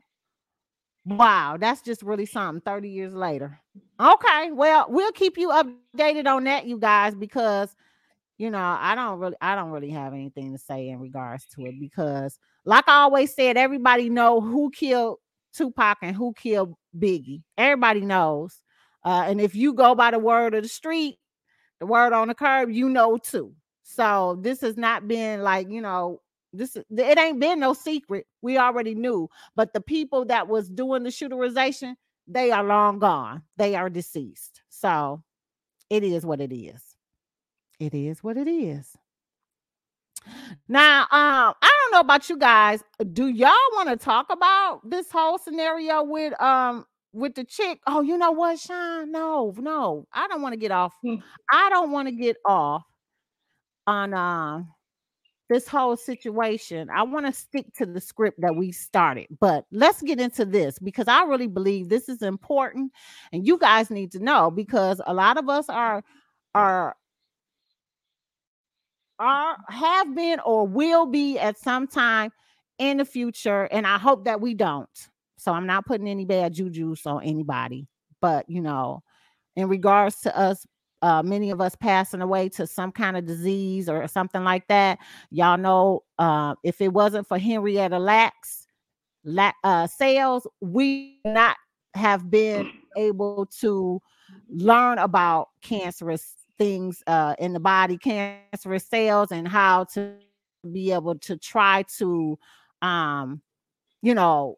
Wow, 1.06 1.58
that's 1.60 1.82
just 1.82 2.04
really 2.04 2.26
something 2.26 2.62
30 2.62 2.90
years 2.90 3.14
later. 3.14 3.60
Okay, 4.00 4.52
well, 4.52 4.86
we'll 4.88 5.12
keep 5.12 5.38
you 5.38 5.50
updated 5.50 6.28
on 6.28 6.44
that, 6.44 6.66
you 6.66 6.78
guys, 6.78 7.16
because 7.16 7.76
you 8.38 8.50
know, 8.50 8.58
I 8.80 8.96
don't 8.96 9.20
really 9.20 9.36
I 9.40 9.54
don't 9.56 9.70
really 9.70 9.92
have 9.92 10.14
anything 10.14 10.52
to 10.52 10.58
say 10.58 10.90
in 10.90 11.00
regards 11.00 11.46
to 11.56 11.66
it 11.68 11.80
because 11.80 12.40
like 12.66 12.88
I 12.88 13.02
always 13.02 13.36
said, 13.36 13.56
everybody 13.56 14.10
know 14.10 14.42
who 14.42 14.72
killed 14.72 15.20
Tupac 15.54 16.00
and 16.02 16.16
who 16.16 16.34
killed 16.34 16.74
Biggie. 16.98 17.44
Everybody 17.56 18.02
knows. 18.02 18.60
Uh, 19.04 19.26
and 19.28 19.40
if 19.40 19.54
you 19.54 19.74
go 19.74 19.94
by 19.94 20.10
the 20.10 20.18
word 20.18 20.56
of 20.56 20.64
the 20.64 20.70
street, 20.70 21.18
the 21.80 21.86
word 21.86 22.14
on 22.14 22.30
the 22.30 22.36
curb, 22.36 22.72
you 22.72 22.90
know 22.90 23.18
too. 23.18 23.54
So 23.84 24.40
this 24.42 24.62
has 24.62 24.76
not 24.76 25.08
been 25.08 25.44
like, 25.44 25.70
you 25.70 25.82
know, 25.82 26.22
this 26.54 26.76
it 26.76 27.20
ain't 27.20 27.40
been 27.40 27.60
no 27.60 27.74
secret. 27.74 28.26
We 28.42 28.58
already 28.58 28.96
knew. 28.96 29.30
But 29.56 29.74
the 29.74 29.82
people 29.82 30.26
that 30.26 30.48
was 30.48 30.70
doing 30.70 31.04
the 31.04 31.10
shooterization, 31.10 31.96
they 32.28 32.52
are 32.52 32.64
long 32.64 33.00
gone. 33.00 33.44
They 33.58 33.76
are 33.76 33.90
deceased. 33.90 34.62
So 34.70 35.24
it 35.90 36.04
is 36.04 36.26
what 36.26 36.42
it 36.42 36.54
is 36.54 36.92
it 37.82 37.96
is 37.96 38.24
what 38.24 38.38
it 38.38 38.48
is. 38.48 38.96
Now, 40.68 41.02
um, 41.02 41.56
I 41.62 41.78
don't 41.82 41.92
know 41.92 42.00
about 42.00 42.30
you 42.30 42.38
guys. 42.38 42.84
Do 43.12 43.28
y'all 43.28 43.52
want 43.74 43.90
to 43.90 43.98
talk 43.98 44.28
about 44.30 44.82
this 44.88 45.12
whole 45.12 45.40
scenario 45.40 46.04
with 46.04 46.40
um 46.40 46.86
with 47.12 47.34
the 47.34 47.44
chick? 47.44 47.80
Oh, 47.88 48.02
you 48.02 48.20
know 48.20 48.32
what, 48.32 48.60
Shawn? 48.60 49.12
No, 49.12 49.54
no, 49.58 50.06
I 50.14 50.28
don't 50.28 50.44
want 50.44 50.54
to 50.54 50.60
get 50.60 50.72
off. 50.72 50.94
Hmm. 51.02 51.16
I 51.52 51.70
don't 51.70 51.92
want 51.92 52.08
to 52.08 52.12
get 52.12 52.38
off 52.46 52.84
on 53.88 54.14
um 54.14 54.72
this 55.52 55.68
whole 55.68 55.98
situation. 55.98 56.90
I 56.90 57.04
want 57.04 57.26
to 57.26 57.34
stick 57.34 57.66
to 57.76 57.86
the 57.86 58.00
script 58.00 58.40
that 58.40 58.56
we 58.56 58.72
started, 58.72 59.28
but 59.42 59.66
let's 59.74 60.02
get 60.02 60.18
into 60.18 60.46
this 60.46 60.80
because 60.80 61.10
I 61.10 61.24
really 61.24 61.48
believe 61.48 61.90
this 61.90 62.08
is 62.08 62.22
important 62.22 62.94
and 63.34 63.46
you 63.46 63.58
guys 63.58 63.90
need 63.90 64.14
to 64.14 64.20
know 64.20 64.50
because 64.50 65.02
a 65.06 65.14
lot 65.14 65.38
of 65.38 65.50
us 65.50 65.68
are 65.68 66.04
are 66.56 66.96
are 69.20 69.58
have 69.68 70.16
been 70.16 70.40
or 70.46 70.66
will 70.66 71.06
be 71.06 71.38
at 71.38 71.60
some 71.60 71.86
time 71.86 72.32
in 72.80 72.98
the 72.98 73.06
future 73.06 73.66
and 73.66 73.86
i 73.86 73.98
hope 73.98 74.26
that 74.26 74.42
we 74.42 74.56
don't 74.56 75.10
so 75.38 75.54
i'm 75.54 75.68
not 75.68 75.86
putting 75.86 76.08
any 76.08 76.26
bad 76.26 76.52
juju 76.54 76.96
on 77.06 77.24
anybody 77.24 77.88
but 78.20 78.44
you 78.50 78.60
know 78.60 79.04
in 79.56 79.68
regards 79.68 80.20
to 80.22 80.36
us 80.36 80.66
uh, 81.02 81.24
many 81.24 81.52
of 81.52 81.62
us 81.62 81.76
passing 81.76 82.22
away 82.22 82.48
to 82.50 82.68
some 82.68 82.92
kind 82.92 83.18
of 83.18 83.26
disease 83.26 83.90
or 83.90 84.08
something 84.08 84.44
like 84.44 84.68
that 84.68 85.00
y'all 85.32 85.58
know 85.58 86.04
uh, 86.20 86.56
if 86.64 86.82
it 86.82 86.94
wasn't 86.94 87.28
for 87.28 87.38
henrietta 87.38 87.98
lacks 87.98 88.68
la- 89.24 89.52
uh, 89.64 89.88
sales 89.88 90.48
we 90.62 91.20
not 91.26 91.58
have 91.94 92.30
been 92.30 92.72
able 92.98 93.46
to 93.46 94.02
learn 94.50 94.98
about 94.98 95.50
cancerous 95.62 96.36
things 96.58 97.02
uh, 97.08 97.36
in 97.40 97.54
the 97.54 97.60
body, 97.60 97.98
cancerous 97.98 98.86
cells, 98.86 99.32
and 99.32 99.48
how 99.48 99.84
to 99.86 100.14
be 100.72 100.92
able 100.92 101.18
to 101.18 101.38
try 101.38 101.84
to, 101.98 102.38
um, 102.82 103.42
you 104.02 104.14
know, 104.14 104.58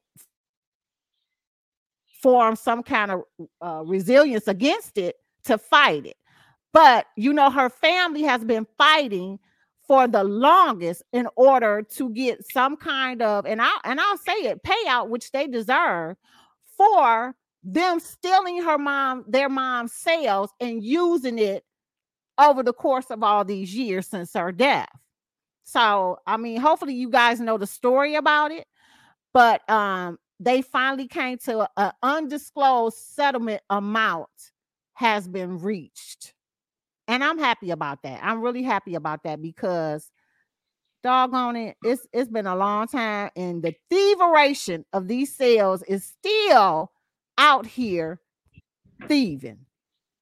form 2.21 2.55
some 2.55 2.83
kind 2.83 3.11
of 3.11 3.21
uh, 3.61 3.83
resilience 3.85 4.47
against 4.47 4.97
it 4.97 5.15
to 5.45 5.57
fight 5.57 6.05
it. 6.05 6.17
But 6.73 7.05
you 7.15 7.33
know, 7.33 7.49
her 7.51 7.69
family 7.69 8.23
has 8.23 8.43
been 8.43 8.67
fighting 8.77 9.39
for 9.87 10.07
the 10.07 10.23
longest 10.23 11.03
in 11.13 11.27
order 11.35 11.83
to 11.83 12.09
get 12.11 12.39
some 12.51 12.77
kind 12.77 13.21
of 13.21 13.45
and 13.45 13.61
I 13.61 13.71
and 13.83 13.99
I'll 13.99 14.17
say 14.17 14.33
it 14.33 14.63
payout 14.63 15.09
which 15.09 15.31
they 15.31 15.47
deserve 15.47 16.15
for 16.77 17.35
them 17.63 17.99
stealing 17.99 18.61
her 18.63 18.77
mom 18.77 19.25
their 19.27 19.49
mom's 19.49 19.93
sales 19.93 20.51
and 20.59 20.83
using 20.83 21.37
it 21.39 21.63
over 22.39 22.63
the 22.63 22.73
course 22.73 23.11
of 23.11 23.23
all 23.23 23.45
these 23.45 23.75
years 23.75 24.07
since 24.07 24.33
her 24.33 24.51
death. 24.51 24.89
So, 25.63 26.19
I 26.27 26.37
mean, 26.37 26.59
hopefully 26.61 26.95
you 26.95 27.09
guys 27.09 27.39
know 27.39 27.57
the 27.57 27.67
story 27.67 28.15
about 28.15 28.51
it, 28.51 28.67
but 29.33 29.69
um 29.69 30.19
they 30.39 30.61
finally 30.61 31.07
came 31.07 31.37
to 31.39 31.69
an 31.77 31.91
undisclosed 32.03 32.97
settlement 32.97 33.61
amount 33.69 34.29
has 34.95 35.27
been 35.27 35.59
reached. 35.59 36.33
And 37.07 37.23
I'm 37.23 37.37
happy 37.37 37.71
about 37.71 38.03
that. 38.03 38.19
I'm 38.23 38.41
really 38.41 38.63
happy 38.63 38.95
about 38.95 39.23
that 39.23 39.41
because 39.41 40.09
doggone 41.03 41.55
it, 41.57 41.75
it's 41.83 42.07
it's 42.13 42.29
been 42.29 42.47
a 42.47 42.55
long 42.55 42.87
time 42.87 43.29
and 43.35 43.61
the 43.61 43.75
thieveration 43.91 44.85
of 44.93 45.07
these 45.09 45.35
sales 45.35 45.83
is 45.83 46.05
still 46.05 46.91
out 47.37 47.65
here 47.65 48.21
thieving. 49.07 49.59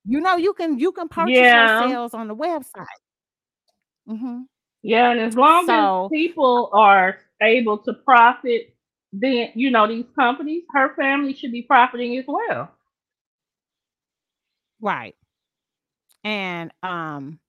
You 0.06 0.20
know, 0.22 0.38
you 0.38 0.54
can 0.54 0.80
you 0.80 0.92
can 0.92 1.08
purchase 1.08 1.36
Yeah. 1.38 1.82
your 1.82 1.90
sales 1.90 2.14
on 2.16 2.28
the 2.28 2.36
website. 2.36 2.86
Mm-hmm. 4.10 4.42
Yeah, 4.82 5.12
and 5.12 5.20
as 5.20 5.36
long 5.36 5.68
So- 5.68 6.06
as 6.06 6.10
people 6.12 6.72
are 6.74 7.20
able 7.42 7.78
to 7.80 7.94
profit, 7.94 8.76
then 9.14 9.52
you 9.54 9.70
know 9.70 9.88
these 9.88 10.06
companies, 10.18 10.64
her 10.74 10.96
family 10.96 11.36
should 11.36 11.52
be 11.52 11.62
profiting 11.62 12.18
as 12.18 12.26
well. 12.28 12.72
Right. 14.80 15.16
And 16.24 16.72
um 16.84 17.40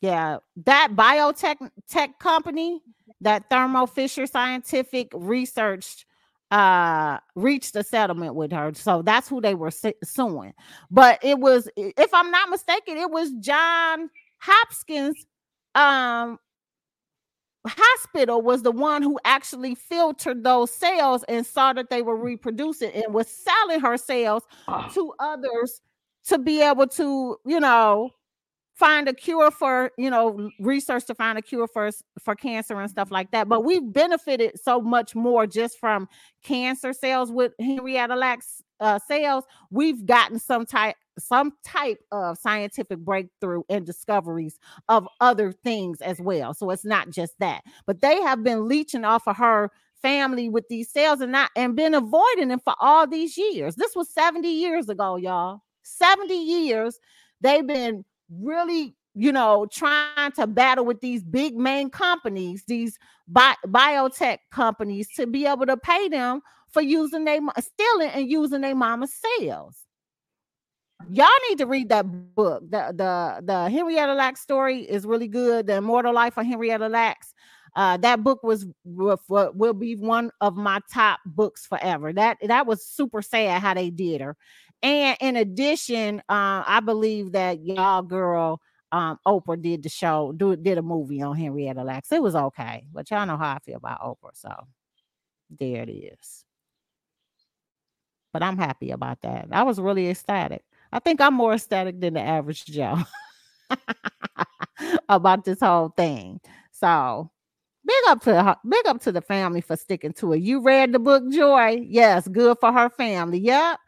yeah, 0.00 0.38
that 0.64 0.90
biotech 0.94 1.56
tech 1.88 2.20
company, 2.20 2.80
that 3.20 3.50
Thermo 3.50 3.86
Fisher 3.86 4.26
Scientific 4.26 5.10
researched 5.14 6.04
uh 6.50 7.18
reached 7.34 7.76
a 7.76 7.82
settlement 7.82 8.34
with 8.34 8.52
her. 8.52 8.72
So 8.74 9.02
that's 9.02 9.28
who 9.28 9.40
they 9.40 9.54
were 9.54 9.70
su- 9.70 9.92
suing. 10.02 10.54
But 10.90 11.18
it 11.22 11.38
was 11.38 11.68
if 11.76 12.14
I'm 12.14 12.30
not 12.30 12.48
mistaken, 12.48 12.96
it 12.96 13.10
was 13.10 13.32
John 13.40 14.08
Hopkins 14.38 15.26
um 15.74 16.38
hospital 17.66 18.40
was 18.40 18.62
the 18.62 18.72
one 18.72 19.02
who 19.02 19.18
actually 19.24 19.74
filtered 19.74 20.44
those 20.44 20.70
cells 20.70 21.24
and 21.28 21.44
saw 21.44 21.72
that 21.72 21.90
they 21.90 22.02
were 22.02 22.16
reproducing 22.16 22.90
and 22.92 23.12
was 23.12 23.28
selling 23.28 23.80
her 23.80 23.96
cells 23.96 24.44
to 24.94 25.12
others 25.18 25.80
to 26.28 26.38
be 26.38 26.62
able 26.62 26.86
to, 26.86 27.36
you 27.44 27.60
know, 27.60 28.10
find 28.74 29.08
a 29.08 29.12
cure 29.12 29.50
for, 29.50 29.90
you 29.98 30.08
know, 30.08 30.50
research 30.60 31.04
to 31.06 31.14
find 31.14 31.36
a 31.36 31.42
cure 31.42 31.66
for 31.66 31.90
for 32.22 32.34
cancer 32.36 32.80
and 32.80 32.90
stuff 32.90 33.10
like 33.10 33.30
that. 33.32 33.48
But 33.48 33.64
we've 33.64 33.92
benefited 33.92 34.58
so 34.60 34.80
much 34.80 35.14
more 35.14 35.46
just 35.46 35.78
from 35.80 36.08
cancer 36.44 36.92
cells 36.92 37.32
with 37.32 37.52
Henrietta 37.60 38.14
Lacks 38.14 38.62
uh, 38.80 38.98
cells. 39.00 39.44
We've 39.70 40.06
gotten 40.06 40.38
some 40.38 40.64
type 40.64 40.96
some 41.18 41.52
type 41.64 41.98
of 42.12 42.38
scientific 42.38 43.00
breakthrough 43.00 43.62
and 43.68 43.84
discoveries 43.84 44.60
of 44.88 45.08
other 45.20 45.50
things 45.50 46.00
as 46.00 46.20
well. 46.20 46.54
So 46.54 46.70
it's 46.70 46.84
not 46.84 47.10
just 47.10 47.34
that, 47.40 47.62
but 47.86 48.00
they 48.00 48.22
have 48.22 48.44
been 48.44 48.68
leeching 48.68 49.04
off 49.04 49.26
of 49.26 49.36
her 49.38 49.70
family 50.00 50.48
with 50.48 50.68
these 50.68 50.88
cells 50.88 51.20
and 51.20 51.32
not 51.32 51.50
and 51.56 51.74
been 51.74 51.94
avoiding 51.94 52.48
them 52.48 52.60
for 52.60 52.74
all 52.80 53.06
these 53.06 53.36
years. 53.36 53.74
This 53.74 53.96
was 53.96 54.08
70 54.10 54.48
years 54.48 54.88
ago, 54.88 55.16
y'all. 55.16 55.62
70 55.88 56.34
years 56.34 56.98
they've 57.40 57.66
been 57.66 58.04
really 58.30 58.94
you 59.14 59.32
know 59.32 59.66
trying 59.72 60.32
to 60.32 60.46
battle 60.46 60.84
with 60.84 61.00
these 61.00 61.22
big 61.22 61.56
main 61.56 61.90
companies 61.90 62.64
these 62.66 62.98
bi- 63.26 63.56
biotech 63.66 64.38
companies 64.50 65.08
to 65.16 65.26
be 65.26 65.46
able 65.46 65.66
to 65.66 65.76
pay 65.76 66.08
them 66.08 66.40
for 66.70 66.82
using 66.82 67.24
their 67.24 67.40
stealing 67.58 68.10
and 68.10 68.30
using 68.30 68.60
their 68.60 68.74
mama's 68.74 69.14
cells 69.14 69.84
y'all 71.10 71.26
need 71.48 71.58
to 71.58 71.66
read 71.66 71.88
that 71.88 72.02
book 72.34 72.62
the 72.70 72.92
the 72.94 73.40
the 73.44 73.70
henrietta 73.70 74.14
lacks 74.14 74.40
story 74.40 74.80
is 74.80 75.06
really 75.06 75.28
good 75.28 75.66
the 75.66 75.76
immortal 75.76 76.12
life 76.12 76.36
of 76.36 76.44
henrietta 76.44 76.88
lacks 76.88 77.32
uh, 77.76 77.96
that 77.98 78.24
book 78.24 78.42
was 78.42 78.66
will 78.84 79.74
be 79.74 79.94
one 79.94 80.30
of 80.40 80.56
my 80.56 80.80
top 80.92 81.20
books 81.26 81.66
forever. 81.66 82.12
That 82.12 82.38
that 82.42 82.66
was 82.66 82.84
super 82.84 83.22
sad 83.22 83.62
how 83.62 83.74
they 83.74 83.90
did 83.90 84.20
her. 84.20 84.36
And 84.82 85.16
in 85.20 85.36
addition, 85.36 86.20
uh, 86.28 86.62
I 86.66 86.80
believe 86.84 87.32
that 87.32 87.64
y'all 87.64 88.02
girl 88.02 88.60
um 88.92 89.18
Oprah 89.26 89.60
did 89.60 89.82
the 89.82 89.88
show, 89.88 90.32
do 90.36 90.56
did 90.56 90.78
a 90.78 90.82
movie 90.82 91.20
on 91.22 91.36
Henrietta 91.36 91.82
Lacks. 91.84 92.12
It 92.12 92.22
was 92.22 92.34
okay, 92.34 92.84
but 92.92 93.10
y'all 93.10 93.26
know 93.26 93.36
how 93.36 93.54
I 93.54 93.58
feel 93.58 93.76
about 93.76 94.00
Oprah, 94.00 94.34
so 94.34 94.50
there 95.50 95.82
it 95.82 95.90
is. 95.90 96.44
But 98.32 98.42
I'm 98.42 98.58
happy 98.58 98.90
about 98.90 99.22
that. 99.22 99.48
I 99.52 99.62
was 99.62 99.80
really 99.80 100.08
ecstatic. 100.08 100.62
I 100.92 101.00
think 101.00 101.20
I'm 101.20 101.34
more 101.34 101.54
ecstatic 101.54 102.00
than 102.00 102.14
the 102.14 102.20
average 102.20 102.64
Joe 102.64 102.98
about 105.08 105.44
this 105.44 105.60
whole 105.60 105.90
thing. 105.90 106.40
So 106.72 107.30
big 107.84 107.96
up 108.08 108.22
to 108.22 108.56
big 108.68 108.86
up 108.86 109.00
to 109.02 109.12
the 109.12 109.20
family 109.20 109.60
for 109.60 109.76
sticking 109.76 110.12
to 110.14 110.32
it. 110.34 110.42
You 110.42 110.60
read 110.60 110.92
the 110.92 110.98
book, 110.98 111.24
Joy? 111.30 111.84
Yes, 111.86 112.28
good 112.28 112.56
for 112.60 112.72
her 112.72 112.88
family. 112.90 113.38
Yep. 113.38 113.78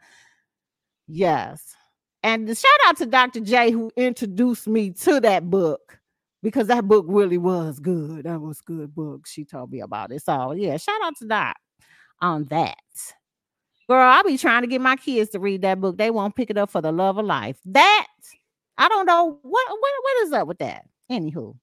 Yes. 1.13 1.75
And 2.23 2.47
the 2.47 2.55
shout 2.55 2.71
out 2.87 2.97
to 2.97 3.05
Dr. 3.05 3.41
J 3.41 3.71
who 3.71 3.91
introduced 3.97 4.67
me 4.67 4.91
to 4.91 5.19
that 5.19 5.49
book 5.49 5.99
because 6.41 6.67
that 6.67 6.87
book 6.87 7.05
really 7.07 7.37
was 7.37 7.79
good. 7.79 8.23
That 8.23 8.39
was 8.39 8.61
good 8.61 8.95
book. 8.95 9.27
She 9.27 9.43
told 9.43 9.71
me 9.71 9.81
about 9.81 10.11
it. 10.11 10.23
So 10.23 10.53
yeah, 10.53 10.77
shout 10.77 11.01
out 11.03 11.17
to 11.17 11.25
Doc 11.25 11.57
on 12.21 12.45
that. 12.45 12.77
Girl, 13.89 13.99
I'll 13.99 14.23
be 14.23 14.37
trying 14.37 14.61
to 14.61 14.67
get 14.67 14.79
my 14.79 14.95
kids 14.95 15.31
to 15.31 15.39
read 15.39 15.63
that 15.63 15.81
book. 15.81 15.97
They 15.97 16.11
won't 16.11 16.35
pick 16.35 16.49
it 16.49 16.57
up 16.57 16.69
for 16.69 16.81
the 16.81 16.93
love 16.93 17.17
of 17.17 17.25
life. 17.25 17.57
That 17.65 18.07
I 18.77 18.87
don't 18.87 19.05
know 19.05 19.37
what 19.41 19.67
what 19.69 19.93
what 20.03 20.23
is 20.23 20.31
up 20.31 20.47
with 20.47 20.59
that. 20.59 20.85
Anywho. 21.11 21.55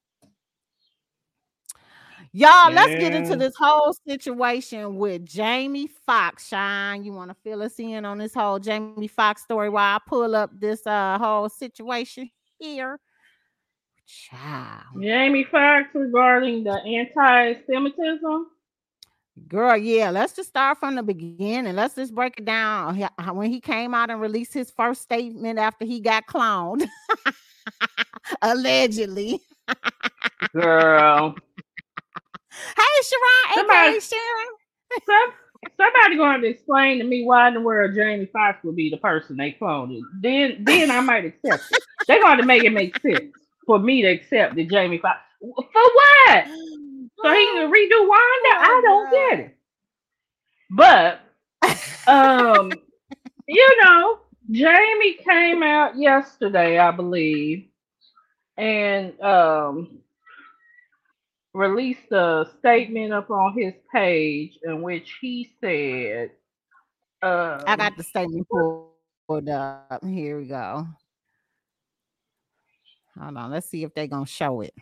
Y'all, 2.32 2.72
let's 2.72 2.90
get 3.00 3.14
into 3.14 3.36
this 3.36 3.54
whole 3.56 3.94
situation 4.06 4.96
with 4.96 5.24
Jamie 5.24 5.88
Foxx. 6.06 6.48
Shine, 6.48 7.02
you 7.02 7.12
want 7.12 7.30
to 7.30 7.36
fill 7.42 7.62
us 7.62 7.78
in 7.78 8.04
on 8.04 8.18
this 8.18 8.34
whole 8.34 8.58
Jamie 8.58 9.08
Foxx 9.08 9.42
story 9.42 9.70
while 9.70 9.96
I 9.96 9.98
pull 10.06 10.36
up 10.36 10.50
this 10.58 10.86
uh 10.86 11.18
whole 11.18 11.48
situation 11.48 12.30
here? 12.58 13.00
Child. 14.06 15.02
Jamie 15.02 15.44
Foxx 15.44 15.88
regarding 15.94 16.64
the 16.64 16.72
anti-Semitism. 16.72 18.46
Girl, 19.46 19.76
yeah, 19.76 20.10
let's 20.10 20.34
just 20.34 20.48
start 20.48 20.78
from 20.78 20.96
the 20.96 21.02
beginning. 21.02 21.74
Let's 21.76 21.94
just 21.94 22.14
break 22.14 22.38
it 22.38 22.44
down. 22.44 22.98
When 23.32 23.50
he 23.50 23.60
came 23.60 23.94
out 23.94 24.10
and 24.10 24.20
released 24.20 24.52
his 24.52 24.70
first 24.70 25.02
statement 25.02 25.58
after 25.58 25.84
he 25.84 26.00
got 26.00 26.26
cloned, 26.26 26.86
allegedly. 28.42 29.40
Girl, 30.52 31.36
Hey, 32.76 33.02
Sharon, 33.02 33.54
Somebody- 33.54 33.88
aka 33.96 34.00
Sharon. 34.00 34.46
some, 35.06 35.32
somebody 35.76 36.16
going 36.16 36.40
to 36.42 36.48
explain 36.48 36.98
to 36.98 37.04
me 37.04 37.24
why 37.24 37.48
in 37.48 37.54
the 37.54 37.60
world 37.60 37.94
Jamie 37.94 38.26
Foxx 38.32 38.62
would 38.64 38.76
be 38.76 38.90
the 38.90 38.96
person 38.98 39.36
they 39.36 39.52
cloned. 39.60 39.96
it. 39.98 40.04
Then, 40.20 40.64
then 40.64 40.90
I 40.90 41.00
might 41.00 41.24
accept 41.24 41.64
it. 41.72 41.82
They're 42.06 42.22
going 42.22 42.38
to 42.38 42.44
make 42.44 42.64
it 42.64 42.70
make 42.72 42.98
sense 43.00 43.34
for 43.66 43.78
me 43.78 44.02
to 44.02 44.08
accept 44.08 44.54
that 44.56 44.70
Jamie 44.70 44.98
Foxx. 44.98 45.20
For 45.40 45.52
what? 45.72 46.46
So 47.20 47.32
he 47.32 47.46
can 47.46 47.68
redo 47.72 48.08
Wanda? 48.08 48.54
I 48.54 48.80
don't 48.84 49.10
get 49.10 49.40
it. 49.40 49.56
But 50.70 51.20
um, 52.06 52.70
you 53.48 53.76
know, 53.82 54.20
Jamie 54.52 55.14
came 55.14 55.64
out 55.64 55.98
yesterday, 55.98 56.78
I 56.78 56.92
believe, 56.92 57.66
and 58.56 59.20
um 59.20 59.98
released 61.58 62.12
a 62.12 62.46
statement 62.60 63.12
up 63.12 63.28
on 63.30 63.52
his 63.58 63.74
page 63.92 64.56
in 64.62 64.80
which 64.80 65.18
he 65.20 65.50
said 65.60 66.30
um, 67.20 67.58
I 67.66 67.74
got 67.76 67.96
the 67.96 68.04
statement 68.04 68.46
pulled 68.48 69.48
up. 69.48 70.04
Here 70.04 70.38
we 70.38 70.46
go. 70.46 70.86
Hold 73.20 73.36
on. 73.36 73.50
Let's 73.50 73.68
see 73.68 73.82
if 73.82 73.92
they're 73.92 74.06
gonna 74.06 74.24
show 74.24 74.60
it. 74.60 74.72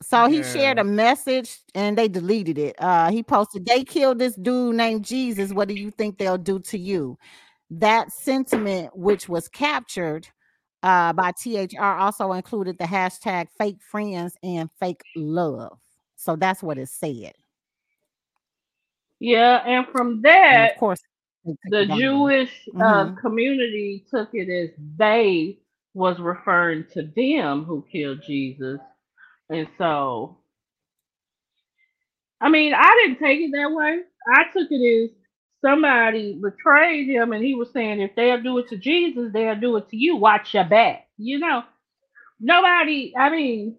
So 0.00 0.26
he 0.26 0.42
shared 0.42 0.78
a 0.78 0.84
message 0.84 1.58
and 1.74 1.98
they 1.98 2.08
deleted 2.08 2.56
it. 2.56 2.76
Uh 2.78 3.10
he 3.10 3.22
posted, 3.22 3.66
They 3.66 3.84
killed 3.84 4.18
this 4.18 4.36
dude 4.36 4.76
named 4.76 5.04
Jesus. 5.04 5.52
What 5.52 5.68
do 5.68 5.74
you 5.74 5.90
think 5.90 6.16
they'll 6.16 6.38
do 6.38 6.60
to 6.60 6.78
you? 6.78 7.18
That 7.68 8.10
sentiment, 8.10 8.96
which 8.96 9.28
was 9.28 9.50
captured 9.50 10.26
uh 10.82 11.12
by 11.14 11.32
THR, 11.32 11.82
also 11.82 12.32
included 12.32 12.78
the 12.78 12.84
hashtag 12.84 13.48
fake 13.58 13.78
friends 13.82 14.36
and 14.42 14.70
fake 14.80 15.02
love. 15.16 15.78
So 16.16 16.36
that's 16.36 16.62
what 16.62 16.78
it 16.78 16.88
said. 16.88 17.32
yeah, 19.20 19.58
and 19.66 19.86
from 19.88 20.22
And 20.50 20.62
that 20.62 20.64
of 20.64 20.74
course, 20.76 21.00
the. 21.70 21.86
Jewish 21.86 22.50
uh, 22.80 23.06
Mhm. 23.06 23.20
community 23.20 24.06
took 24.10 24.30
it 24.34 24.50
as 24.50 24.70
they 24.98 25.58
was 25.94 26.18
referring 26.20 26.86
to 26.94 27.02
them 27.16 27.64
who 27.64 27.84
killed 27.90 28.22
Jesus. 28.26 28.80
And 29.50 29.68
so, 29.78 30.38
I 32.40 32.48
mean, 32.50 32.74
I 32.74 33.04
didn't 33.04 33.20
take 33.24 33.40
it 33.40 33.52
that 33.54 33.72
way. 33.72 34.00
I 34.34 34.44
took 34.52 34.68
it 34.70 35.04
as 35.04 35.10
somebody 35.64 36.34
betrayed 36.40 37.08
him 37.08 37.32
and 37.32 37.44
he 37.44 37.54
was 37.54 37.70
saying, 37.72 38.00
if 38.00 38.14
they'll 38.16 38.42
do 38.42 38.58
it 38.58 38.68
to 38.68 38.76
Jesus, 38.76 39.32
they'll 39.32 39.60
do 39.60 39.76
it 39.76 39.88
to 39.90 39.96
you. 39.96 40.16
Watch 40.16 40.54
your 40.54 40.64
back. 40.64 41.08
You 41.18 41.38
know, 41.38 41.64
nobody, 42.40 43.14
I 43.16 43.30
mean, 43.30 43.76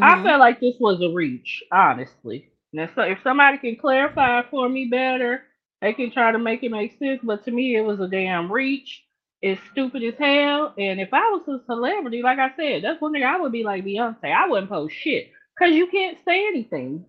I 0.00 0.20
Mhm. 0.20 0.22
felt 0.22 0.40
like 0.40 0.60
this 0.60 0.76
was 0.80 1.02
a 1.02 1.14
reach, 1.14 1.62
honestly. 1.72 2.50
Now, 2.72 2.88
so 2.94 3.02
if 3.02 3.18
somebody 3.22 3.58
can 3.58 3.76
clarify 3.76 4.42
for 4.50 4.68
me 4.68 4.86
better, 4.86 5.44
they 5.80 5.92
can 5.92 6.10
try 6.12 6.32
to 6.32 6.38
make 6.38 6.62
it 6.62 6.70
make 6.70 6.98
sense. 6.98 7.20
But 7.24 7.44
to 7.44 7.50
me, 7.50 7.76
it 7.76 7.82
was 7.82 8.00
a 8.00 8.08
damn 8.08 8.52
reach. 8.52 9.04
It's 9.42 9.60
stupid 9.72 10.02
as 10.04 10.14
hell. 10.18 10.74
And 10.78 11.00
if 11.00 11.10
I 11.12 11.20
was 11.30 11.48
a 11.48 11.64
celebrity, 11.66 12.22
like 12.22 12.38
I 12.38 12.54
said, 12.56 12.84
that's 12.84 13.00
one 13.00 13.12
thing 13.12 13.24
I 13.24 13.40
would 13.40 13.52
be 13.52 13.64
like 13.64 13.84
Beyonce. 13.84 14.32
I 14.34 14.48
wouldn't 14.48 14.70
post 14.70 14.94
shit 14.94 15.30
because 15.58 15.74
you 15.74 15.88
can't 15.88 16.18
say 16.24 16.46
anything. 16.48 17.06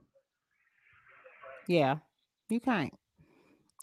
Yeah, 1.67 1.97
you 2.51 2.59
can't. 2.59 2.93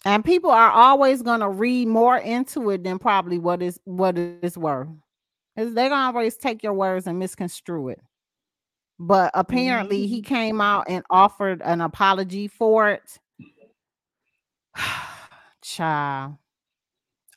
And 0.05 0.23
people 0.23 0.51
are 0.51 0.71
always 0.71 1.21
gonna 1.21 1.49
read 1.49 1.87
more 1.87 2.17
into 2.17 2.69
it 2.69 2.83
than 2.83 2.99
probably 2.99 3.39
what 3.39 3.61
is 3.61 3.79
what 3.85 4.17
it's 4.17 4.57
worth. 4.57 4.87
Is 5.55 5.73
they're 5.73 5.89
gonna 5.89 6.17
always 6.17 6.37
take 6.37 6.63
your 6.63 6.73
words 6.73 7.07
and 7.07 7.19
misconstrue 7.19 7.89
it. 7.89 8.01
But 8.99 9.31
apparently 9.33 10.07
he 10.07 10.21
mm-hmm. 10.21 10.33
came 10.33 10.61
out 10.61 10.85
and 10.87 11.03
offered 11.09 11.61
an 11.63 11.81
apology 11.81 12.47
for 12.47 12.89
it. 12.89 13.19
Child. 15.61 16.37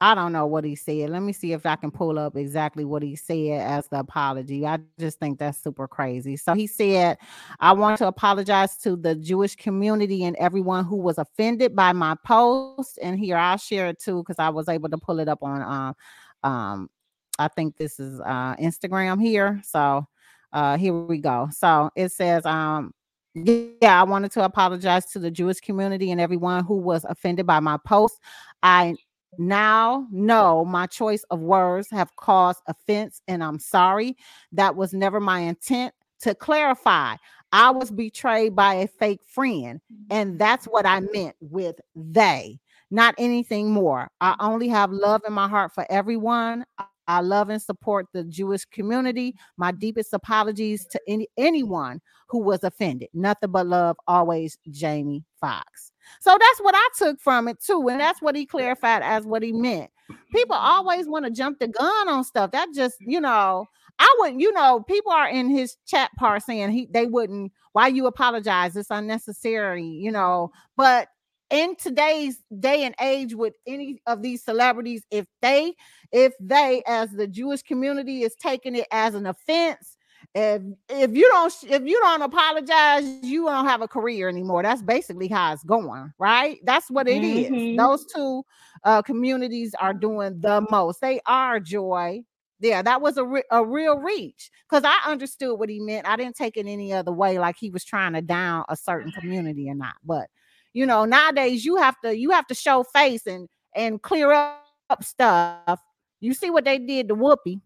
I 0.02 0.14
don't 0.14 0.32
know 0.32 0.46
what 0.46 0.64
he 0.64 0.76
said. 0.76 1.10
Let 1.10 1.20
me 1.20 1.34
see 1.34 1.52
if 1.52 1.66
I 1.66 1.76
can 1.76 1.90
pull 1.90 2.18
up 2.18 2.34
exactly 2.34 2.86
what 2.86 3.02
he 3.02 3.16
said 3.16 3.60
as 3.60 3.86
the 3.88 3.98
apology. 3.98 4.66
I 4.66 4.78
just 4.98 5.18
think 5.18 5.38
that's 5.38 5.62
super 5.62 5.86
crazy. 5.86 6.38
So 6.38 6.54
he 6.54 6.66
said, 6.66 7.18
I 7.60 7.72
want 7.72 7.98
to 7.98 8.06
apologize 8.06 8.78
to 8.78 8.96
the 8.96 9.14
Jewish 9.14 9.56
community 9.56 10.24
and 10.24 10.36
everyone 10.36 10.86
who 10.86 10.96
was 10.96 11.18
offended 11.18 11.76
by 11.76 11.92
my 11.92 12.16
post. 12.24 12.98
And 13.02 13.18
here 13.20 13.36
I'll 13.36 13.58
share 13.58 13.88
it 13.88 14.00
too 14.00 14.22
because 14.22 14.38
I 14.38 14.48
was 14.48 14.70
able 14.70 14.88
to 14.88 14.96
pull 14.96 15.20
it 15.20 15.28
up 15.28 15.42
on 15.42 15.60
um 15.62 16.50
um 16.50 16.90
I 17.38 17.48
think 17.48 17.76
this 17.76 18.00
is 18.00 18.20
uh 18.20 18.56
Instagram 18.56 19.20
here. 19.20 19.60
So 19.62 20.06
uh 20.54 20.78
here 20.78 20.94
we 20.94 21.18
go. 21.18 21.48
So 21.52 21.90
it 21.94 22.10
says 22.10 22.46
um 22.46 22.94
yeah, 23.34 24.00
I 24.00 24.02
wanted 24.04 24.32
to 24.32 24.44
apologize 24.44 25.06
to 25.12 25.18
the 25.18 25.30
Jewish 25.30 25.60
community 25.60 26.10
and 26.10 26.20
everyone 26.20 26.64
who 26.64 26.76
was 26.76 27.04
offended 27.04 27.46
by 27.46 27.60
my 27.60 27.76
post. 27.86 28.18
I 28.62 28.96
now 29.38 30.06
know 30.10 30.64
my 30.64 30.86
choice 30.86 31.24
of 31.30 31.40
words 31.40 31.88
have 31.90 32.14
caused 32.16 32.60
offense 32.66 33.22
and 33.28 33.42
I'm 33.42 33.58
sorry. 33.58 34.16
That 34.52 34.76
was 34.76 34.92
never 34.92 35.20
my 35.20 35.40
intent. 35.40 35.94
To 36.22 36.34
clarify, 36.34 37.16
I 37.52 37.70
was 37.70 37.90
betrayed 37.90 38.54
by 38.54 38.74
a 38.74 38.86
fake 38.86 39.22
friend, 39.26 39.80
and 40.10 40.30
mm-hmm. 40.30 40.38
that's 40.38 40.66
what 40.66 40.84
I 40.84 41.00
meant 41.00 41.34
with 41.40 41.76
they, 41.96 42.60
not 42.90 43.14
anything 43.16 43.70
more. 43.70 44.10
I 44.20 44.36
only 44.38 44.68
have 44.68 44.90
love 44.92 45.22
in 45.26 45.32
my 45.32 45.48
heart 45.48 45.72
for 45.74 45.86
everyone. 45.90 46.66
I- 46.78 46.84
I 47.10 47.22
love 47.22 47.48
and 47.48 47.60
support 47.60 48.06
the 48.12 48.22
Jewish 48.22 48.64
community. 48.66 49.34
My 49.56 49.72
deepest 49.72 50.14
apologies 50.14 50.86
to 50.92 51.00
any 51.08 51.26
anyone 51.36 52.00
who 52.28 52.38
was 52.38 52.62
offended. 52.62 53.08
Nothing 53.12 53.50
but 53.50 53.66
love, 53.66 53.96
always 54.06 54.56
Jamie 54.70 55.24
Foxx. 55.40 55.89
So 56.20 56.30
that's 56.30 56.60
what 56.60 56.74
I 56.76 56.88
took 56.96 57.20
from 57.20 57.48
it 57.48 57.60
too, 57.62 57.88
and 57.88 58.00
that's 58.00 58.20
what 58.22 58.36
he 58.36 58.46
clarified 58.46 59.02
as 59.02 59.26
what 59.26 59.42
he 59.42 59.52
meant. 59.52 59.90
People 60.32 60.56
mm-hmm. 60.56 60.66
always 60.66 61.06
want 61.06 61.24
to 61.24 61.30
jump 61.30 61.58
the 61.58 61.68
gun 61.68 62.08
on 62.08 62.24
stuff. 62.24 62.50
That 62.52 62.68
just, 62.74 62.96
you 63.00 63.20
know, 63.20 63.66
I 63.98 64.16
wouldn't, 64.18 64.40
you 64.40 64.52
know, 64.52 64.82
people 64.86 65.12
are 65.12 65.28
in 65.28 65.50
his 65.50 65.76
chat 65.86 66.10
part 66.16 66.42
saying 66.42 66.70
he 66.70 66.88
they 66.90 67.06
wouldn't. 67.06 67.52
Why 67.72 67.88
you 67.88 68.06
apologize? 68.06 68.76
It's 68.76 68.90
unnecessary, 68.90 69.84
you 69.84 70.10
know. 70.10 70.50
But 70.76 71.08
in 71.50 71.76
today's 71.76 72.42
day 72.58 72.84
and 72.84 72.94
age, 73.00 73.34
with 73.34 73.54
any 73.66 74.00
of 74.06 74.22
these 74.22 74.42
celebrities, 74.42 75.04
if 75.10 75.26
they, 75.42 75.74
if 76.12 76.32
they, 76.40 76.82
as 76.86 77.10
the 77.10 77.26
Jewish 77.26 77.62
community, 77.62 78.22
is 78.22 78.34
taking 78.36 78.76
it 78.76 78.86
as 78.90 79.14
an 79.14 79.26
offense, 79.26 79.96
if 80.34 80.62
if 80.88 81.10
you 81.14 81.28
don't 81.28 81.54
if 81.68 81.82
you 81.84 81.98
don't 82.02 82.22
apologize, 82.22 83.04
you 83.06 83.28
don't 83.28 83.48
have 83.48 83.64
a 83.66 83.70
career 83.72 84.10
anymore. 84.10 84.46
That's 84.46 84.68
basically 84.68 85.14
how 85.16 85.42
it's 85.42 85.52
going, 85.54 86.12
right? 86.18 86.58
That's 86.64 86.88
what 86.90 87.08
it 87.08 87.22
is. 87.24 87.50
Mhm. 87.50 87.76
Those 87.76 88.04
two 88.06 88.44
uh 88.84 89.02
communities 89.02 89.74
are 89.80 89.92
doing 89.94 90.40
the 90.40 90.64
most. 90.70 91.00
They 91.00 91.20
are 91.26 91.58
joy. 91.60 92.22
Yeah, 92.60 92.82
that 92.82 93.00
was 93.00 93.16
a, 93.16 93.24
re- 93.24 93.42
a 93.50 93.64
real 93.64 93.98
reach 93.98 94.50
because 94.68 94.84
I 94.84 95.10
understood 95.10 95.58
what 95.58 95.68
he 95.70 95.80
meant. 95.80 96.06
I 96.06 96.16
didn't 96.16 96.36
take 96.36 96.56
it 96.56 96.66
any 96.66 96.92
other 96.92 97.12
way, 97.12 97.38
like 97.38 97.56
he 97.58 97.70
was 97.70 97.84
trying 97.84 98.12
to 98.12 98.20
down 98.22 98.64
a 98.68 98.76
certain 98.76 99.12
community 99.12 99.68
or 99.70 99.74
not. 99.74 99.94
But 100.04 100.28
you 100.72 100.86
know, 100.86 101.04
nowadays 101.04 101.64
you 101.64 101.76
have 101.76 101.96
to 102.04 102.16
you 102.16 102.30
have 102.30 102.46
to 102.48 102.54
show 102.54 102.84
face 102.84 103.26
and 103.26 103.48
and 103.74 104.00
clear 104.02 104.30
up, 104.32 104.62
up 104.90 105.04
stuff. 105.04 105.80
You 106.20 106.34
see 106.34 106.50
what 106.50 106.64
they 106.64 106.78
did 106.78 107.08
to 107.08 107.16
Whoopi. 107.16 107.60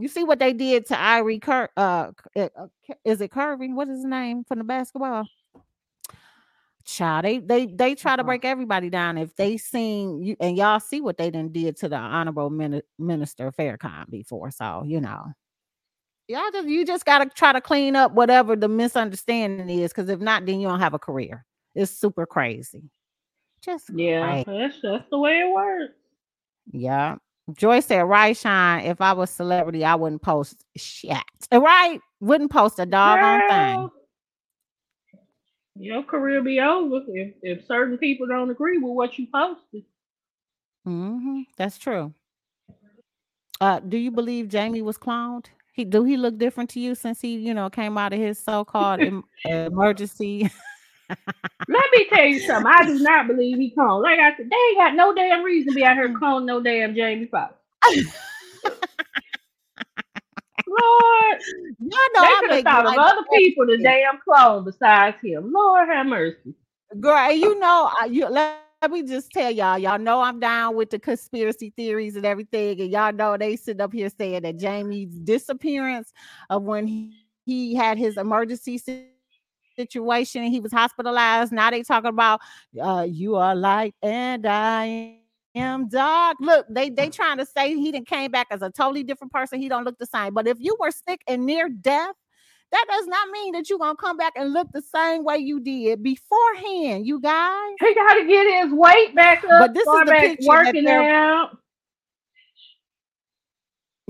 You 0.00 0.08
see 0.08 0.24
what 0.24 0.38
they 0.38 0.52
did 0.52 0.86
to 0.86 0.94
Irie 0.94 1.40
Cur- 1.42 1.68
uh, 1.76 2.12
K- 2.34 2.50
uh, 2.56 2.66
is 3.04 3.20
it 3.20 3.30
Curry? 3.30 3.72
What 3.72 3.88
is 3.88 3.98
his 3.98 4.04
name 4.04 4.44
from 4.44 4.58
the 4.58 4.64
basketball? 4.64 5.26
Child, 6.84 7.24
they 7.24 7.38
they 7.38 7.66
they 7.66 7.94
try 7.94 8.16
to 8.16 8.24
break 8.24 8.44
everybody 8.44 8.88
down. 8.88 9.18
If 9.18 9.36
they 9.36 9.58
seen 9.58 10.22
you 10.22 10.36
and 10.40 10.56
y'all 10.56 10.80
see 10.80 11.00
what 11.00 11.18
they 11.18 11.30
done 11.30 11.50
did 11.52 11.76
to 11.78 11.88
the 11.88 11.96
honorable 11.96 12.50
minister 12.50 13.52
Farrakhan 13.52 14.08
before, 14.10 14.50
so 14.50 14.82
you 14.86 15.00
know. 15.00 15.26
y'all 16.26 16.50
just 16.52 16.68
you 16.68 16.84
just 16.86 17.04
gotta 17.04 17.28
try 17.28 17.52
to 17.52 17.60
clean 17.60 17.96
up 17.96 18.12
whatever 18.12 18.56
the 18.56 18.68
misunderstanding 18.68 19.68
is, 19.68 19.92
because 19.92 20.08
if 20.08 20.20
not, 20.20 20.46
then 20.46 20.58
you 20.58 20.68
don't 20.68 20.80
have 20.80 20.94
a 20.94 20.98
career. 20.98 21.44
It's 21.74 21.92
super 21.92 22.24
crazy. 22.24 22.90
Just 23.60 23.90
Yeah, 23.94 24.42
crazy. 24.42 24.58
that's 24.58 24.80
that's 24.82 25.10
the 25.10 25.18
way 25.18 25.40
it 25.40 25.52
works. 25.52 25.92
Yeah. 26.72 27.16
Joy 27.56 27.80
said, 27.80 28.02
right, 28.02 28.36
Shine. 28.36 28.84
If 28.84 29.00
I 29.00 29.12
was 29.12 29.30
celebrity, 29.30 29.84
I 29.84 29.94
wouldn't 29.94 30.22
post 30.22 30.64
shit. 30.76 31.16
Right? 31.52 32.00
Wouldn't 32.20 32.50
post 32.50 32.78
a 32.78 32.86
doggone 32.86 33.40
thing. 33.48 33.90
Your 35.76 36.02
career 36.02 36.42
be 36.42 36.60
over 36.60 37.00
if, 37.08 37.34
if 37.42 37.66
certain 37.66 37.96
people 37.96 38.26
don't 38.26 38.50
agree 38.50 38.78
with 38.78 38.92
what 38.92 39.18
you 39.18 39.26
posted. 39.32 39.84
hmm 40.84 41.42
That's 41.56 41.78
true. 41.78 42.12
Uh, 43.60 43.80
do 43.80 43.96
you 43.96 44.10
believe 44.10 44.48
Jamie 44.48 44.82
was 44.82 44.98
cloned? 44.98 45.46
He 45.72 45.84
do 45.84 46.04
he 46.04 46.16
look 46.16 46.38
different 46.38 46.70
to 46.70 46.80
you 46.80 46.94
since 46.94 47.20
he, 47.20 47.36
you 47.36 47.54
know, 47.54 47.70
came 47.70 47.96
out 47.96 48.12
of 48.12 48.18
his 48.18 48.38
so-called 48.38 49.00
em- 49.04 49.24
emergency? 49.44 50.50
Let 51.68 51.84
me 51.94 52.06
tell 52.08 52.24
you 52.24 52.40
something. 52.40 52.72
I 52.72 52.84
do 52.84 52.98
not 53.02 53.28
believe 53.28 53.58
he 53.58 53.72
cloned. 53.76 54.02
Like 54.02 54.18
I 54.18 54.36
said, 54.36 54.50
they 54.50 54.56
ain't 54.56 54.78
got 54.78 54.94
no 54.94 55.14
damn 55.14 55.42
reason 55.44 55.68
to 55.68 55.74
be 55.74 55.84
out 55.84 55.96
here 55.96 56.08
cloning 56.18 56.46
no 56.46 56.60
damn 56.60 56.94
Jamie 56.94 57.26
Foxx. 57.26 57.54
Lord, 60.66 61.38
Y'all 61.80 61.98
know 62.14 62.22
they 62.22 62.34
could 62.40 62.50
have 62.50 62.64
thought 62.64 62.86
of 62.86 62.98
other 62.98 63.24
people 63.32 63.66
to 63.66 63.76
damn 63.78 64.18
clone 64.22 64.64
besides 64.64 65.16
him. 65.22 65.52
Lord 65.52 65.88
have 65.88 66.06
mercy. 66.06 66.54
Girl, 66.98 67.32
you 67.32 67.58
know, 67.58 67.90
I- 68.00 68.06
you 68.06 68.28
let, 68.28 68.58
me 68.90 69.02
just 69.02 69.30
tell 69.30 69.50
y'all, 69.50 69.78
y'all 69.78 69.98
know 69.98 70.20
I'm 70.20 70.40
down 70.40 70.74
with 70.74 70.90
the 70.90 70.98
conspiracy 70.98 71.72
theories 71.76 72.16
and 72.16 72.24
everything, 72.24 72.80
and 72.80 72.90
y'all 72.90 73.12
know 73.12 73.36
they 73.36 73.56
sit 73.56 73.80
up 73.80 73.92
here 73.92 74.08
saying 74.08 74.42
that 74.42 74.56
Jamie's 74.56 75.10
disappearance 75.10 76.12
of 76.48 76.62
when 76.62 76.86
he, 76.86 77.12
he 77.44 77.74
had 77.74 77.98
his 77.98 78.16
emergency 78.16 78.78
situation 79.80 80.42
and 80.42 80.52
he 80.52 80.60
was 80.60 80.72
hospitalized. 80.72 81.52
Now 81.52 81.70
they 81.70 81.82
talking 81.82 82.10
about 82.10 82.40
uh, 82.80 83.06
you 83.08 83.36
are 83.36 83.54
light 83.54 83.94
and 84.02 84.46
I 84.46 85.16
am 85.54 85.88
dark. 85.88 86.36
Look, 86.40 86.66
they 86.68 86.90
they 86.90 87.08
trying 87.08 87.38
to 87.38 87.46
say 87.46 87.74
he 87.74 87.92
didn't 87.92 88.08
came 88.08 88.30
back 88.30 88.48
as 88.50 88.62
a 88.62 88.70
totally 88.70 89.02
different 89.02 89.32
person. 89.32 89.60
He 89.60 89.68
don't 89.68 89.84
look 89.84 89.98
the 89.98 90.06
same. 90.06 90.34
But 90.34 90.46
if 90.46 90.58
you 90.60 90.76
were 90.78 90.90
sick 90.90 91.22
and 91.26 91.46
near 91.46 91.68
death 91.68 92.14
that 92.72 92.86
does 92.88 93.06
not 93.06 93.28
mean 93.30 93.52
that 93.52 93.68
you're 93.68 93.78
gonna 93.78 93.96
come 93.96 94.16
back 94.16 94.34
and 94.36 94.52
look 94.52 94.68
the 94.72 94.82
same 94.82 95.24
way 95.24 95.38
you 95.38 95.60
did 95.60 96.02
beforehand, 96.02 97.06
you 97.06 97.20
guys. 97.20 97.74
He 97.80 97.94
got 97.94 98.14
to 98.14 98.26
get 98.26 98.62
his 98.62 98.72
weight 98.72 99.14
back 99.14 99.42
up. 99.44 99.60
But 99.60 99.74
this 99.74 99.88
is 99.88 100.00
the 100.06 100.12
picture 100.12 100.48
working 100.48 100.86
out. 100.86 101.58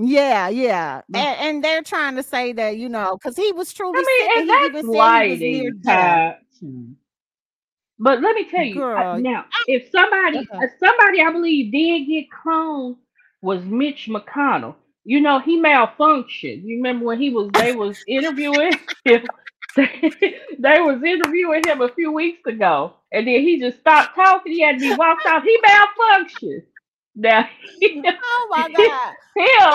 Yeah, 0.01 0.49
yeah. 0.49 1.01
And, 1.13 1.39
and 1.39 1.63
they're 1.63 1.83
trying 1.83 2.15
to 2.15 2.23
say 2.23 2.53
that, 2.53 2.77
you 2.77 2.89
know, 2.89 3.17
because 3.17 3.35
he 3.35 3.51
was 3.51 3.71
truly 3.73 3.99
I 3.99 4.01
mean, 4.01 4.31
and 4.31 4.39
and 4.41 4.49
that's 4.49 4.65
even 4.69 4.85
he 4.85 4.87
was 4.87 4.97
lighting. 4.97 5.81
Todd. 5.85 6.35
But 7.99 8.21
let 8.21 8.35
me 8.35 8.49
tell 8.49 8.63
you 8.63 8.81
uh, 8.83 9.15
Girl, 9.15 9.19
now, 9.19 9.45
if 9.67 9.89
somebody, 9.91 10.39
Uh-huh. 10.39 10.57
uh, 10.63 10.67
somebody 10.79 11.21
I 11.21 11.31
believe 11.31 11.71
did 11.71 12.07
get 12.07 12.25
cloned 12.31 12.97
was 13.41 13.63
Mitch 13.63 14.07
McConnell. 14.09 14.75
You 15.03 15.21
know, 15.21 15.39
he 15.39 15.59
malfunctioned. 15.59 16.63
You 16.63 16.77
remember 16.77 17.05
when 17.05 17.19
he 17.21 17.29
was 17.29 17.49
they 17.53 17.75
was 17.75 18.03
interviewing 18.07 18.73
him. 19.05 19.23
they 19.75 20.79
was 20.81 21.01
interviewing 21.03 21.63
him 21.65 21.81
a 21.81 21.89
few 21.93 22.11
weeks 22.11 22.45
ago, 22.47 22.93
and 23.11 23.27
then 23.27 23.41
he 23.41 23.59
just 23.59 23.79
stopped 23.79 24.15
talking. 24.15 24.51
He 24.51 24.61
had 24.61 24.79
to 24.79 24.79
be 24.79 24.95
walked 24.95 25.25
out. 25.27 25.43
He 25.43 25.59
malfunctioned. 25.65 26.63
Now, 27.15 27.47
Oh 28.23 28.47
my 28.51 28.69
God. 28.73 29.15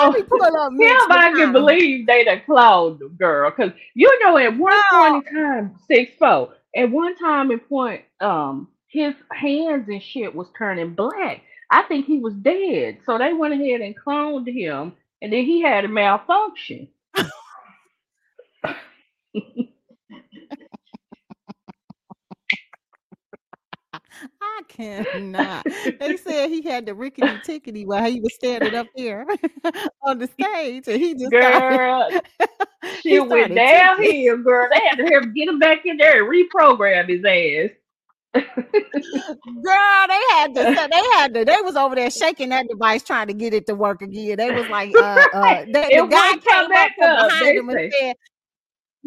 Let 0.01 0.11
me 0.11 0.23
him, 0.31 0.37
pull 0.37 0.57
up 0.57 0.73
Mitch 0.77 1.07
him, 1.07 1.11
I 1.11 1.33
can 1.35 1.51
believe 1.53 2.07
they 2.07 2.23
done 2.25 2.41
cloned 2.47 2.99
the 2.99 3.09
girl. 3.09 3.51
Cause 3.51 3.71
you 3.95 4.19
know, 4.23 4.37
at 4.37 4.57
one 4.57 4.83
No. 4.91 4.91
point 4.93 5.15
in 5.15 5.23
time, 5.23 5.75
six 5.87 6.13
four. 6.19 6.55
At 6.75 6.91
one 6.91 7.15
time 7.17 7.51
in 7.51 7.59
point, 7.59 8.03
um, 8.21 8.69
his 8.87 9.15
hands 9.31 9.87
and 9.89 10.01
shit 10.03 10.33
was 10.35 10.47
turning 10.57 10.95
black. 10.95 11.41
I 11.71 11.83
think 11.83 12.05
he 12.05 12.19
was 12.19 12.35
dead. 12.35 12.99
So 13.05 13.17
they 13.17 13.33
went 13.33 13.53
ahead 13.55 13.81
and 13.81 13.95
cloned 13.97 14.47
him, 14.47 14.93
and 15.21 15.33
then 15.33 15.45
he 15.45 15.61
had 15.61 15.85
a 15.85 15.89
malfunction. 15.89 16.89
I 24.57 24.63
cannot. 24.67 25.65
They 25.99 26.17
said 26.17 26.49
he 26.49 26.61
had 26.63 26.85
the 26.85 26.95
rickety 26.95 27.27
tickety 27.45 27.85
while 27.85 28.09
he 28.09 28.19
was 28.19 28.33
standing 28.33 28.73
up 28.73 28.87
there 28.95 29.25
on 30.01 30.17
the 30.17 30.27
stage, 30.27 30.87
and 30.87 30.99
he 31.01 31.13
just 31.13 31.31
Girl, 31.31 32.09
started, 32.09 32.21
he 33.03 33.19
went 33.19 33.53
downhill, 33.53 34.37
girl. 34.37 34.67
They 34.73 34.81
had 34.87 34.95
to 34.95 35.05
have 35.13 35.35
get 35.35 35.47
him 35.47 35.59
back 35.59 35.85
in 35.85 35.97
there 35.97 36.23
and 36.23 36.33
reprogram 36.33 37.07
his 37.07 37.23
ass. 37.23 37.75
Girl, 38.33 40.05
they 40.07 40.21
had 40.31 40.55
to. 40.55 40.87
They 40.91 41.03
had 41.13 41.33
to. 41.33 41.45
They 41.45 41.57
was 41.63 41.75
over 41.75 41.95
there 41.95 42.09
shaking 42.09 42.49
that 42.49 42.67
device, 42.67 43.03
trying 43.03 43.27
to 43.27 43.33
get 43.33 43.53
it 43.53 43.65
to 43.67 43.75
work 43.75 44.01
again. 44.01 44.37
They 44.37 44.51
was 44.51 44.69
like, 44.69 44.91
uh, 44.95 45.25
uh, 45.33 45.65
the, 45.65 45.71
the 45.73 46.07
guy 46.09 46.31
came 46.37 46.63
up 46.63 46.69
back 46.69 46.95
from 46.97 47.09
up, 47.09 47.29
behind 47.29 47.45
they 47.45 47.55
him 47.55 47.69
and 47.69 47.93
said, 47.93 48.15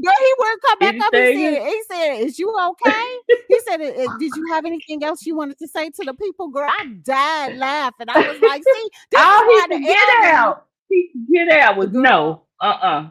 "Girl, 0.02 0.12
he 0.18 0.34
wouldn't 0.38 0.62
come 0.62 0.78
back 0.78 0.94
up." 1.00 1.14
He 1.14 1.18
say 1.18 1.34
said, 1.34 1.66
"He 1.66 1.82
said, 1.90 2.14
is 2.26 2.38
you 2.38 2.54
okay?" 2.70 3.18
He 3.48 3.60
said, 3.68 3.80
"Uh, 3.80 4.04
uh, 4.04 4.18
"Did 4.18 4.32
you 4.36 4.46
have 4.52 4.64
anything 4.64 5.04
else 5.04 5.24
you 5.26 5.36
wanted 5.36 5.58
to 5.58 5.68
say 5.68 5.90
to 5.90 6.04
the 6.04 6.14
people?" 6.14 6.48
Girl, 6.48 6.68
I 6.68 6.86
died 7.02 7.56
laughing. 7.56 8.06
I 8.08 8.28
was 8.28 8.40
like, 8.40 8.62
"See, 8.62 8.90
this 9.10 9.20
is 9.20 9.78
he 9.78 9.84
get 9.84 10.24
out, 10.24 10.66
he 10.88 11.10
could 11.12 11.32
get 11.32 11.48
out 11.48 11.76
was 11.76 11.90
no, 11.92 12.42
uh, 12.60 12.64
uh 12.64 13.10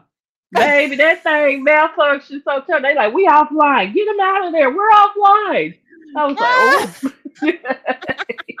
Baby, 0.52 0.96
that 0.96 1.22
thing 1.22 1.64
malfunctioned 1.64 2.42
so 2.42 2.60
tough. 2.62 2.82
They 2.82 2.94
like, 2.94 3.14
we 3.14 3.26
offline. 3.26 3.94
Get 3.94 4.08
him 4.08 4.20
out 4.20 4.46
of 4.46 4.52
there. 4.52 4.70
We're 4.70 4.90
offline. 4.90 5.78
I 6.16 6.26
was 6.26 7.02
like, 7.02 7.12
oh. 7.44 8.56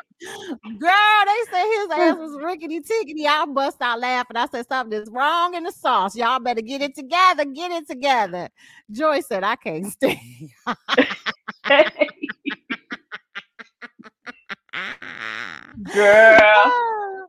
Girl, 0.78 1.24
they 1.26 1.42
said 1.50 1.64
his 1.66 1.90
ass 1.92 2.16
was 2.18 2.38
rickety 2.42 2.80
tickety. 2.80 3.26
I 3.26 3.46
bust 3.46 3.78
out 3.80 4.00
laughing. 4.00 4.36
I 4.36 4.46
said 4.46 4.66
something 4.68 5.00
is 5.00 5.10
wrong 5.10 5.54
in 5.54 5.64
the 5.64 5.72
sauce. 5.72 6.16
Y'all 6.16 6.40
better 6.40 6.62
get 6.62 6.82
it 6.82 6.94
together. 6.94 7.44
Get 7.46 7.72
it 7.72 7.88
together. 7.88 8.48
Joy 8.90 9.20
said, 9.20 9.44
I 9.44 9.56
can't 9.56 9.86
stay. 9.86 10.20
Girl. 15.94 16.40
Ah. 16.42 17.19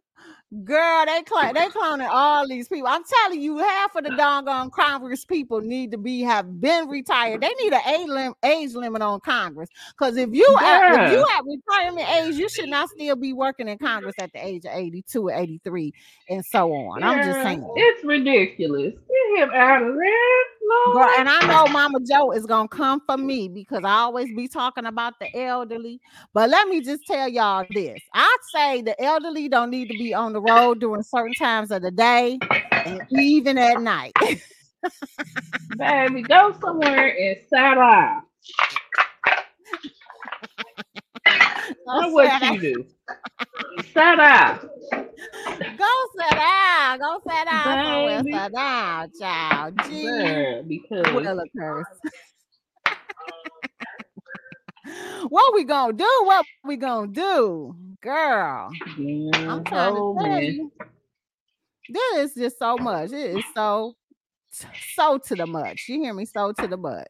Girl, 0.66 1.06
they 1.06 1.24
cl- 1.30 1.54
they 1.54 1.68
cloning 1.70 2.10
all 2.12 2.46
these 2.46 2.68
people. 2.68 2.90
I'm 2.90 3.04
telling 3.06 3.42
you, 3.42 3.58
half 3.60 3.96
of 3.96 4.04
the 4.04 4.10
doggone 4.18 4.70
Congress 4.72 5.24
people 5.24 5.62
need 5.62 5.92
to 5.92 5.98
be 5.98 6.22
have 6.24 6.60
been 6.60 6.90
retired. 6.90 7.40
They 7.40 7.54
need 7.62 7.72
an 7.72 7.88
age, 7.88 8.10
lim- 8.10 8.34
age 8.44 8.74
limit 8.74 9.02
on 9.02 9.22
Congress. 9.22 9.70
Because 9.98 10.18
if 10.18 10.30
you 10.34 10.46
at, 10.62 10.92
if 11.06 11.12
you 11.14 11.26
at 11.38 11.44
retirement 11.46 12.10
age, 12.10 12.36
you 12.36 12.50
should 12.50 12.68
not 12.68 12.90
still 12.90 13.16
be 13.16 13.32
working 13.32 13.70
in 13.70 13.78
Congress 13.78 14.16
at 14.20 14.34
the 14.34 14.46
age 14.46 14.66
of 14.66 14.74
82 14.74 15.30
or 15.30 15.32
83 15.32 15.94
and 16.30 16.46
so 16.46 16.74
on. 16.74 17.02
I'm 17.02 17.24
just 17.24 17.42
saying. 17.44 17.66
It's 17.78 18.04
ridiculous. 18.04 18.94
Get 18.94 19.44
him 19.44 19.52
out 19.54 19.84
of 19.84 19.96
there. 19.96 20.44
Lord. 20.70 20.94
Girl, 20.94 21.10
and 21.18 21.30
I 21.30 21.46
know 21.48 21.68
Mama 21.68 22.00
Joe 22.02 22.32
is 22.32 22.46
gonna 22.46 22.68
come 22.68 23.02
for 23.06 23.18
me 23.18 23.48
because 23.48 23.84
I 23.84 23.94
always 23.94 24.32
be 24.36 24.48
talking 24.48 24.86
about 24.86 25.14
the 25.20 25.36
elderly. 25.36 26.00
But 26.34 26.50
let 26.50 26.68
me 26.68 26.82
just 26.82 27.06
tell 27.06 27.28
y'all 27.28 27.66
this: 27.70 28.02
I'd 28.14 28.38
say 28.54 28.82
the 28.82 29.00
elderly 29.02 29.48
don't 29.48 29.70
need 29.70 29.90
to 29.90 29.98
be 29.98 30.14
on 30.14 30.34
the 30.34 30.42
road 30.42 30.80
during 30.80 31.04
certain 31.04 31.36
times 31.36 31.72
of 31.72 31.82
the 31.82 31.92
day 31.92 32.40
and 32.86 33.02
even 33.12 33.58
at 33.58 33.80
night. 33.80 34.14
Baby, 35.78 36.24
go 36.24 36.56
somewhere 36.60 37.16
and 37.18 37.38
sat 37.50 37.76
down. 37.76 38.24
That's 41.86 42.14
what 42.14 42.42
you 42.54 42.60
do. 42.60 42.86
Sat 43.94 44.16
down. 44.16 44.70
Go 45.78 45.92
sit 46.18 46.32
down. 46.32 47.00
Go 47.00 47.22
sit 47.28 47.46
down 47.46 48.24
Go. 48.24 48.32
Sit 48.32 48.54
down, 48.54 49.12
child. 49.20 49.80
Gee, 49.88 50.04
Girl, 50.04 50.64
because 50.64 51.14
will 51.14 51.40
occurs. 51.40 51.86
what 55.30 55.54
we 55.54 55.64
gonna 55.64 55.94
do? 55.94 56.10
What 56.24 56.46
we 56.64 56.78
gonna 56.78 57.08
do, 57.08 57.76
girl? 58.02 58.72
yeah, 58.98 59.32
I'm 59.34 59.64
trying 59.64 59.96
oh, 59.96 60.14
to 60.14 60.20
tell 60.20 60.30
man. 60.30 60.44
you. 60.44 60.72
This 61.90 62.32
is 62.32 62.36
just 62.36 62.60
so 62.60 62.78
much. 62.78 63.12
It 63.12 63.38
is 63.38 63.46
so 63.54 63.96
so 64.96 65.18
to 65.18 65.36
the 65.36 65.46
much. 65.46 65.86
You 65.88 66.02
hear 66.02 66.14
me? 66.14 66.26
So 66.26 66.54
to 66.54 66.68
the 66.68 66.78
butt. 66.78 67.08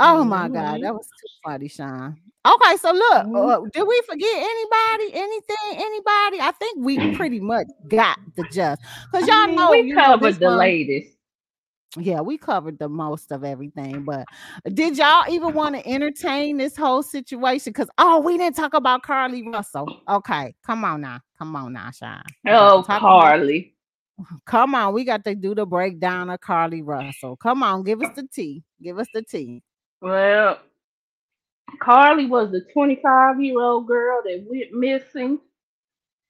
Oh 0.00 0.24
my 0.24 0.48
God, 0.48 0.78
Mhm. 0.78 0.82
that 0.82 0.94
was 0.94 1.06
too 1.06 1.26
funny, 1.44 1.68
Shawn. 1.68 2.16
Okay, 2.46 2.76
so 2.76 2.92
look, 2.92 3.26
Mhm. 3.26 3.64
uh, 3.66 3.68
did 3.72 3.82
we 3.86 4.00
forget 4.08 4.36
anybody? 4.36 5.12
Anything? 5.14 5.72
Anybody? 5.74 6.40
I 6.40 6.52
think 6.58 6.78
we 6.78 7.16
pretty 7.16 7.40
much 7.40 7.66
got 7.88 8.18
the 8.36 8.44
just 8.44 8.80
because 9.10 9.26
y'all 9.28 9.46
mean, 9.46 9.56
know 9.56 9.70
we 9.72 9.82
know, 9.82 9.96
covered 10.04 10.26
this 10.34 10.38
the 10.38 10.50
latest. 10.50 11.16
yeah, 11.96 12.20
we 12.20 12.38
covered 12.38 12.78
the 12.78 12.88
most 12.88 13.32
of 13.32 13.42
everything. 13.44 14.04
But 14.04 14.24
did 14.72 14.96
y'all 14.96 15.24
even 15.28 15.52
want 15.52 15.74
to 15.74 15.86
entertain 15.86 16.58
this 16.58 16.76
whole 16.76 17.02
situation? 17.02 17.72
Because 17.72 17.90
oh, 17.98 18.20
we 18.20 18.38
didn't 18.38 18.56
talk 18.56 18.74
about 18.74 19.02
Carlie 19.02 19.42
Russell. 19.48 20.00
Okay, 20.08 20.54
come 20.64 20.84
on 20.84 21.00
now, 21.00 21.20
come 21.38 21.56
on 21.56 21.72
now, 21.72 21.90
Shawn. 21.90 22.22
We 22.44 22.50
got 22.52 22.58
to 22.58 22.72
Oh, 22.74 22.82
talk 22.82 23.00
about- 23.00 23.00
Carlie. 23.00 23.74
Come 24.46 24.74
on, 24.74 24.94
we 24.94 25.04
got 25.04 25.22
to 25.24 25.34
do 25.36 25.54
the 25.54 25.64
breakdown 25.64 26.28
of 26.28 26.40
Carlie 26.40 26.82
Russell. 26.82 27.36
Come 27.36 27.62
on, 27.62 27.84
give 27.84 28.02
us 28.02 28.08
the 28.16 28.26
tea. 28.26 28.64
Give 28.82 28.98
us 28.98 29.06
the 29.14 29.22
tea. 29.22 29.62
Well, 30.02 30.60
Carlie 31.80 32.26
was 32.26 32.50
the 32.52 32.62
25 32.72 33.40
year 33.42 33.60
old 33.60 33.86
girl 33.88 34.22
that 34.24 34.44
went 34.48 34.72
missing. 34.72 35.40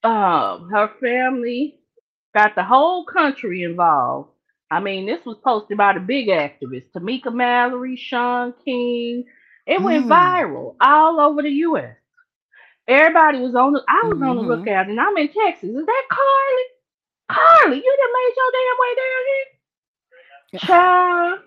Um, 0.05 0.71
her 0.71 0.91
family 1.01 1.81
got 2.35 2.55
the 2.57 2.65
whole 2.65 3.05
country 3.05 3.63
involved. 3.65 4.31
I 4.71 4.81
mean, 4.81 5.07
this 5.07 5.25
was 5.27 5.39
posted 5.45 5.79
by 5.79 5.95
the 5.95 6.01
big 6.01 6.29
activists, 6.29 6.91
Tamika 6.97 7.35
Mallory, 7.35 7.97
Shaun 7.97 8.55
King. 8.65 9.25
It 9.67 9.83
went 9.83 10.09
Mm. 10.09 10.09
viral 10.09 10.77
all 10.81 11.21
over 11.21 11.43
the 11.43 11.51
U.S. 11.51 11.97
Everybody 12.89 13.41
was 13.41 13.55
on 13.55 13.73
the. 13.75 13.83
I 13.89 14.09
was 14.13 14.23
on 14.23 14.37
the 14.37 14.43
Mhm. 14.43 14.55
lookout, 14.55 14.89
and 14.89 15.01
I'm 15.01 15.17
in 15.19 15.29
Texas. 15.29 15.71
Is 15.71 15.87
that 15.87 16.05
Carlie? 16.11 16.71
Carlie, 17.31 17.79
you 17.85 17.97
done 17.99 18.15
made 18.15 18.35
your 18.37 18.53
damn 18.53 18.79
way 18.81 18.95
down 18.97 19.25
here. 19.29 19.47
Child, 20.57 21.41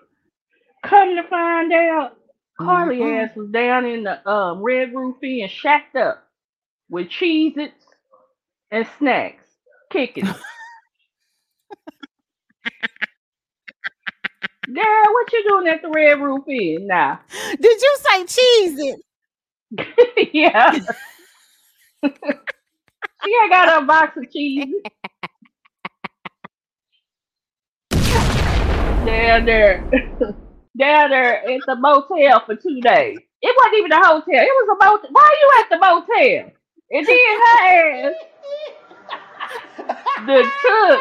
come 0.82 1.16
to 1.16 1.22
find 1.28 1.72
out, 1.72 2.16
Carlie 2.58 3.00
Mhm. 3.00 3.24
ass 3.30 3.36
was 3.36 3.48
down 3.50 3.86
in 3.86 4.04
the 4.04 4.28
um, 4.30 4.62
Red 4.62 4.94
Roof 4.94 5.16
Inn, 5.22 5.48
shacked 5.48 5.96
up 5.96 6.26
with 6.90 7.08
Cheez 7.08 7.56
Its 7.58 7.84
and 8.70 8.86
snacks, 8.98 9.44
kicking. 9.90 10.24
Girl, 14.74 15.12
what 15.12 15.32
you 15.32 15.44
doing 15.48 15.68
at 15.68 15.82
the 15.82 15.90
Red 15.90 16.20
Roof 16.20 16.44
Inn 16.48 16.86
now? 16.86 17.20
Did 17.60 17.82
you 17.82 17.96
say 18.00 18.26
cheese 18.26 18.78
it? 18.80 20.30
yeah. 20.34 20.72
she 23.24 23.30
ain't 23.42 23.50
got 23.50 23.82
a 23.82 23.86
box 23.86 24.16
of 24.16 24.30
cheese. 24.30 24.74
down 29.06 29.44
there, 29.46 29.84
down 30.78 31.10
there 31.10 31.48
at 31.48 31.60
the 31.66 31.76
motel 31.76 32.44
for 32.46 32.56
two 32.56 32.80
days. 32.80 33.18
It 33.42 33.56
wasn't 33.58 33.78
even 33.78 33.92
a 33.92 34.06
hotel. 34.06 34.22
It 34.28 34.66
was 34.66 34.68
a 34.70 34.84
motel. 34.84 35.10
Why 35.10 35.22
are 35.22 35.40
you 35.40 35.50
at 35.60 35.68
the 35.70 35.78
motel? 35.78 36.52
And 36.92 37.06
then 37.06 37.40
her 37.40 38.08
ass 38.08 38.14
the 40.26 40.50
took 40.62 41.00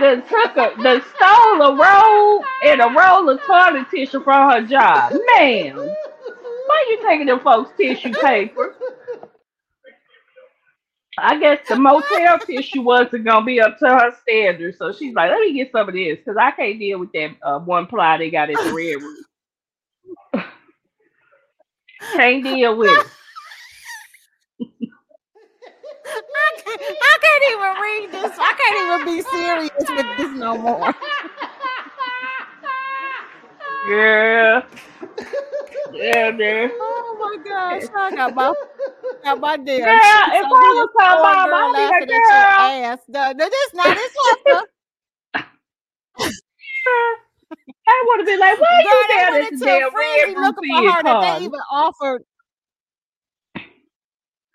the 0.00 0.22
took 0.28 0.56
a 0.56 0.82
the 0.82 1.04
stole 1.14 1.62
a 1.62 1.76
roll 1.76 2.44
and 2.66 2.80
a 2.80 2.88
roll 2.98 3.28
of 3.28 3.40
toilet 3.42 3.86
tissue 3.90 4.22
from 4.22 4.50
her 4.50 4.62
job. 4.66 5.12
Ma'am, 5.36 5.76
why 5.76 6.86
you 6.90 7.08
taking 7.08 7.26
them 7.26 7.40
folks 7.40 7.70
tissue 7.76 8.12
paper? 8.12 8.74
I 11.18 11.38
guess 11.38 11.60
the 11.68 11.76
motel 11.76 12.38
tissue 12.40 12.82
wasn't 12.82 13.24
gonna 13.24 13.44
be 13.44 13.60
up 13.60 13.78
to 13.78 13.88
her 13.88 14.12
standards, 14.22 14.78
so 14.78 14.92
she's 14.92 15.14
like, 15.14 15.30
"Let 15.30 15.40
me 15.40 15.52
get 15.52 15.70
some 15.70 15.88
of 15.88 15.94
this 15.94 16.18
because 16.18 16.36
I 16.36 16.50
can't 16.50 16.78
deal 16.78 16.98
with 16.98 17.12
that 17.12 17.36
uh, 17.42 17.58
one 17.60 17.86
ply 17.86 18.18
they 18.18 18.30
got 18.30 18.50
in 18.50 18.56
the 18.56 18.72
red 18.72 19.02
room. 19.02 19.24
can't 22.16 22.42
deal 22.42 22.76
with 22.76 22.90
it." 22.90 23.06
I 26.06 26.62
can't, 26.64 26.80
I 26.80 27.18
can't 27.22 27.44
even 27.50 27.72
read 27.82 28.06
this. 28.12 28.38
I 28.38 28.52
can't 28.58 28.78
even 28.84 29.00
be 29.06 29.22
serious 29.30 29.70
with 29.78 30.16
this 30.18 30.38
no 30.38 30.58
more. 30.58 30.94
Girl, 33.86 34.62
yeah, 35.92 36.30
there. 36.36 36.70
Oh 36.72 37.16
my 37.20 37.44
gosh, 37.44 37.82
I 37.94 38.14
got 38.14 38.34
my 38.34 38.52
got 39.24 39.40
my 39.40 39.56
damn. 39.56 39.80
Girl, 39.80 39.90
if 39.90 40.46
I 40.46 40.48
was 40.48 40.78
her 40.78 40.88
poor 40.98 41.22
mama, 41.22 41.50
girl 41.50 41.54
I'd 41.56 41.76
be 41.76 41.86
like, 41.86 42.02
at 42.02 42.08
your 42.08 42.20
"Girl." 42.20 42.60
ass. 42.92 42.98
No, 43.08 43.32
no, 43.32 43.48
this 43.50 43.74
not 43.74 43.94
this 43.96 44.12
Hester. 44.24 44.66
I 47.86 48.04
would 48.08 48.20
have 48.20 48.26
been 48.26 48.40
like, 48.40 48.60
"Why 48.60 48.68
are 48.68 48.82
you 48.82 49.04
went 49.08 49.54
at 49.54 49.60
damn 49.60 49.94
red 49.94 50.34
looking 50.36 50.68
for 50.70 50.92
her 50.92 51.02
that 51.02 51.20
they 51.38 51.44
even 51.44 51.60
offered. 51.72 52.24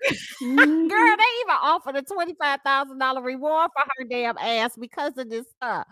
Girl, 0.07 0.15
they 0.89 1.31
even 1.41 1.55
offered 1.61 1.95
a 1.95 2.01
twenty-five 2.01 2.59
thousand 2.63 2.99
dollar 2.99 3.21
reward 3.21 3.69
for 3.75 3.83
her 3.97 4.05
damn 4.09 4.37
ass 4.37 4.75
because 4.79 5.17
of 5.17 5.29
this 5.29 5.45
stuff. 5.55 5.85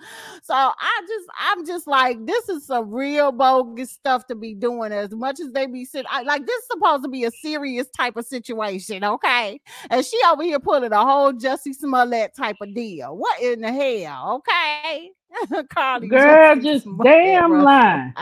So 0.44 0.54
I 0.54 1.02
just, 1.08 1.28
I'm 1.40 1.66
just 1.66 1.88
like, 1.88 2.26
this 2.26 2.50
is 2.50 2.66
some 2.68 2.92
real 2.92 3.32
bogus 3.32 3.92
stuff 3.92 4.26
to 4.28 4.36
be 4.36 4.54
doing. 4.54 4.92
As 4.92 5.12
much 5.12 5.40
as 5.40 5.52
they 5.52 5.66
be 5.66 5.86
sitting, 5.86 6.08
I, 6.10 6.22
like 6.24 6.46
this 6.46 6.56
is 6.56 6.68
supposed 6.72 7.04
to 7.04 7.10
be 7.10 7.26
a 7.26 7.32
serious 7.32 7.88
type 7.96 8.16
of 8.16 8.26
situation, 8.26 9.04
okay? 9.04 9.60
And 9.90 10.06
she 10.06 10.20
over 10.32 10.44
here 10.44 10.60
pulling 10.60 10.94
a 10.94 11.06
whole 11.06 11.34
Jussie 11.34 11.76
Smollett 11.76 12.36
type 12.36 12.58
of 12.62 12.74
deal. 12.74 13.18
What 13.18 13.42
in 13.42 13.62
the 13.62 13.72
hell? 13.72 14.42
Okay, 14.48 15.12
Carlie, 15.70 16.08
Girl, 16.08 16.56
Jussie 16.56 16.64
just 16.64 16.84
Smollett, 16.84 17.24
damn 17.24 17.52
lying. 17.52 18.14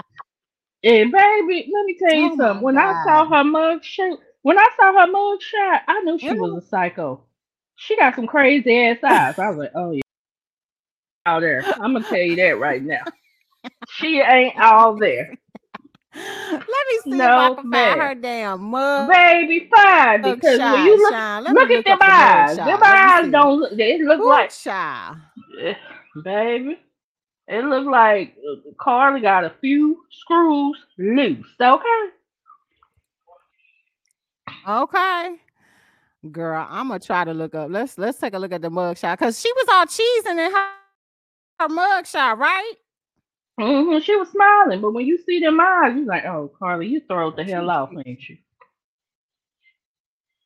And 0.83 1.11
baby, 1.11 1.71
let 1.73 1.85
me 1.85 1.97
tell 1.97 2.13
you 2.13 2.31
Oh 2.31 2.37
something. 2.37 2.63
When 2.63 2.77
I 2.77 2.93
saw 3.03 3.27
her 3.27 3.43
mug 3.43 3.83
shot, 3.83 4.19
when 4.45 4.59
I 4.59 4.67
saw 4.77 4.93
her 4.93 5.11
mug 5.11 5.41
shot, 5.41 5.81
I 5.87 6.01
knew 6.01 6.19
she 6.19 6.31
was 6.31 6.63
a 6.63 6.67
psycho. 6.67 7.23
She 7.77 7.95
got 7.97 8.13
some 8.15 8.27
crazy 8.27 8.79
ass 8.85 8.99
eyes. 9.03 9.39
I 9.39 9.49
was 9.49 9.57
like, 9.57 9.71
oh 9.73 9.89
yeah, 9.89 10.01
out 11.25 11.39
there. 11.39 11.63
I'm 11.81 11.93
gonna 11.93 12.05
tell 12.07 12.19
you 12.19 12.35
that 12.35 12.59
right 12.59 12.83
now. 12.83 13.01
She 13.89 14.19
ain't 14.19 14.55
all 14.61 14.97
there, 14.97 15.35
Let 16.13 16.61
me 16.61 16.99
see 17.05 17.15
if 17.15 17.21
I 17.21 17.55
can 17.55 17.71
find 17.71 17.99
her 18.01 18.13
damn 18.13 18.61
mug. 18.61 19.09
baby. 19.11 19.67
Fine, 19.75 20.21
because 20.21 20.59
when 20.59 20.85
you 20.85 20.97
look, 21.01 21.51
look 21.55 21.71
at 21.71 21.83
them 21.83 21.93
up 21.93 21.99
eyes. 22.03 22.57
mugshot. 22.59 22.65
Them 22.67 22.79
eyes 22.83 23.31
don't 23.31 23.59
look. 23.61 23.75
They 23.75 23.99
look 24.03 24.19
like 24.19 24.51
Child. 24.51 25.17
Eh, 25.59 25.73
baby. 26.23 26.79
It 27.47 27.65
looked 27.65 27.89
like 27.89 28.35
uh, 28.47 28.71
Carlie 28.79 29.21
got 29.21 29.43
a 29.43 29.53
few 29.59 30.03
screws 30.11 30.77
loose. 30.99 31.47
Okay. 31.59 32.09
Okay. 34.67 35.35
Girl, 36.31 36.65
I'm 36.69 36.87
gonna 36.87 36.99
try 36.99 37.23
to 37.23 37.33
look 37.33 37.53
up. 37.53 37.69
Let's 37.69 37.97
let's 37.97 38.17
take 38.17 38.33
a 38.33 38.39
look 38.39 38.51
at 38.51 38.61
the 38.61 38.69
mugshot 38.69 39.13
because 39.13 39.39
she 39.39 39.51
was 39.53 39.67
all 39.71 39.85
cheesing 39.85 40.45
in 40.45 40.51
her, 40.51 40.69
her 41.59 41.67
mugshot, 41.67 42.37
right? 42.37 42.73
Mm-hmm. 43.59 43.99
She 43.99 44.15
was 44.15 44.29
smiling, 44.29 44.81
but 44.81 44.91
when 44.93 45.05
you 45.05 45.19
see 45.23 45.39
them 45.39 45.59
eyes, 45.59 45.95
you're 45.95 46.05
like, 46.05 46.25
"Oh, 46.25 46.51
Carlie, 46.57 46.87
you 46.87 47.01
throw 47.07 47.29
the 47.29 47.43
hell 47.43 47.69
off, 47.69 47.91
ain't 48.05 48.27
you?" 48.27 48.37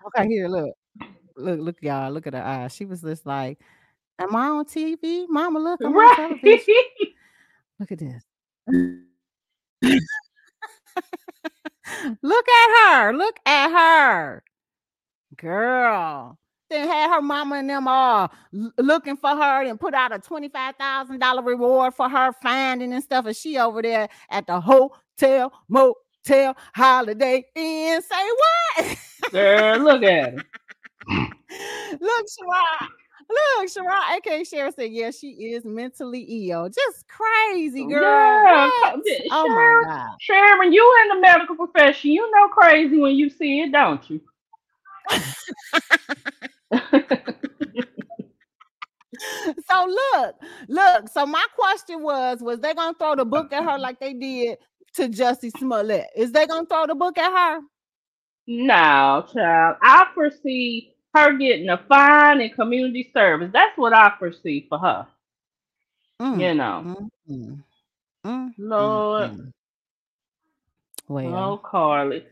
Okay, 0.07 0.27
here, 0.27 0.47
look, 0.49 0.75
look, 1.37 1.59
look, 1.59 1.77
y'all, 1.81 2.11
look 2.11 2.27
at 2.27 2.33
her 2.33 2.43
eyes. 2.43 2.75
She 2.75 2.83
was 2.85 3.01
just 3.01 3.25
like, 3.25 3.59
"Am 4.19 4.35
I 4.35 4.47
on 4.47 4.65
TV, 4.65 5.27
Mama? 5.29 5.59
Look, 5.59 5.79
I'm 5.81 5.87
on 5.87 5.93
Right. 5.93 6.15
television. 6.17 6.75
Look 7.79 7.91
at 7.93 7.99
this. 7.99 8.23
look 12.21 12.45
at 12.47 12.93
her. 12.93 13.13
Look 13.13 13.37
at 13.45 13.71
her, 13.71 14.43
girl." 15.37 16.37
Then 16.69 16.87
had 16.87 17.09
her 17.09 17.21
mama 17.21 17.55
and 17.55 17.69
them 17.69 17.87
all 17.87 18.31
looking 18.77 19.17
for 19.17 19.31
her 19.31 19.63
and 19.63 19.79
put 19.79 19.95
out 19.95 20.13
a 20.13 20.19
twenty-five 20.19 20.75
thousand 20.75 21.19
dollar 21.19 21.41
reward 21.41 21.95
for 21.95 22.07
her 22.07 22.31
finding 22.43 22.93
and 22.93 23.03
stuff. 23.03 23.25
And 23.25 23.35
she 23.35 23.57
over 23.57 23.81
there 23.81 24.07
at 24.29 24.45
the 24.45 24.61
hotel, 24.61 25.51
motel, 25.67 26.55
holiday 26.75 27.43
inn. 27.55 28.01
Say 28.03 28.29
what? 28.77 28.97
Girl, 29.31 29.79
look 29.79 30.03
at 30.03 30.33
her. 30.33 30.45
Look, 31.99 32.25
Sherrod. 32.27 32.87
Look, 33.29 33.69
Sharon, 33.69 34.17
aka 34.17 34.43
Sharon 34.43 34.71
said, 34.73 34.91
yeah, 34.91 35.11
she 35.11 35.27
is 35.29 35.63
mentally 35.63 36.49
ill. 36.49 36.69
Just 36.69 37.07
crazy, 37.07 37.85
girl. 37.85 38.43
Yeah, 38.45 38.71
yeah, 39.05 39.19
Oh 39.31 39.47
my 39.49 39.81
Sharon, 39.81 39.83
God. 39.83 40.09
Sharon, 40.19 40.73
you 40.73 40.95
in 41.03 41.15
the 41.15 41.21
medical 41.21 41.55
profession, 41.55 42.11
you 42.11 42.29
know 42.31 42.47
crazy 42.47 42.97
when 42.97 43.15
you 43.15 43.29
see 43.29 43.61
it, 43.61 43.71
don't 43.71 44.09
you? 44.09 44.21
So 49.69 49.85
look, 49.85 50.35
look. 50.67 51.09
So 51.09 51.25
my 51.25 51.45
question 51.55 52.01
was, 52.01 52.41
was 52.41 52.59
they 52.59 52.73
gonna 52.73 52.97
throw 52.97 53.15
the 53.15 53.25
book 53.25 53.51
at 53.53 53.63
her 53.63 53.77
like 53.79 53.99
they 53.99 54.13
did 54.13 54.57
to 54.95 55.09
Jussie 55.09 55.51
Smollett? 55.57 56.07
Is 56.15 56.31
they 56.31 56.47
gonna 56.47 56.65
throw 56.65 56.87
the 56.87 56.95
book 56.95 57.17
at 57.17 57.31
her? 57.31 57.61
No, 58.47 59.25
child. 59.31 59.77
I 59.81 60.07
foresee 60.15 60.95
her 61.15 61.37
getting 61.37 61.69
a 61.69 61.77
fine 61.87 62.41
and 62.41 62.53
community 62.53 63.09
service. 63.13 63.49
That's 63.53 63.77
what 63.77 63.93
I 63.93 64.13
foresee 64.19 64.65
for 64.69 64.79
her. 64.79 65.07
Mm, 66.21 66.39
You 66.41 66.53
know, 66.55 66.85
mm, 66.85 67.09
mm, 67.29 67.63
mm, 68.25 68.53
Lord, 68.57 69.31
mm. 69.31 69.51
Well, 71.07 71.53
oh 71.53 71.57
Carlie. 71.57 72.25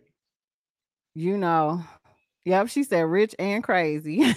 you 1.15 1.37
know, 1.37 1.83
yep, 2.45 2.69
she 2.69 2.83
said 2.83 3.01
rich 3.01 3.35
and 3.39 3.63
crazy. 3.63 4.33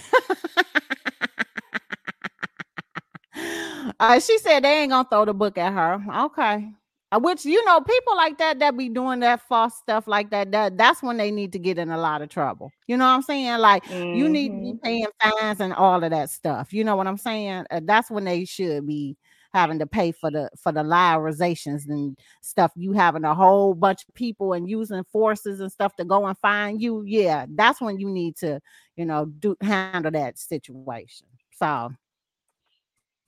uh, 3.99 4.19
she 4.19 4.37
said 4.39 4.61
they 4.63 4.81
ain't 4.81 4.91
gonna 4.91 5.07
throw 5.09 5.25
the 5.25 5.33
book 5.33 5.57
at 5.57 5.73
her. 5.73 6.03
Okay. 6.25 6.71
Uh, 7.11 7.19
Which 7.19 7.43
you 7.45 7.63
know, 7.65 7.81
people 7.81 8.15
like 8.15 8.37
that 8.37 8.59
that 8.59 8.77
be 8.77 8.87
doing 8.87 9.19
that 9.19 9.41
false 9.47 9.75
stuff 9.77 10.07
like 10.07 10.29
that. 10.31 10.51
That 10.51 10.77
that's 10.77 11.03
when 11.03 11.17
they 11.17 11.29
need 11.31 11.51
to 11.53 11.59
get 11.59 11.77
in 11.77 11.89
a 11.91 11.97
lot 11.97 12.21
of 12.21 12.29
trouble. 12.29 12.71
You 12.87 12.95
know 12.97 13.05
what 13.05 13.11
I'm 13.11 13.21
saying? 13.21 13.59
Like 13.59 13.83
you 14.11 14.29
need 14.29 14.49
to 14.49 14.61
be 14.61 14.73
Mhm. 14.73 14.81
paying 14.81 15.07
fines 15.21 15.59
and 15.59 15.73
all 15.73 16.03
of 16.03 16.09
that 16.11 16.29
stuff. 16.29 16.71
You 16.71 16.83
know 16.85 16.95
what 16.95 17.07
I'm 17.07 17.17
saying? 17.17 17.65
Uh, 17.69 17.81
that's 17.83 18.09
when 18.09 18.23
they 18.23 18.45
should 18.45 18.87
be 18.87 19.17
having 19.53 19.79
to 19.79 19.87
pay 19.87 20.13
for 20.13 20.31
the 20.31 20.49
for 20.57 20.71
the 20.71 20.83
liarizations 20.83 21.87
and 21.89 22.17
stuff. 22.41 22.71
You 22.77 22.93
having 22.93 23.25
a 23.25 23.35
whole 23.35 23.73
bunch 23.73 24.03
of 24.07 24.13
people 24.15 24.53
and 24.53 24.69
using 24.69 25.03
forces 25.11 25.59
and 25.59 25.71
stuff 25.71 25.95
to 25.97 26.05
go 26.05 26.25
and 26.27 26.37
find 26.37 26.81
you. 26.81 27.03
Yeah, 27.05 27.45
that's 27.49 27.81
when 27.81 27.99
you 27.99 28.09
need 28.09 28.37
to, 28.37 28.61
you 28.95 29.05
know, 29.05 29.25
do 29.25 29.57
handle 29.61 30.11
that 30.11 30.37
situation. 30.39 31.27
So, 31.57 31.91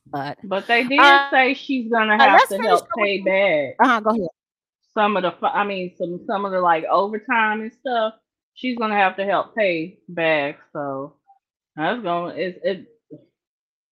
but 0.06 0.38
But 0.44 0.68
they 0.68 0.84
did 0.84 1.00
Uh, 1.00 1.30
say 1.32 1.54
she's 1.54 1.92
gonna 1.92 2.18
uh, 2.20 2.28
have 2.28 2.34
let's 2.34 2.50
to 2.50 2.60
help 2.60 2.88
pay 2.98 3.22
back 3.22 3.80
uh-huh, 3.80 4.00
go 4.02 4.10
ahead. 4.12 4.30
some 4.94 5.18
of 5.18 5.24
the. 5.24 5.34
I 5.48 5.64
mean, 5.64 5.94
some 5.98 6.22
some 6.28 6.46
of 6.46 6.52
the 6.52 6.60
like 6.62 6.84
overtime 6.86 7.62
and 7.62 7.74
stuff. 7.74 8.14
She's 8.56 8.78
gonna 8.78 8.96
have 8.96 9.16
to 9.18 9.26
help 9.26 9.56
pay 9.56 10.00
back. 10.10 10.60
So 10.74 11.14
that's 11.76 12.02
going. 12.02 12.38
It's 12.38 12.60
it. 12.64 12.88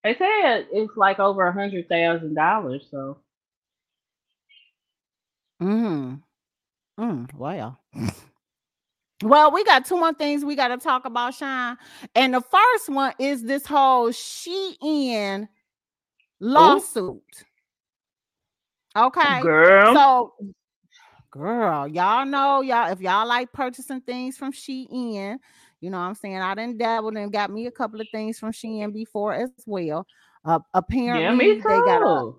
They 0.03 0.15
said 0.15 0.67
it's 0.71 0.95
like 0.97 1.19
over 1.19 1.47
a 1.47 1.53
hundred 1.53 1.87
thousand 1.89 2.35
dollars. 2.35 2.87
So 2.91 3.17
Mm-hmm. 5.61 6.15
Mm, 7.03 7.33
well. 7.35 7.79
Well, 9.23 9.51
we 9.51 9.63
got 9.63 9.85
two 9.85 9.97
more 9.97 10.13
things 10.13 10.43
we 10.43 10.55
got 10.55 10.69
to 10.69 10.77
talk 10.77 11.05
about, 11.05 11.33
Shawn. 11.35 11.77
And 12.15 12.33
the 12.33 12.41
first 12.41 12.89
one 12.89 13.13
is 13.19 13.43
this 13.43 13.65
whole 13.65 14.09
Shein 14.09 15.47
lawsuit. 16.41 17.45
Okay. 18.97 19.41
girl, 19.41 19.93
So, 19.93 20.33
girl, 21.31 21.87
y'all 21.87 22.25
know 22.25 22.61
y'all 22.61 22.91
if 22.91 22.99
y'all 22.99 23.25
like 23.27 23.53
purchasing 23.53 24.01
things 24.01 24.37
from 24.37 24.51
Shein, 24.51 25.37
you 25.79 25.89
know 25.89 25.97
what 25.97 26.03
I'm 26.03 26.15
saying? 26.15 26.37
I 26.37 26.53
done 26.55 26.77
dabbled 26.77 27.15
and 27.15 27.31
got 27.31 27.51
me 27.51 27.67
a 27.67 27.71
couple 27.71 28.01
of 28.01 28.07
things 28.11 28.37
from 28.37 28.51
Shein 28.51 28.91
before 28.91 29.33
as 29.33 29.49
well. 29.65 30.05
Uh, 30.43 30.59
apparently, 30.73 31.47
yeah, 31.47 31.53
they 31.63 31.79
got 31.79 32.01
a 32.01 32.33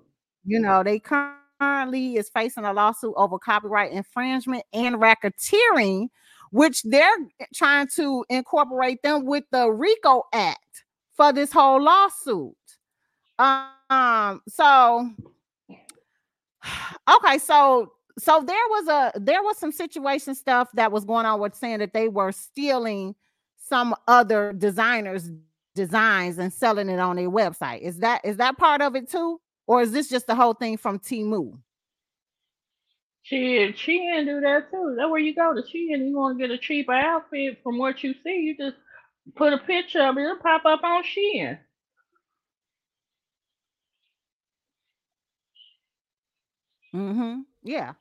you 0.44 0.58
know, 0.58 0.82
they 0.82 0.98
currently 0.98 2.16
is 2.16 2.28
facing 2.28 2.64
a 2.64 2.72
lawsuit 2.72 3.14
over 3.16 3.38
copyright 3.38 3.92
infringement 3.92 4.64
and 4.72 4.96
racketeering, 4.96 6.08
which 6.50 6.82
they're 6.82 7.16
trying 7.54 7.86
to 7.94 8.24
incorporate 8.28 9.02
them 9.02 9.24
with 9.24 9.44
the 9.52 9.70
RICO 9.70 10.24
Act 10.32 10.84
for 11.16 11.32
this 11.32 11.52
whole 11.52 11.80
lawsuit. 11.80 12.56
Um, 13.38 13.68
Um, 13.92 14.42
so 14.48 15.10
okay, 17.14 17.38
so 17.38 17.92
so 18.18 18.42
there 18.42 18.56
was 18.70 18.88
a 18.88 19.12
there 19.20 19.42
was 19.42 19.58
some 19.58 19.72
situation 19.72 20.34
stuff 20.34 20.68
that 20.74 20.92
was 20.92 21.04
going 21.04 21.26
on 21.26 21.40
with 21.40 21.54
saying 21.54 21.78
that 21.78 21.92
they 21.92 22.08
were 22.08 22.32
stealing 22.32 23.14
some 23.56 23.94
other 24.08 24.52
designers 24.52 25.30
designs 25.74 26.38
and 26.38 26.52
selling 26.52 26.88
it 26.88 26.98
on 26.98 27.16
their 27.16 27.30
website. 27.30 27.80
Is 27.80 27.98
that 27.98 28.20
is 28.24 28.36
that 28.38 28.56
part 28.58 28.82
of 28.82 28.94
it 28.96 29.10
too? 29.10 29.40
Or 29.66 29.82
is 29.82 29.92
this 29.92 30.08
just 30.08 30.26
the 30.26 30.34
whole 30.34 30.54
thing 30.54 30.76
from 30.76 30.98
Temu? 30.98 31.58
She 33.22 33.72
she 33.76 33.98
can 33.98 34.26
do 34.26 34.40
that 34.40 34.70
too. 34.70 34.96
That 34.98 35.08
where 35.08 35.20
you 35.20 35.34
go 35.34 35.54
to 35.54 35.62
Shein 35.62 36.08
You 36.08 36.16
want 36.16 36.38
to 36.38 36.42
get 36.42 36.50
a 36.50 36.58
cheaper 36.58 36.92
outfit 36.92 37.58
from 37.62 37.78
what 37.78 38.02
you 38.02 38.14
see. 38.24 38.36
You 38.36 38.56
just 38.56 38.76
put 39.36 39.52
a 39.52 39.58
picture 39.58 40.02
of 40.02 40.16
it. 40.16 40.22
It'll 40.22 40.36
pop 40.36 40.64
up 40.64 40.82
on 40.82 41.04
Shein. 41.04 41.58
Mm-hmm. 46.94 47.40
Yeah. 47.62 47.94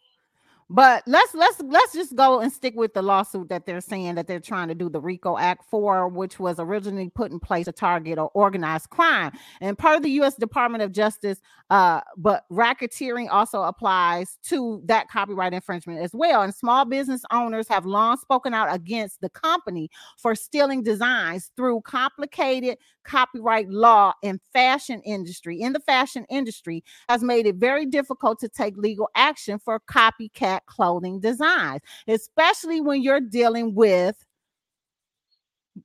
But 0.73 1.03
let's 1.05 1.33
let's 1.33 1.59
let's 1.59 1.91
just 1.91 2.15
go 2.15 2.39
and 2.39 2.49
stick 2.49 2.75
with 2.77 2.93
the 2.93 3.01
lawsuit 3.01 3.49
that 3.49 3.65
they're 3.65 3.81
saying 3.81 4.15
that 4.15 4.27
they're 4.27 4.39
trying 4.39 4.69
to 4.69 4.73
do 4.73 4.87
the 4.87 5.01
RICO 5.01 5.37
Act 5.37 5.65
for, 5.69 6.07
which 6.07 6.39
was 6.39 6.61
originally 6.61 7.09
put 7.09 7.29
in 7.29 7.41
place 7.41 7.65
to 7.65 7.73
target 7.73 8.17
or 8.17 8.31
organized 8.33 8.89
crime. 8.89 9.33
And 9.59 9.77
part 9.77 9.97
of 9.97 10.03
the 10.03 10.11
U.S. 10.11 10.35
Department 10.35 10.81
of 10.81 10.93
Justice, 10.93 11.41
uh, 11.71 11.99
but 12.15 12.45
racketeering 12.49 13.27
also 13.29 13.63
applies 13.63 14.37
to 14.43 14.81
that 14.85 15.09
copyright 15.09 15.53
infringement 15.53 15.99
as 15.99 16.11
well. 16.13 16.41
And 16.41 16.55
small 16.55 16.85
business 16.85 17.23
owners 17.33 17.67
have 17.67 17.85
long 17.85 18.15
spoken 18.15 18.53
out 18.53 18.73
against 18.73 19.19
the 19.19 19.29
company 19.29 19.89
for 20.17 20.35
stealing 20.35 20.83
designs 20.83 21.51
through 21.57 21.81
complicated 21.81 22.77
copyright 23.03 23.69
law 23.69 24.13
in 24.23 24.39
fashion 24.53 25.01
industry. 25.01 25.59
In 25.59 25.73
the 25.73 25.79
fashion 25.81 26.25
industry, 26.29 26.83
has 27.09 27.23
made 27.23 27.45
it 27.45 27.55
very 27.55 27.85
difficult 27.85 28.39
to 28.39 28.47
take 28.47 28.77
legal 28.77 29.09
action 29.15 29.59
for 29.59 29.81
copycat 29.81 30.60
clothing 30.65 31.19
designs, 31.19 31.81
especially 32.07 32.81
when 32.81 33.01
you're 33.01 33.21
dealing 33.21 33.75
with 33.75 34.23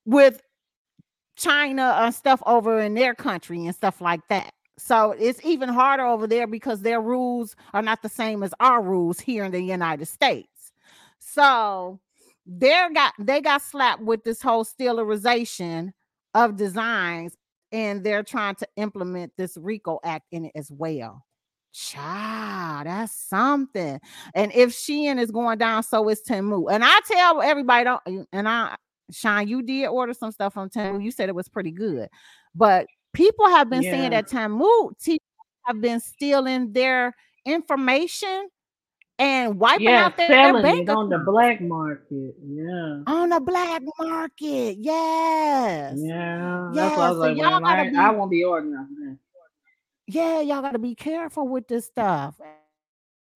with 0.04 0.40
China 1.36 1.96
and 2.00 2.14
stuff 2.14 2.42
over 2.46 2.80
in 2.80 2.94
their 2.94 3.14
country 3.14 3.64
and 3.64 3.74
stuff 3.74 4.00
like 4.00 4.26
that. 4.28 4.52
So 4.78 5.12
it's 5.12 5.44
even 5.44 5.68
harder 5.68 6.04
over 6.04 6.26
there 6.26 6.46
because 6.46 6.82
their 6.82 7.00
rules 7.00 7.56
are 7.72 7.82
not 7.82 8.02
the 8.02 8.08
same 8.08 8.42
as 8.42 8.52
our 8.60 8.82
rules 8.82 9.20
here 9.20 9.44
in 9.44 9.52
the 9.52 9.60
United 9.60 10.06
States. 10.06 10.72
So 11.18 12.00
they 12.46 12.86
got 12.94 13.14
they 13.18 13.40
got 13.40 13.62
slapped 13.62 14.02
with 14.02 14.22
this 14.24 14.42
whole 14.42 14.64
stealerization 14.64 15.92
of 16.34 16.56
designs, 16.56 17.36
and 17.72 18.04
they're 18.04 18.22
trying 18.22 18.54
to 18.56 18.68
implement 18.76 19.32
this 19.36 19.56
RICO 19.56 19.98
Act 20.04 20.26
in 20.30 20.44
it 20.46 20.52
as 20.54 20.70
well. 20.70 21.24
Child, 21.76 22.86
that's 22.86 23.12
something. 23.28 24.00
And 24.34 24.50
if 24.54 24.70
Shein 24.70 25.20
is 25.20 25.30
going 25.30 25.58
down, 25.58 25.82
so 25.82 26.08
is 26.08 26.22
Temu. 26.26 26.72
And 26.72 26.82
I 26.82 27.00
tell 27.06 27.42
everybody, 27.42 27.84
don't 27.84 28.26
and 28.32 28.48
I 28.48 28.76
Shine, 29.10 29.46
you 29.46 29.62
did 29.62 29.86
order 29.88 30.14
some 30.14 30.32
stuff 30.32 30.54
from 30.54 30.70
Temu. 30.70 31.04
You 31.04 31.10
said 31.10 31.28
it 31.28 31.34
was 31.34 31.48
pretty 31.48 31.72
good, 31.72 32.08
but 32.54 32.86
people 33.12 33.46
have 33.48 33.68
been 33.68 33.82
saying 33.82 34.10
that 34.12 34.26
Temu 34.26 34.90
have 35.64 35.80
been 35.82 36.00
stealing 36.00 36.72
their 36.72 37.14
information 37.44 38.48
and 39.18 39.58
wiping 39.58 39.84
Yeah, 39.88 40.06
out 40.06 40.16
their, 40.16 40.28
their 40.28 40.62
bank 40.62 40.88
on 40.88 41.10
the 41.10 41.18
black 41.18 41.60
market. 41.60 42.34
Yeah. 42.42 43.02
on 43.06 43.28
the 43.28 43.40
black 43.40 43.82
market. 43.98 44.78
Yes. 44.80 45.94
Yeah. 45.98 46.70
That's 46.74 46.96
why 46.96 47.04
I 47.06 47.10
was 47.10 47.16
so 47.16 47.20
like, 47.20 47.36
y'all 47.36 47.64
I, 47.66 47.82
ain't- 47.82 47.96
I 47.96 48.10
won't 48.10 48.30
be 48.30 48.44
ordering. 48.44 49.18
Yeah, 50.06 50.40
y'all 50.40 50.62
gotta 50.62 50.78
be 50.78 50.94
careful 50.94 51.48
with 51.48 51.68
this 51.68 51.86
stuff. 51.86 52.40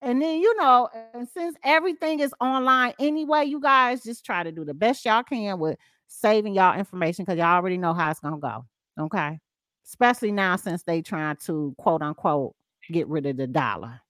And 0.03 0.23
then 0.23 0.41
you 0.41 0.57
know, 0.57 0.89
and 1.15 1.29
since 1.29 1.57
everything 1.63 2.21
is 2.21 2.35
online 2.41 2.95
anyway, 2.99 3.45
you 3.45 3.61
guys 3.61 4.03
just 4.03 4.25
try 4.25 4.43
to 4.43 4.53
do 4.53 4.65
the 4.65 4.75
best 4.75 5.05
y'all 5.05 5.23
can 5.23 5.59
with 5.59 5.79
saving 6.07 6.55
y'all 6.55 6.79
information 6.79 7.25
because 7.25 7.39
y'all 7.39 7.57
already 7.57 7.77
know 7.77 7.93
how 7.93 8.11
it's 8.11 8.21
gonna 8.21 8.39
go. 8.39 8.65
Okay. 8.99 9.39
Especially 9.85 10.33
now 10.33 10.57
since 10.57 10.83
they 10.85 11.03
trying 11.03 11.37
to 11.45 11.75
quote 11.79 12.03
unquote 12.03 12.55
get 12.91 13.09
rid 13.09 13.27
of 13.27 13.37
the 13.37 13.47
dollar. 13.47 14.01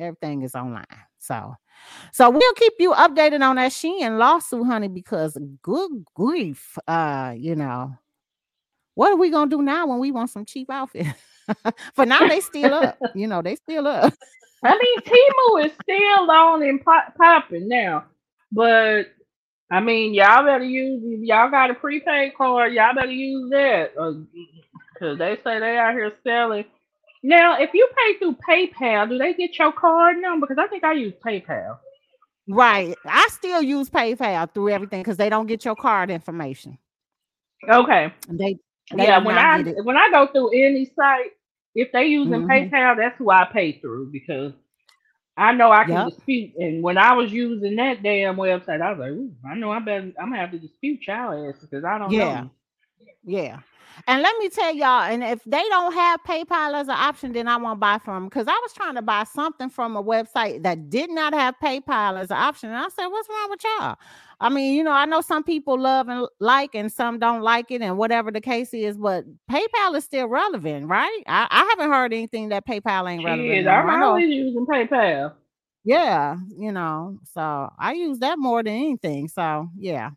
Everything 0.00 0.42
is 0.42 0.54
online. 0.54 0.86
So 1.18 1.54
so 2.12 2.30
we'll 2.30 2.54
keep 2.54 2.74
you 2.78 2.92
updated 2.92 3.42
on 3.42 3.56
that 3.56 3.72
Shein 3.72 4.18
lawsuit, 4.18 4.66
honey, 4.66 4.88
because 4.88 5.36
good 5.62 6.04
grief. 6.14 6.78
Uh, 6.86 7.34
you 7.36 7.56
know, 7.56 7.94
what 8.94 9.12
are 9.12 9.16
we 9.16 9.30
gonna 9.30 9.50
do 9.50 9.62
now 9.62 9.86
when 9.86 9.98
we 9.98 10.12
want 10.12 10.30
some 10.30 10.44
cheap 10.44 10.70
outfits? 10.70 11.08
For 11.94 12.06
now, 12.06 12.26
they 12.26 12.40
still 12.40 12.74
up. 12.74 12.98
You 13.14 13.26
know, 13.26 13.42
they 13.42 13.56
still 13.56 13.86
up. 13.86 14.12
I 14.64 14.76
mean, 14.76 15.00
Temu 15.00 15.66
is 15.66 15.72
still 15.82 16.30
on 16.30 16.62
and 16.62 16.84
pop- 16.84 17.16
popping 17.16 17.68
now, 17.68 18.06
but 18.50 19.04
I 19.70 19.80
mean, 19.80 20.14
y'all 20.14 20.44
better 20.44 20.64
use 20.64 21.02
if 21.04 21.20
y'all 21.20 21.50
got 21.50 21.70
a 21.70 21.74
prepaid 21.74 22.34
card. 22.36 22.72
Y'all 22.72 22.94
better 22.94 23.10
use 23.10 23.50
that 23.50 23.92
uh, 23.98 24.14
because 24.92 25.18
they 25.18 25.36
say 25.44 25.60
they 25.60 25.76
out 25.76 25.92
here 25.92 26.12
selling. 26.24 26.64
Now, 27.22 27.60
if 27.60 27.70
you 27.74 27.88
pay 27.96 28.18
through 28.18 28.36
PayPal, 28.48 29.08
do 29.08 29.18
they 29.18 29.34
get 29.34 29.58
your 29.58 29.72
card 29.72 30.16
number? 30.18 30.46
Because 30.46 30.62
I 30.62 30.68
think 30.68 30.84
I 30.84 30.92
use 30.92 31.14
PayPal. 31.24 31.78
Right. 32.48 32.96
I 33.04 33.28
still 33.30 33.62
use 33.62 33.90
PayPal 33.90 34.52
through 34.52 34.70
everything 34.70 35.02
because 35.02 35.16
they 35.16 35.28
don't 35.28 35.46
get 35.46 35.64
your 35.64 35.76
card 35.76 36.10
information. 36.10 36.78
Okay. 37.68 38.12
They, 38.28 38.58
they 38.96 39.04
Yeah, 39.04 39.18
when 39.18 39.36
I 39.36 39.62
when 39.82 39.96
I 39.96 40.10
go 40.10 40.28
through 40.28 40.50
any 40.50 40.90
site, 40.96 41.32
if 41.78 41.92
they 41.92 42.06
using 42.06 42.42
Mhm. 42.42 42.44
PayPal, 42.44 42.98
that's 42.98 43.18
who 43.18 43.30
I 43.30 43.46
pay 43.52 43.80
through 43.80 44.12
because 44.12 44.54
I 45.36 45.52
know 45.52 45.72
I 45.72 45.84
can 45.86 46.02
Yep. 46.02 46.04
dispute. 46.04 46.54
And 46.58 46.82
when 46.82 46.98
I 46.98 47.14
was 47.14 47.32
using 47.32 47.76
that 47.76 48.02
damn 48.04 48.36
website, 48.36 48.82
I 48.82 48.92
was 48.92 49.00
like, 49.00 49.12
Ooh, 49.12 49.32
I 49.50 49.56
know 49.56 49.72
I 49.72 49.80
better 49.80 50.12
I'm 50.20 50.30
gonna 50.30 50.38
have 50.38 50.52
to 50.52 50.60
dispute 50.60 51.06
y'all 51.08 51.48
ass 51.50 51.56
because 51.60 51.84
I 51.84 51.98
don't 51.98 52.16
Yeah. 52.16 52.18
know. 52.18 52.50
Yeah. 53.24 53.60
And 54.08 54.22
let 54.22 54.36
me 54.38 54.48
tell 54.48 54.74
y'all, 54.74 55.02
and 55.02 55.22
if 55.24 55.44
they 55.44 55.62
don't 55.68 55.92
have 55.94 56.22
PayPal 56.24 56.74
as 56.74 56.88
an 56.88 56.94
option, 56.96 57.32
then 57.32 57.48
I 57.48 57.58
won't 57.58 57.80
buy 57.80 57.98
from 57.98 58.14
them 58.14 58.24
because 58.26 58.48
I 58.48 58.58
was 58.64 58.72
trying 58.74 58.96
to 58.96 59.02
buy 59.02 59.24
something 59.24 59.70
from 59.70 59.96
a 59.96 60.02
website 60.02 60.62
that 60.64 60.90
did 60.90 61.10
not 61.10 61.34
have 61.34 61.56
PayPal 61.62 62.18
as 62.18 62.30
an 62.30 62.38
option. 62.38 62.70
And 62.70 62.78
I 62.78 62.88
said, 62.88 63.08
What's 63.08 63.28
wrong 63.28 63.50
with 63.50 63.62
y'all? 63.64 63.96
I 64.40 64.48
mean, 64.50 64.74
you 64.74 64.84
know, 64.84 64.92
I 64.92 65.04
know 65.04 65.20
some 65.20 65.42
people 65.42 65.78
love 65.78 66.08
and 66.08 66.26
like, 66.38 66.74
and 66.74 66.92
some 66.92 67.18
don't 67.18 67.42
like 67.42 67.70
it, 67.70 67.82
and 67.82 67.98
whatever 67.98 68.30
the 68.30 68.40
case 68.40 68.72
is, 68.72 68.96
but 68.96 69.24
PayPal 69.50 69.96
is 69.96 70.04
still 70.04 70.28
relevant, 70.28 70.86
right? 70.86 71.22
I, 71.26 71.48
I 71.50 71.64
haven't 71.70 71.90
heard 71.92 72.12
anything 72.12 72.50
that 72.50 72.66
PayPal 72.66 73.10
ain't 73.10 73.24
relevant. 73.24 73.48
Shit, 73.50 73.64
no 73.64 73.70
more. 73.72 73.90
I 73.90 73.94
I'm 73.94 74.00
know- 74.00 74.06
always 74.10 74.28
using 74.28 74.64
PayPal. 74.66 75.32
yeah, 75.84 76.36
you 76.56 76.70
know, 76.70 77.18
so 77.34 77.72
I 77.78 77.94
use 77.94 78.20
that 78.20 78.38
more 78.38 78.62
than 78.62 78.74
anything. 78.74 79.26
So 79.28 79.68
yeah. 79.76 80.10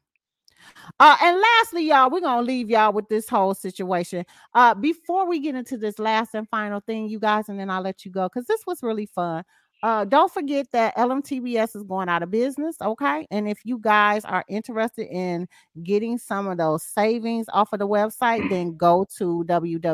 Uh, 1.00 1.18
and 1.24 1.42
lastly, 1.42 1.88
y'all, 1.88 2.12
we're 2.12 2.22
gonna 2.22 2.44
leave 2.44 2.70
y'all 2.70 2.94
with 2.94 3.10
this 3.10 3.28
whole 3.28 3.56
situation. 3.56 4.24
Uh, 4.54 4.76
before 4.76 5.28
we 5.28 5.40
get 5.40 5.56
into 5.56 5.76
this 5.78 5.98
last 5.98 6.36
and 6.36 6.48
final 6.50 6.80
thing, 6.82 7.10
you 7.10 7.20
guys, 7.20 7.50
and 7.50 7.60
then 7.60 7.72
I'll 7.72 7.82
let 7.82 8.06
you 8.06 8.12
go 8.12 8.30
because 8.32 8.46
this 8.46 8.62
was 8.68 8.84
really 8.84 9.08
fun. 9.08 9.44
Uh, 9.84 10.06
don't 10.06 10.32
forget 10.32 10.68
that 10.72 10.96
LMTBS 10.96 11.76
is 11.76 11.84
going 11.84 12.08
out 12.08 12.22
of 12.22 12.30
business, 12.30 12.76
okay? 12.82 13.26
And 13.32 13.50
if 13.50 13.60
you 13.66 13.80
guys 13.80 14.24
are 14.26 14.46
interested 14.48 15.08
in 15.12 15.48
getting 15.82 16.20
some 16.20 16.48
of 16.48 16.60
those 16.60 16.84
savings 16.84 17.48
off 17.52 17.74
of 17.74 17.80
the 17.80 17.88
website, 17.88 18.48
then 18.52 18.78
go 18.78 19.06
to 19.18 19.44
www.lmtbs.com 19.48 19.88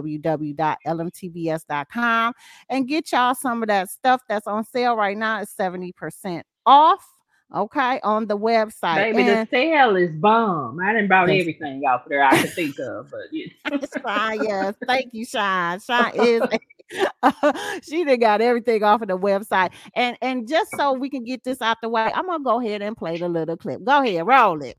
and 2.69 2.87
get 2.87 3.11
y'all 3.11 3.35
some 3.35 3.63
of 3.63 3.67
that 3.67 3.89
stuff 3.89 4.21
that's 4.27 4.47
on 4.47 4.65
sale 4.65 4.95
right 4.97 5.17
now. 5.17 5.41
It's 5.41 5.55
70% 5.55 6.41
off, 6.65 7.16
okay, 7.55 7.99
on 8.03 8.27
the 8.27 8.37
website. 8.37 8.95
Baby, 9.13 9.29
And- 9.29 9.47
the 9.47 9.49
sale 9.49 9.95
is 9.95 10.15
bomb. 10.15 10.79
I 10.79 10.93
didn't 10.93 11.09
bought 11.09 11.29
Yes. 11.29 11.41
everything 11.41 11.83
off 11.85 12.03
there 12.07 12.23
I 12.23 12.41
could 12.41 12.53
think 12.53 12.77
of, 12.79 13.09
but 13.09 13.21
yeah. 13.31 13.47
Shine, 13.69 13.79
ah, 14.05 14.31
yes. 14.31 14.75
Thank 14.87 15.13
you, 15.13 15.25
Shine. 15.25 15.79
Shine 15.79 16.13
is 16.15 16.41
she 17.83 18.05
done 18.05 18.19
got 18.19 18.39
everything 18.41 18.81
off 18.83 19.01
of 19.01 19.07
the 19.09 19.17
website. 19.17 19.71
And 19.95 20.17
and 20.21 20.47
just 20.47 20.71
so 20.77 20.93
we 20.93 21.09
can 21.09 21.23
get 21.23 21.43
this 21.43 21.61
out 21.61 21.77
the 21.81 21.89
way, 21.89 22.09
I'm 22.13 22.25
gonna 22.25 22.43
go 22.43 22.61
ahead 22.61 22.81
and 22.81 22.95
play 22.95 23.17
the 23.17 23.27
little 23.27 23.57
clip. 23.57 23.83
Go 23.83 24.01
ahead, 24.01 24.25
roll 24.25 24.61
it. 24.63 24.77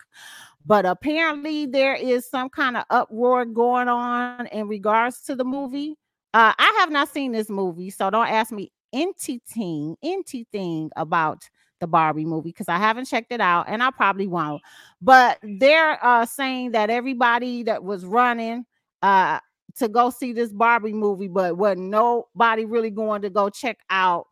but 0.65 0.87
apparently 0.87 1.67
there 1.67 1.95
is 1.95 2.29
some 2.29 2.49
kind 2.49 2.77
of 2.77 2.85
uproar 2.91 3.45
going 3.45 3.89
on 3.89 4.47
in 4.47 4.69
regards 4.69 5.21
to 5.23 5.35
the 5.35 5.45
movie. 5.45 5.97
Uh, 6.35 6.53
I 6.57 6.77
have 6.81 6.91
not 6.91 7.09
seen 7.09 7.33
this 7.33 7.51
movie, 7.51 7.91
so 7.91 8.11
don't 8.11 8.29
ask 8.29 8.53
me 8.53 8.73
anything, 8.93 9.97
anything 10.03 10.91
about 10.97 11.49
the 11.81 11.87
Barbie 11.87 12.25
movie 12.25 12.51
because 12.51 12.69
I 12.69 12.79
haven't 12.79 13.07
checked 13.07 13.33
it 13.33 13.41
out, 13.41 13.67
and 13.69 13.83
I 13.83 13.91
probably 13.91 14.27
won't. 14.29 14.63
But 15.01 15.39
they're 15.43 16.03
uh, 16.05 16.25
saying 16.27 16.73
that 16.73 16.91
everybody 16.91 17.65
that 17.65 17.83
was 17.83 18.05
running 18.05 18.65
uh, 19.03 19.41
to 19.77 19.89
go 19.89 20.11
see 20.11 20.33
this 20.33 20.53
Barbie 20.53 20.93
movie, 20.93 21.29
but 21.29 21.57
wasn't 21.57 21.91
nobody 21.91 22.65
really 22.65 22.91
going 22.91 23.23
to 23.23 23.31
go 23.31 23.51
check 23.51 23.79
out 23.91 24.27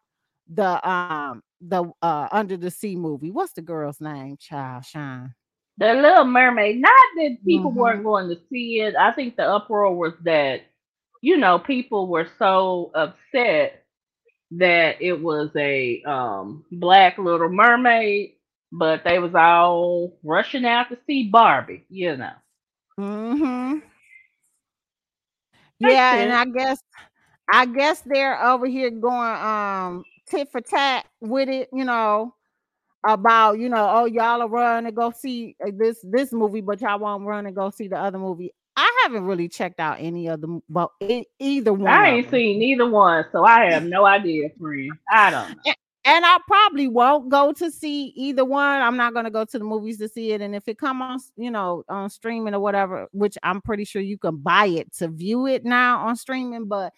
the 0.52 0.88
um 0.88 1.42
the 1.60 1.84
uh 2.02 2.28
Under 2.32 2.56
the 2.56 2.70
Sea 2.70 2.96
movie. 2.96 3.30
What's 3.30 3.52
the 3.52 3.62
girl's 3.62 4.00
name? 4.00 4.36
Child 4.38 4.84
Shine. 4.84 5.34
The 5.80 5.94
Little 5.94 6.26
Mermaid. 6.26 6.80
Not 6.80 6.92
that 7.16 7.38
people 7.46 7.72
Mhm. 7.72 7.74
weren't 7.74 8.04
going 8.04 8.28
to 8.30 8.40
see 8.50 8.80
it. 8.82 8.96
I 8.96 9.12
think 9.12 9.36
the 9.36 9.44
uproar 9.44 9.94
was 9.96 10.14
that, 10.24 10.62
you 11.22 11.38
know, 11.38 11.58
people 11.58 12.08
were 12.08 12.28
so 12.38 12.92
upset 12.94 13.84
that 14.52 15.02
it 15.02 15.20
was 15.20 15.50
a 15.56 16.02
um 16.04 16.64
black 16.72 17.18
Little 17.18 17.50
Mermaid, 17.50 18.34
but 18.72 19.04
they 19.04 19.18
was 19.18 19.34
all 19.34 20.18
rushing 20.24 20.66
out 20.66 20.90
to 20.90 20.98
see 21.06 21.28
Barbie. 21.30 21.86
You 21.90 22.16
know. 22.18 22.32
Mm-hmm. 23.00 23.78
Yeah, 25.80 26.16
and 26.22 26.32
I 26.32 26.46
guess 26.46 26.82
I 27.52 27.66
guess 27.66 28.02
they're 28.02 28.42
over 28.42 28.66
here 28.66 28.90
going 28.90 29.36
um 29.42 30.04
tit 30.28 30.48
for 30.52 30.60
tat 30.60 31.06
with 31.20 31.48
it, 31.48 31.68
you 31.72 31.84
know, 31.84 32.34
about 33.04 33.58
you 33.58 33.68
know, 33.68 33.88
oh 33.90 34.04
y'all 34.04 34.42
are 34.42 34.48
run 34.48 34.86
and 34.86 34.94
go 34.94 35.10
see 35.10 35.56
uh, 35.64 35.70
this 35.76 35.98
this 36.02 36.32
movie, 36.32 36.60
but 36.60 36.80
y'all 36.80 36.98
won't 36.98 37.24
run 37.24 37.46
and 37.46 37.56
go 37.56 37.70
see 37.70 37.88
the 37.88 37.98
other 37.98 38.18
movie. 38.18 38.52
I 38.76 38.90
haven't 39.02 39.24
really 39.24 39.48
checked 39.48 39.80
out 39.80 39.96
any 39.98 40.28
of 40.28 40.40
them, 40.40 40.62
but 40.68 40.90
either 41.38 41.72
one. 41.72 41.92
I 41.92 42.10
ain't 42.10 42.30
seen 42.30 42.58
neither 42.58 42.88
one, 42.88 43.24
so 43.32 43.44
I 43.44 43.70
have 43.72 43.84
no 43.84 44.06
idea, 44.06 44.48
friend. 44.58 44.90
I 45.10 45.30
don't 45.30 45.50
know. 45.50 45.72
and 46.04 46.24
I 46.24 46.38
probably 46.46 46.88
won't 46.88 47.28
go 47.28 47.52
to 47.52 47.70
see 47.70 48.06
either 48.16 48.44
one. 48.44 48.80
I'm 48.80 48.96
not 48.96 49.12
gonna 49.12 49.30
go 49.30 49.44
to 49.44 49.58
the 49.58 49.64
movies 49.64 49.98
to 49.98 50.08
see 50.08 50.32
it. 50.32 50.40
And 50.40 50.54
if 50.54 50.68
it 50.68 50.78
come 50.78 51.02
on, 51.02 51.18
you 51.36 51.50
know, 51.50 51.84
on 51.88 52.08
streaming 52.10 52.54
or 52.54 52.60
whatever, 52.60 53.06
which 53.12 53.36
I'm 53.42 53.60
pretty 53.60 53.84
sure 53.84 54.00
you 54.00 54.18
can 54.18 54.36
buy 54.36 54.66
it 54.66 54.92
to 54.94 55.08
view 55.08 55.46
it 55.46 55.64
now 55.64 56.06
on 56.06 56.16
streaming, 56.16 56.66
but 56.66 56.92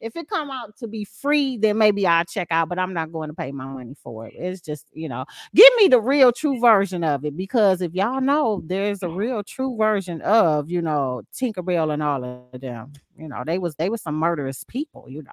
if 0.00 0.16
it 0.16 0.28
come 0.28 0.50
out 0.50 0.76
to 0.78 0.88
be 0.88 1.04
free, 1.04 1.56
then 1.56 1.78
maybe 1.78 2.06
I'll 2.06 2.24
check 2.24 2.48
out, 2.50 2.68
but 2.68 2.78
I'm 2.78 2.92
not 2.94 3.12
going 3.12 3.28
to 3.28 3.34
pay 3.34 3.52
my 3.52 3.66
money 3.66 3.94
for 4.02 4.26
it. 4.26 4.34
It's 4.36 4.60
just, 4.60 4.86
you 4.92 5.08
know, 5.08 5.24
give 5.54 5.68
me 5.76 5.88
the 5.88 6.00
real 6.00 6.32
true 6.32 6.60
version 6.60 7.04
of 7.04 7.24
it 7.24 7.36
because 7.36 7.80
if 7.80 7.94
y'all 7.94 8.20
know 8.20 8.62
there's 8.66 9.02
a 9.02 9.08
real 9.08 9.42
true 9.42 9.76
version 9.76 10.20
of, 10.22 10.70
you 10.70 10.82
know, 10.82 11.22
Tinkerbell 11.34 11.92
and 11.92 12.02
all 12.02 12.24
of 12.24 12.60
them, 12.60 12.92
you 13.16 13.28
know, 13.28 13.42
they 13.46 13.58
was 13.58 13.76
they 13.76 13.88
were 13.88 13.98
some 13.98 14.16
murderous 14.16 14.64
people, 14.64 15.06
you 15.08 15.22
know. 15.22 15.32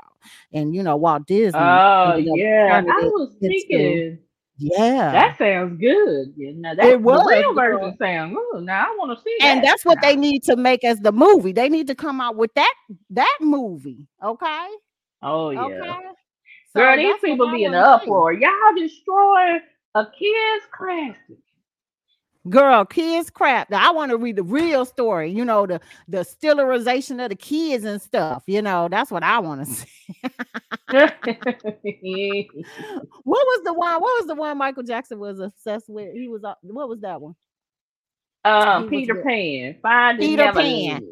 And 0.54 0.76
you 0.76 0.84
know, 0.84 0.96
Walt 0.96 1.26
Disney 1.26 1.82
Oh 2.04 2.16
yeah, 2.16 2.82
I 2.88 3.06
was 3.06 3.36
thinking 3.42 4.02
yeah. 4.58 5.12
that 5.12 5.38
sounds 5.38 5.80
good. 5.80 6.34
You 6.36 6.54
know, 6.54 6.76
that 6.76 6.86
It 6.86 7.02
was, 7.02 7.22
the 7.24 7.30
real 7.30 7.54
version 7.54 7.98
sound 7.98 8.36
good. 8.36 8.64
Now 8.64 8.86
I 8.86 8.96
want 8.98 9.18
to 9.18 9.24
see 9.24 9.38
and 9.42 9.60
that. 9.60 9.66
that's 9.66 9.86
what 9.86 10.00
they 10.02 10.16
need 10.16 10.44
to 10.44 10.56
make 10.56 10.84
as 10.84 11.00
the 11.00 11.12
movie. 11.12 11.52
They 11.52 11.70
need 11.70 11.88
to 11.88 11.96
come 11.96 12.22
out 12.22 12.36
with 12.36 12.54
that 12.56 12.74
that 13.12 13.38
movie. 13.42 14.08
Okay. 14.24 14.68
Oh 15.22 15.50
yeah. 15.50 15.62
Okay. 15.62 15.90
So 16.74 16.80
Girl, 16.80 16.96
these 16.96 17.16
people 17.22 17.52
be 17.52 17.66
in 17.66 17.74
the 17.74 17.80
uproar. 17.80 18.34
Y'all 18.34 18.52
destroy 18.78 19.58
a 19.96 20.06
kid's 20.06 20.66
classic. 20.72 21.38
Girl, 22.50 22.86
kids 22.86 23.30
crap. 23.30 23.70
Now 23.70 23.88
I 23.88 23.94
want 23.94 24.10
to 24.10 24.18
read 24.18 24.36
the 24.36 24.44
real 24.44 24.84
story, 24.84 25.32
you 25.32 25.46
know, 25.46 25.68
the 25.68 25.80
the 26.08 26.24
sterilization 26.24 27.20
of 27.20 27.30
the 27.30 27.36
kids 27.36 27.84
and 27.84 28.02
stuff. 28.02 28.44
You 28.48 28.64
know, 28.64 28.88
that's 28.90 29.12
what 29.12 29.22
I 29.22 29.38
want 29.40 29.68
to 29.68 29.74
see. 29.74 29.88
what 30.92 31.14
was 33.24 33.62
the 33.64 33.74
one? 33.74 34.02
What 34.02 34.20
was 34.20 34.26
the 34.28 34.36
one 34.36 34.58
Michael 34.58 34.82
Jackson 34.82 35.20
was 35.20 35.40
obsessed 35.40 35.88
with? 35.88 36.14
He 36.14 36.28
was 36.28 36.44
uh, 36.44 36.56
what 36.62 36.90
was 36.90 37.02
that 37.02 37.22
one? 37.22 37.36
um, 38.46 38.90
Peter. 38.90 39.22
Pan. 39.24 39.76
Finding 39.82 40.30
Peter 40.30 40.52
Pan. 40.52 41.08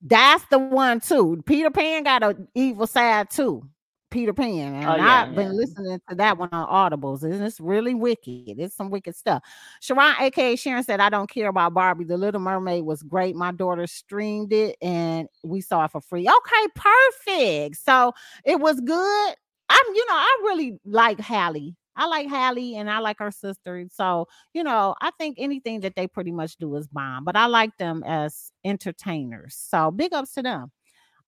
That's 0.00 0.44
the 0.46 0.58
one 0.58 1.00
too. 1.00 1.42
Peter 1.46 1.70
Pan 1.70 2.02
got 2.04 2.22
an 2.22 2.48
evil 2.54 2.86
side 2.86 3.30
too. 3.30 3.68
Peter 4.12 4.32
Pan, 4.32 4.74
and 4.74 4.86
Oh, 4.86 4.96
yeah, 4.96 5.22
I've 5.22 5.34
been 5.34 5.48
yeah. 5.48 5.52
listening 5.54 6.00
to 6.08 6.14
that 6.16 6.38
one 6.38 6.50
on 6.52 6.68
Audibles, 6.68 7.22
and 7.24 7.42
it's 7.42 7.58
really 7.60 7.94
wicked. 7.94 8.60
It's 8.60 8.76
some 8.76 8.90
wicked 8.90 9.16
stuff. 9.16 9.42
Sharon, 9.80 10.14
aka 10.20 10.54
Sharon, 10.56 10.84
said, 10.84 11.00
"I 11.00 11.08
don't 11.10 11.28
care 11.30 11.48
about 11.48 11.74
Barbie. 11.74 12.04
The 12.04 12.16
Little 12.18 12.40
Mermaid 12.40 12.84
was 12.84 13.02
great. 13.02 13.34
My 13.34 13.52
daughter 13.52 13.86
streamed 13.88 14.52
it, 14.52 14.76
and 14.82 15.28
we 15.42 15.60
saw 15.62 15.84
it 15.86 15.90
for 15.90 16.00
free. 16.00 16.28
Okay, 16.28 16.68
perfect. 16.76 17.76
So 17.78 18.12
it 18.44 18.60
was 18.60 18.80
good. 18.80 19.34
I'm, 19.68 19.94
you 19.94 20.06
know, 20.06 20.14
I 20.14 20.40
really 20.44 20.78
like 20.84 21.18
Halle. 21.20 21.74
I 21.96 22.06
like 22.06 22.28
Halle 22.28 22.74
and 22.76 22.90
I 22.90 22.98
like 23.00 23.18
her 23.18 23.30
sister. 23.30 23.86
So, 23.92 24.26
you 24.54 24.64
know, 24.64 24.94
I 25.02 25.10
think 25.18 25.36
anything 25.38 25.80
that 25.80 25.94
they 25.94 26.06
pretty 26.06 26.32
much 26.32 26.56
do 26.56 26.74
is 26.76 26.88
bomb, 26.88 27.24
but 27.24 27.36
I 27.36 27.46
like 27.46 27.76
them 27.78 28.02
as 28.06 28.50
entertainers. 28.64 29.54
So 29.56 29.90
big 29.90 30.12
ups 30.14 30.32
to 30.34 30.42
them. 30.42 30.70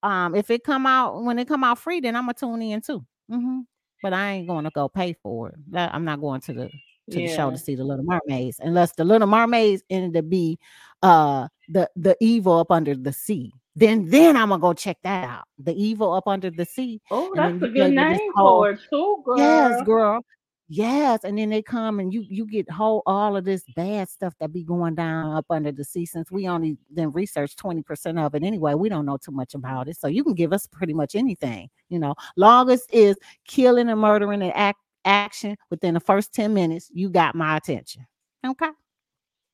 Um, 0.05 0.35
if 0.35 0.51
it 0.51 0.63
come 0.65 0.85
out 0.87 1.23
when 1.23 1.39
it 1.39 1.49
come 1.49 1.65
out 1.65 1.79
free, 1.79 1.99
then 2.01 2.15
I'm 2.15 2.25
gonna 2.25 2.35
tune 2.35 2.61
in 2.61 2.83
too. 2.83 3.05
hmm 3.31 3.61
But 4.03 4.13
I 4.13 4.33
ain't 4.33 4.49
gonna 4.49 4.71
go 4.71 4.87
pay 4.89 5.15
for 5.23 5.49
it. 5.49 5.57
I'm 5.75 6.05
not 6.05 6.21
going 6.21 6.43
to 6.43 6.53
the 6.53 6.71
to 7.11 7.21
the 7.21 7.27
show 7.29 7.51
to 7.51 7.57
see 7.59 7.75
the 7.75 7.85
Little 7.85 8.05
Mermaids 8.05 8.61
unless 8.61 8.93
the 8.93 9.05
Little 9.05 9.27
Mermaids 9.27 9.83
ended 9.89 10.13
to 10.15 10.23
be 10.23 10.59
uh 11.03 11.49
the 11.71 11.89
the 11.97 12.17
evil 12.21 12.59
up 12.59 12.71
under 12.71 12.95
the 12.95 13.13
sea. 13.15 13.51
Then 13.77 14.09
then 14.11 14.37
I'm 14.37 14.51
gonna 14.51 14.61
go 14.61 14.75
check 14.75 14.99
that 15.05 15.27
out. 15.29 15.45
The 15.59 15.75
evil 15.75 16.13
up 16.13 16.29
under 16.29 16.51
the 16.51 16.67
sea. 16.67 17.01
Oh, 17.11 17.33
that's 17.35 17.55
a 17.57 17.59
good 17.61 17.73
play 17.75 17.89
with 17.89 17.95
this 17.97 18.19
name 18.19 18.33
whole- 18.37 18.61
for 18.61 18.71
it 18.73 18.81
too, 18.91 19.23
girl. 19.25 19.39
Yes, 19.39 19.83
girl. 19.87 20.25
Yes, 20.69 21.25
and 21.25 21.37
then 21.37 21.51
they 21.51 21.61
come 21.63 22.01
and 22.01 22.13
you 22.13 22.23
you 22.27 22.47
get 22.47 22.71
whole 22.71 23.03
all 23.07 23.37
of 23.37 23.45
this 23.45 23.65
bad 23.77 24.09
stuff 24.09 24.33
that 24.41 24.51
be 24.53 24.65
going 24.65 24.95
down 24.95 25.37
up 25.37 25.45
under 25.51 25.71
the 25.71 25.85
sea. 25.85 26.07
Since 26.07 26.31
we 26.31 26.49
only 26.49 26.79
then 26.91 27.13
research 27.13 27.55
twenty 27.57 27.83
percent 27.83 28.19
of 28.19 28.35
it 28.35 28.43
anyway, 28.43 28.73
we 28.75 28.89
don't 28.89 29.05
know 29.05 29.19
too 29.19 29.31
much 29.31 29.55
about 29.55 29.89
it. 29.89 29.97
So 29.99 30.09
you 30.09 30.25
can 30.25 30.33
give 30.35 30.55
us 30.55 30.67
pretty 30.67 30.95
much 30.95 31.15
anything, 31.17 31.69
you 31.91 31.99
know. 31.99 32.15
Longest 32.37 32.89
is 32.93 33.17
killing 33.47 33.91
and 33.91 34.01
murdering 34.01 34.41
and 34.43 34.53
act 34.55 34.79
action 35.05 35.55
within 35.69 35.93
the 35.95 36.01
first 36.01 36.33
ten 36.33 36.55
minutes. 36.55 36.91
You 36.95 37.11
got 37.11 37.35
my 37.35 37.59
attention. 37.59 38.07
Okay, 38.47 38.71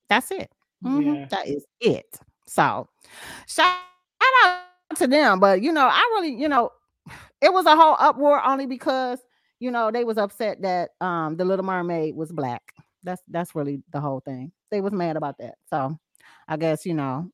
that's 0.09 0.31
it. 0.31 0.51
Mhm, 0.85 1.16
Yeah. 1.16 1.27
That 1.31 1.49
is 1.49 1.65
it. 1.81 2.20
So 2.47 2.89
shout 3.47 3.77
out 4.47 4.62
to 4.97 5.07
them, 5.09 5.41
but 5.41 5.62
you 5.62 5.73
know, 5.73 5.89
I 5.91 6.01
really, 6.15 6.35
you 6.41 6.49
know, 6.49 6.70
it 7.41 7.53
was 7.53 7.66
a 7.66 7.77
whole 7.77 7.97
uproar 7.99 8.45
only 8.45 8.66
because 8.66 9.20
you 9.61 9.70
know 9.70 9.91
they 9.91 10.05
was 10.05 10.19
upset 10.19 10.61
that 10.62 10.91
um 11.01 11.37
the 11.37 11.45
little 11.45 11.65
mermaid 11.65 12.16
was 12.16 12.32
black. 12.32 12.62
That's 13.05 13.23
that's 13.28 13.55
really 13.55 13.82
the 13.93 14.01
whole 14.01 14.20
thing. 14.20 14.53
They 14.70 14.81
was 14.81 14.93
mad 14.93 15.16
about 15.16 15.39
that. 15.39 15.55
So 15.69 15.97
i 16.49 16.57
guess 16.57 16.85
you 16.85 16.95
know 16.95 17.31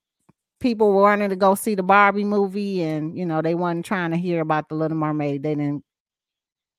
people 0.60 0.92
were 0.92 1.02
wanting 1.02 1.28
to 1.28 1.36
go 1.36 1.54
see 1.54 1.74
the 1.74 1.82
barbie 1.82 2.24
movie 2.24 2.82
and 2.82 3.16
you 3.16 3.26
know 3.26 3.42
they 3.42 3.54
wasn't 3.54 3.84
trying 3.84 4.10
to 4.10 4.16
hear 4.16 4.40
about 4.40 4.68
the 4.68 4.74
little 4.74 4.96
mermaid. 4.96 5.42
They 5.42 5.54
didn't 5.54 5.84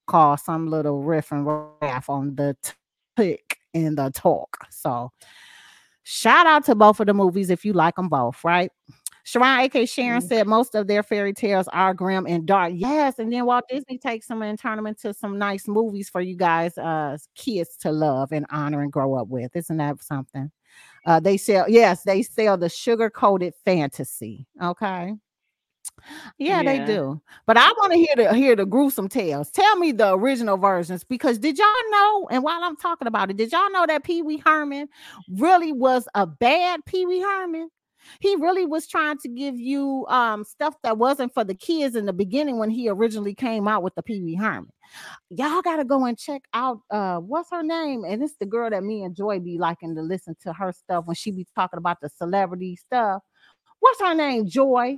call 0.07 0.37
some 0.37 0.67
little 0.67 1.01
riff 1.03 1.31
and 1.31 1.45
raff 1.81 2.09
on 2.09 2.35
the 2.35 2.55
tick 3.17 3.57
and 3.73 3.97
the 3.97 4.09
talk. 4.11 4.67
So 4.69 5.11
shout 6.03 6.47
out 6.47 6.63
to 6.65 6.75
both 6.75 6.99
of 6.99 7.07
the 7.07 7.13
movies 7.13 7.49
if 7.49 7.65
you 7.65 7.73
like 7.73 7.95
them 7.95 8.07
both 8.07 8.43
right 8.43 8.71
Sharon 9.27 9.59
AK 9.59 9.85
Sharon 9.89 10.21
Mhm. 10.21 10.27
said 10.29 10.47
most 10.47 10.73
of 10.73 10.87
their 10.87 11.03
fairy 11.03 11.33
tales 11.33 11.67
are 11.73 11.93
grim 11.93 12.25
and 12.25 12.45
dark. 12.45 12.71
Yes, 12.73 13.19
and 13.19 13.31
then 13.31 13.45
Walt 13.45 13.65
Disney 13.69 13.97
takes 13.97 14.27
them 14.27 14.41
and 14.41 14.57
turn 14.57 14.77
them 14.77 14.87
into 14.87 15.13
some 15.13 15.37
nice 15.37 15.67
movies 15.67 16.09
for 16.09 16.21
you 16.21 16.37
guys, 16.37 16.77
uh, 16.77 17.17
kids 17.35 17.75
to 17.81 17.91
love 17.91 18.31
and 18.31 18.45
honor 18.51 18.81
and 18.81 18.89
grow 18.89 19.15
up 19.15 19.27
with. 19.27 19.53
Isn't 19.53 19.75
that 19.77 20.01
something? 20.01 20.49
Uh, 21.05 21.19
they 21.19 21.35
sell, 21.35 21.65
yes, 21.67 22.03
they 22.03 22.23
sell 22.23 22.55
the 22.55 22.69
sugar 22.69 23.09
coated 23.09 23.53
fantasy. 23.65 24.47
Okay. 24.63 25.13
Yeah, 26.37 26.63
they 26.63 26.79
do. 26.85 27.21
But 27.45 27.57
I 27.57 27.67
want 27.79 27.91
to 27.91 27.97
hear 27.97 28.15
the 28.15 28.33
hear 28.33 28.55
the 28.55 28.65
gruesome 28.65 29.09
tales. 29.09 29.51
Tell 29.51 29.75
me 29.75 29.91
the 29.91 30.13
original 30.13 30.55
versions 30.55 31.03
because 31.03 31.37
did 31.37 31.57
y'all 31.57 31.67
know? 31.91 32.27
And 32.31 32.43
while 32.43 32.63
I'm 32.63 32.77
talking 32.77 33.09
about 33.09 33.29
it, 33.29 33.35
did 33.35 33.51
y'all 33.51 33.71
know 33.71 33.85
that 33.87 34.03
Pee 34.05 34.21
Wee 34.21 34.37
Herman 34.37 34.87
really 35.29 35.73
was 35.73 36.07
a 36.15 36.25
bad 36.25 36.85
Pee 36.85 37.05
Wee 37.05 37.19
Herman? 37.19 37.69
He 38.19 38.35
really 38.35 38.65
was 38.65 38.87
trying 38.87 39.17
to 39.19 39.27
give 39.27 39.59
you 39.59 40.05
um 40.07 40.43
stuff 40.43 40.75
that 40.83 40.97
wasn't 40.97 41.33
for 41.33 41.43
the 41.43 41.55
kids 41.55 41.95
in 41.95 42.05
the 42.05 42.13
beginning 42.13 42.57
when 42.57 42.69
he 42.69 42.89
originally 42.89 43.33
came 43.33 43.67
out 43.67 43.83
with 43.83 43.95
the 43.95 44.03
Pee 44.03 44.21
Wee 44.21 44.35
Herman. 44.35 44.71
Y'all 45.29 45.61
gotta 45.61 45.83
go 45.85 46.05
and 46.05 46.17
check 46.17 46.43
out 46.53 46.79
uh 46.89 47.17
what's 47.17 47.51
her 47.51 47.63
name? 47.63 48.03
And 48.03 48.23
it's 48.23 48.37
the 48.39 48.45
girl 48.45 48.69
that 48.69 48.83
me 48.83 49.03
and 49.03 49.15
Joy 49.15 49.39
be 49.39 49.57
liking 49.57 49.95
to 49.95 50.01
listen 50.01 50.35
to 50.43 50.53
her 50.53 50.71
stuff 50.71 51.05
when 51.05 51.15
she 51.15 51.31
be 51.31 51.47
talking 51.55 51.77
about 51.77 52.01
the 52.01 52.09
celebrity 52.09 52.75
stuff. 52.75 53.21
What's 53.79 54.01
her 54.01 54.13
name? 54.13 54.47
Joy. 54.47 54.97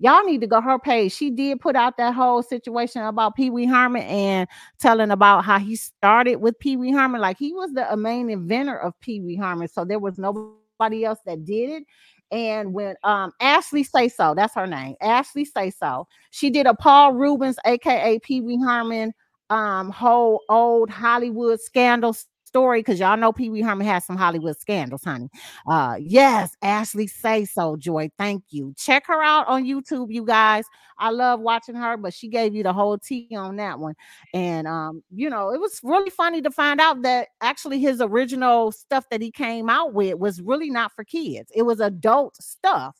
Y'all 0.00 0.24
need 0.24 0.40
to 0.40 0.46
go 0.46 0.60
her 0.60 0.78
page. 0.78 1.12
She 1.12 1.30
did 1.30 1.60
put 1.60 1.76
out 1.76 1.96
that 1.98 2.14
whole 2.14 2.42
situation 2.42 3.02
about 3.02 3.36
Pee 3.36 3.50
Wee 3.50 3.64
Herman 3.64 4.02
and 4.02 4.48
telling 4.80 5.10
about 5.10 5.44
how 5.44 5.58
he 5.58 5.76
started 5.76 6.36
with 6.36 6.58
Pee 6.58 6.76
Wee 6.76 6.90
Herman. 6.90 7.20
Like 7.20 7.38
he 7.38 7.52
was 7.52 7.72
the 7.72 7.96
main 7.96 8.28
inventor 8.28 8.76
of 8.76 8.98
Pee 9.00 9.20
Wee 9.20 9.36
Herman. 9.36 9.68
So 9.68 9.84
there 9.84 10.00
was 10.00 10.18
nobody 10.18 11.04
else 11.04 11.20
that 11.26 11.44
did 11.44 11.70
it. 11.70 11.84
And 12.30 12.72
when 12.72 12.96
um 13.04 13.32
Ashley 13.40 13.84
Say 13.84 14.08
So, 14.08 14.34
that's 14.34 14.54
her 14.54 14.66
name, 14.66 14.96
Ashley 15.00 15.44
Say 15.44 15.70
So, 15.70 16.06
she 16.30 16.50
did 16.50 16.66
a 16.66 16.74
Paul 16.74 17.12
Reubens, 17.14 17.56
aka 17.64 18.18
Pee 18.20 18.40
Wee 18.40 18.58
Herman, 18.58 19.12
um, 19.50 19.90
whole 19.90 20.42
old 20.48 20.90
Hollywood 20.90 21.60
scandal 21.60 22.16
story 22.54 22.78
because 22.78 23.00
y'all 23.00 23.16
know 23.16 23.32
Pee 23.32 23.50
Wee 23.50 23.62
Herman 23.62 23.84
has 23.84 24.04
some 24.04 24.16
Hollywood 24.16 24.56
scandals, 24.56 25.02
honey. 25.02 25.28
Uh, 25.66 25.96
yes, 25.98 26.56
Ashley 26.62 27.08
Say 27.08 27.44
So, 27.46 27.74
Joy. 27.74 28.12
Thank 28.16 28.44
you. 28.50 28.72
Check 28.76 29.08
her 29.08 29.20
out 29.20 29.48
on 29.48 29.64
YouTube, 29.64 30.12
you 30.12 30.24
guys. 30.24 30.64
I 30.96 31.10
love 31.10 31.40
watching 31.40 31.74
her, 31.74 31.96
but 31.96 32.14
she 32.14 32.28
gave 32.28 32.54
you 32.54 32.62
the 32.62 32.72
whole 32.72 32.96
tea 32.96 33.26
on 33.36 33.56
that 33.56 33.80
one. 33.80 33.94
And 34.32 34.68
um, 34.68 35.02
you 35.12 35.28
know, 35.28 35.50
it 35.50 35.60
was 35.60 35.80
really 35.82 36.10
funny 36.10 36.42
to 36.42 36.50
find 36.52 36.80
out 36.80 37.02
that 37.02 37.30
actually 37.40 37.80
his 37.80 38.00
original 38.00 38.70
stuff 38.70 39.04
that 39.10 39.20
he 39.20 39.32
came 39.32 39.68
out 39.68 39.92
with 39.92 40.16
was 40.20 40.40
really 40.40 40.70
not 40.70 40.92
for 40.92 41.02
kids. 41.02 41.50
It 41.56 41.62
was 41.62 41.80
adult 41.80 42.36
stuff 42.40 42.94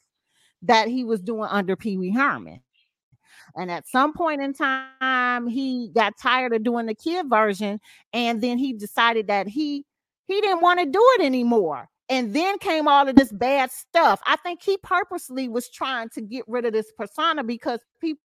that 0.63 0.89
he 0.89 1.05
was 1.05 1.21
doing 1.21 1.49
under 1.49 1.77
Pee 1.77 1.97
Wee 1.97 2.11
Herman. 2.11 2.59
And 3.57 3.71
at 3.71 3.87
some 3.89 4.13
point 4.13 4.43
in 4.43 4.53
time, 4.53 5.47
he 5.47 5.91
got 5.95 6.15
tired 6.21 6.55
of 6.55 6.65
doing 6.65 6.87
the 6.87 6.95
kid 6.95 7.29
version, 7.29 7.81
and 8.13 8.41
then 8.41 8.59
he 8.59 8.73
decided 8.73 9.29
that 9.29 9.47
he 9.47 9.85
he 10.27 10.41
didn't 10.41 10.63
want 10.63 10.81
to 10.81 10.87
do 10.87 11.05
it 11.19 11.23
anymore. 11.23 11.89
And 12.09 12.35
then 12.35 12.59
came 12.59 12.87
all 12.87 13.09
of 13.09 13.17
this 13.17 13.33
bad 13.33 13.71
stuff. 13.71 14.21
I 14.27 14.37
think 14.37 14.63
he 14.63 14.77
purposely 14.79 15.49
was 15.49 15.71
trying 15.71 16.11
to 16.11 16.21
get 16.21 16.45
rid 16.47 16.67
of 16.67 16.73
this 16.73 16.93
persona 16.99 17.43
because 17.43 17.81
people 18.01 18.19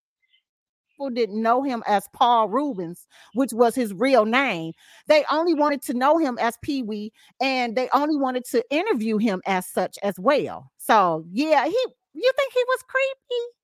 didn't 1.14 1.42
know 1.42 1.64
him 1.64 1.82
as 1.88 2.06
Paul 2.14 2.50
Reubens, 2.50 3.08
which 3.36 3.54
was 3.54 3.76
his 3.76 3.94
real 3.94 4.26
name. 4.26 4.74
They 5.08 5.24
only 5.32 5.54
wanted 5.54 5.82
to 5.84 5.94
know 5.94 6.18
him 6.18 6.38
as 6.42 6.58
Pee 6.62 6.84
Wee, 6.84 7.14
and 7.40 7.78
they 7.78 7.88
only 7.94 8.18
wanted 8.18 8.44
to 8.52 8.64
interview 8.70 9.18
him 9.18 9.42
as 9.46 9.66
such 9.66 9.98
as 10.04 10.20
well. 10.20 10.72
So 10.78 11.24
yeah, 11.32 11.66
he 11.66 11.86
you 12.14 12.32
think 12.36 12.54
he 12.54 12.64
was 12.68 12.84
creepy? 12.84 13.59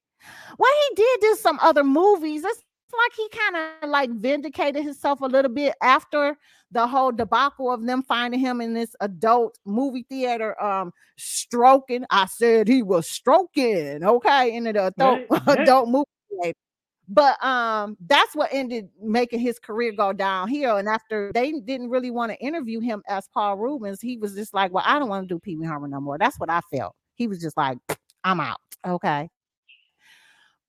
Well, 0.57 0.71
he 0.89 0.95
did 0.95 1.19
do 1.21 1.35
some 1.39 1.59
other 1.61 1.83
movies. 1.83 2.43
It's 2.43 2.63
like 2.93 3.13
he 3.15 3.29
kind 3.29 3.57
of 3.83 3.89
like 3.89 4.09
vindicated 4.11 4.83
himself 4.83 5.21
a 5.21 5.25
little 5.25 5.51
bit 5.51 5.75
after 5.81 6.37
the 6.71 6.87
whole 6.87 7.11
debacle 7.11 7.71
of 7.71 7.85
them 7.85 8.03
finding 8.03 8.39
him 8.39 8.61
in 8.61 8.73
this 8.73 8.95
adult 9.01 9.57
movie 9.65 10.05
theater 10.09 10.61
um 10.61 10.91
stroking. 11.17 12.05
I 12.09 12.25
said 12.25 12.67
he 12.67 12.83
was 12.83 13.09
stroking, 13.09 14.03
okay, 14.03 14.55
in 14.55 14.65
the 14.65 14.87
adult 14.87 15.21
right. 15.29 15.41
adult 15.59 15.89
movie 15.89 16.05
theater. 16.41 16.57
But 17.07 17.43
um, 17.43 17.97
that's 18.07 18.35
what 18.35 18.49
ended 18.51 18.89
making 18.99 19.39
his 19.39 19.59
career 19.59 19.91
go 19.91 20.11
downhill. 20.11 20.77
And 20.77 20.87
after 20.87 21.31
they 21.33 21.51
didn't 21.51 21.91
really 21.91 22.09
want 22.09 22.31
to 22.31 22.37
interview 22.39 22.79
him 22.79 23.03
as 23.07 23.27
Paul 23.31 23.57
Reubens, 23.57 24.01
he 24.01 24.17
was 24.17 24.33
just 24.33 24.53
like, 24.53 24.73
"Well, 24.73 24.83
I 24.85 24.97
don't 24.97 25.09
want 25.09 25.27
to 25.27 25.33
do 25.33 25.39
Pee 25.39 25.55
Wee 25.55 25.67
Herman 25.67 25.91
no 25.91 26.01
more." 26.01 26.17
That's 26.17 26.39
what 26.39 26.49
I 26.49 26.61
felt. 26.73 26.95
He 27.13 27.27
was 27.27 27.39
just 27.39 27.57
like, 27.57 27.77
"I'm 28.23 28.39
out." 28.39 28.57
Okay. 28.87 29.29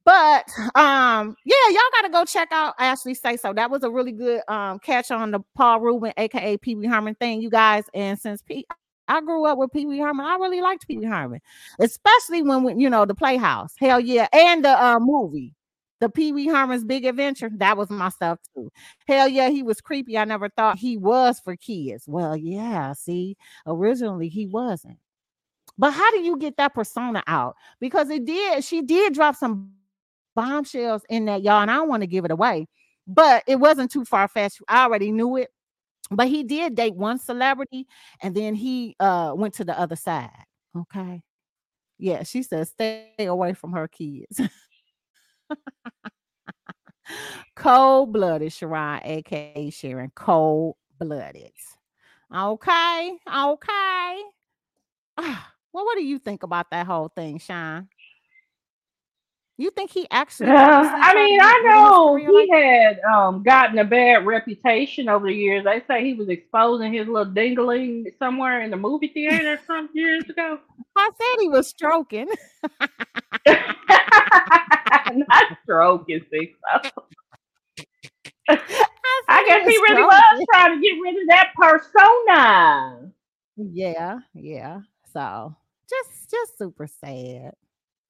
But 0.06 0.48
um, 0.76 1.36
yeah, 1.44 1.56
y'all 1.68 1.80
gotta 2.00 2.10
go 2.12 2.24
check 2.24 2.48
out 2.52 2.74
Ashley 2.78 3.12
Say 3.12 3.36
So. 3.36 3.52
That 3.52 3.72
was 3.72 3.82
a 3.82 3.90
really 3.90 4.12
good 4.12 4.40
um 4.46 4.78
catch 4.78 5.10
on 5.10 5.32
the 5.32 5.40
Paul 5.56 5.80
Rubin, 5.80 6.12
aka 6.16 6.56
Pee 6.56 6.76
Wee 6.76 6.86
Herman 6.86 7.16
thing, 7.16 7.42
you 7.42 7.50
guys. 7.50 7.84
And 7.92 8.16
since 8.16 8.40
P 8.40 8.64
I 9.08 9.20
grew 9.20 9.44
up 9.46 9.58
with 9.58 9.72
Pee 9.72 9.84
Wee 9.84 9.98
Herman, 9.98 10.24
I 10.24 10.36
really 10.36 10.60
liked 10.60 10.86
Pee 10.86 10.98
Wee 10.98 11.06
Herman, 11.06 11.40
especially 11.80 12.42
when 12.42 12.62
we, 12.62 12.74
you 12.76 12.88
know 12.88 13.04
the 13.04 13.16
Playhouse. 13.16 13.74
Hell 13.80 13.98
yeah, 13.98 14.28
and 14.32 14.64
the 14.64 14.80
uh, 14.80 15.00
movie, 15.00 15.54
the 16.00 16.08
Pee 16.08 16.32
Wee 16.32 16.46
Herman's 16.46 16.84
Big 16.84 17.04
Adventure. 17.04 17.50
That 17.56 17.76
was 17.76 17.90
my 17.90 18.08
stuff 18.10 18.38
too. 18.54 18.70
Hell 19.08 19.28
yeah, 19.28 19.50
he 19.50 19.64
was 19.64 19.80
creepy. 19.80 20.16
I 20.16 20.24
never 20.24 20.48
thought 20.50 20.78
he 20.78 20.96
was 20.96 21.40
for 21.40 21.56
kids. 21.56 22.04
Well, 22.06 22.36
yeah, 22.36 22.92
see, 22.92 23.36
originally 23.66 24.28
he 24.28 24.46
wasn't. 24.46 24.98
But 25.78 25.90
how 25.90 26.10
do 26.12 26.20
you 26.20 26.38
get 26.38 26.56
that 26.58 26.74
persona 26.74 27.24
out? 27.26 27.56
Because 27.80 28.08
it 28.08 28.24
did, 28.24 28.64
she 28.64 28.82
did 28.82 29.12
drop 29.12 29.34
some 29.36 29.72
bombshells 30.36 31.02
in 31.08 31.24
that, 31.24 31.42
y'all, 31.42 31.62
and 31.62 31.70
I 31.70 31.74
don't 31.74 31.88
want 31.88 32.02
to 32.02 32.06
give 32.06 32.24
it 32.24 32.30
away, 32.30 32.68
but 33.08 33.42
it 33.48 33.56
wasn't 33.56 33.90
too 33.90 34.04
far 34.04 34.28
fetched. 34.28 34.60
I 34.68 34.84
already 34.84 35.10
knew 35.10 35.36
it. 35.36 35.48
But 36.10 36.28
he 36.28 36.44
did 36.44 36.76
date 36.76 36.94
one 36.94 37.18
celebrity 37.18 37.88
and 38.22 38.32
then 38.32 38.54
he 38.54 38.94
uh 39.00 39.32
went 39.34 39.54
to 39.54 39.64
the 39.64 39.76
other 39.76 39.96
side. 39.96 40.30
Okay. 40.76 41.20
Yeah, 41.98 42.22
she 42.22 42.44
said 42.44 42.68
stay 42.68 43.10
away 43.18 43.54
from 43.54 43.72
her 43.72 43.88
kids. 43.88 44.40
Cold 47.56 48.12
blooded, 48.12 48.52
Sharon, 48.52 49.00
aka 49.02 49.70
Sharon. 49.70 50.12
Cold 50.14 50.76
blooded. 50.98 51.52
Okay, 52.34 53.18
okay. 53.34 54.22
Well, 55.72 55.84
what 55.84 55.98
do 55.98 56.04
you 56.04 56.18
think 56.18 56.42
about 56.42 56.70
that 56.70 56.86
whole 56.86 57.12
thing, 57.14 57.38
Shawn? 57.38 57.90
You 59.58 59.70
think 59.70 59.90
he 59.90 60.06
actually? 60.10 60.50
Uh, 60.50 60.54
I 60.54 61.14
mean, 61.14 61.40
I 61.40 61.46
rid 61.46 61.58
of 61.58 61.64
his 61.64 61.66
know 61.74 62.14
he 62.16 62.28
like 62.28 62.50
had 62.52 63.00
um, 63.00 63.42
gotten 63.42 63.78
a 63.78 63.84
bad 63.84 64.26
reputation 64.26 65.08
over 65.08 65.28
the 65.28 65.34
years. 65.34 65.64
They 65.64 65.82
say 65.88 66.04
he 66.04 66.12
was 66.12 66.28
exposing 66.28 66.92
his 66.92 67.08
little 67.08 67.32
dingling 67.32 68.04
somewhere 68.18 68.60
in 68.60 68.70
the 68.70 68.76
movie 68.76 69.08
theater 69.08 69.58
some 69.66 69.88
years 69.94 70.28
ago. 70.28 70.58
I 70.96 71.10
said 71.16 71.40
he 71.40 71.48
was 71.48 71.68
stroking. 71.68 72.28
Not 73.46 73.66
stroking 75.62 76.20
Sixx. 76.30 76.52
I, 78.48 78.58
I 79.28 79.44
guess 79.46 79.66
he 79.66 79.76
was 79.78 79.90
really 79.90 80.02
was 80.02 80.46
trying 80.52 80.76
to 80.76 80.82
get 80.82 81.00
rid 81.02 81.16
of 81.16 81.26
that 81.28 81.52
persona. 81.56 83.10
Yeah, 83.56 84.18
yeah. 84.34 84.82
So 85.12 85.56
just 85.88 86.30
just 86.30 86.58
super 86.58 86.86
sad. 86.86 87.54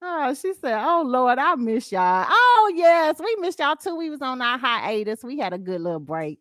Oh, 0.01 0.33
she 0.33 0.53
said, 0.53 0.79
"Oh 0.83 1.03
Lord, 1.05 1.39
I 1.39 1.55
miss 1.55 1.91
y'all." 1.91 2.25
Oh 2.29 2.73
yes, 2.75 3.19
we 3.19 3.35
missed 3.39 3.59
y'all 3.59 3.75
too. 3.75 3.95
We 3.95 4.09
was 4.09 4.21
on 4.21 4.41
our 4.41 4.57
hiatus. 4.57 5.23
We 5.23 5.39
had 5.39 5.53
a 5.53 5.57
good 5.57 5.81
little 5.81 5.99
break. 5.99 6.39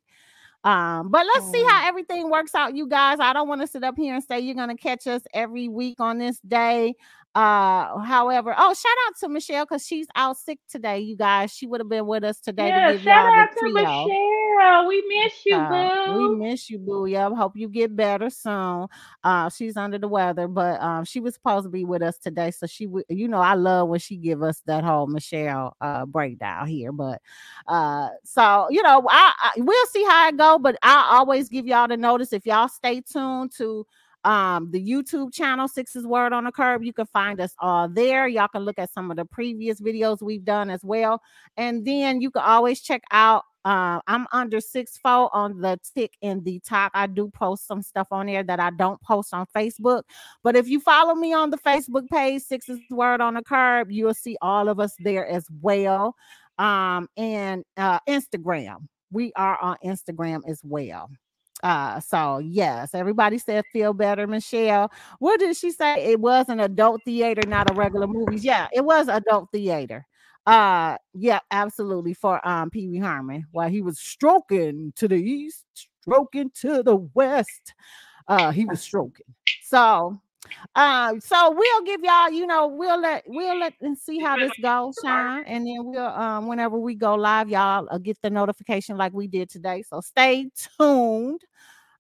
Um, 0.63 1.11
but 1.11 1.25
let's 1.27 1.51
see 1.53 1.63
how 1.63 1.87
everything 1.87 2.29
works 2.29 2.55
out, 2.55 2.75
you 2.75 2.89
guys. 2.89 3.19
I 3.21 3.33
don't 3.33 3.49
want 3.49 3.61
to 3.61 3.67
sit 3.69 3.85
up 3.85 3.97
here 3.97 4.15
and 4.15 4.25
say 4.25 4.41
you're 4.41 4.57
gonna 4.57 4.77
catch 4.77 5.07
us 5.07 5.23
every 5.33 5.69
week 5.69 6.01
on 6.01 6.19
this 6.19 6.41
day. 6.41 6.95
Uh, 7.37 7.99
however, 8.01 8.55
oh, 8.57 8.73
shout 8.73 8.97
out 9.07 9.15
to 9.21 9.29
Michelle 9.29 9.67
because 9.67 9.87
she's 9.87 10.07
out 10.17 10.39
sick 10.39 10.59
today, 10.71 11.01
you 11.01 11.17
guys. 11.17 11.53
She 11.53 11.67
would 11.67 11.81
have 11.83 11.89
been 11.89 12.07
with 12.07 12.25
us 12.25 12.41
today 12.41 12.69
Yeah, 12.69 12.93
to 12.93 12.99
shout 12.99 13.27
out 13.39 13.49
to. 13.59 13.73
Michelle. 13.75 14.87
We 14.89 15.05
miss 15.07 15.33
you, 15.45 15.57
Uh, 15.59 16.15
we 16.17 16.29
boo. 16.29 16.37
miss 16.39 16.71
you, 16.71 16.79
boo. 16.79 17.05
Yeah, 17.05 17.29
hope 17.35 17.53
you 17.55 17.69
get 17.69 17.95
better 17.95 18.31
soon. 18.31 18.87
Uh, 19.23 19.51
she's 19.51 19.77
under 19.77 19.99
the 19.99 20.09
weather, 20.09 20.49
but 20.49 20.81
um, 20.81 21.05
she 21.05 21.21
was 21.21 21.35
supposed 21.35 21.65
to 21.65 21.69
be 21.69 21.85
with 21.85 22.01
us 22.01 22.17
today, 22.17 22.51
so 22.51 22.67
she, 22.67 22.87
would. 22.87 23.05
you 23.11 23.29
know, 23.29 23.41
I 23.41 23.53
love 23.53 23.89
when 23.91 23.99
she 24.01 24.17
give 24.17 24.43
us 24.43 24.63
that 24.65 24.83
whole 24.83 25.07
Michelle 25.07 25.77
uh 25.83 26.07
breakdown 26.07 26.67
here. 26.69 26.91
But 26.91 27.21
uh, 27.69 28.09
so 28.25 28.69
you 28.71 28.83
know, 28.83 29.07
I, 29.11 29.33
I 29.43 29.51
we'll 29.59 29.87
see 29.89 30.05
how 30.05 30.29
it 30.29 30.39
go. 30.39 30.59
But 30.59 30.79
I 30.83 31.11
always 31.19 31.51
give 31.51 31.67
y'all 31.67 31.87
the 31.89 31.99
notice 31.99 32.33
if 32.33 32.47
y'all 32.47 32.69
stay 32.69 33.03
tuned 33.03 33.53
to 33.59 33.87
um 34.27 34.71
the 34.71 34.85
YouTube 34.85 35.33
channel 35.33 35.69
Sixx's 35.69 36.07
Word 36.07 36.33
on 36.33 36.45
the 36.45 36.53
Curb. 36.53 36.83
You 36.83 36.93
can 36.93 37.07
find 37.07 37.41
us 37.41 37.55
all 37.61 37.89
there. 37.89 38.27
Y'all 38.29 38.49
can 38.49 38.63
look 38.63 38.79
at 38.79 38.93
some 38.93 39.11
of 39.11 39.17
the 39.17 39.25
previous 39.25 39.81
videos 39.81 40.21
we've 40.21 40.45
done 40.45 40.69
as 40.69 40.85
well. 40.85 41.23
And 41.57 41.87
then 41.87 42.21
you 42.21 42.31
can 42.31 42.43
always 42.43 42.81
check 42.81 43.03
out 43.11 43.45
uh, 43.67 44.01
I'm 44.07 44.29
under 44.31 44.61
six 44.61 44.97
four 44.97 45.35
on 45.35 45.61
the 45.61 45.77
tick 45.93 46.13
and 46.23 46.45
the 46.45 46.61
top. 46.61 46.93
I 46.95 47.09
do 47.09 47.29
post 47.29 47.67
some 47.67 47.83
stuff 47.83 48.07
on 48.13 48.27
there 48.27 48.45
that 48.45 48.61
I 48.61 48.71
don't 48.71 49.01
post 49.03 49.35
on 49.35 49.45
Facebook. 49.57 50.05
But 50.45 50.55
if 50.55 50.69
you 50.69 50.79
follow 50.79 51.17
me 51.17 51.33
on 51.33 51.51
the 51.51 51.59
Facebook 51.59 52.09
page, 52.09 52.43
Sixx's 52.43 52.79
Word 52.91 53.21
on 53.21 53.35
the 53.35 53.43
Curb, 53.43 53.91
you'll 53.91 54.15
see 54.15 54.37
all 54.41 54.69
of 54.69 54.79
us 54.79 54.95
there 55.01 55.27
as 55.27 55.47
well. 55.61 56.15
Um, 56.59 57.09
and 57.17 57.65
uh, 57.77 57.99
Instagram. 58.09 58.87
We 59.11 59.33
are 59.35 59.59
on 59.61 59.77
Instagram 59.85 60.43
as 60.49 60.61
well. 60.63 61.11
Uh, 61.67 61.99
so 61.99 62.39
yes, 62.39 62.95
everybody 62.95 63.39
said 63.39 63.65
feel 63.73 63.93
better, 63.93 64.25
Michelle. 64.29 64.89
What 65.19 65.41
did 65.41 65.57
she 65.57 65.73
say? 65.73 65.97
It 66.13 66.21
was 66.21 66.49
an 66.49 66.61
adult 66.61 67.03
theater, 67.05 67.43
not 67.45 67.69
a 67.69 67.75
regular 67.75 68.07
movies. 68.07 68.45
Yeah, 68.45 68.69
it 68.73 68.85
was 68.85 69.09
adult 69.09 69.51
theater. 69.51 70.07
Uh, 70.47 70.97
yeah, 71.13 71.41
absolutely. 71.51 72.15
For 72.15 72.47
um 72.47 72.71
Pee 72.71 72.87
Wee 72.87 72.99
Herman, 72.99 73.47
while 73.51 73.69
he 73.69 73.83
was 73.83 73.99
stroking 73.99 74.93
to 74.95 75.09
the 75.09 75.17
east, 75.17 75.65
stroking 76.03 76.53
to 76.61 76.85
the 76.85 76.95
west. 77.15 77.75
Uh, 78.29 78.53
he 78.53 78.65
was 78.65 78.81
stroking. 78.81 79.27
So, 79.63 80.21
uh, 80.77 81.15
so 81.19 81.51
we'll 81.51 81.83
give 81.83 82.01
y'all, 82.05 82.31
you 82.31 82.47
know, 82.47 82.69
we'll 82.69 83.01
let 83.01 83.25
we'll 83.27 83.59
let 83.59 83.75
and 83.81 83.99
see 83.99 84.21
how 84.21 84.37
this 84.37 84.53
goes, 84.63 84.95
and 85.05 85.67
then 85.67 85.85
we'll 85.85 86.07
um 86.07 86.47
whenever 86.47 86.79
we 86.79 86.95
go 86.95 87.17
live, 87.17 87.49
y'all 87.49 87.89
uh, 87.91 87.99
get 87.99 88.23
the 88.23 88.31
notification 88.31 88.97
like 88.97 89.13
we 89.13 89.27
did 89.27 89.51
today. 89.51 89.83
So 89.83 90.01
stay 90.01 90.49
tuned 90.79 91.43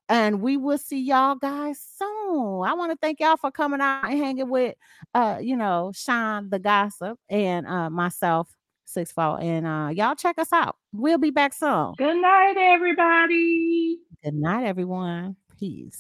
and 0.09 0.41
we 0.41 0.57
will 0.57 0.78
see 0.78 1.01
y'all 1.01 1.35
guys 1.35 1.81
soon. 1.97 2.62
I 2.65 2.74
want 2.74 2.93
to 2.93 2.99
thank 3.01 3.20
y'all 3.20 3.37
for 3.37 3.51
coming 3.51 3.81
out 3.81 4.05
and 4.05 4.19
hanging 4.19 4.49
with 4.49 4.74
uh, 5.15 5.39
you 5.41 5.57
know, 5.57 5.93
Shawn 5.95 6.51
the 6.51 6.59
gossip 6.59 7.19
and 7.28 7.66
uh 7.66 7.91
myself, 7.91 8.49
six 8.85 9.12
four. 9.12 9.41
And 9.41 9.66
uh 9.66 9.91
y'all 9.93 10.15
check 10.15 10.39
us 10.39 10.53
out. 10.53 10.77
We'll 10.93 11.19
be 11.19 11.31
back 11.31 11.55
soon. 11.55 11.95
Good 11.97 12.20
night, 12.20 12.57
everybody. 12.57 13.99
Good 14.23 14.35
night, 14.35 14.66
everyone. 14.66 15.37
Peace. 15.59 15.97